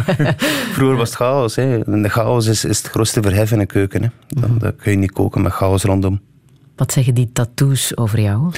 Vroeger 0.75 0.97
was 0.97 1.09
het 1.09 1.17
chaos. 1.19 1.57
Hè. 1.57 1.85
En 1.85 2.03
de 2.03 2.09
chaos 2.09 2.47
is, 2.47 2.65
is 2.65 2.79
het 2.79 2.87
grootste 2.89 3.23
verhef 3.23 3.53
in 3.53 3.61
een 3.61 3.67
keuken. 3.67 4.03
Hè. 4.03 4.09
Dan, 4.29 4.59
dan 4.59 4.77
kun 4.77 4.91
je 4.93 4.99
niet 4.99 5.13
koken 5.13 5.43
met 5.43 5.53
chaos 5.53 5.83
rondom. 5.83 6.21
Wat 6.77 6.93
zeggen 6.93 7.15
die 7.15 7.31
tattoos 7.33 7.97
over 7.97 8.21
jou? 8.21 8.51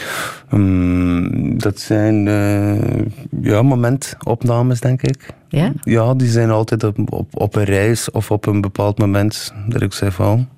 Hmm, 0.49 1.59
dat 1.59 1.79
zijn 1.81 2.29
eh, 2.29 3.07
ja, 3.43 3.63
momentopnames, 3.63 4.81
denk 4.81 5.03
ik. 5.03 5.29
Ja? 5.49 5.73
Ja, 5.83 6.15
die 6.15 6.29
zijn 6.29 6.51
altijd 6.51 6.85
op, 6.85 7.13
op, 7.13 7.41
op 7.41 7.55
een 7.55 7.65
reis 7.65 8.11
of 8.11 8.31
op 8.31 8.47
een 8.47 8.61
bepaald 8.61 8.99
moment 8.99 9.53
dat 9.69 9.83
ik 9.83 9.93
zeg 9.93 10.15
van... 10.15 10.49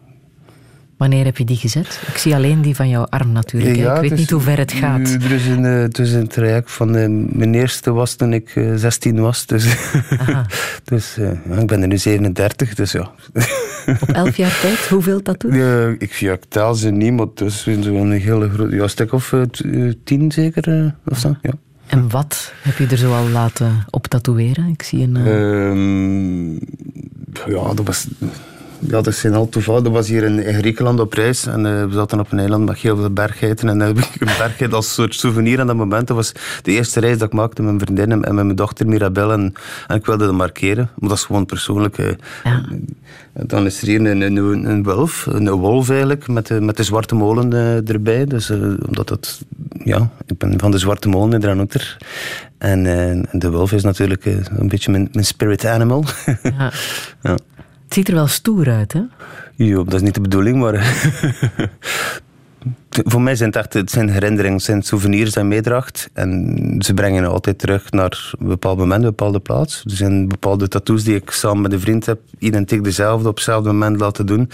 Wanneer 0.96 1.24
heb 1.24 1.36
je 1.38 1.44
die 1.44 1.56
gezet? 1.56 2.00
Ik 2.12 2.16
zie 2.16 2.34
alleen 2.34 2.62
die 2.62 2.74
van 2.74 2.88
jouw 2.88 3.04
arm 3.04 3.32
natuurlijk. 3.32 3.76
Ja, 3.76 3.94
ik 3.94 4.00
weet 4.00 4.12
is- 4.12 4.18
niet 4.18 4.30
hoe 4.30 4.40
ver 4.40 4.58
het 4.58 4.72
gaat. 4.72 5.08
Er 5.08 5.30
is 5.32 5.46
een, 5.46 5.64
eh, 5.64 5.72
het 5.80 5.98
is 5.98 6.12
een 6.12 6.26
traject 6.28 6.72
van... 6.72 6.96
eh, 6.96 7.06
mijn 7.28 7.54
eerste 7.54 7.92
was 7.92 8.14
toen 8.14 8.32
ik 8.32 8.50
eh, 8.54 8.74
16 8.74 9.20
was. 9.20 9.46
Dus, 9.46 9.64
dus 10.84 11.16
eh, 11.18 11.30
ja, 11.50 11.56
ik 11.56 11.66
ben 11.66 11.82
er 11.82 11.88
nu 11.88 11.98
37, 11.98 12.74
dus 12.74 12.92
ja. 12.92 13.10
Op 14.02 14.08
elf 14.12 14.36
jaar 14.36 14.58
tijd, 14.60 14.78
hoeveel 14.88 15.22
tattoos? 15.22 15.54
Ja, 15.54 15.94
ik, 15.98 16.12
ja, 16.12 16.32
ik 16.32 16.44
tel 16.48 16.74
ze 16.74 16.90
niet, 16.90 17.12
maar 17.12 17.26
het 17.26 17.40
is 17.40 17.62
zo'n 17.62 18.10
hele 18.10 18.50
grote... 18.50 18.76
Ja, 18.76 18.82
een 18.82 18.90
stuk 18.90 19.12
of 19.12 19.32
eh, 19.32 19.40
t- 19.42 19.60
eh, 19.60 19.92
tien 20.04 20.32
zeker, 20.32 20.68
eh, 20.84 20.90
of 21.12 21.18
zo, 21.18 21.36
ja. 21.42 21.52
En 21.86 22.10
wat 22.10 22.52
heb 22.62 22.78
je 22.78 22.86
er 22.86 22.96
zo 22.98 23.12
al 23.14 23.28
laten 23.28 23.84
op 23.90 24.06
tatoeëren? 24.06 24.66
Ik 24.68 24.82
zie 24.82 25.02
een... 25.02 25.16
eh, 25.16 25.68
Ehm, 25.68 26.52
ja, 27.54 27.74
dat 27.74 27.86
was... 27.86 28.06
ja, 28.88 29.00
dat 29.00 29.14
zijn 29.14 29.34
al 29.34 29.48
toevallig. 29.48 29.82
Dat 29.82 29.92
was 29.92 30.08
hier 30.08 30.22
in, 30.22 30.38
in 30.44 30.54
Griekenland 30.54 31.00
op 31.00 31.12
reis. 31.12 31.46
En 31.46 31.66
eh, 31.66 31.84
we 31.84 31.92
zaten 31.92 32.20
op 32.20 32.32
een 32.32 32.38
eiland 32.38 32.64
met 32.64 32.78
heel 32.78 32.96
veel 32.96 33.10
berggeiten. 33.10 33.68
En 33.68 33.78
dan 33.78 33.86
heb 33.86 33.98
ik 33.98 34.20
een 34.20 34.36
berggeit 34.38 34.72
als 34.74 34.94
soort 34.94 35.14
souvenir 35.14 35.60
aan 35.60 35.66
dat 35.66 35.76
moment. 35.76 36.06
Dat 36.06 36.16
was 36.16 36.32
de 36.62 36.72
eerste 36.72 37.00
reis 37.00 37.18
dat 37.18 37.28
ik 37.28 37.34
maakte 37.34 37.62
met 37.62 37.70
mijn 37.74 37.84
vriendin 37.84 38.12
en 38.12 38.24
en 38.24 38.34
met 38.34 38.44
mijn 38.44 38.56
dochter 38.56 38.86
Mirabelle. 38.88 39.32
En, 39.32 39.52
en 39.86 39.96
ik 39.96 40.06
wilde 40.06 40.24
dat 40.24 40.34
markeren. 40.34 40.90
Maar 40.98 41.08
dat 41.08 41.18
is 41.18 41.24
gewoon 41.24 41.46
persoonlijk. 41.46 41.98
eh. 41.98 42.08
Ja. 42.44 42.64
Dan 43.46 43.66
is 43.66 43.80
er 43.82 43.86
hier 43.88 44.00
een, 44.06 44.20
een, 44.20 44.64
een 44.70 44.82
wolf, 44.82 45.26
een 45.30 45.50
wolf 45.50 45.90
eigenlijk, 45.90 46.28
met 46.28 46.46
de, 46.46 46.60
met 46.60 46.76
de 46.76 46.82
zwarte 46.82 47.14
molen 47.14 47.52
eh, 47.52 47.88
erbij. 47.88 48.24
Dus 48.24 48.50
eh, 48.50 48.58
omdat 48.86 49.08
dat, 49.08 49.40
ja, 49.84 50.10
ik 50.26 50.38
ben 50.38 50.58
van 50.60 50.70
de 50.70 50.78
zwarte 50.78 51.08
molen 51.08 51.32
in 51.32 51.40
Dranouter. 51.40 51.96
En, 52.58 52.86
eh, 52.86 53.22
de 53.40 53.50
wolf 53.50 53.72
is 53.72 53.82
natuurlijk 53.82 54.26
eh, 54.26 54.34
een 54.56 54.68
beetje 54.68 54.90
mijn, 54.90 55.08
mijn 55.12 55.24
spirit 55.24 55.64
animal. 55.66 56.04
Ja. 56.42 56.72
ja. 57.22 57.36
Het 57.86 57.94
ziet 57.94 58.08
er 58.08 58.14
wel 58.14 58.26
stoer 58.26 58.70
uit, 58.70 58.92
hè? 58.92 59.00
Jo, 59.54 59.84
dat 59.84 59.94
is 59.94 60.00
niet 60.00 60.14
de 60.14 60.20
bedoeling, 60.20 60.58
maar... 60.58 60.74
Voor 62.90 63.20
mij 63.20 63.36
zijn 63.36 63.48
het 63.48 63.58
echt 63.58 63.72
het 63.72 63.90
zijn 63.90 64.08
herinneringen, 64.08 64.56
het 64.56 64.64
zijn 64.64 64.82
souvenirs 64.82 65.34
en 65.34 65.48
meedracht. 65.48 66.10
En 66.12 66.74
ze 66.78 66.94
brengen 66.94 67.22
je 67.22 67.28
altijd 67.28 67.58
terug 67.58 67.90
naar 67.90 68.32
een 68.38 68.46
bepaald 68.46 68.78
moment, 68.78 69.02
een 69.02 69.08
bepaalde 69.08 69.40
plaats. 69.40 69.82
Er 69.84 69.96
zijn 69.96 70.28
bepaalde 70.28 70.68
tattoos 70.68 71.04
die 71.04 71.14
ik 71.14 71.30
samen 71.30 71.62
met 71.62 71.72
een 71.72 71.80
vriend 71.80 72.06
heb, 72.06 72.20
identiek 72.38 72.84
dezelfde, 72.84 73.28
op 73.28 73.34
hetzelfde 73.34 73.72
moment 73.72 74.00
laten 74.00 74.26
doen. 74.26 74.50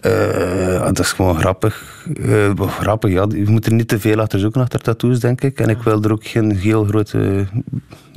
Eh, 0.00 0.84
dat 0.84 0.98
is 0.98 1.12
gewoon 1.12 1.38
grappig. 1.38 2.04
Eh, 2.22 2.50
grappig, 2.56 3.10
ja. 3.10 3.26
Je 3.28 3.48
moet 3.48 3.66
er 3.66 3.72
niet 3.72 3.88
te 3.88 4.00
veel 4.00 4.20
achter 4.20 4.38
zoeken, 4.38 4.60
achter 4.60 4.80
tattoos, 4.80 5.20
denk 5.20 5.40
ik. 5.40 5.60
En 5.60 5.68
ik 5.68 5.82
wil 5.82 6.02
er 6.02 6.12
ook 6.12 6.26
geen 6.26 6.56
heel 6.56 6.84
grote 6.84 7.46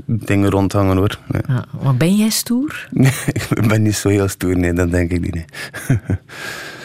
dingen 0.05 0.49
rondhangen, 0.49 0.97
hoor. 0.97 1.17
Nee. 1.27 1.41
Ja. 1.47 1.65
Maar 1.83 1.95
ben 1.95 2.15
jij 2.15 2.29
stoer? 2.29 2.87
ik 3.49 3.67
ben 3.67 3.81
niet 3.81 3.95
zo 3.95 4.09
heel 4.09 4.27
stoer, 4.27 4.57
nee, 4.57 4.73
dat 4.73 4.91
denk 4.91 5.11
ik 5.11 5.21
niet. 5.21 5.33
Nee. 5.33 5.45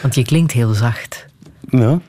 Want 0.02 0.14
je 0.14 0.24
klinkt 0.24 0.52
heel 0.52 0.72
zacht. 0.72 1.26
Ja, 1.68 2.00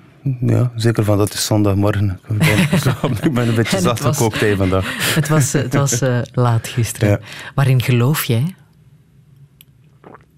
ja, 0.41 0.71
zeker 0.75 1.03
van 1.03 1.17
dat 1.17 1.33
is 1.33 1.45
zondagmorgen. 1.45 2.19
Ik 2.29 2.37
ben, 2.37 2.79
zo- 2.81 3.07
ik 3.23 3.33
ben 3.33 3.47
een 3.47 3.55
beetje 3.55 3.79
zacht 3.79 4.01
gekookt 4.01 4.45
vandaag. 4.55 5.13
Het 5.15 5.27
was, 5.29 5.53
eh, 5.53 5.61
het 5.61 5.73
was 5.73 6.01
eh, 6.01 6.19
laat 6.45 6.67
gisteren. 6.67 7.09
Ja. 7.09 7.19
Waarin 7.55 7.81
geloof 7.81 8.23
jij? 8.23 8.55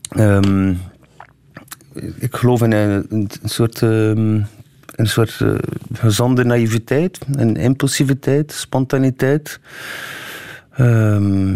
Ehm, 0.09 0.69
ik 2.15 2.35
geloof 2.35 2.61
in 2.61 2.71
een, 2.71 3.05
een 3.09 3.29
soort, 3.43 3.81
een 3.81 4.47
soort 4.97 5.37
eh, 5.41 5.53
gezonde 5.93 6.43
naïviteit, 6.43 7.19
en 7.37 7.55
impulsiviteit, 7.55 8.51
spontaniteit. 8.51 9.59
Ehm, 10.75 11.55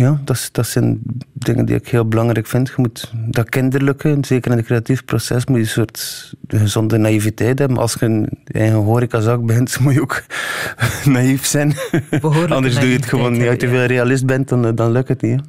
ja, 0.00 0.20
dat, 0.24 0.48
dat 0.52 0.66
zijn 0.66 1.00
dingen 1.32 1.66
die 1.66 1.76
ik 1.76 1.88
heel 1.88 2.08
belangrijk 2.08 2.46
vind. 2.46 2.68
Je 2.68 2.74
moet 2.76 3.12
dat 3.14 3.48
kinderlijke, 3.48 4.18
zeker 4.20 4.50
in 4.50 4.56
het 4.56 4.66
creatief 4.66 5.04
proces, 5.04 5.46
moet 5.46 5.56
je 5.56 5.62
een 5.62 5.68
soort 5.68 6.32
gezonde 6.48 6.96
naïviteit 6.96 7.58
hebben. 7.58 7.78
Als 7.78 7.94
je 7.94 8.06
een 8.06 8.28
eigen 8.44 8.78
horecazak 8.78 9.46
bent, 9.46 9.78
moet 9.80 9.94
je 9.94 10.00
ook 10.00 10.22
naïef 11.04 11.46
zijn. 11.46 11.74
Anders 12.48 12.74
doe 12.74 12.88
je 12.88 12.96
het 12.96 13.06
gewoon 13.06 13.32
niet. 13.32 13.40
Als 13.40 13.50
je 13.50 13.56
naïviteit, 13.56 13.70
veel 13.70 13.84
realist 13.84 14.26
bent, 14.26 14.48
dan, 14.48 14.74
dan 14.74 14.92
lukt 14.92 15.08
het 15.08 15.22
niet. 15.22 15.40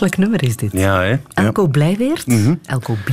Heerlijk 0.00 0.16
nummer 0.16 0.42
is 0.42 0.56
dit. 0.56 0.72
Ja, 0.72 1.00
hè? 1.00 1.08
Ja. 1.08 1.18
Elko 1.34 1.66
Blijweert, 1.66 2.26
Mhm. 2.26 2.54
Elko 2.66 2.94
B. 3.04 3.10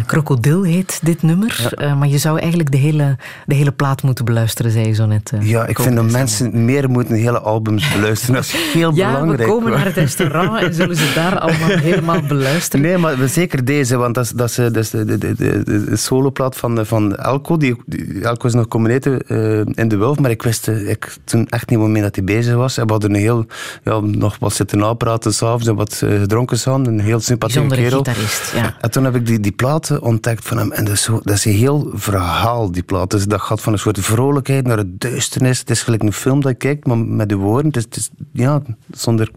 Eh, 0.00 0.06
Krokodil 0.06 0.62
heet 0.62 1.00
dit 1.02 1.22
nummer. 1.22 1.72
Eh, 1.74 1.98
maar 1.98 2.08
je 2.08 2.18
zou 2.18 2.38
eigenlijk 2.38 2.70
de 2.70 2.76
hele, 2.76 3.16
de 3.46 3.54
hele 3.54 3.72
plaat 3.72 4.02
moeten 4.02 4.24
beluisteren, 4.24 4.70
zei 4.70 4.86
je 4.86 4.92
zo 4.92 5.06
net. 5.06 5.30
eh, 5.34 5.48
Ja, 5.48 5.66
ik 5.66 5.78
vind 5.80 5.96
dat 5.96 6.10
mensen 6.10 6.64
meer 6.64 6.90
moeten 6.90 7.14
hele 7.14 7.38
albums 7.40 7.92
beluisteren. 7.92 8.34
Dat 8.34 8.44
is 8.44 8.54
heel 8.72 8.94
Ja, 9.00 9.10
belangrijk. 9.12 9.40
we 9.42 9.46
komen 9.46 9.68
hoor. 9.68 9.76
naar 9.76 9.86
het 9.86 9.94
restaurant 9.96 10.62
en 10.62 10.74
zullen 10.74 10.96
ze 10.96 11.12
daar 11.14 11.38
allemaal 11.38 11.68
helemaal 11.90 12.20
beluisteren. 12.22 12.86
Nee, 12.86 12.98
maar 12.98 13.28
zeker 13.28 13.64
deze, 13.64 13.96
want 13.96 14.14
dat 14.14 14.24
is, 14.24 14.30
dat 14.30 14.48
is, 14.48 14.54
dat 14.54 14.76
is 14.76 14.90
de, 14.90 15.04
de, 15.04 15.18
de, 15.18 15.34
de, 15.34 15.84
de 15.84 15.96
soloplaat 15.96 16.56
van, 16.56 16.86
van 16.86 17.16
Elko. 17.16 17.56
Die, 17.56 17.76
die- 17.86 18.20
Elko 18.22 18.46
is 18.46 18.54
nog 18.54 18.66
eh, 18.68 19.58
in 19.58 19.88
de 19.88 19.96
Wulf, 19.96 20.18
maar 20.18 20.30
ik 20.30 20.42
wist 20.42 20.68
ik, 20.68 21.16
toen 21.24 21.46
echt 21.48 21.70
niet 21.70 21.78
meer 21.78 22.02
dat 22.02 22.14
hij 22.14 22.24
bezig 22.24 22.54
was. 22.54 22.78
En 22.78 22.86
we 22.86 22.92
hadden 22.92 23.10
een 23.14 23.20
heel, 23.20 23.46
ja, 23.84 24.00
nog 24.00 24.36
wat 24.38 24.52
zitten 24.52 24.78
napraten 24.78 25.34
s'avonds 25.34 25.66
en 25.66 25.74
wat 25.74 25.94
gedronken 25.94 26.58
samen. 26.58 26.86
Een 26.86 27.00
heel 27.00 27.20
sympathieke 27.20 27.74
kerel. 27.74 27.98
gitarist, 27.98 28.52
ja. 28.54 28.74
En 28.80 28.90
toen 28.90 29.04
heb 29.04 29.14
ik 29.14 29.26
die, 29.26 29.40
die 29.40 29.52
platen 29.90 30.08
ontdekt 30.08 30.46
van 30.48 30.58
hem. 30.58 30.72
En 30.72 30.84
dat 30.84 30.94
is, 30.94 31.02
zo, 31.02 31.20
dat 31.22 31.34
is 31.36 31.44
een 31.44 31.52
heel 31.52 31.90
verhaal, 31.94 32.70
die 32.72 32.82
plaat. 32.82 33.10
Dus 33.10 33.24
dat 33.26 33.40
gaat 33.40 33.60
van 33.60 33.72
een 33.72 33.78
soort 33.78 33.98
vrolijkheid 34.00 34.66
naar 34.66 34.76
het 34.78 35.00
duisternis. 35.00 35.58
Het 35.58 35.70
is 35.70 35.82
gelijk 35.82 36.02
een 36.02 36.12
film 36.12 36.40
dat 36.40 36.50
je 36.50 36.56
kijkt, 36.56 36.86
maar 36.86 36.98
met 36.98 37.28
de 37.28 37.36
woorden. 37.36 37.66
Het 37.66 37.76
is, 37.76 37.84
het 37.84 37.96
is 37.96 38.10
ja, 38.32 38.62
zonder, 38.90 39.30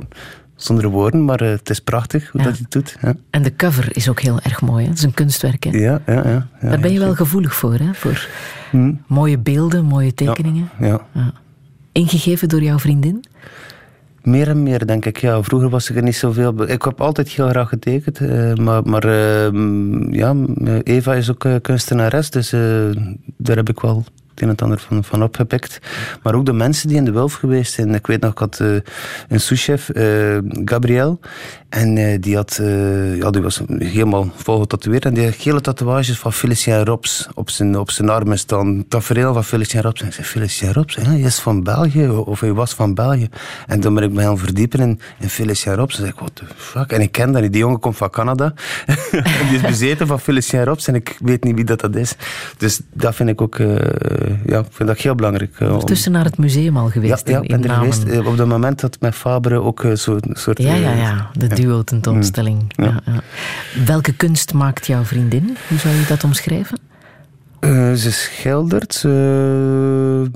zonder 0.56 0.88
woorden, 0.90 1.26
maar 1.26 1.42
eh, 1.42 1.50
het 1.50 1.70
is 1.70 1.80
prachtig 1.80 2.30
hoe 2.32 2.42
Ja. 2.42 2.48
dat 2.48 2.58
hij 2.58 2.62
het 2.70 2.72
doet. 2.72 2.98
Ja. 3.02 3.14
En 3.30 3.44
de 3.44 3.56
cover 3.56 3.96
is 3.96 4.10
ook 4.10 4.20
heel 4.22 4.40
erg 4.40 4.62
mooi. 4.62 4.84
Hè? 4.84 4.90
Het 4.90 4.98
is 4.98 5.04
een 5.04 5.14
kunstwerk. 5.14 5.64
Hè? 5.64 5.70
Ja, 5.70 6.02
ja, 6.06 6.14
ja. 6.14 6.48
ja 6.62 6.70
Daar 6.70 6.80
ben 6.80 6.94
je 6.94 7.00
wel 7.00 7.16
gevoelig 7.16 7.56
voor, 7.56 7.74
hè? 7.74 7.94
voor 7.94 8.28
Hm. 8.70 8.94
mooie 9.08 9.38
beelden, 9.38 9.86
mooie 9.86 10.14
tekeningen. 10.14 10.70
Ja. 10.80 11.02
Ingegeven 11.92 12.50
door 12.50 12.62
jouw 12.62 12.80
vriendin? 12.80 13.24
Meer 14.24 14.48
en 14.48 14.64
meer, 14.64 14.86
denk 14.86 15.06
ik. 15.06 15.18
Ja, 15.18 15.44
vroeger 15.44 15.70
was 15.70 15.90
ik 15.90 15.96
er 15.96 16.04
niet 16.04 16.16
zoveel... 16.16 16.70
Ik 16.70 16.82
heb 16.82 17.02
altijd 17.02 17.30
heel 17.30 17.50
graag 17.50 17.70
getekend. 17.70 18.20
eh, 18.20 18.54
maar 18.54 18.84
maar 18.84 19.04
eh, 19.04 19.52
ja, 20.10 20.36
Eva 20.84 21.14
is 21.14 21.32
ook 21.32 21.46
eh, 21.46 21.56
kunstenares. 21.62 22.30
Dus 22.30 22.50
daar 23.38 23.56
heb 23.56 23.70
ik 23.70 23.80
wel 23.80 24.04
het 24.34 24.44
een 24.44 24.50
en 24.50 24.56
ander 24.56 24.80
van, 24.80 25.04
van 25.04 25.24
opgepikt. 25.24 25.80
Maar 26.24 26.36
ook 26.36 26.46
de 26.46 26.54
mensen 26.54 26.88
die 26.88 26.98
in 26.98 27.06
de 27.06 27.12
Wulf 27.12 27.34
geweest 27.34 27.74
zijn. 27.74 27.94
Ik 27.94 28.08
weet 28.08 28.22
nog, 28.22 28.32
ik 28.32 28.38
had 28.38 28.60
eh, 28.60 28.76
een 29.28 29.40
souschef, 29.40 29.90
eh 29.90 30.38
Gabriel. 30.66 31.20
En 31.70 31.98
eh, 31.98 32.22
die, 32.22 32.36
had, 32.36 32.60
ja, 33.16 33.30
die 33.30 33.42
was 33.42 33.62
helemaal 33.78 34.32
vol 34.36 34.60
getatoeëerd. 34.60 35.06
En 35.06 35.14
die 35.14 35.26
had 35.26 35.36
gele 35.36 35.62
tatoeages 35.62 36.20
van 36.20 36.34
Felicien 36.34 36.86
Robs 36.86 37.28
op 37.34 37.50
zijn, 37.50 37.80
op 37.80 37.92
zijn 37.92 38.10
armen 38.10 38.40
staan. 38.40 38.86
Tafereel 38.88 39.34
van 39.34 39.44
Felicien 39.44 39.82
Robs. 39.82 40.02
En 40.02 40.08
ik 40.08 40.14
zei, 40.14 40.28
Felicien 40.28 40.74
Robs, 40.74 40.96
hè? 40.96 41.16
is 41.16 41.40
van 41.40 41.64
België. 41.64 42.08
Of 42.08 42.40
hij 42.40 42.54
was 42.54 42.74
van 42.74 42.94
België. 42.94 43.30
En 43.68 43.80
toen 43.80 43.94
ben 43.94 44.04
ik 44.04 44.12
me 44.12 44.22
gaan 44.22 44.38
verdiepen 44.38 44.80
in, 44.80 45.00
in 45.20 45.30
Felicien 45.30 45.76
Robs. 45.76 45.96
En 45.96 46.00
zei 46.00 46.12
ik, 46.12 46.20
what 46.20 46.36
the 46.36 46.46
fuck? 46.56 46.92
En 46.92 47.02
ik 47.02 47.12
ken 47.12 47.32
dat 47.32 47.42
niet. 47.42 47.52
Die 47.52 47.62
jongen 47.62 47.80
komt 47.80 47.98
van 47.98 48.10
Canada. 48.10 48.54
die 49.50 49.56
is 49.56 49.62
bezeten 49.62 50.08
van 50.08 50.20
Felicien 50.20 50.64
Robs. 50.64 50.88
En 50.88 50.96
ik 50.96 51.18
weet 51.20 51.44
niet 51.44 51.56
wie 51.56 51.66
dat, 51.66 51.80
dat 51.80 51.96
is. 51.96 52.16
Dus 52.58 52.82
dat 52.94 53.16
vind 53.16 53.30
ik 53.30 53.42
ook 53.42 53.60
ja, 54.46 54.60
ik 54.60 54.66
vind 54.70 54.88
dat 54.90 54.98
heel 54.98 55.16
belangrijk. 55.16 55.52
eh, 55.60 55.68
om- 55.68 55.72
Ondertussen 55.74 56.12
naar 56.12 56.26
het 56.26 56.38
museum 56.38 56.78
al 56.78 56.86
ja, 56.86 56.92
geweest 56.92 57.28
ja, 57.28 57.38
in, 57.38 57.44
ik 57.44 57.50
in 57.50 57.62
ben 57.62 57.70
er 57.70 57.76
Namen. 57.78 57.94
geweest. 57.94 58.18
Eh, 58.20 58.28
Op 58.28 58.38
dat 58.38 58.48
moment 58.48 58.82
had 58.82 58.98
met 59.00 59.16
Fabre 59.16 59.62
ook 59.62 59.84
eh, 59.84 59.94
zo'n 59.96 60.22
soort... 60.30 60.62
Ja, 60.62 60.74
ja, 60.76 60.92
eh, 60.92 60.98
ja. 60.98 61.30
De 61.34 61.48
duo-tentoonstelling. 61.48 62.64
Ja. 62.76 62.84
Ja. 62.86 63.02
Ja, 63.06 63.22
Welke 63.86 64.14
kunst 64.14 64.54
maakt 64.54 64.88
jouw 64.88 65.04
vriendin? 65.04 65.58
Hoe 65.68 65.78
zou 65.78 65.96
je 65.96 66.06
dat 66.08 66.24
omschrijven? 66.24 66.80
Eh, 67.60 67.94
ze 67.94 68.12
schildert. 68.12 68.94
ze- 68.94 70.32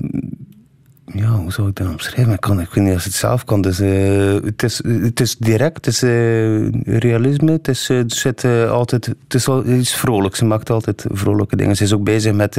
ja, 1.14 1.28
hoe 1.30 1.52
zou 1.52 1.68
ik 1.68 1.76
dat 1.76 1.88
omschrijven? 1.88 2.32
Ik, 2.32 2.40
kan, 2.40 2.60
ik 2.60 2.68
weet 2.74 2.84
niet 2.84 2.94
of 2.94 3.00
ze 3.00 3.08
het 3.08 3.16
zelf 3.16 3.44
kan. 3.44 3.60
Dus, 3.60 3.80
eh, 3.80 4.34
het, 4.44 4.62
is, 4.62 4.82
het 4.84 5.20
is 5.20 5.36
direct, 5.36 5.76
het 5.76 5.86
is 5.86 6.02
eh, 6.02 6.70
realisme. 6.98 7.52
Het 7.52 7.68
is, 7.68 7.88
eh, 7.90 7.98
er 7.98 8.04
zit, 8.06 8.44
eh, 8.44 8.70
altijd, 8.70 9.06
het 9.06 9.34
is 9.34 9.48
iets 9.66 9.94
vrolijks. 9.94 10.38
Ze 10.38 10.44
maakt 10.44 10.70
altijd 10.70 11.04
vrolijke 11.10 11.56
dingen. 11.56 11.76
Ze 11.76 11.82
is 11.82 11.92
ook 11.92 12.04
bezig 12.04 12.32
met... 12.32 12.56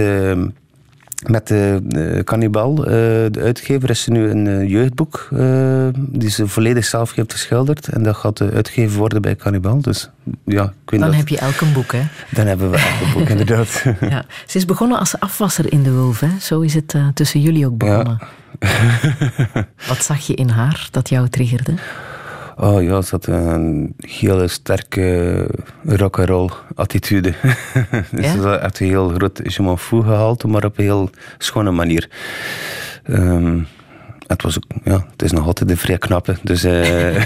met 1.28 1.48
de 1.48 2.22
Cannibal, 2.24 2.78
eh, 2.86 2.92
de 3.32 3.40
uitgever, 3.40 3.90
is 3.90 4.02
ze 4.02 4.12
nu 4.12 4.30
een 4.30 4.48
eh, 4.48 4.70
jeugdboek 4.70 5.28
eh, 5.34 5.88
die 5.96 6.30
ze 6.30 6.48
volledig 6.48 6.86
zelf 6.86 7.16
heeft 7.16 7.32
geschilderd. 7.32 7.88
En 7.88 8.04
dat 8.04 8.16
gaat 8.16 8.42
uitgegeven 8.42 8.98
worden 8.98 9.22
bij 9.22 9.36
Cannibal. 9.36 9.82
Dus 9.82 10.10
ja, 10.46 10.64
ik 10.64 10.90
weet 10.90 11.00
Dan 11.00 11.10
dat- 11.10 11.18
heb 11.20 11.28
je 11.28 11.38
elk 11.38 11.62
een 11.62 11.74
boek, 11.74 11.92
hè? 11.92 12.02
Dan 12.32 12.46
hebben 12.46 12.72
we 12.72 12.78
elk 12.78 13.06
een 13.06 13.20
boek, 13.20 13.30
inderdaad. 13.40 13.84
Ja. 14.02 14.26
Ze 14.46 14.58
is 14.58 14.66
begonnen 14.66 15.00
als 15.00 15.20
afwasser 15.20 15.72
in 15.72 15.84
de 15.84 15.92
Wulf, 15.92 16.20
hè? 16.20 16.30
Zo 16.42 16.60
is 16.60 16.74
het 16.74 16.96
tussen 17.14 17.42
jullie 17.42 17.66
ook 17.66 17.78
begonnen. 17.78 18.20
Wat 19.88 20.04
zag 20.04 20.20
je 20.28 20.34
in 20.34 20.50
haar 20.50 20.88
dat 20.92 21.10
jou 21.10 21.30
triggerde? 21.30 21.74
Oh 22.62 22.84
ja, 22.84 23.02
ze 23.02 23.10
had 23.12 23.26
een 23.26 23.96
hele 23.98 24.48
sterke 24.48 25.48
rock'n'roll 25.86 26.50
attitude. 26.76 27.34
dus 28.12 28.26
Ja? 28.26 28.32
Ze 28.32 28.60
had 28.62 28.80
een 28.80 28.88
heel 28.88 29.10
groot 29.10 29.42
je 29.44 29.64
m'en 29.64 29.78
fous 29.78 30.04
gehaald, 30.04 30.44
maar 30.44 30.66
op 30.66 30.78
een 30.78 30.84
heel 30.84 31.10
schone 31.38 31.72
manier. 31.72 32.10
Ehm, 33.04 33.60
het, 34.28 34.42
was 34.42 34.58
ook, 34.58 34.64
ja, 34.84 35.06
het 35.12 35.22
is 35.22 35.32
nog 35.32 35.46
altijd 35.46 35.70
een 35.70 35.78
vrij 35.78 35.98
knappe. 35.98 36.36
Dus, 36.44 36.64
eh, 36.64 37.26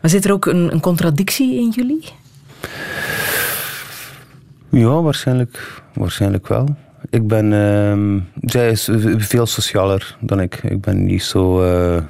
Maar 0.00 0.10
zit 0.10 0.24
er 0.24 0.32
ook 0.32 0.46
een, 0.46 0.72
een 0.72 0.80
contradictie 0.80 1.54
in 1.54 1.68
jullie? 1.68 2.04
ja, 4.70 5.02
waarschijnlijk, 5.02 5.82
waarschijnlijk 5.94 6.48
wel. 6.48 6.76
Ik 7.10 7.26
ben, 7.26 7.52
ehm, 7.52 8.18
zij 8.50 8.70
is 8.70 8.88
veel 9.16 9.46
socialer 9.46 10.16
dan 10.20 10.40
ik. 10.40 10.60
Ik 10.62 10.80
ben 10.80 11.04
niet 11.04 11.22
zo. 11.22 11.62
eh, 11.62 12.02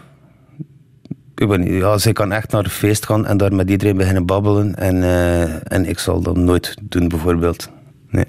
ik 1.40 1.58
niet- 1.58 1.68
ja, 1.68 1.98
zij 1.98 2.12
kan 2.12 2.32
echt 2.32 2.52
naar 2.52 2.64
een 2.64 2.70
feest 2.70 3.06
gaan 3.06 3.26
en 3.26 3.36
daar 3.36 3.54
met 3.54 3.70
iedereen 3.70 3.96
beginnen 3.96 4.26
babbelen. 4.26 4.74
En, 4.74 5.02
eh, 5.02 5.72
en 5.72 5.88
ik 5.88 5.98
zal 5.98 6.20
dat 6.20 6.36
nooit 6.36 6.74
doen, 6.82 7.08
bijvoorbeeld. 7.08 7.70
Nee. 8.10 8.24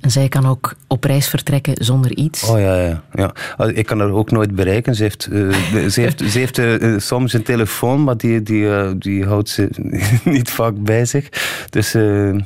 En 0.00 0.10
zij 0.10 0.28
kan 0.28 0.46
ook 0.46 0.74
op 0.86 1.04
reis 1.04 1.28
vertrekken 1.28 1.84
zonder 1.84 2.16
iets. 2.16 2.48
Oh 2.48 2.58
ja, 2.60 2.80
ja. 2.80 3.02
ja. 3.14 3.32
Ik 3.66 3.86
kan 3.86 4.00
haar 4.00 4.10
ook 4.10 4.30
nooit 4.30 4.54
bereiken. 4.54 4.94
Ze 4.94 5.02
heeft, 5.02 5.26
eh, 5.32 5.86
ze 5.88 6.00
heeft, 6.00 6.22
ze 6.30 6.38
heeft 6.38 6.58
eh, 6.58 6.98
soms 6.98 7.32
een 7.32 7.42
telefoon, 7.42 8.04
maar 8.04 8.16
die, 8.16 8.42
die, 8.42 8.98
die 8.98 9.24
houdt 9.24 9.48
ze 9.48 9.68
niet 10.24 10.50
vaak 10.50 10.82
bij 10.82 11.04
zich. 11.04 11.28
Dus 11.70 11.96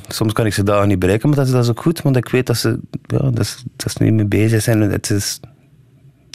soms 0.07 0.33
kan 0.33 0.45
ik 0.45 0.53
ze 0.53 0.63
daar 0.63 0.87
niet 0.87 0.99
bereiken, 0.99 1.27
maar 1.29 1.37
dat 1.37 1.47
is, 1.47 1.53
dat 1.53 1.63
is 1.63 1.69
ook 1.69 1.81
goed, 1.81 2.01
want 2.01 2.15
ik 2.15 2.29
weet 2.29 2.47
dat 2.47 2.57
ze, 2.57 2.79
ja, 3.05 3.17
dat 3.17 3.39
is, 3.39 3.63
dat 3.75 3.91
ze 3.91 4.03
niet 4.03 4.13
mee 4.13 4.25
bezig 4.25 4.61
zijn. 4.61 4.81
En 4.81 4.91
Het 4.91 5.09
is, 5.09 5.39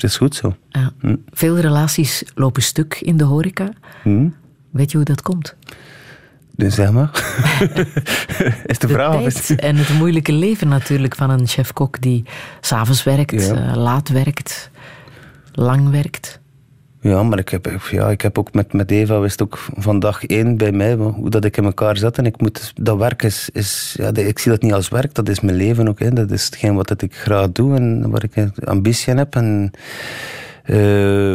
het 0.03 0.11
is 0.11 0.17
goed 0.17 0.35
zo. 0.35 0.57
Ja. 0.69 0.93
Veel 1.31 1.59
relaties 1.59 2.23
lopen 2.35 2.63
stuk 2.63 2.95
in 3.01 3.17
de 3.17 3.25
horeca. 3.25 3.69
Hm? 4.03 4.29
Weet 4.71 4.91
je 4.91 4.97
hoe 4.97 5.07
dat 5.07 5.23
komt? 5.23 5.57
Dus 6.57 6.75
zeg 6.75 6.91
maar. 6.93 7.11
is 8.67 8.79
de, 8.79 8.87
De 8.87 8.93
vraag 8.93 9.51
en 9.51 9.77
het 9.77 9.89
moeilijke 9.99 10.33
leven 10.33 10.69
natuurlijk 10.69 11.15
van 11.17 11.31
een 11.31 11.47
chef-kok 11.47 12.01
die 12.01 12.25
s'avonds 12.61 13.03
werkt, 13.03 13.47
Ja. 13.47 13.55
eh, 13.71 13.77
laat 13.77 14.09
werkt, 14.09 14.71
lang 15.53 15.91
werkt. 15.91 16.40
Ja, 17.03 17.23
maar 17.23 17.39
ik 17.39 17.49
heb, 17.49 17.81
ja, 17.91 18.11
ik 18.11 18.21
heb 18.21 18.39
ook 18.39 18.53
met, 18.53 18.73
met 18.73 18.91
Eva 18.91 19.21
wist 19.21 19.43
ook 19.43 19.59
van 19.77 19.99
dag 19.99 20.27
één 20.27 20.57
bij 20.57 20.73
mij 20.73 20.95
hoe 20.95 21.31
dat 21.31 21.45
ik 21.45 21.57
in 21.57 21.65
elkaar 21.65 21.97
zat. 21.97 22.19
En 22.19 22.27
ik 22.27 22.41
moet, 22.41 22.73
dat 22.75 22.99
werk 22.99 23.23
is, 23.23 23.49
is 23.53 23.95
ja, 23.99 24.15
ik 24.15 24.39
zie 24.39 24.51
dat 24.51 24.63
niet 24.63 24.73
als 24.73 24.89
werk, 24.89 25.15
dat 25.15 25.29
is 25.29 25.41
mijn 25.41 25.57
leven 25.57 25.89
ook. 25.89 25.99
Hè. 25.99 26.11
Dat 26.13 26.31
is 26.31 26.45
hetgeen 26.45 26.75
wat 26.75 27.03
ik 27.03 27.15
graag 27.15 27.53
doe 27.53 27.77
en 27.77 28.11
waar 28.11 28.25
ik 28.25 28.65
ambitie 28.65 29.13
in 29.13 29.19
heb. 29.19 29.35
En, 29.35 29.71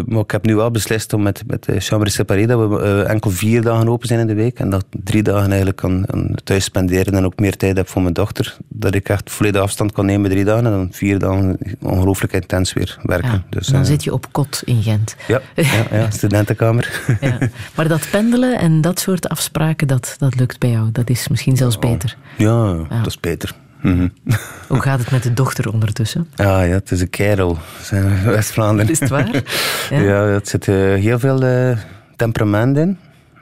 maar 0.06 0.20
ik 0.20 0.32
heb 0.32 0.46
nu 0.46 0.56
wel 0.56 0.72
beslist 0.72 1.14
om 1.14 1.22
met, 1.22 1.44
met 1.48 1.64
de 1.64 1.80
Chambre 1.80 2.10
Séparée 2.10 2.48
dat 2.48 2.70
we 2.70 2.82
eh, 2.82 3.10
enkel 3.10 3.32
vier 3.32 3.62
dagen 3.62 3.90
open 3.90 4.08
zijn 4.08 4.20
in 4.20 4.28
de 4.28 4.34
week. 4.34 4.60
En 4.60 4.70
dat 4.70 4.86
drie 4.90 5.24
dagen 5.24 5.48
eigenlijk 5.48 5.78
kan, 5.78 6.06
kan 6.06 6.38
thuis 6.44 6.64
spenderen 6.64 7.14
en 7.14 7.26
ook 7.26 7.40
meer 7.40 7.58
tijd 7.58 7.78
heb 7.78 7.88
voor 7.88 8.02
mijn 8.02 8.14
dochter. 8.14 8.58
Dat 8.68 8.96
ik 8.96 9.10
echt 9.10 9.32
volledig 9.32 9.62
afstand 9.62 9.92
kan 9.92 10.06
nemen 10.06 10.30
drie 10.30 10.44
dagen 10.44 10.66
en 10.66 10.72
dan 10.72 10.88
vier 10.92 11.20
dagen 11.20 11.58
ongelooflijk 11.82 12.34
intens 12.34 12.74
weer 12.74 12.98
werken. 13.02 13.32
Ja. 13.32 13.44
Dus, 13.50 13.68
dan 13.68 13.82
eh, 13.82 13.88
zit 13.88 14.04
je 14.04 14.14
op 14.14 14.28
kot 14.32 14.62
in 14.66 14.84
Gent. 14.84 15.16
ja, 15.28 15.42
ja, 15.56 15.86
ja, 15.92 16.10
studentenkamer. 16.18 17.02
Ja. 17.22 17.38
Maar 17.76 17.88
dat 17.88 18.08
pendelen 18.12 18.60
en 18.60 18.82
dat 18.82 19.00
soort 19.00 19.30
afspraken, 19.30 19.88
dat, 19.88 20.16
dat 20.18 20.36
lukt 20.36 20.60
bij 20.60 20.70
jou. 20.70 20.92
Dat 20.92 21.10
is 21.10 21.28
misschien 21.28 21.58
zelfs 21.58 21.80
beter. 21.80 22.18
Ja, 22.38 22.74
dat 22.74 23.08
is 23.08 23.20
beter. 23.20 23.56
Mhm. 23.86 24.08
Hoe 24.68 24.82
gaat 24.82 25.00
het 25.00 25.12
met 25.12 25.24
de 25.24 25.34
dochter 25.34 25.74
ondertussen? 25.74 26.28
Ah 26.36 26.46
ja, 26.46 26.74
het 26.74 26.92
is 26.92 27.02
een 27.02 27.10
kerel. 27.10 27.58
West-Vlaanderen. 28.26 28.92
Is 28.92 29.00
het 29.00 29.10
waar? 29.10 29.30
Ja, 29.90 30.00
Ja. 30.02 30.24
het 30.26 30.48
zit 30.48 30.68
eh, 30.68 30.76
heel 30.76 31.20
veel 31.20 31.44
eh, 31.44 31.78
temperament 32.16 32.78
in. 32.78 32.98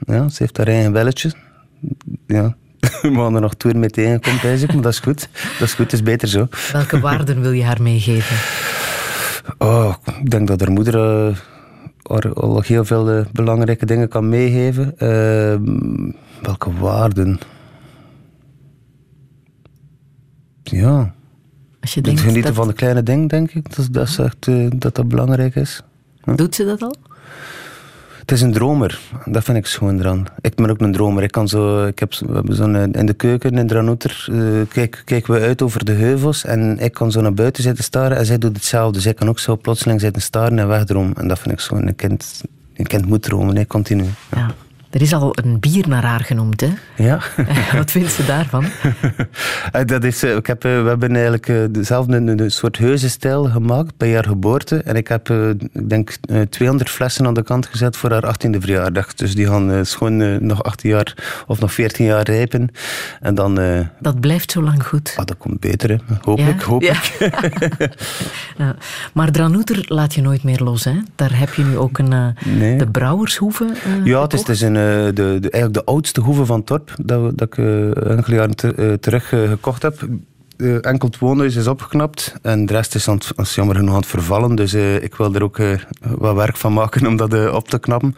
Ja, 0.06 0.28
ze 0.28 0.36
heeft 0.42 0.56
haar 0.56 0.66
eigen 0.66 0.92
belletje. 0.92 1.32
Ja. 2.26 2.54
We 3.02 3.14
gaan 3.14 3.34
er 3.34 3.40
nog 3.40 3.54
toer 3.54 3.76
mee 3.76 3.90
tegenkomen, 3.90 4.40
bezig, 4.42 4.72
maar 4.72 4.82
dat 4.82 4.92
is 4.92 4.98
goed. 4.98 5.28
Dat 5.58 5.68
is 5.68 5.74
goed, 5.74 5.84
het 5.84 5.92
is 5.92 6.02
beter 6.02 6.28
zo. 6.28 6.48
Welke 6.72 7.00
waarden 7.00 7.40
wil 7.40 7.50
je 7.52 7.64
haar 7.64 7.82
meegeven? 7.82 8.36
Oh, 9.58 9.94
ik 10.22 10.30
denk 10.30 10.48
dat 10.48 10.60
haar 10.60 10.70
moeder 10.72 10.94
eh, 11.28 11.36
haar 12.02 12.32
al 12.32 12.60
heel 12.66 12.84
veel 12.84 13.24
belangrijke 13.32 13.86
dingen 13.86 14.08
kan 14.08 14.28
meegeven. 14.28 14.98
Eh, 14.98 15.08
welke 16.42 16.72
waarden? 16.78 17.38
Ja, 20.64 21.12
Als 21.80 21.90
je 21.94 21.96
het 22.00 22.04
denkt 22.04 22.20
genieten 22.20 22.42
dat, 22.44 22.54
van 22.54 22.66
de 22.68 22.74
kleine 22.74 23.02
dingen, 23.02 23.26
denk 23.28 23.50
ik. 23.50 23.76
Dat 23.76 23.88
dat, 23.90 24.08
is 24.08 24.18
echt, 24.18 24.48
eh, 24.48 24.66
dat, 24.74 24.94
dat 24.94 25.08
belangrijk 25.08 25.54
is. 25.54 25.82
Doet 26.34 26.54
ze 26.54 26.64
dat 26.64 26.82
al? 26.82 26.94
Het 28.18 28.32
is 28.32 28.40
een 28.40 28.52
dromer. 28.52 29.00
Dat 29.24 29.44
vind 29.44 29.56
ik 29.56 29.66
schoon 29.66 29.98
eraan. 29.98 30.26
Ik 30.40 30.54
ben 30.54 30.70
ook 30.70 30.80
een 30.80 30.92
dromer. 30.92 31.22
Ik 31.22 31.30
kan 31.30 31.48
zo, 31.48 31.86
ik 31.86 31.98
heb, 31.98 32.12
zo- 32.14 32.26
we 32.26 32.34
hebben 32.34 32.56
zo'n, 32.56 32.92
in 32.94 33.06
de 33.06 33.14
keuken 33.14 33.58
in 33.58 33.66
Dranouter 33.66 34.26
eh, 34.32 34.38
kijk, 34.68 35.02
kijken 35.04 35.34
we 35.34 35.40
uit 35.40 35.62
over 35.62 35.84
de 35.84 35.92
heuvels 35.92 36.44
en 36.44 36.78
ik 36.78 36.92
kan 36.92 37.12
zo 37.12 37.20
naar 37.20 37.34
buiten 37.34 37.62
zitten 37.62 37.84
staren 37.84 38.16
en 38.16 38.26
zij 38.26 38.38
doet 38.38 38.56
hetzelfde. 38.56 39.00
Zij 39.00 39.14
kan 39.14 39.28
ook 39.28 39.38
zo 39.38 39.56
plotseling 39.56 40.00
zitten 40.00 40.22
staren 40.22 40.58
en 40.58 40.68
wegdromen. 40.68 41.14
En 41.16 41.28
dat 41.28 41.38
vind 41.38 41.54
ik 41.54 41.60
schoon. 41.60 41.86
Een 41.86 41.96
kind, 41.96 42.42
een 42.74 42.86
kind 42.86 43.06
moet 43.06 43.22
dromen, 43.22 43.56
hè, 43.56 43.66
continu. 43.66 44.04
Ja. 44.34 44.54
Er 44.94 45.02
is 45.02 45.12
al 45.14 45.32
een 45.42 45.60
bier 45.60 45.88
naar 45.88 46.04
haar 46.04 46.20
genoemd, 46.20 46.60
hè? 46.60 46.68
Ja. 46.96 47.18
Wat 47.78 47.90
vindt 47.90 48.10
ze 48.12 48.24
daarvan? 48.26 48.64
Eh, 49.72 49.84
Dat 49.86 50.04
is, 50.04 50.22
eh, 50.22 50.36
ik 50.36 50.46
heb, 50.46 50.64
eh, 50.64 50.82
we 50.82 50.88
hebben 50.88 51.12
eigenlijk 51.16 51.74
dezelfde 51.74 52.16
een, 52.16 52.38
een 52.40 52.50
soort 52.50 52.78
heuzenstijl 52.78 53.44
gemaakt 53.44 53.96
bij 53.96 54.14
haar 54.14 54.24
geboorte. 54.24 54.76
En 54.76 54.96
ik 54.96 55.08
heb, 55.08 55.28
ik 55.30 55.88
denk, 55.88 56.16
eh, 56.20 56.40
200 56.40 56.90
flessen 56.90 57.26
aan 57.26 57.34
de 57.34 57.42
kant 57.42 57.66
gezet 57.66 57.96
voor 57.96 58.10
haar 58.10 58.22
18e 58.26 58.58
verjaardag. 58.60 59.14
Dus 59.14 59.34
die 59.34 59.46
gaan 59.46 59.86
schoon 59.86 60.46
nog 60.46 60.62
18 60.62 60.90
jaar 60.90 61.14
of 61.46 61.60
nog 61.60 61.72
14 61.72 62.04
jaar 62.04 62.22
rijpen. 62.22 62.68
En 63.20 63.34
dan, 63.34 63.60
Dat 64.00 64.20
blijft 64.20 64.50
zo 64.50 64.62
lang 64.62 64.86
goed. 64.86 65.14
ah, 65.16 65.24
dat 65.24 65.36
komt 65.38 65.60
beter, 65.60 65.90
hè. 65.90 65.96
hopelijk. 66.20 66.60
Ja? 66.60 66.66
hopelijk. 66.66 67.12
Ja. 68.58 68.76
Maar 69.12 69.30
Dranouter 69.30 69.84
laat 69.88 70.14
je 70.14 70.20
nooit 70.22 70.42
meer 70.42 70.58
los, 70.62 70.84
hè? 70.84 70.94
Daar 71.14 71.38
heb 71.38 71.54
je 71.54 71.64
nu 71.64 71.76
ook 71.78 71.98
een, 71.98 72.34
Nee. 72.44 72.76
de 72.78 72.86
Brouwershoeve 72.86 73.66
Ja, 74.04 74.22
het 74.22 74.32
is, 74.32 74.38
het 74.40 74.48
is 74.48 74.60
een, 74.60 74.76
eh, 74.76 74.83
de, 75.14 75.38
de, 75.40 75.50
eigenlijk 75.50 75.74
de 75.74 75.84
oudste 75.84 76.20
hoeve 76.20 76.46
van 76.46 76.64
Torp 76.64 76.94
dat, 77.02 77.38
dat 77.38 77.46
ik 77.48 77.58
eh, 77.58 78.10
enkele 78.10 78.36
jaren 78.36 78.54
eh, 78.56 78.92
terug 78.92 79.32
eh, 79.32 79.48
gekocht 79.48 79.82
heb. 79.82 80.08
Eh, 80.56 80.84
enkel 80.86 81.08
het 81.08 81.18
woonhuis 81.18 81.56
is 81.56 81.66
opgeknapt 81.66 82.34
en 82.42 82.66
de 82.66 82.72
rest 82.72 82.94
is, 82.94 83.08
aan 83.08 83.20
het, 83.36 83.50
jammer 83.50 83.76
genoeg 83.76 83.90
aan 83.94 84.00
het 84.00 84.06
vervallen. 84.06 84.54
Dus 84.54 84.72
eh, 84.72 85.02
ik 85.02 85.14
wil 85.14 85.34
er 85.34 85.42
ook 85.42 85.58
eh, 85.58 85.78
wat 86.00 86.34
werk 86.34 86.56
van 86.56 86.72
maken 86.72 87.06
om 87.06 87.16
dat 87.16 87.34
eh, 87.34 87.54
op 87.54 87.68
te 87.68 87.78
knappen. 87.78 88.16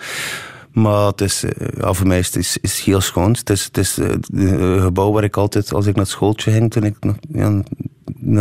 Maar 0.73 1.07
het 1.07 1.21
is, 1.21 1.45
eh, 1.45 1.69
ja, 1.79 1.93
voor 1.93 2.07
mij 2.07 2.19
is 2.19 2.27
het 2.27 2.37
is, 2.37 2.59
is 2.61 2.81
heel 2.81 3.01
schoon. 3.01 3.31
Het 3.31 3.51
is, 3.51 3.69
het 3.73 3.99
eh, 4.35 4.83
gebouw 4.83 5.13
waar 5.13 5.25
ik 5.25 5.37
altijd, 5.37 5.75
als 5.75 5.87
ik 5.87 5.95
naar 5.95 6.05
het 6.05 6.13
schooltje 6.13 6.51
ging, 6.51 6.71
toen 6.71 6.85
ik 6.85 6.97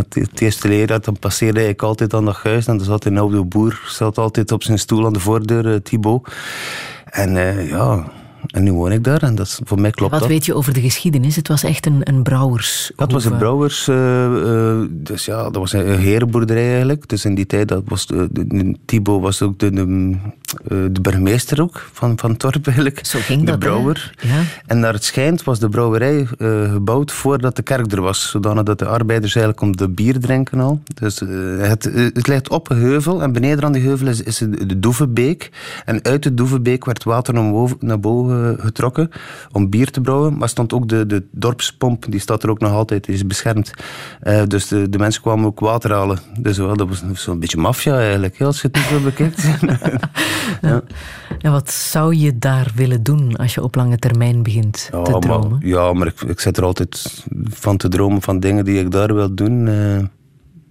het 0.10 0.42
eerste 0.42 0.68
leerjaar, 0.68 1.02
dan 1.02 1.20
passeerde 1.20 1.68
ik 1.68 1.82
altijd 1.82 2.14
aan 2.14 2.26
dat 2.26 2.36
huis. 2.36 2.68
En 2.68 2.80
er 2.80 2.86
zat 2.86 3.06
een 3.06 3.18
oude 3.18 3.44
boer, 3.44 3.82
zat 3.88 4.18
altijd 4.18 4.52
op 4.52 4.64
zijn 4.64 4.80
stoel 4.80 5.06
aan 5.06 5.14
de 5.14 5.20
voordeur, 5.20 5.82
Thibaut. 5.82 6.28
En 7.06 7.36
uh, 7.36 7.70
ja, 7.70 8.04
en 8.48 8.64
nu 8.64 8.74
woon 8.74 8.92
ik 8.92 9.04
daar 9.04 9.24
en 9.24 9.36
dat 9.36 9.46
is, 9.46 9.60
voor 9.64 9.80
mij 9.80 9.92
klopt 9.92 10.12
Wat 10.12 10.20
dat. 10.20 10.30
weet 10.30 10.46
je 10.46 10.54
over 10.54 10.74
de 10.74 10.82
geschiedenis? 10.82 11.36
Het 11.36 11.48
was 11.48 11.64
echt 11.64 11.86
een, 11.86 12.00
een 12.04 12.24
brouwers. 12.24 12.92
Dat 12.96 13.12
was 13.12 13.26
een 13.26 13.38
brouwers, 13.38 13.88
uh, 13.88 13.96
uh, 13.96 14.82
dus 14.90 15.26
ja, 15.26 15.44
dat 15.44 15.56
was 15.56 15.74
een, 15.74 16.00
herenboerderij 16.00 16.70
eigenlijk. 16.70 17.08
Dus 17.08 17.26
in 17.26 17.36
die 17.36 17.46
tijd, 17.46 17.68
dat 17.68 17.84
was 17.86 18.06
de, 18.08 18.28
de, 18.32 18.76
Thibaut 18.86 19.22
was 19.22 19.42
ook 19.42 19.60
de, 19.60 19.70
de, 19.70 20.16
de, 20.64 21.02
burgemeester 21.02 21.62
ook 21.62 21.90
van, 21.92 22.20
van 22.20 22.38
eigenlijk. 22.64 23.06
Zo 23.06 23.20
ging 23.22 23.40
de 23.40 23.46
dat, 23.46 23.60
brouwer. 23.60 24.14
Ja. 24.22 24.42
En 24.66 24.80
naar 24.80 24.94
het 24.94 25.04
schijnt 25.04 25.44
was 25.44 25.60
de 25.60 25.70
brouwerij 25.70 26.28
uh, 26.38 26.72
gebouwd 26.72 27.12
voordat 27.12 27.56
de 27.56 27.62
kerk 27.62 27.92
er 27.92 28.02
was. 28.02 28.30
Zodanig 28.30 28.64
dat 28.64 28.80
de 28.80 28.86
arbeiders 28.86 29.36
eigenlijk 29.36 29.66
om 29.66 29.78
de 29.78 29.90
bier 29.90 30.20
drinken 30.20 30.60
al. 30.60 30.82
Dus 30.94 31.20
het, 31.60 31.84
het 31.94 32.28
ligt 32.28 32.50
op 32.50 32.70
een 32.70 32.78
heuvel 32.78 33.22
en 33.22 33.32
beneden 33.32 33.64
aan 33.64 33.72
die 33.72 33.82
heuvel 33.82 34.08
is, 34.08 34.22
is 34.22 34.38
de 34.38 34.80
Doevenbeek. 34.80 35.52
En 35.86 36.04
uit 36.04 36.24
de 36.24 36.34
Doevenbeek 36.34 36.86
werd 36.86 37.04
water 37.04 37.34
naar 37.34 37.52
boven, 37.52 37.78
naar 37.80 38.00
boven 38.00 38.58
getrokken 38.60 39.10
om 39.52 39.70
bier 39.70 39.92
te 39.92 40.02
brouwen. 40.02 40.38
Maar 40.38 40.50
stond 40.50 40.74
ook 40.74 40.90
de, 40.90 41.06
de 41.06 41.24
dorpspomp, 41.32 42.06
die 42.10 42.20
staat 42.20 42.44
er 42.44 42.50
ook 42.50 42.60
nog 42.60 42.72
altijd, 42.72 43.06
die 43.06 43.16
is 43.16 43.28
beschermd. 43.28 43.72
Dus 44.48 44.68
de, 44.68 44.90
de 44.90 44.98
mensen 44.98 45.22
kwamen 45.22 45.46
ook 45.46 45.60
water 45.60 45.92
halen. 45.92 46.20
Dus 46.40 46.58
dat 46.58 46.88
was 46.88 47.04
zo'n 47.14 47.40
beetje 47.40 47.58
maffia 47.58 47.98
eigenlijk, 47.98 48.42
als 48.42 48.62
je 48.62 48.70
het 48.72 48.82
zo 48.90 49.00
bekijkt. 49.00 49.44
ja. 50.62 50.84
En 51.42 51.52
wat 51.52 51.72
zou 51.72 52.16
je 52.16 52.38
daar 52.38 52.72
willen 52.76 53.04
doen 53.04 53.36
als 53.36 53.54
je 53.54 53.64
op 53.64 53.76
lange 53.76 53.98
termijn 53.98 54.44
begint 54.44 54.90
ja, 54.92 55.02
te 55.02 55.20
dromen? 55.20 55.50
Maar, 55.50 55.66
ja, 55.66 55.94
maar 55.94 56.08
ik, 56.08 56.22
ik 56.22 56.40
zit 56.40 56.58
er 56.58 56.64
altijd 56.64 57.24
van 57.44 57.78
te 57.78 57.88
dromen 57.88 58.22
van 58.22 58.40
dingen 58.40 58.66
die 58.66 58.80
ik 58.80 58.92
daar 58.92 59.14
wil 59.14 59.36
doen. 59.36 59.68
Uh, 59.68 59.98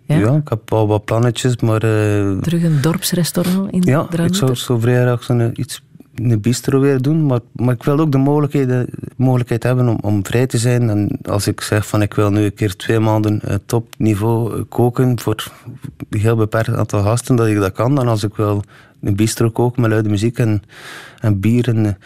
ja? 0.02 0.16
ja? 0.16 0.36
ik 0.36 0.48
heb 0.48 0.72
al 0.72 0.86
wat 0.86 1.05
plannetjes, 1.05 1.56
maar... 1.56 1.84
Uh, 1.84 2.38
Terug 2.38 2.62
een 2.62 2.80
dorpsrestaurant 2.80 3.72
in 3.72 3.82
Ja, 3.82 4.06
ik 4.10 4.34
zou 4.34 4.55
zo 4.55 4.78
vrij 4.78 5.01
graag 5.02 5.22
zo'n 5.22 5.51
iets 5.60 5.82
een 6.15 6.41
bistro 6.41 6.81
weer 6.81 7.03
doen, 7.03 7.27
maar, 7.27 7.41
maar 7.53 7.74
ik 7.74 7.82
wil 7.82 7.99
ook 7.99 8.12
de 8.12 8.19
mogelijkheid, 8.19 8.89
mogelijkheid 9.16 9.62
hebben 9.62 9.89
om, 9.89 9.99
om 10.01 10.27
vrij 10.27 10.47
te 10.47 10.59
zijn. 10.59 10.91
En 10.91 11.19
als 11.23 11.47
ik 11.47 11.61
zeg 11.61 11.86
van 11.86 12.03
ik 12.03 12.15
wil 12.15 12.31
nu 12.31 12.45
een 12.45 12.55
keer 12.55 12.77
twee 12.77 12.99
maanden 12.99 13.41
uh, 13.45 13.55
topniveau 13.66 14.62
koken 14.62 15.20
voor 15.20 15.53
een 16.11 16.20
heel 16.20 16.36
beperkt 16.36 16.77
aantal 16.77 17.03
gasten, 17.03 17.36
dat 17.36 17.47
ik 17.47 17.59
dat 17.59 17.73
kan. 17.73 17.95
Dan 17.95 18.09
als 18.09 18.23
ik 18.23 18.36
wil 18.36 18.62
een 19.01 19.16
bistro 19.16 19.51
koken 19.51 19.81
met 19.81 19.91
luide 19.91 20.09
muziek 20.09 20.39
en, 20.39 20.62
en 21.20 21.41
bier 21.41 21.69
en, 21.69 21.99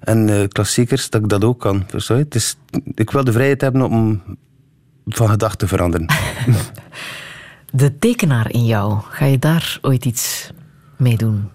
en 0.00 0.28
uh, 0.28 0.48
klassiekers, 0.48 1.10
dat 1.10 1.22
ik 1.22 1.28
dat 1.28 1.44
ook 1.44 1.60
kan. 1.60 1.84
Versta 1.86 2.14
Het 2.14 2.34
is, 2.34 2.56
ik 2.94 3.10
wil 3.10 3.24
de 3.24 3.32
vrijheid 3.32 3.60
hebben 3.60 3.82
om 3.82 4.22
van 5.06 5.28
gedachten 5.28 5.58
te 5.58 5.66
veranderen. 5.66 6.06
De 7.72 7.98
tekenaar 7.98 8.50
in 8.50 8.64
jou, 8.64 9.00
ga 9.08 9.24
je 9.24 9.38
daar 9.38 9.78
ooit 9.82 10.04
iets 10.04 10.50
mee 10.96 11.16
doen? 11.16 11.48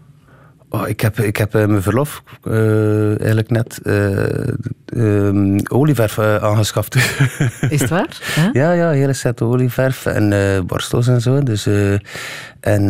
Oh, 0.75 0.87
ik 0.87 1.01
heb, 1.01 1.19
ik 1.19 1.37
heb 1.37 1.55
uh, 1.55 1.65
mijn 1.65 1.81
verlof 1.81 2.23
uh, 2.43 3.07
eigenlijk 3.07 3.49
net 3.49 3.79
uh, 4.93 5.57
olieverf 5.67 6.19
aangeschaft. 6.19 6.95
Is 7.69 7.81
het 7.81 7.89
waar? 7.89 8.21
Huh? 8.35 8.53
Ja, 8.61 8.71
ja, 8.71 8.89
hele 8.89 9.13
set 9.13 9.41
olieverf 9.41 10.05
en 10.05 10.65
borstels 10.67 11.07
en 11.07 11.21
zo. 11.21 11.43
Dus, 11.43 11.65
en 12.59 12.89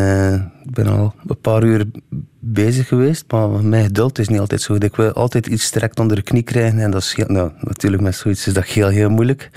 ik 0.64 0.72
ben 0.74 0.88
al 0.88 1.14
een 1.28 1.42
paar 1.42 1.64
uur 1.64 1.86
bezig 2.40 2.88
geweest, 2.88 3.32
maar 3.32 3.50
mijn 3.50 3.86
geduld 3.86 4.20
is 4.20 4.28
niet 4.28 4.40
altijd 4.40 4.62
zo 4.62 4.74
goed. 4.74 4.84
Ik 4.84 4.96
wil 4.96 5.12
altijd 5.12 5.48
iets 5.48 5.72
direct 5.72 6.00
onder 6.00 6.16
de 6.16 6.24
knie 6.24 6.44
krijgen 6.44 6.80
en 6.80 6.92
dat 6.92 7.02
is 7.02 7.14
heel, 7.16 7.26
nou, 7.28 7.52
natuurlijk 7.60 8.04
met 8.04 8.16
zoiets 8.16 8.48
is 8.48 8.54
dat 8.54 8.66
heel, 8.66 8.88
heel 8.88 9.10
moeilijk. 9.10 9.50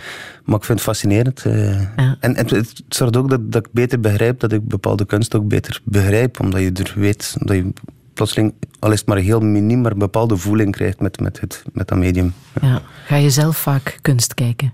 Maar 0.45 0.57
ik 0.57 0.65
vind 0.65 0.79
het 0.79 0.89
fascinerend. 0.89 1.41
Ja. 1.45 2.17
En, 2.21 2.37
en 2.37 2.55
het 2.55 2.83
zorgt 2.89 3.17
ook 3.17 3.31
dat, 3.31 3.53
dat 3.53 3.67
ik 3.67 3.73
beter 3.73 4.01
begrijp, 4.01 4.41
dat 4.41 4.53
ik 4.53 4.69
bepaalde 4.69 5.07
kunst 5.07 5.35
ook 5.35 5.49
beter 5.49 5.81
begrijp, 5.85 6.41
omdat 6.41 6.61
je 6.61 6.73
er 6.73 6.93
weet, 6.97 7.37
dat 7.39 7.57
je 7.57 7.73
plotseling, 8.17 8.55
al 8.79 8.93
is 8.93 8.99
het 8.99 9.09
maar 9.09 9.17
heel 9.17 9.41
miniem, 9.41 9.81
maar 9.81 9.93
een 9.93 9.99
bepaalde 9.99 10.37
voeling 10.37 10.73
krijgt 10.73 11.01
met, 11.01 11.21
met, 11.21 11.41
het, 11.41 11.65
met 11.73 11.89
dat 11.89 11.99
medium. 11.99 12.33
Ja. 12.63 12.83
Ga 13.07 13.17
je 13.17 13.31
zelf 13.31 13.57
vaak 13.57 13.99
kunst 14.03 14.35
kijken? 14.35 14.73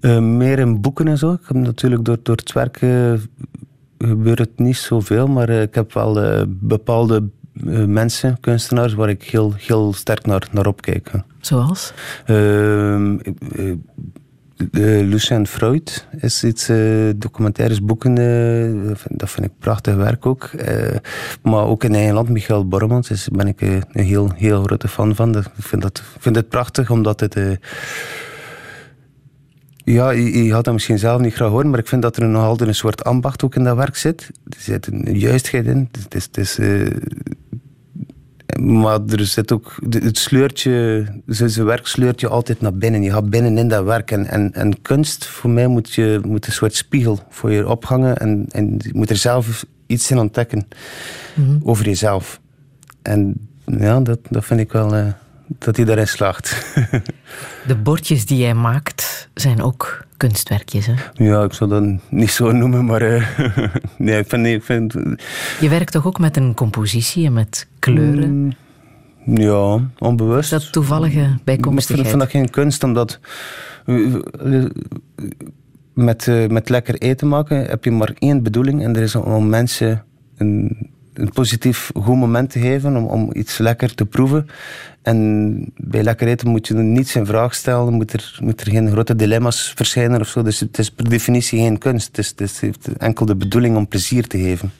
Uh, 0.00 0.18
meer 0.18 0.58
in 0.58 0.80
boeken 0.80 1.08
en 1.08 1.18
zo. 1.18 1.32
Ik 1.32 1.40
heb 1.46 1.56
natuurlijk 1.56 2.04
door, 2.04 2.18
door 2.22 2.36
het 2.36 2.52
werken 2.52 3.22
gebeurt 3.98 4.38
het 4.38 4.58
niet 4.58 4.76
zoveel, 4.76 5.26
maar 5.26 5.50
uh, 5.50 5.62
ik 5.62 5.74
heb 5.74 5.92
wel 5.92 6.24
uh, 6.24 6.42
bepaalde 6.46 7.28
mensen, 7.86 8.40
kunstenaars, 8.40 8.94
waar 8.94 9.08
ik 9.08 9.22
heel, 9.22 9.54
heel 9.56 9.92
sterk 9.92 10.26
naar, 10.26 10.48
naar 10.52 10.66
opkijk. 10.66 11.10
Zoals? 11.40 11.92
Ehm, 12.24 13.18
Uh, 13.56 13.74
Lucien 14.70 15.46
Freud 15.46 16.06
is 16.20 16.44
iets, 16.44 16.68
uh, 16.68 17.10
documentaires, 17.16 17.82
boeken, 17.82 18.18
uh, 18.18 18.94
dat 19.08 19.30
vind 19.30 19.46
ik 19.46 19.52
prachtig 19.58 19.94
werk 19.94 20.26
ook. 20.26 20.50
maar 21.42 21.64
ook 21.64 21.84
in 21.84 21.94
eigen 21.94 22.14
land, 22.14 22.28
Michael 22.28 22.68
Bormans, 22.68 23.08
daar 23.08 23.26
ben 23.32 23.46
ik 23.46 23.60
een 23.60 23.84
heel, 23.92 24.30
heel 24.34 24.62
grote 24.62 24.88
fan 24.88 25.14
van. 25.14 25.36
Ik 25.36 25.44
vind, 25.58 25.82
dat, 25.82 26.02
vind 26.18 26.36
het 26.36 26.48
prachtig, 26.48 26.90
omdat 26.90 27.20
het... 27.20 27.36
ja, 29.76 30.10
je, 30.10 30.44
je 30.44 30.52
had 30.52 30.64
dat 30.64 30.74
misschien 30.74 30.98
zelf 30.98 31.20
niet 31.20 31.34
graag 31.34 31.48
horen, 31.48 31.70
maar 31.70 31.78
ik 31.78 31.88
vind 31.88 32.02
dat 32.02 32.16
er 32.16 32.28
nog 32.28 32.44
altijd 32.44 32.68
een 32.68 32.74
soort 32.74 33.04
ambacht 33.04 33.44
ook 33.44 33.54
in 33.54 33.64
dat 33.64 33.76
werk 33.76 33.96
zit. 33.96 34.30
Er 34.48 34.56
zit 34.58 34.86
een 34.86 35.18
juistheid 35.18 35.66
in. 35.66 35.88
Het 35.92 36.14
is, 36.14 36.24
het 36.24 36.36
is, 36.36 36.58
maar 38.60 39.00
er 39.06 39.26
zit 39.26 39.52
ook, 39.52 39.76
het 39.90 40.18
sleurtje, 40.18 41.06
zijn 41.26 41.64
werk 41.64 41.86
sleurt 41.86 42.20
je 42.20 42.28
altijd 42.28 42.60
naar 42.60 42.74
binnen. 42.74 43.02
Je 43.02 43.10
gaat 43.10 43.30
binnen 43.30 43.58
in 43.58 43.68
dat 43.68 43.84
werk. 43.84 44.10
En, 44.10 44.26
en, 44.26 44.52
en 44.52 44.82
kunst, 44.82 45.26
voor 45.26 45.50
mij, 45.50 45.66
moet, 45.66 45.92
je, 45.92 46.20
moet 46.26 46.46
een 46.46 46.52
soort 46.52 46.74
spiegel 46.74 47.18
voor 47.28 47.50
je 47.50 47.68
ophangen. 47.68 48.16
En, 48.16 48.46
en 48.50 48.74
je 48.78 48.90
moet 48.92 49.10
er 49.10 49.16
zelf 49.16 49.66
iets 49.86 50.10
in 50.10 50.18
ontdekken 50.18 50.66
mm-hmm. 51.34 51.60
over 51.62 51.84
jezelf. 51.84 52.40
En 53.02 53.48
ja, 53.64 54.00
dat, 54.00 54.18
dat 54.28 54.44
vind 54.44 54.60
ik 54.60 54.72
wel, 54.72 54.96
uh, 54.96 55.06
dat 55.58 55.76
hij 55.76 55.84
daarin 55.84 56.08
slaagt. 56.08 56.74
De 57.66 57.76
bordjes 57.76 58.26
die 58.26 58.38
jij 58.38 58.54
maakt, 58.54 59.28
zijn 59.34 59.62
ook 59.62 60.04
kunstwerkjes, 60.16 60.86
hè? 60.86 60.94
Ja, 61.14 61.42
ik 61.42 61.52
zou 61.52 61.70
dat 61.70 61.84
niet 62.08 62.30
zo 62.30 62.52
noemen, 62.52 62.84
maar... 62.84 63.02
Uh, 63.02 63.24
nee, 63.98 64.18
ik 64.18 64.28
vind, 64.28 64.46
ik 64.46 64.62
vind... 64.62 64.92
Je 65.60 65.68
werkt 65.68 65.92
toch 65.92 66.06
ook 66.06 66.18
met 66.18 66.36
een 66.36 66.54
compositie 66.54 67.26
en 67.26 67.32
met 67.32 67.68
kleuren? 67.78 68.54
Mm, 69.24 69.36
ja, 69.36 69.80
onbewust. 69.98 70.50
Dat 70.50 70.72
toevallige 70.72 71.38
bijkomstigheid? 71.44 72.00
Ik 72.00 72.08
vind 72.08 72.20
dat 72.20 72.30
geen 72.30 72.50
kunst, 72.50 72.82
omdat... 72.82 73.20
Met, 75.94 76.26
uh, 76.26 76.48
met 76.48 76.68
lekker 76.68 76.94
eten 76.94 77.28
maken 77.28 77.66
heb 77.66 77.84
je 77.84 77.90
maar 77.90 78.14
één 78.18 78.42
bedoeling 78.42 78.82
en 78.82 78.92
dat 78.92 79.02
is 79.02 79.14
om 79.14 79.48
mensen 79.48 80.04
een, 80.36 80.90
een 81.20 81.30
positief 81.30 81.90
goed 81.94 82.16
moment 82.16 82.50
te 82.50 82.60
geven, 82.60 82.96
om, 82.96 83.04
om 83.04 83.30
iets 83.32 83.58
lekker 83.58 83.94
te 83.94 84.06
proeven. 84.06 84.46
En 85.02 85.72
bij 85.76 86.02
lekker 86.02 86.28
eten 86.28 86.48
moet 86.48 86.66
je 86.66 86.74
niets 86.74 87.16
in 87.16 87.26
vraag 87.26 87.54
stellen, 87.54 87.92
moet 87.92 88.12
er, 88.12 88.38
moet 88.42 88.60
er 88.60 88.70
geen 88.70 88.90
grote 88.90 89.16
dilemma's 89.16 89.72
verschijnen 89.74 90.20
of 90.20 90.28
zo. 90.28 90.42
Dus 90.42 90.60
het 90.60 90.78
is 90.78 90.90
per 90.90 91.08
definitie 91.08 91.60
geen 91.60 91.78
kunst. 91.78 92.16
Het, 92.16 92.40
is, 92.40 92.50
het 92.50 92.60
heeft 92.60 92.88
enkel 92.96 93.26
de 93.26 93.36
bedoeling 93.36 93.76
om 93.76 93.88
plezier 93.88 94.26
te 94.26 94.38
geven. 94.38 94.72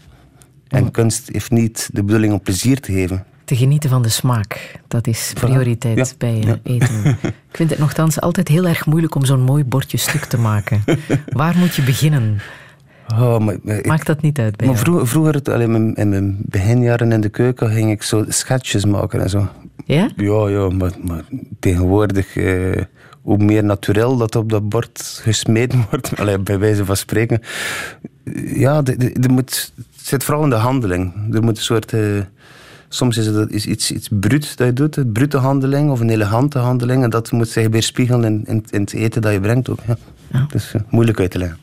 En 0.69 0.85
oh. 0.85 0.91
kunst 0.91 1.29
heeft 1.33 1.51
niet 1.51 1.91
de 1.93 2.03
bedoeling 2.03 2.33
om 2.33 2.41
plezier 2.41 2.81
te 2.81 2.93
geven. 2.93 3.25
Te 3.45 3.57
genieten 3.57 3.91
van 3.91 4.03
de 4.03 4.09
smaak, 4.09 4.81
dat 4.89 5.07
is 5.07 5.33
prioriteit 5.35 5.97
ja. 5.97 6.15
bij 6.19 6.37
ja. 6.37 6.59
eten. 6.63 7.19
Ik 7.23 7.57
vind 7.57 7.71
het 7.71 7.79
nogthans 7.79 8.21
altijd 8.21 8.49
heel 8.49 8.67
erg 8.67 8.87
moeilijk 8.87 9.15
om 9.15 9.25
zo'n 9.25 9.41
mooi 9.41 9.65
bordje 9.65 9.97
stuk 9.97 10.25
te 10.25 10.39
maken. 10.39 10.85
Waar 11.33 11.57
moet 11.57 11.75
je 11.75 11.83
beginnen? 11.83 12.41
Oh, 13.13 13.39
maar, 13.39 13.57
maar 13.63 13.81
Maakt 13.83 14.07
dat 14.07 14.23
niet 14.23 14.39
uit 14.39 14.57
bij 14.57 14.67
maar 14.67 14.77
vroeger, 14.77 15.07
vroeger 15.09 15.41
alleen 15.43 15.75
in, 15.75 15.95
in 15.95 16.09
mijn 16.09 16.39
beginjaren 16.41 17.13
in 17.13 17.21
de 17.21 17.29
keuken, 17.29 17.71
ging 17.71 17.91
ik 17.91 18.03
zo 18.03 18.25
schetsjes 18.29 18.85
maken 18.85 19.21
en 19.21 19.31
zo. 19.31 19.49
Ja? 19.85 20.11
Ja, 20.17 20.49
ja 20.49 20.69
maar, 20.69 20.93
maar 21.03 21.25
tegenwoordig, 21.59 22.37
eh, 22.37 22.83
hoe 23.23 23.39
meer 23.39 23.65
natuurlijk 23.65 24.19
dat 24.19 24.37
op 24.37 24.51
dat 24.51 24.69
bord 24.69 25.21
gesmeten 25.23 25.85
wordt, 25.91 26.17
allee, 26.17 26.39
bij 26.39 26.59
wijze 26.59 26.85
van 26.85 26.97
spreken. 26.97 27.41
Ja, 28.55 28.83
er 29.21 29.31
moet, 29.31 29.73
het 29.77 30.07
zit 30.07 30.25
vooral 30.25 30.45
in 30.45 30.51
de 30.51 30.57
handeling. 30.57 31.35
Er 31.35 31.43
moet 31.43 31.57
een 31.57 31.63
soort... 31.63 31.93
Eh, 31.93 32.21
soms 32.89 33.17
is 33.17 33.27
het 33.27 33.51
is 33.51 33.67
iets, 33.67 33.93
iets 33.93 34.09
bruut 34.21 34.57
dat 34.57 34.67
je 34.67 34.73
doet, 34.73 34.97
een 34.97 35.13
brute 35.13 35.37
handeling 35.37 35.91
of 35.91 36.01
een 36.01 36.11
elegante 36.11 36.59
handeling. 36.59 37.03
En 37.03 37.11
dat 37.11 37.33
moet 37.33 37.49
zich 37.49 37.69
weerspiegelen 37.69 38.25
in, 38.25 38.45
in, 38.47 38.65
in 38.71 38.81
het 38.81 38.93
eten 38.93 39.23
dat 39.23 39.33
je 39.33 39.41
brengt 39.41 39.69
ook. 39.69 39.79
Ja. 39.87 39.97
Ja. 40.33 40.39
Dat 40.39 40.55
is 40.55 40.73
uh, 40.77 40.83
moeilijk 40.89 41.21
uit 41.21 41.31
te 41.31 41.39
leggen. 41.39 41.59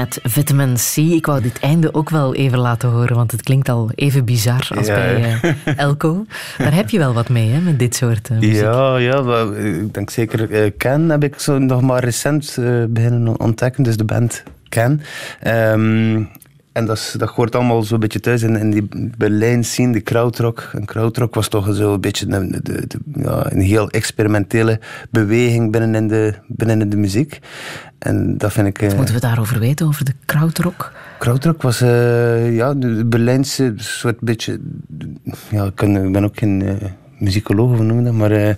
Met 0.00 0.18
vitamin 0.22 0.74
C. 0.74 0.96
Ik 0.96 1.26
wou 1.26 1.40
dit 1.42 1.58
einde 1.58 1.94
ook 1.94 2.10
wel 2.10 2.34
even 2.34 2.58
laten 2.58 2.88
horen, 2.88 3.16
want 3.16 3.30
het 3.32 3.42
klinkt 3.42 3.68
al 3.68 3.90
even 3.94 4.24
bizar 4.24 4.68
als 4.76 4.86
Ja, 4.86 4.94
bij 4.94 5.38
eh, 5.42 5.78
Elko. 5.86 6.24
Daar 6.58 6.74
heb 6.74 6.90
je 6.90 6.98
wel 6.98 7.12
wat 7.12 7.28
mee, 7.28 7.50
hè, 7.50 7.60
met 7.60 7.78
dit 7.78 7.94
soort 7.96 8.28
eh, 8.30 8.38
muziek. 8.38 8.54
Ja, 8.62 8.96
ja 8.96 9.24
wel, 9.24 9.56
ik 9.56 9.94
denk 9.94 10.10
zeker. 10.10 10.50
eh, 10.50 10.70
Ken 10.76 11.08
heb 11.10 11.24
ik 11.24 11.38
zo 11.40 11.58
nog 11.58 11.80
maar 11.80 12.04
recent 12.04 12.56
eh, 12.58 12.84
beginnen 12.88 13.40
ontdekken, 13.40 13.82
dus 13.82 13.96
de 13.96 14.04
band 14.04 14.42
Ken. 14.68 15.00
Ehm, 15.40 16.22
en 16.72 16.86
dat, 16.86 16.96
is- 16.96 17.14
dat 17.18 17.28
hoort 17.28 17.54
allemaal 17.54 17.82
zo'n 17.82 18.00
beetje 18.00 18.20
thuis 18.20 18.42
in, 18.42 18.56
in 18.56 18.70
die 18.70 18.88
Berlijn 19.18 19.64
scene, 19.64 19.92
de 19.92 20.00
krautrock. 20.00 20.70
En 20.74 20.84
krautrock 20.84 21.34
was 21.34 21.48
toch 21.48 21.74
zo 21.74 21.94
een 21.94 22.00
beetje 22.00 22.26
een, 22.28 22.50
de, 22.50 22.86
de- 22.86 22.98
ja, 23.14 23.52
een 23.52 23.60
heel 23.60 23.90
experimentele 23.90 24.80
beweging 25.10 25.72
binnen 25.72 25.94
in 25.94 26.08
de, 26.08 26.34
binnen 26.46 26.80
in 26.80 26.90
de 26.90 26.96
muziek. 26.96 27.38
En 27.98 28.38
dat 28.38 28.52
vind 28.52 28.66
ik... 28.66 28.78
eh, 28.82 28.86
Wat 28.88 28.96
moeten 28.96 29.14
we 29.14 29.20
daarover 29.20 29.58
weten, 29.58 29.86
over 29.86 30.04
de 30.04 30.12
krautrock? 30.24 30.92
Krautrock 31.18 31.62
was 31.62 31.80
eh, 31.80 32.54
ja, 32.56 32.74
de 32.74 33.04
Berlijnse 33.04 33.72
soort 33.76 34.20
beetje. 34.20 34.60
Ja, 35.50 35.64
ik 35.64 35.74
ben 36.12 36.24
ook 36.24 36.38
geen 36.38 36.62
eh, 36.62 36.88
muzikoloog, 37.20 37.76
hoe 37.76 37.84
noem 37.84 38.04
dat? 38.04 38.12
Maar 38.12 38.30
eh, 38.30 38.54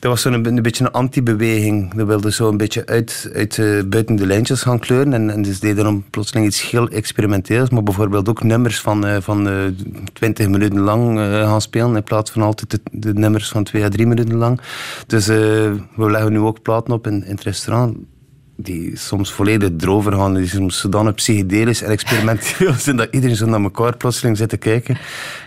dat 0.00 0.10
was 0.10 0.20
zo'n 0.22 0.32
een, 0.32 0.46
een 0.46 0.62
beetje 0.62 0.84
een 0.84 0.90
anti-beweging. 0.90 1.94
Dat 1.94 2.06
wilde 2.06 2.32
zo 2.32 2.48
een 2.48 2.56
beetje 2.56 2.86
uit, 2.86 3.30
uit 3.34 3.58
eh, 3.58 3.82
buiten 3.86 4.16
de 4.16 4.26
lijntjes 4.26 4.62
gaan 4.62 4.78
kleuren. 4.78 5.12
En, 5.12 5.30
en 5.30 5.42
dus 5.42 5.60
deden 5.60 5.84
dan 5.84 6.04
plotseling 6.10 6.46
iets 6.46 6.70
heel 6.70 6.88
experimenteels. 6.88 7.70
Maar 7.70 7.82
bijvoorbeeld 7.82 8.28
ook 8.28 8.42
nummers 8.42 8.80
van, 8.80 9.06
eh, 9.06 9.16
van 9.20 9.48
eh 9.48 9.54
20 10.12 10.48
minuten 10.48 10.80
lang 10.80 11.18
gaan 11.18 11.60
spelen. 11.60 11.96
In 11.96 12.02
plaats 12.02 12.30
van 12.30 12.42
altijd 12.42 12.80
de, 12.92 13.14
nummers 13.14 13.48
van 13.48 13.64
2 13.64 13.84
à 13.84 13.88
3 13.88 14.06
minuten 14.06 14.36
lang. 14.36 14.60
Dus 15.06 15.26
we 15.26 15.80
leggen 15.96 16.32
nu 16.32 16.38
ook 16.38 16.62
platen 16.62 16.92
op 16.92 17.06
in, 17.06 17.24
in 17.24 17.30
het 17.30 17.42
restaurant 17.42 17.96
die 18.62 18.96
soms 18.96 19.32
volledig 19.32 19.70
drover 19.76 20.12
gaan. 20.12 20.34
Die 20.34 20.46
soms 20.48 20.80
zodanig 20.80 21.14
psychedelisch 21.14 21.82
en 21.82 21.90
experimenteel 21.90 22.72
zijn 22.86 22.96
dat 22.96 23.08
iedereen 23.10 23.36
zo 23.36 23.46
naar 23.46 23.60
elkaar 23.62 23.96
plotseling 23.96 24.36
zit 24.36 24.48
te 24.48 24.56
kijken. 24.56 24.98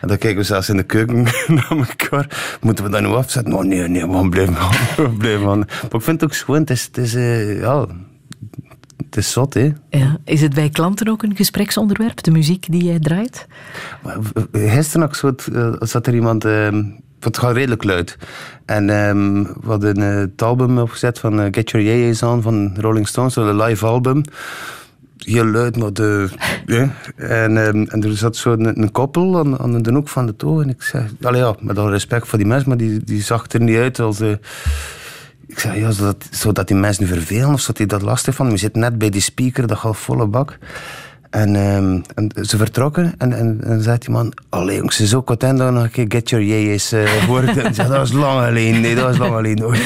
En 0.02 0.08
dan 0.08 0.18
kijken 0.18 0.40
we 0.40 0.44
zelfs 0.46 0.70
in 0.70 0.78
de 0.78 0.84
keuken 0.84 1.24
naar 1.56 1.68
elkaar. 1.70 2.58
Moeten 2.62 2.86
we 2.86 2.92
dat 2.92 3.02
nu 3.02 3.08
afzetten? 3.08 3.54
Oh 3.54 3.64
nee, 3.64 3.88
nee, 3.88 4.08
we 4.08 4.14
gaan 4.14 4.30
blijven 4.30 4.56
gaan. 4.56 4.72
We 4.72 5.04
gaan 5.04 5.18
blijven 5.18 5.48
gaan. 5.48 5.58
Maar 5.60 5.68
ik 5.92 6.02
vind 6.02 6.22
het 6.22 6.24
ook 6.24 6.34
schoon. 6.34 6.56
Het 6.60 6.70
is, 6.70 6.84
het 6.86 6.98
is, 6.98 7.16
eh, 7.16 7.60
ja, 7.60 7.86
het 9.06 9.18
is 9.18 9.32
zot, 9.32 9.54
hè. 9.54 9.72
Ja. 9.90 10.18
Is 10.26 10.42
het 10.42 10.54
bij 10.54 10.70
klanten 10.70 11.08
ook 11.08 11.24
een 11.24 11.36
gespreksonderwerp, 11.36 12.24
de 12.24 12.32
muziek 12.32 12.66
die 12.72 12.84
jij 12.84 13.00
draait? 13.00 13.48
Maar 14.04 14.18
v- 14.22 14.42
Gisteren 14.72 15.06
ook 15.08 15.16
zo, 15.16 15.36
eh, 15.54 15.74
zat 15.80 16.08
er 16.08 16.14
iemand... 16.16 16.46
ehm, 17.26 17.34
het 17.34 17.38
gaat 17.38 17.56
redelijk 17.56 17.84
luid. 17.84 18.18
En 18.66 18.90
ehm, 18.90 19.44
we 19.44 19.68
hadden 19.68 19.98
eh, 19.98 20.16
het 20.16 20.42
album 20.42 20.78
opgezet 20.78 21.20
van 21.20 21.40
eh, 21.40 21.48
Get 21.52 21.72
Your 21.72 21.86
Yeahs 21.86 22.24
On 22.24 22.42
van 22.42 22.76
Rolling 22.80 23.08
Stones, 23.08 23.36
een 23.36 23.62
live 23.62 23.86
album. 23.86 24.24
Heel 25.18 25.46
luid, 25.46 25.78
maar 25.78 25.94
de... 25.94 26.30
en, 27.16 27.58
ehm, 27.58 27.84
en 27.84 28.04
er 28.04 28.18
zat 28.18 28.36
zo 28.36 28.52
een, 28.52 28.82
een 28.82 28.92
koppel 28.92 29.38
aan, 29.40 29.60
aan 29.60 29.82
de 29.82 29.94
hoek 29.94 30.10
van 30.10 30.26
de 30.26 30.36
toon. 30.36 30.62
En 30.62 30.70
ik 30.70 30.82
zei... 30.82 31.06
Allee, 31.22 31.42
ja, 31.42 31.56
met 31.60 31.78
al 31.78 31.90
respect 31.90 32.28
voor 32.28 32.38
die 32.38 32.48
mensen, 32.48 32.70
maar 32.70 32.78
die, 32.78 33.04
die 33.04 33.22
zag 33.22 33.52
er 33.52 33.62
niet 33.62 33.78
uit 33.78 34.00
als... 34.00 34.20
eh, 34.20 34.32
ik 35.48 35.60
zei, 35.60 35.80
ja, 35.80 35.92
zou 35.92 36.06
dat, 36.08 36.28
zou 36.32 36.54
dat 36.54 36.68
die 36.68 36.78
mensen 36.78 37.04
nu 37.04 37.10
vervelen 37.10 37.54
of 37.54 37.60
zou 37.60 37.78
die 37.78 37.86
dat 37.86 38.02
lastig 38.02 38.36
van? 38.36 38.50
We 38.50 38.58
zitten 38.58 38.82
net 38.82 38.98
bij 38.98 39.10
die 39.10 39.22
speaker, 39.22 39.68
dat 39.68 39.78
gaat 39.78 39.98
volle 39.98 40.28
bak. 40.28 40.58
En, 41.36 41.56
ehm, 41.56 42.00
en 42.14 42.46
ze 42.46 42.58
vertrokken 42.58 43.14
en, 43.18 43.34
en, 43.34 43.60
en 43.64 43.82
zei 43.82 43.98
die 43.98 44.10
man, 44.10 44.34
allee 44.50 44.76
jongens, 44.76 45.00
zo 45.00 45.24
content 45.24 45.58
dat 45.58 45.68
we 45.68 45.74
nog 45.74 45.84
een 45.84 45.90
keer 45.90 46.06
Get 46.08 46.30
Your 46.30 46.46
Yeahs 46.46 46.94
uh, 46.94 47.30
en 47.66 47.74
zei, 47.74 47.88
dat 47.88 47.98
was 47.98 48.12
lang 48.12 48.46
alleen, 48.46 48.82
nee, 48.82 48.96
dat 48.96 49.04
was 49.04 49.18
lang 49.18 49.36
alleen. 49.36 49.60
hoor. 49.60 49.78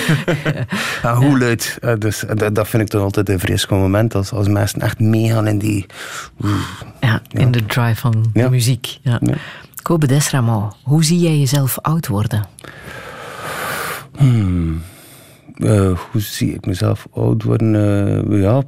en 1.03 1.13
hoe 1.15 1.39
luid. 1.39 1.77
Eh, 1.81 1.93
dus, 1.99 2.26
en 2.26 2.38
dat, 2.38 2.55
dat 2.55 2.67
vind 2.67 2.84
ik 2.84 2.89
toch 2.89 3.01
altijd 3.01 3.30
een 3.30 3.39
vreselijk 3.39 3.81
moment, 3.81 4.15
als, 4.15 4.31
als 4.31 4.47
mensen 4.47 4.81
echt 4.81 4.99
meegaan 4.99 5.47
in 5.47 5.57
die... 5.57 5.85
Ja, 6.99 7.21
in 7.31 7.51
de 7.51 7.65
drive 7.65 7.99
van 7.99 8.26
de 8.34 8.49
muziek. 8.49 8.97
Ja. 9.01 9.19
Ja. 9.21 9.34
Kobe 9.81 10.07
Desramo, 10.07 10.73
hoe 10.84 11.03
zie 11.03 11.19
jij 11.19 11.38
jezelf 11.38 11.80
oud 11.81 12.07
worden? 12.07 12.47
Eh, 15.60 15.99
hoe 16.11 16.22
zie 16.22 16.53
ik 16.53 16.65
mezelf 16.65 17.07
oud 17.14 17.44
worden? 17.44 17.76
Eh, 17.76 18.41
ja. 18.41 18.64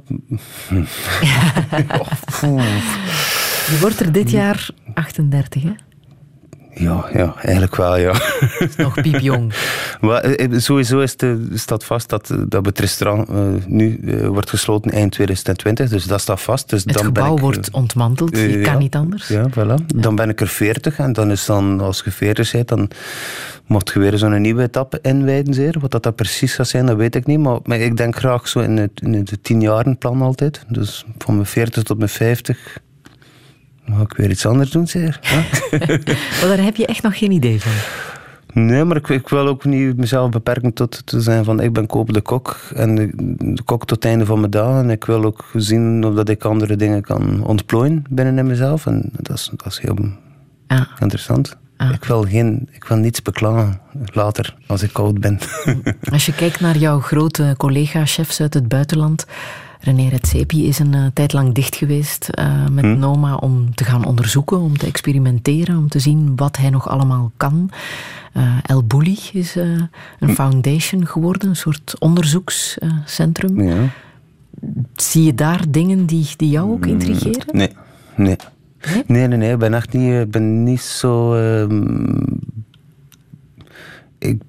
Oh. 2.44 2.62
Je 3.66 3.78
wordt 3.80 4.00
er 4.00 4.12
dit 4.12 4.30
jaar 4.30 4.68
38, 4.94 5.62
hè? 5.62 5.72
Ja, 6.74 7.08
ja, 7.12 7.34
eigenlijk 7.36 7.76
wel, 7.76 7.96
ja. 7.96 8.14
Nog 8.76 9.00
piepjong. 9.00 9.52
maar 10.00 10.20
eh, 10.20 10.44
eh, 10.44 10.58
sowieso 10.58 11.00
is 11.00 11.16
de, 11.16 11.48
staat 11.54 11.84
vast 11.84 12.08
dat, 12.08 12.34
dat 12.48 12.66
het 12.66 12.78
restaurant 12.78 13.28
eh, 13.28 13.36
nu 13.66 14.00
eh, 14.06 14.26
wordt 14.26 14.50
gesloten 14.50 14.90
eind 14.90 15.12
2020. 15.12 15.88
Dus 15.88 16.04
dat 16.04 16.20
staat 16.20 16.40
vast. 16.40 16.70
Dus 16.70 16.84
Het 16.84 16.92
dan 16.92 17.02
ben 17.02 17.14
gebouw 17.14 17.32
ik, 17.32 17.38
eh, 17.38 17.44
wordt 17.44 17.70
ontmanteld. 17.70 18.36
Je 18.36 18.46
eh, 18.46 18.52
kan 18.52 18.72
ja. 18.72 18.78
niet 18.78 18.94
anders. 18.94 19.28
Ja, 19.28 19.50
voilà. 19.50 19.86
Dan 19.86 20.14
ben 20.14 20.28
ik 20.28 20.40
er 20.40 20.48
40 20.48 20.98
en 20.98 21.12
dan 21.12 21.30
is 21.30 21.46
dan, 21.46 21.80
als 21.80 22.02
je 22.04 22.10
40 22.10 22.52
bent, 22.52 22.68
dan 22.68 22.90
mocht 23.66 23.90
je 23.92 23.98
weer 23.98 24.18
zo'n 24.18 24.40
nieuwe 24.40 24.62
etappe 24.62 24.98
inwijden. 25.02 25.54
Zeer. 25.54 25.76
Wat 25.80 25.90
dat, 25.90 26.02
dat 26.02 26.16
precies 26.16 26.54
gaat 26.54 26.68
zijn, 26.68 26.86
dat 26.86 26.96
weet 26.96 27.14
ik 27.14 27.26
niet. 27.26 27.38
Maar, 27.38 27.58
maar 27.64 27.78
ik 27.78 27.96
denk 27.96 28.16
graag 28.16 28.48
zo 28.48 28.58
in 28.58 28.76
het, 28.76 29.00
in 29.02 29.14
het 29.14 29.38
10 29.42 29.96
plan 29.98 30.22
altijd. 30.22 30.64
Dus 30.68 31.04
van 31.18 31.34
mijn 31.34 31.46
40 31.46 31.82
tot 31.82 31.98
mijn 31.98 32.10
50 32.10 32.78
mag 33.84 34.00
ik 34.00 34.12
weer 34.16 34.30
iets 34.30 34.46
anders 34.46 34.70
doen, 34.70 34.86
zeer. 34.86 35.18
Ja? 35.22 35.42
Maar 36.40 36.56
daar 36.56 36.64
heb 36.64 36.76
je 36.76 36.86
echt 36.86 37.02
nog 37.02 37.18
geen 37.18 37.30
idee 37.30 37.60
van. 37.60 37.72
Nee, 38.54 38.84
maar 38.84 38.96
ik, 38.96 39.08
ik 39.08 39.28
wil 39.28 39.46
ook 39.46 39.64
niet 39.64 39.96
mezelf 39.96 40.30
beperken 40.30 40.72
tot 40.72 41.06
te 41.06 41.20
zijn 41.20 41.44
van 41.44 41.60
ik 41.60 41.72
ben 41.72 41.86
Koop 41.86 42.12
de 42.12 42.20
Kok 42.20 42.56
en 42.74 42.94
de, 42.94 43.10
de 43.54 43.62
kok 43.62 43.80
tot 43.80 43.90
het 43.90 44.04
einde 44.04 44.24
van 44.26 44.38
mijn 44.38 44.50
dagen. 44.50 44.82
En 44.82 44.90
ik 44.90 45.04
wil 45.04 45.24
ook 45.24 45.44
zien 45.54 46.04
of 46.04 46.14
dat 46.14 46.28
ik 46.28 46.44
andere 46.44 46.76
dingen 46.76 47.02
kan 47.02 47.44
ontplooien 47.46 48.04
binnen 48.10 48.38
in 48.38 48.46
mezelf. 48.46 48.86
En 48.86 49.10
dat 49.12 49.36
is, 49.36 49.50
dat 49.56 49.66
is 49.72 49.78
heel 49.78 49.96
Ja. 50.68 50.88
interessant. 50.98 51.56
Ah. 51.76 51.90
Ik, 51.92 52.04
wil 52.04 52.22
geen, 52.22 52.68
ik 52.72 52.84
wil 52.84 52.96
niets 52.96 53.22
beklagen 53.22 53.80
later 54.12 54.54
als 54.66 54.82
ik 54.82 54.98
oud 54.98 55.20
ben. 55.20 55.38
Als 56.12 56.26
je 56.26 56.34
kijkt 56.34 56.60
naar 56.60 56.76
jouw 56.76 57.00
grote 57.00 57.54
collega-chefs 57.56 58.40
uit 58.40 58.54
het 58.54 58.68
buitenland. 58.68 59.26
René 59.84 60.08
Redzepi 60.08 60.66
is 60.66 60.78
een 60.78 60.94
eh, 60.94 61.06
tijd 61.14 61.32
lang 61.32 61.54
dicht 61.54 61.76
geweest 61.76 62.28
eh, 62.28 62.68
met 62.68 62.84
Hm. 62.84 62.98
Noma 62.98 63.34
om 63.34 63.74
te 63.74 63.84
gaan 63.84 64.04
onderzoeken, 64.04 64.60
om 64.60 64.78
te 64.78 64.86
experimenteren, 64.86 65.76
om 65.76 65.88
te 65.88 65.98
zien 65.98 66.36
wat 66.36 66.56
hij 66.56 66.70
nog 66.70 66.88
allemaal 66.88 67.32
kan. 67.36 67.70
Eh, 68.32 68.56
El 68.62 68.84
Bulli 68.84 69.18
is 69.32 69.54
een 69.54 69.88
Hm. 70.18 70.28
foundation 70.28 71.06
geworden, 71.06 71.48
een 71.48 71.56
soort 71.56 71.94
onderzoekscentrum. 71.98 73.62
ja. 73.62 73.88
Zie 74.94 75.22
je 75.24 75.34
daar 75.34 75.64
dingen 75.68 76.06
die, 76.06 76.28
die 76.36 76.50
jou 76.50 76.70
ook 76.70 76.86
intrigeren? 76.86 77.56
Nee, 77.56 77.68
nee. 78.16 78.26
Nee? 78.94 79.02
Nee, 79.06 79.26
nee, 79.26 79.38
nee. 79.38 79.52
Ik 79.52 79.58
ben 79.58 79.74
echt 79.74 79.92
niet, 79.92 80.12
ik 80.20 80.30
ben 80.30 80.62
niet 80.62 80.80
zo. 80.80 81.34
Ik, 84.22 84.42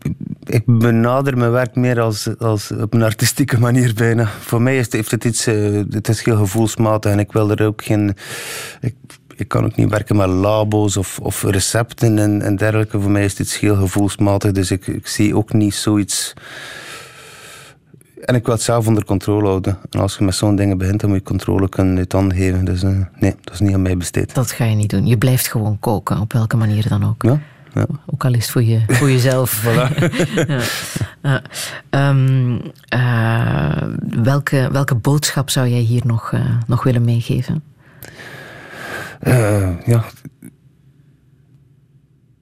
ik 0.44 0.64
benader 0.66 1.38
mijn 1.38 1.52
werk 1.52 1.76
meer 1.76 2.00
als, 2.00 2.38
als 2.38 2.72
op 2.72 2.94
een 2.94 3.04
artistieke 3.04 3.60
manier 3.60 3.94
bijna. 3.94 4.28
Voor 4.28 4.62
mij 4.62 4.78
is 4.78 4.86
het, 4.86 4.94
heeft 4.94 5.12
het 5.12 5.26
iets. 5.26 5.46
het 5.90 6.10
is 6.10 6.24
heel 6.24 6.38
gevoelsmatig 6.38 7.12
en 7.12 7.20
ik 7.20 7.32
wil 7.32 7.52
er 7.52 7.66
ook 7.66 7.84
geen. 7.84 8.16
Ik, 8.82 8.96
ik 9.36 9.48
kan 9.48 9.66
ook 9.66 9.76
niet 9.76 9.90
werken 9.90 10.16
met 10.16 10.28
labo's 10.28 10.98
of, 10.98 11.20
of 11.20 11.44
recepten 11.44 12.18
en, 12.18 12.42
en 12.42 12.56
dergelijke. 12.56 13.00
Voor 13.00 13.12
mij 13.12 13.24
is 13.24 13.32
het 13.32 13.40
iets 13.40 13.60
heel 13.60 13.76
gevoelsmatig, 13.76 14.52
dus 14.52 14.72
ik, 14.72 14.88
ik 14.88 15.08
zie 15.08 15.36
ook 15.36 15.54
niet 15.54 15.76
zoiets. 15.76 16.34
En 18.26 18.36
ik 18.36 18.46
wil 18.46 18.54
het 18.54 18.64
zelf 18.64 18.88
onder 18.88 19.06
controle 19.06 19.48
houden. 19.48 19.78
En 19.90 20.00
als 20.00 20.18
je 20.18 20.24
met 20.24 20.36
zo'n 20.36 20.56
dingen 20.56 20.78
begint, 20.78 21.00
dan 21.00 21.10
moet 21.10 21.20
je 21.20 21.26
controle 21.26 21.70
kunnen 21.70 21.98
uit 21.98 22.12
handen 22.12 22.38
geven. 22.38 22.66
Dus 22.66 22.84
eh, 22.84 22.90
nee, 23.20 23.36
dat 23.42 23.54
is 23.54 23.60
niet 23.60 23.74
aan 23.74 23.82
mij 23.82 23.98
besteed. 23.98 24.34
Dat 24.34 24.52
ga 24.52 24.66
je 24.66 24.76
niet 24.76 24.90
doen. 24.90 25.06
Je 25.06 25.18
blijft 25.18 25.48
gewoon 25.48 25.80
koken, 25.80 26.20
op 26.20 26.34
welke 26.34 26.58
manier 26.58 26.88
dan 26.90 27.04
ook. 27.04 27.24
Ja? 27.24 27.42
Ja. 27.74 27.86
Ook 28.06 28.26
al 28.26 28.34
is 28.34 28.42
het 28.42 28.50
voor, 28.50 28.64
je, 28.64 28.82
voor 28.88 29.12
jezelf. 29.12 29.64
ja. 30.48 30.62
Ja. 31.24 31.42
Ehm, 31.90 32.60
eh, 32.88 33.88
welke, 34.24 34.70
welke 34.72 34.96
boodschap 34.96 35.50
zou 35.50 35.68
jij 35.68 35.80
hier 35.80 36.02
nog, 36.06 36.32
eh, 36.32 36.58
nog 36.68 36.84
willen 36.84 37.06
meegeven? 37.06 37.64
Eh, 39.20 39.86
ja. 39.86 40.04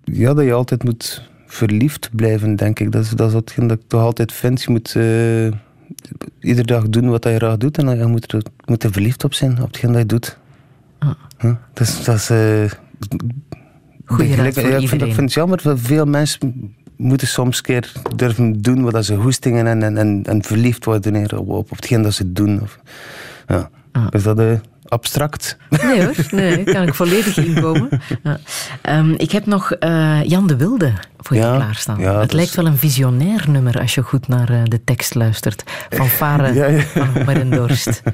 ja, 0.03 0.33
dat 0.33 0.45
je 0.45 0.53
altijd 0.53 0.83
moet 0.83 1.29
verliefd 1.45 2.09
blijven, 2.15 2.55
denk 2.55 2.79
ik. 2.79 2.91
Dat 2.91 3.03
is, 3.03 3.09
dat 3.09 3.27
is 3.27 3.33
hetgeen 3.33 3.67
dat 3.67 3.77
ik 3.77 3.87
toch 3.87 4.01
altijd 4.01 4.31
vind. 4.31 4.61
Je 4.61 4.71
moet 4.71 4.95
eh, 4.95 5.45
iedere 6.39 6.67
dag 6.67 6.89
doen 6.89 7.09
wat 7.09 7.23
je 7.23 7.35
graag 7.35 7.57
doet 7.57 7.77
en 7.77 7.97
je 7.97 8.05
moet 8.05 8.31
er, 8.31 8.43
moet 8.65 8.83
er 8.83 8.91
verliefd 8.91 9.23
op 9.23 9.33
zijn, 9.33 9.61
op 9.61 9.67
hetgeen 9.67 9.91
dat 9.91 10.01
je 10.01 10.07
doet. 10.07 10.37
Ah. 10.99 11.11
Ja, 11.37 11.59
dat 11.73 11.87
is... 11.87 12.03
Dat 12.03 12.15
is 12.15 12.29
Goeie 14.11 14.35
raad 14.35 14.45
begrijp- 14.45 14.53
voor 14.53 14.63
ja, 14.63 14.77
ik, 14.77 14.89
vind, 14.89 15.01
ik 15.01 15.13
vind 15.13 15.17
het 15.21 15.33
jammer 15.33 15.61
dat 15.61 15.79
veel 15.79 16.05
mensen 16.05 16.75
moeten 16.95 17.27
soms 17.27 17.57
een 17.57 17.63
keer 17.63 17.91
durven 18.15 18.61
doen 18.61 18.91
wat 18.91 19.05
ze 19.05 19.15
hoestingen 19.15 19.67
en, 19.67 19.83
en, 19.83 19.97
en, 19.97 20.23
en 20.23 20.43
verliefd 20.43 20.85
worden 20.85 21.37
op, 21.37 21.49
op, 21.49 21.49
op 21.49 21.69
hetgeen 21.69 22.01
dat 22.01 22.13
ze 22.13 22.31
doen. 22.31 22.61
Of, 22.61 22.79
ja. 23.47 23.69
Ah. 23.91 24.07
Is 24.09 24.23
dat 24.23 24.39
eh, 24.39 24.51
abstract? 24.91 25.57
Nee 25.69 26.03
hoor, 26.03 26.15
nee, 26.31 26.63
kan 26.63 26.83
ik 26.87 26.93
volledig 26.93 27.37
inkomen. 27.37 27.89
Ja. 28.23 28.39
Ehm, 28.81 29.11
ik 29.17 29.31
heb 29.31 29.45
nog 29.45 29.71
eh, 29.71 30.23
Jan 30.23 30.47
de 30.47 30.55
Wilde 30.55 30.91
voor 31.17 31.35
je 31.35 31.41
Ja, 31.41 31.55
klaarstaan. 31.55 31.99
ja, 31.99 32.19
het 32.19 32.33
lijkt 32.33 32.49
is- 32.49 32.55
wel 32.55 32.65
een 32.65 32.77
visionair 32.77 33.45
nummer 33.49 33.79
als 33.79 33.95
je 33.95 34.01
goed 34.01 34.27
naar 34.27 34.49
eh, 34.49 34.61
de 34.63 34.83
tekst 34.83 35.15
luistert. 35.15 35.63
Van 35.89 36.07
Varen 36.19 36.53
Ja, 36.53 36.79
van 36.81 37.07
Homer 37.07 37.39
en 37.39 37.49
Dorst. 37.49 38.01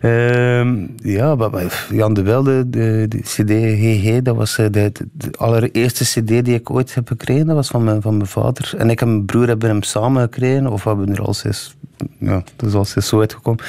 Ehm, 0.00 0.86
ja, 0.96 1.34
maar, 1.34 1.86
Jan 1.90 2.14
de 2.14 2.22
Wilde, 2.22 2.70
de, 2.70 3.06
de 3.08 3.18
CD 3.20 3.50
GG, 3.80 4.22
dat 4.22 4.36
was 4.36 4.58
eh, 4.58 4.66
de 4.70 4.92
allereerste 5.38 6.04
CD 6.04 6.44
die 6.44 6.54
ik 6.54 6.70
ooit 6.70 6.94
heb 6.94 7.08
gekregen. 7.08 7.46
Dat 7.46 7.54
was 7.56 7.68
van 7.68 7.84
mijn, 7.84 8.02
van 8.02 8.16
mijn 8.16 8.28
vader. 8.28 8.72
En 8.78 8.90
ik 8.90 9.00
en 9.00 9.08
mijn 9.08 9.24
broer 9.24 9.46
hebben 9.46 9.68
hem 9.68 9.82
samen 9.82 10.22
gekregen, 10.22 10.66
of 10.66 10.82
we 10.84 10.88
hebben 10.88 11.12
er 11.14 11.22
al 11.22 11.34
zes. 11.34 11.76
Ja, 12.18 12.42
dat 12.56 12.68
is 12.68 12.74
al 12.74 12.84
zes 12.84 13.08
zo 13.08 13.20
uitgekomen. 13.20 13.64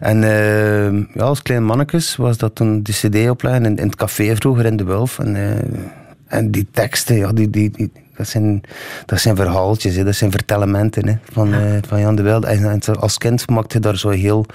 En 0.00 0.24
ehm, 0.24 1.02
ja, 1.14 1.24
als 1.24 1.42
klein 1.42 1.64
mannetjes 1.64 2.16
was 2.16 2.36
dat 2.36 2.54
toen 2.54 2.82
die 2.82 2.94
CD 2.94 3.30
opleggen 3.30 3.64
in, 3.64 3.76
in 3.76 3.86
het 3.86 3.96
café 3.96 4.36
vroeger 4.36 4.64
in 4.66 4.76
de 4.76 4.84
Wulf. 4.84 5.18
En, 5.18 5.36
eh, 5.36 5.80
en 6.26 6.50
die 6.50 6.66
teksten, 6.70 7.16
ja, 7.16 7.32
die, 7.32 7.50
die, 7.50 7.70
die, 7.70 7.90
dat, 8.16 8.28
zijn, 8.28 8.60
dat 9.06 9.20
zijn 9.20 9.36
verhaaltjes, 9.36 9.94
hè, 9.94 10.04
dat 10.04 10.14
zijn 10.14 10.30
vertellementen 10.30 11.08
hè, 11.08 11.14
van, 11.32 11.54
eh, 11.54 11.60
van 11.86 12.00
Jan 12.00 12.16
de 12.16 12.22
Wilde. 12.22 12.46
En, 12.46 12.80
als 12.80 13.18
kind 13.18 13.50
maakte 13.50 13.72
hij 13.72 13.80
daar 13.80 13.98
zo 13.98 14.08
heel 14.08 14.46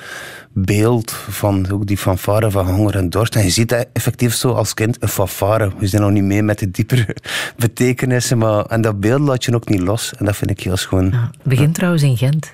beeld 0.54 1.12
van, 1.12 1.72
ook 1.72 1.88
die 1.88 1.98
fanfare 1.98 2.52
van 2.52 2.70
honger 2.70 2.96
en 2.96 3.10
dorst. 3.10 3.36
En 3.36 3.44
je 3.44 3.50
ziet 3.50 3.70
dat 3.70 3.88
effectief 3.94 4.34
zo 4.34 4.52
als 4.52 4.74
kind, 4.74 4.98
een 5.00 5.08
fanfare. 5.08 5.72
We 5.78 5.88
zijn 5.88 6.02
nog 6.02 6.12
niet 6.12 6.24
mee 6.24 6.44
met 6.44 6.60
de 6.60 6.72
diepere 6.72 7.16
betekenissen, 7.58 8.38
maar 8.38 8.66
en 8.66 8.82
dat 8.82 9.00
beeld 9.00 9.22
laat 9.22 9.44
je 9.46 9.56
ook 9.56 9.70
niet 9.70 9.82
los. 9.82 10.14
En 10.18 10.26
dat 10.26 10.36
vind 10.36 10.50
ik 10.50 10.60
heel 10.60 10.78
schoon. 10.78 11.10
Ja, 11.12 11.30
het 11.32 11.44
begint 11.44 11.76
trouwens 11.76 12.04
in 12.04 12.18
Gent. 12.18 12.52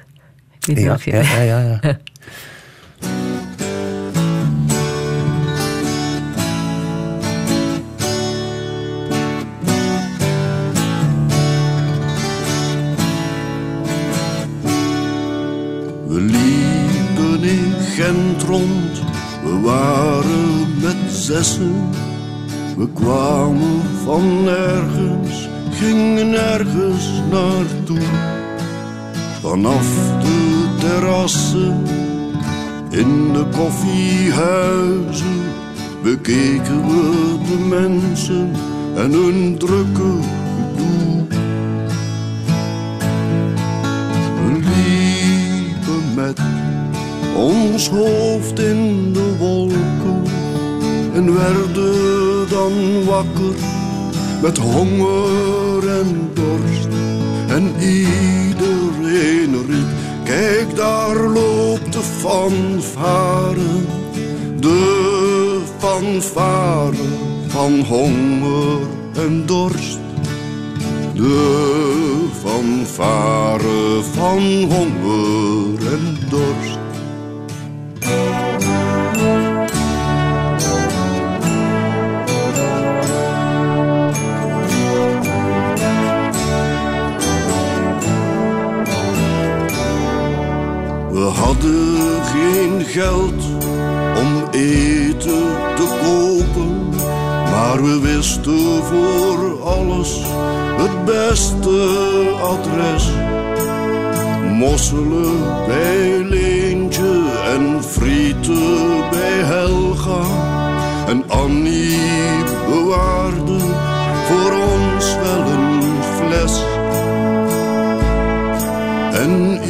Niet 0.67 0.79
Ja, 0.79 0.97
ja, 1.03 1.21
ja, 1.21 1.41
ja, 1.41 1.79
ja. 1.81 1.97
We 16.07 16.21
liepen 16.21 17.43
in 17.43 17.73
Gent 17.95 18.43
rond, 18.43 19.01
we 19.43 19.59
waren 19.61 20.81
met 20.81 21.11
zessen. 21.11 21.89
We 22.77 22.89
kwamen 22.93 23.81
van 24.03 24.43
nergens, 24.43 25.49
gingen 25.71 26.29
nergens 26.29 27.09
naartoe. 27.31 28.47
Vanaf 29.41 29.87
de 30.21 30.67
terrassen, 30.79 31.83
in 32.89 33.33
de 33.33 33.45
koffiehuizen, 33.57 35.41
bekeken 36.03 36.87
we 36.87 37.37
de 37.47 37.65
mensen 37.69 38.51
en 38.95 39.11
hun 39.11 39.57
drukke 39.57 40.11
gedoe. 40.21 41.27
We 44.35 44.51
liepen 44.51 46.13
met 46.15 46.39
ons 47.35 47.89
hoofd 47.89 48.59
in 48.59 49.13
de 49.13 49.35
wolken 49.37 50.23
en 51.13 51.33
werden 51.33 52.49
dan 52.49 53.03
wakker 53.05 53.55
met 54.41 54.57
honger 54.57 55.89
en 55.99 56.29
dorst. 56.33 56.78
En 57.49 57.73
iedereen 57.79 59.51
riep, 59.67 59.87
kijk 60.23 60.75
daar 60.75 61.17
loopt 61.17 61.93
de 61.93 62.01
fanfare, 62.01 63.83
de 64.59 65.59
fanfare 65.77 66.95
van 67.47 67.79
honger 67.79 68.79
en 69.15 69.45
dorst. 69.45 69.99
De 71.13 72.27
fanfare 72.41 74.01
van 74.13 74.41
honger 74.63 75.91
en 75.91 76.17
dorst. 76.29 76.79
Geld 92.99 93.43
om 94.17 94.43
eten 94.51 95.45
te 95.75 95.87
kopen, 96.01 96.89
Maar 97.51 97.83
we 97.83 97.99
wisten 97.99 98.83
voor 98.83 99.63
alles 99.63 100.21
het 100.77 101.05
beste 101.05 101.77
adres. 102.41 103.09
Mosselen 104.49 105.65
bij 105.67 106.23
Leentje 106.23 107.21
en 107.53 107.83
frieten 107.83 109.09
bij 109.11 109.37
Helga. 109.43 110.21
En 111.07 111.23
Annie 111.27 111.97
bewaarde 112.69 113.59
voor 114.27 114.51
ons 114.51 115.15
wel 115.15 115.51
een 115.51 115.81
fles. 116.17 116.63
En 119.13 119.61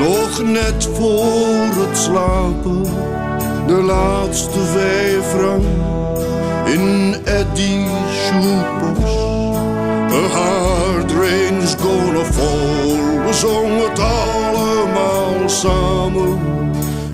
nog 0.00 0.42
net 0.42 0.88
voor 0.92 1.84
het 1.84 1.98
slapen, 1.98 2.82
de 3.66 3.82
laatste 3.82 4.60
vijf 4.60 5.24
frank 5.24 5.64
in 6.66 7.14
Eddie's 7.24 7.90
shoebox. 8.26 8.98
A 10.12 10.28
hard 10.28 11.12
rain's 11.12 11.74
gonna 11.74 12.24
fall, 12.24 13.26
we 13.26 13.32
zongen 13.32 13.90
het 13.90 13.98
allemaal 13.98 15.48
samen. 15.48 16.38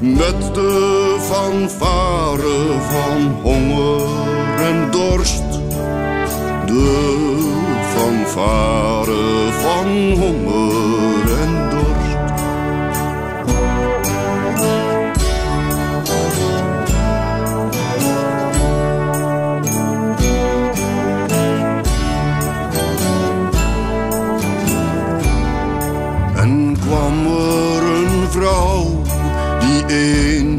Met 0.00 0.54
de 0.54 1.16
fanfare 1.20 2.80
van 2.88 3.40
honger 3.42 4.02
en 4.58 4.90
dorst. 4.90 5.42
De 6.66 7.36
fanfare 7.94 9.52
van 9.62 10.18
honger 10.18 10.65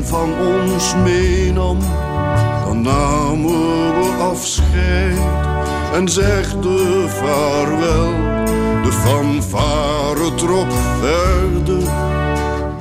van 0.07 0.29
ons 0.39 0.95
meenam, 1.03 1.77
dan 2.65 2.81
namen 2.81 3.99
we 3.99 4.23
afscheid 4.31 5.17
en 5.93 6.09
zegden 6.09 7.09
vaarwel. 7.09 8.11
De 8.83 8.91
fanfare 8.91 10.35
trok 10.35 10.71
verder 10.99 11.91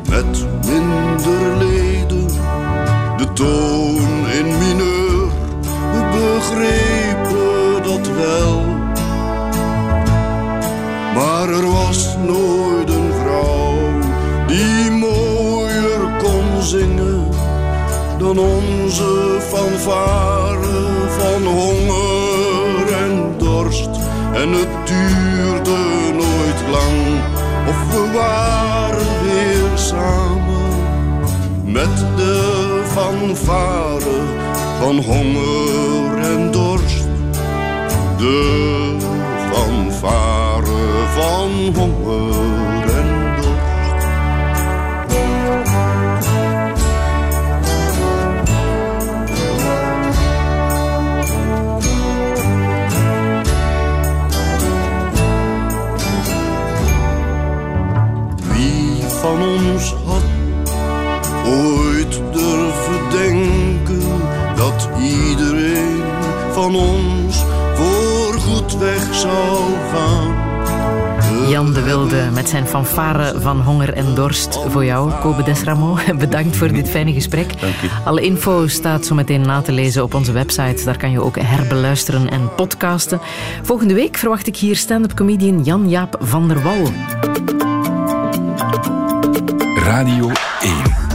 met 0.08 0.46
minder 0.66 1.56
leden, 1.58 2.26
de 3.16 3.32
toon 3.32 4.28
in 4.38 4.46
mineur, 4.58 5.28
we 5.92 6.00
begrepen 6.12 7.82
dat 7.82 8.08
wel. 8.16 8.64
Maar 11.14 11.48
er 11.48 11.70
was 11.70 12.16
nooit 12.26 12.88
een 12.88 13.12
vrouw 13.20 13.78
die 14.46 14.90
mooier 14.90 16.16
kon 16.18 16.62
zingen 16.62 17.05
dan 18.26 18.38
onze 18.38 19.38
fanfare 19.40 21.08
van 21.18 21.42
honger 21.46 22.92
en 23.04 23.34
dorst. 23.38 23.90
En 24.32 24.52
het 24.52 24.68
duurde 24.84 25.76
nooit 26.12 26.60
lang 26.70 27.20
of 27.68 27.78
we 27.92 28.12
waren 28.14 29.22
weer 29.22 29.78
samen 29.78 30.74
met 31.64 31.96
de 32.16 32.82
fanfare 32.86 34.20
van 34.80 34.96
honger 34.96 36.18
en 36.18 36.50
dorst. 36.50 37.08
De 38.18 38.96
fanfare 39.52 41.06
van 41.14 41.50
honger 41.74 42.45
Wilde 71.86 72.30
met 72.34 72.48
zijn 72.48 72.66
fanfare 72.66 73.40
van 73.40 73.60
honger 73.60 73.92
en 73.92 74.14
dorst 74.14 74.58
voor 74.68 74.84
jou, 74.84 75.12
Kobe 75.20 75.42
Desramo. 75.42 75.98
Bedankt 76.18 76.56
voor 76.56 76.72
dit 76.72 76.90
fijne 76.90 77.12
gesprek. 77.12 77.60
Dank. 77.60 77.74
Alle 78.04 78.20
info 78.20 78.66
staat 78.66 79.06
zo 79.06 79.14
meteen 79.14 79.40
na 79.40 79.60
te 79.60 79.72
lezen 79.72 80.02
op 80.02 80.14
onze 80.14 80.32
website. 80.32 80.84
Daar 80.84 80.96
kan 80.96 81.10
je 81.10 81.22
ook 81.22 81.38
herbeluisteren 81.40 82.30
en 82.30 82.54
podcasten. 82.54 83.20
Volgende 83.62 83.94
week 83.94 84.16
verwacht 84.16 84.46
ik 84.46 84.56
hier 84.56 84.76
stand-up 84.76 85.14
comedian 85.14 85.62
Jan-Jaap 85.62 86.16
van 86.20 86.48
der 86.48 86.62
Wal. 86.62 86.92
Radio 89.74 90.30
1. 90.60 91.05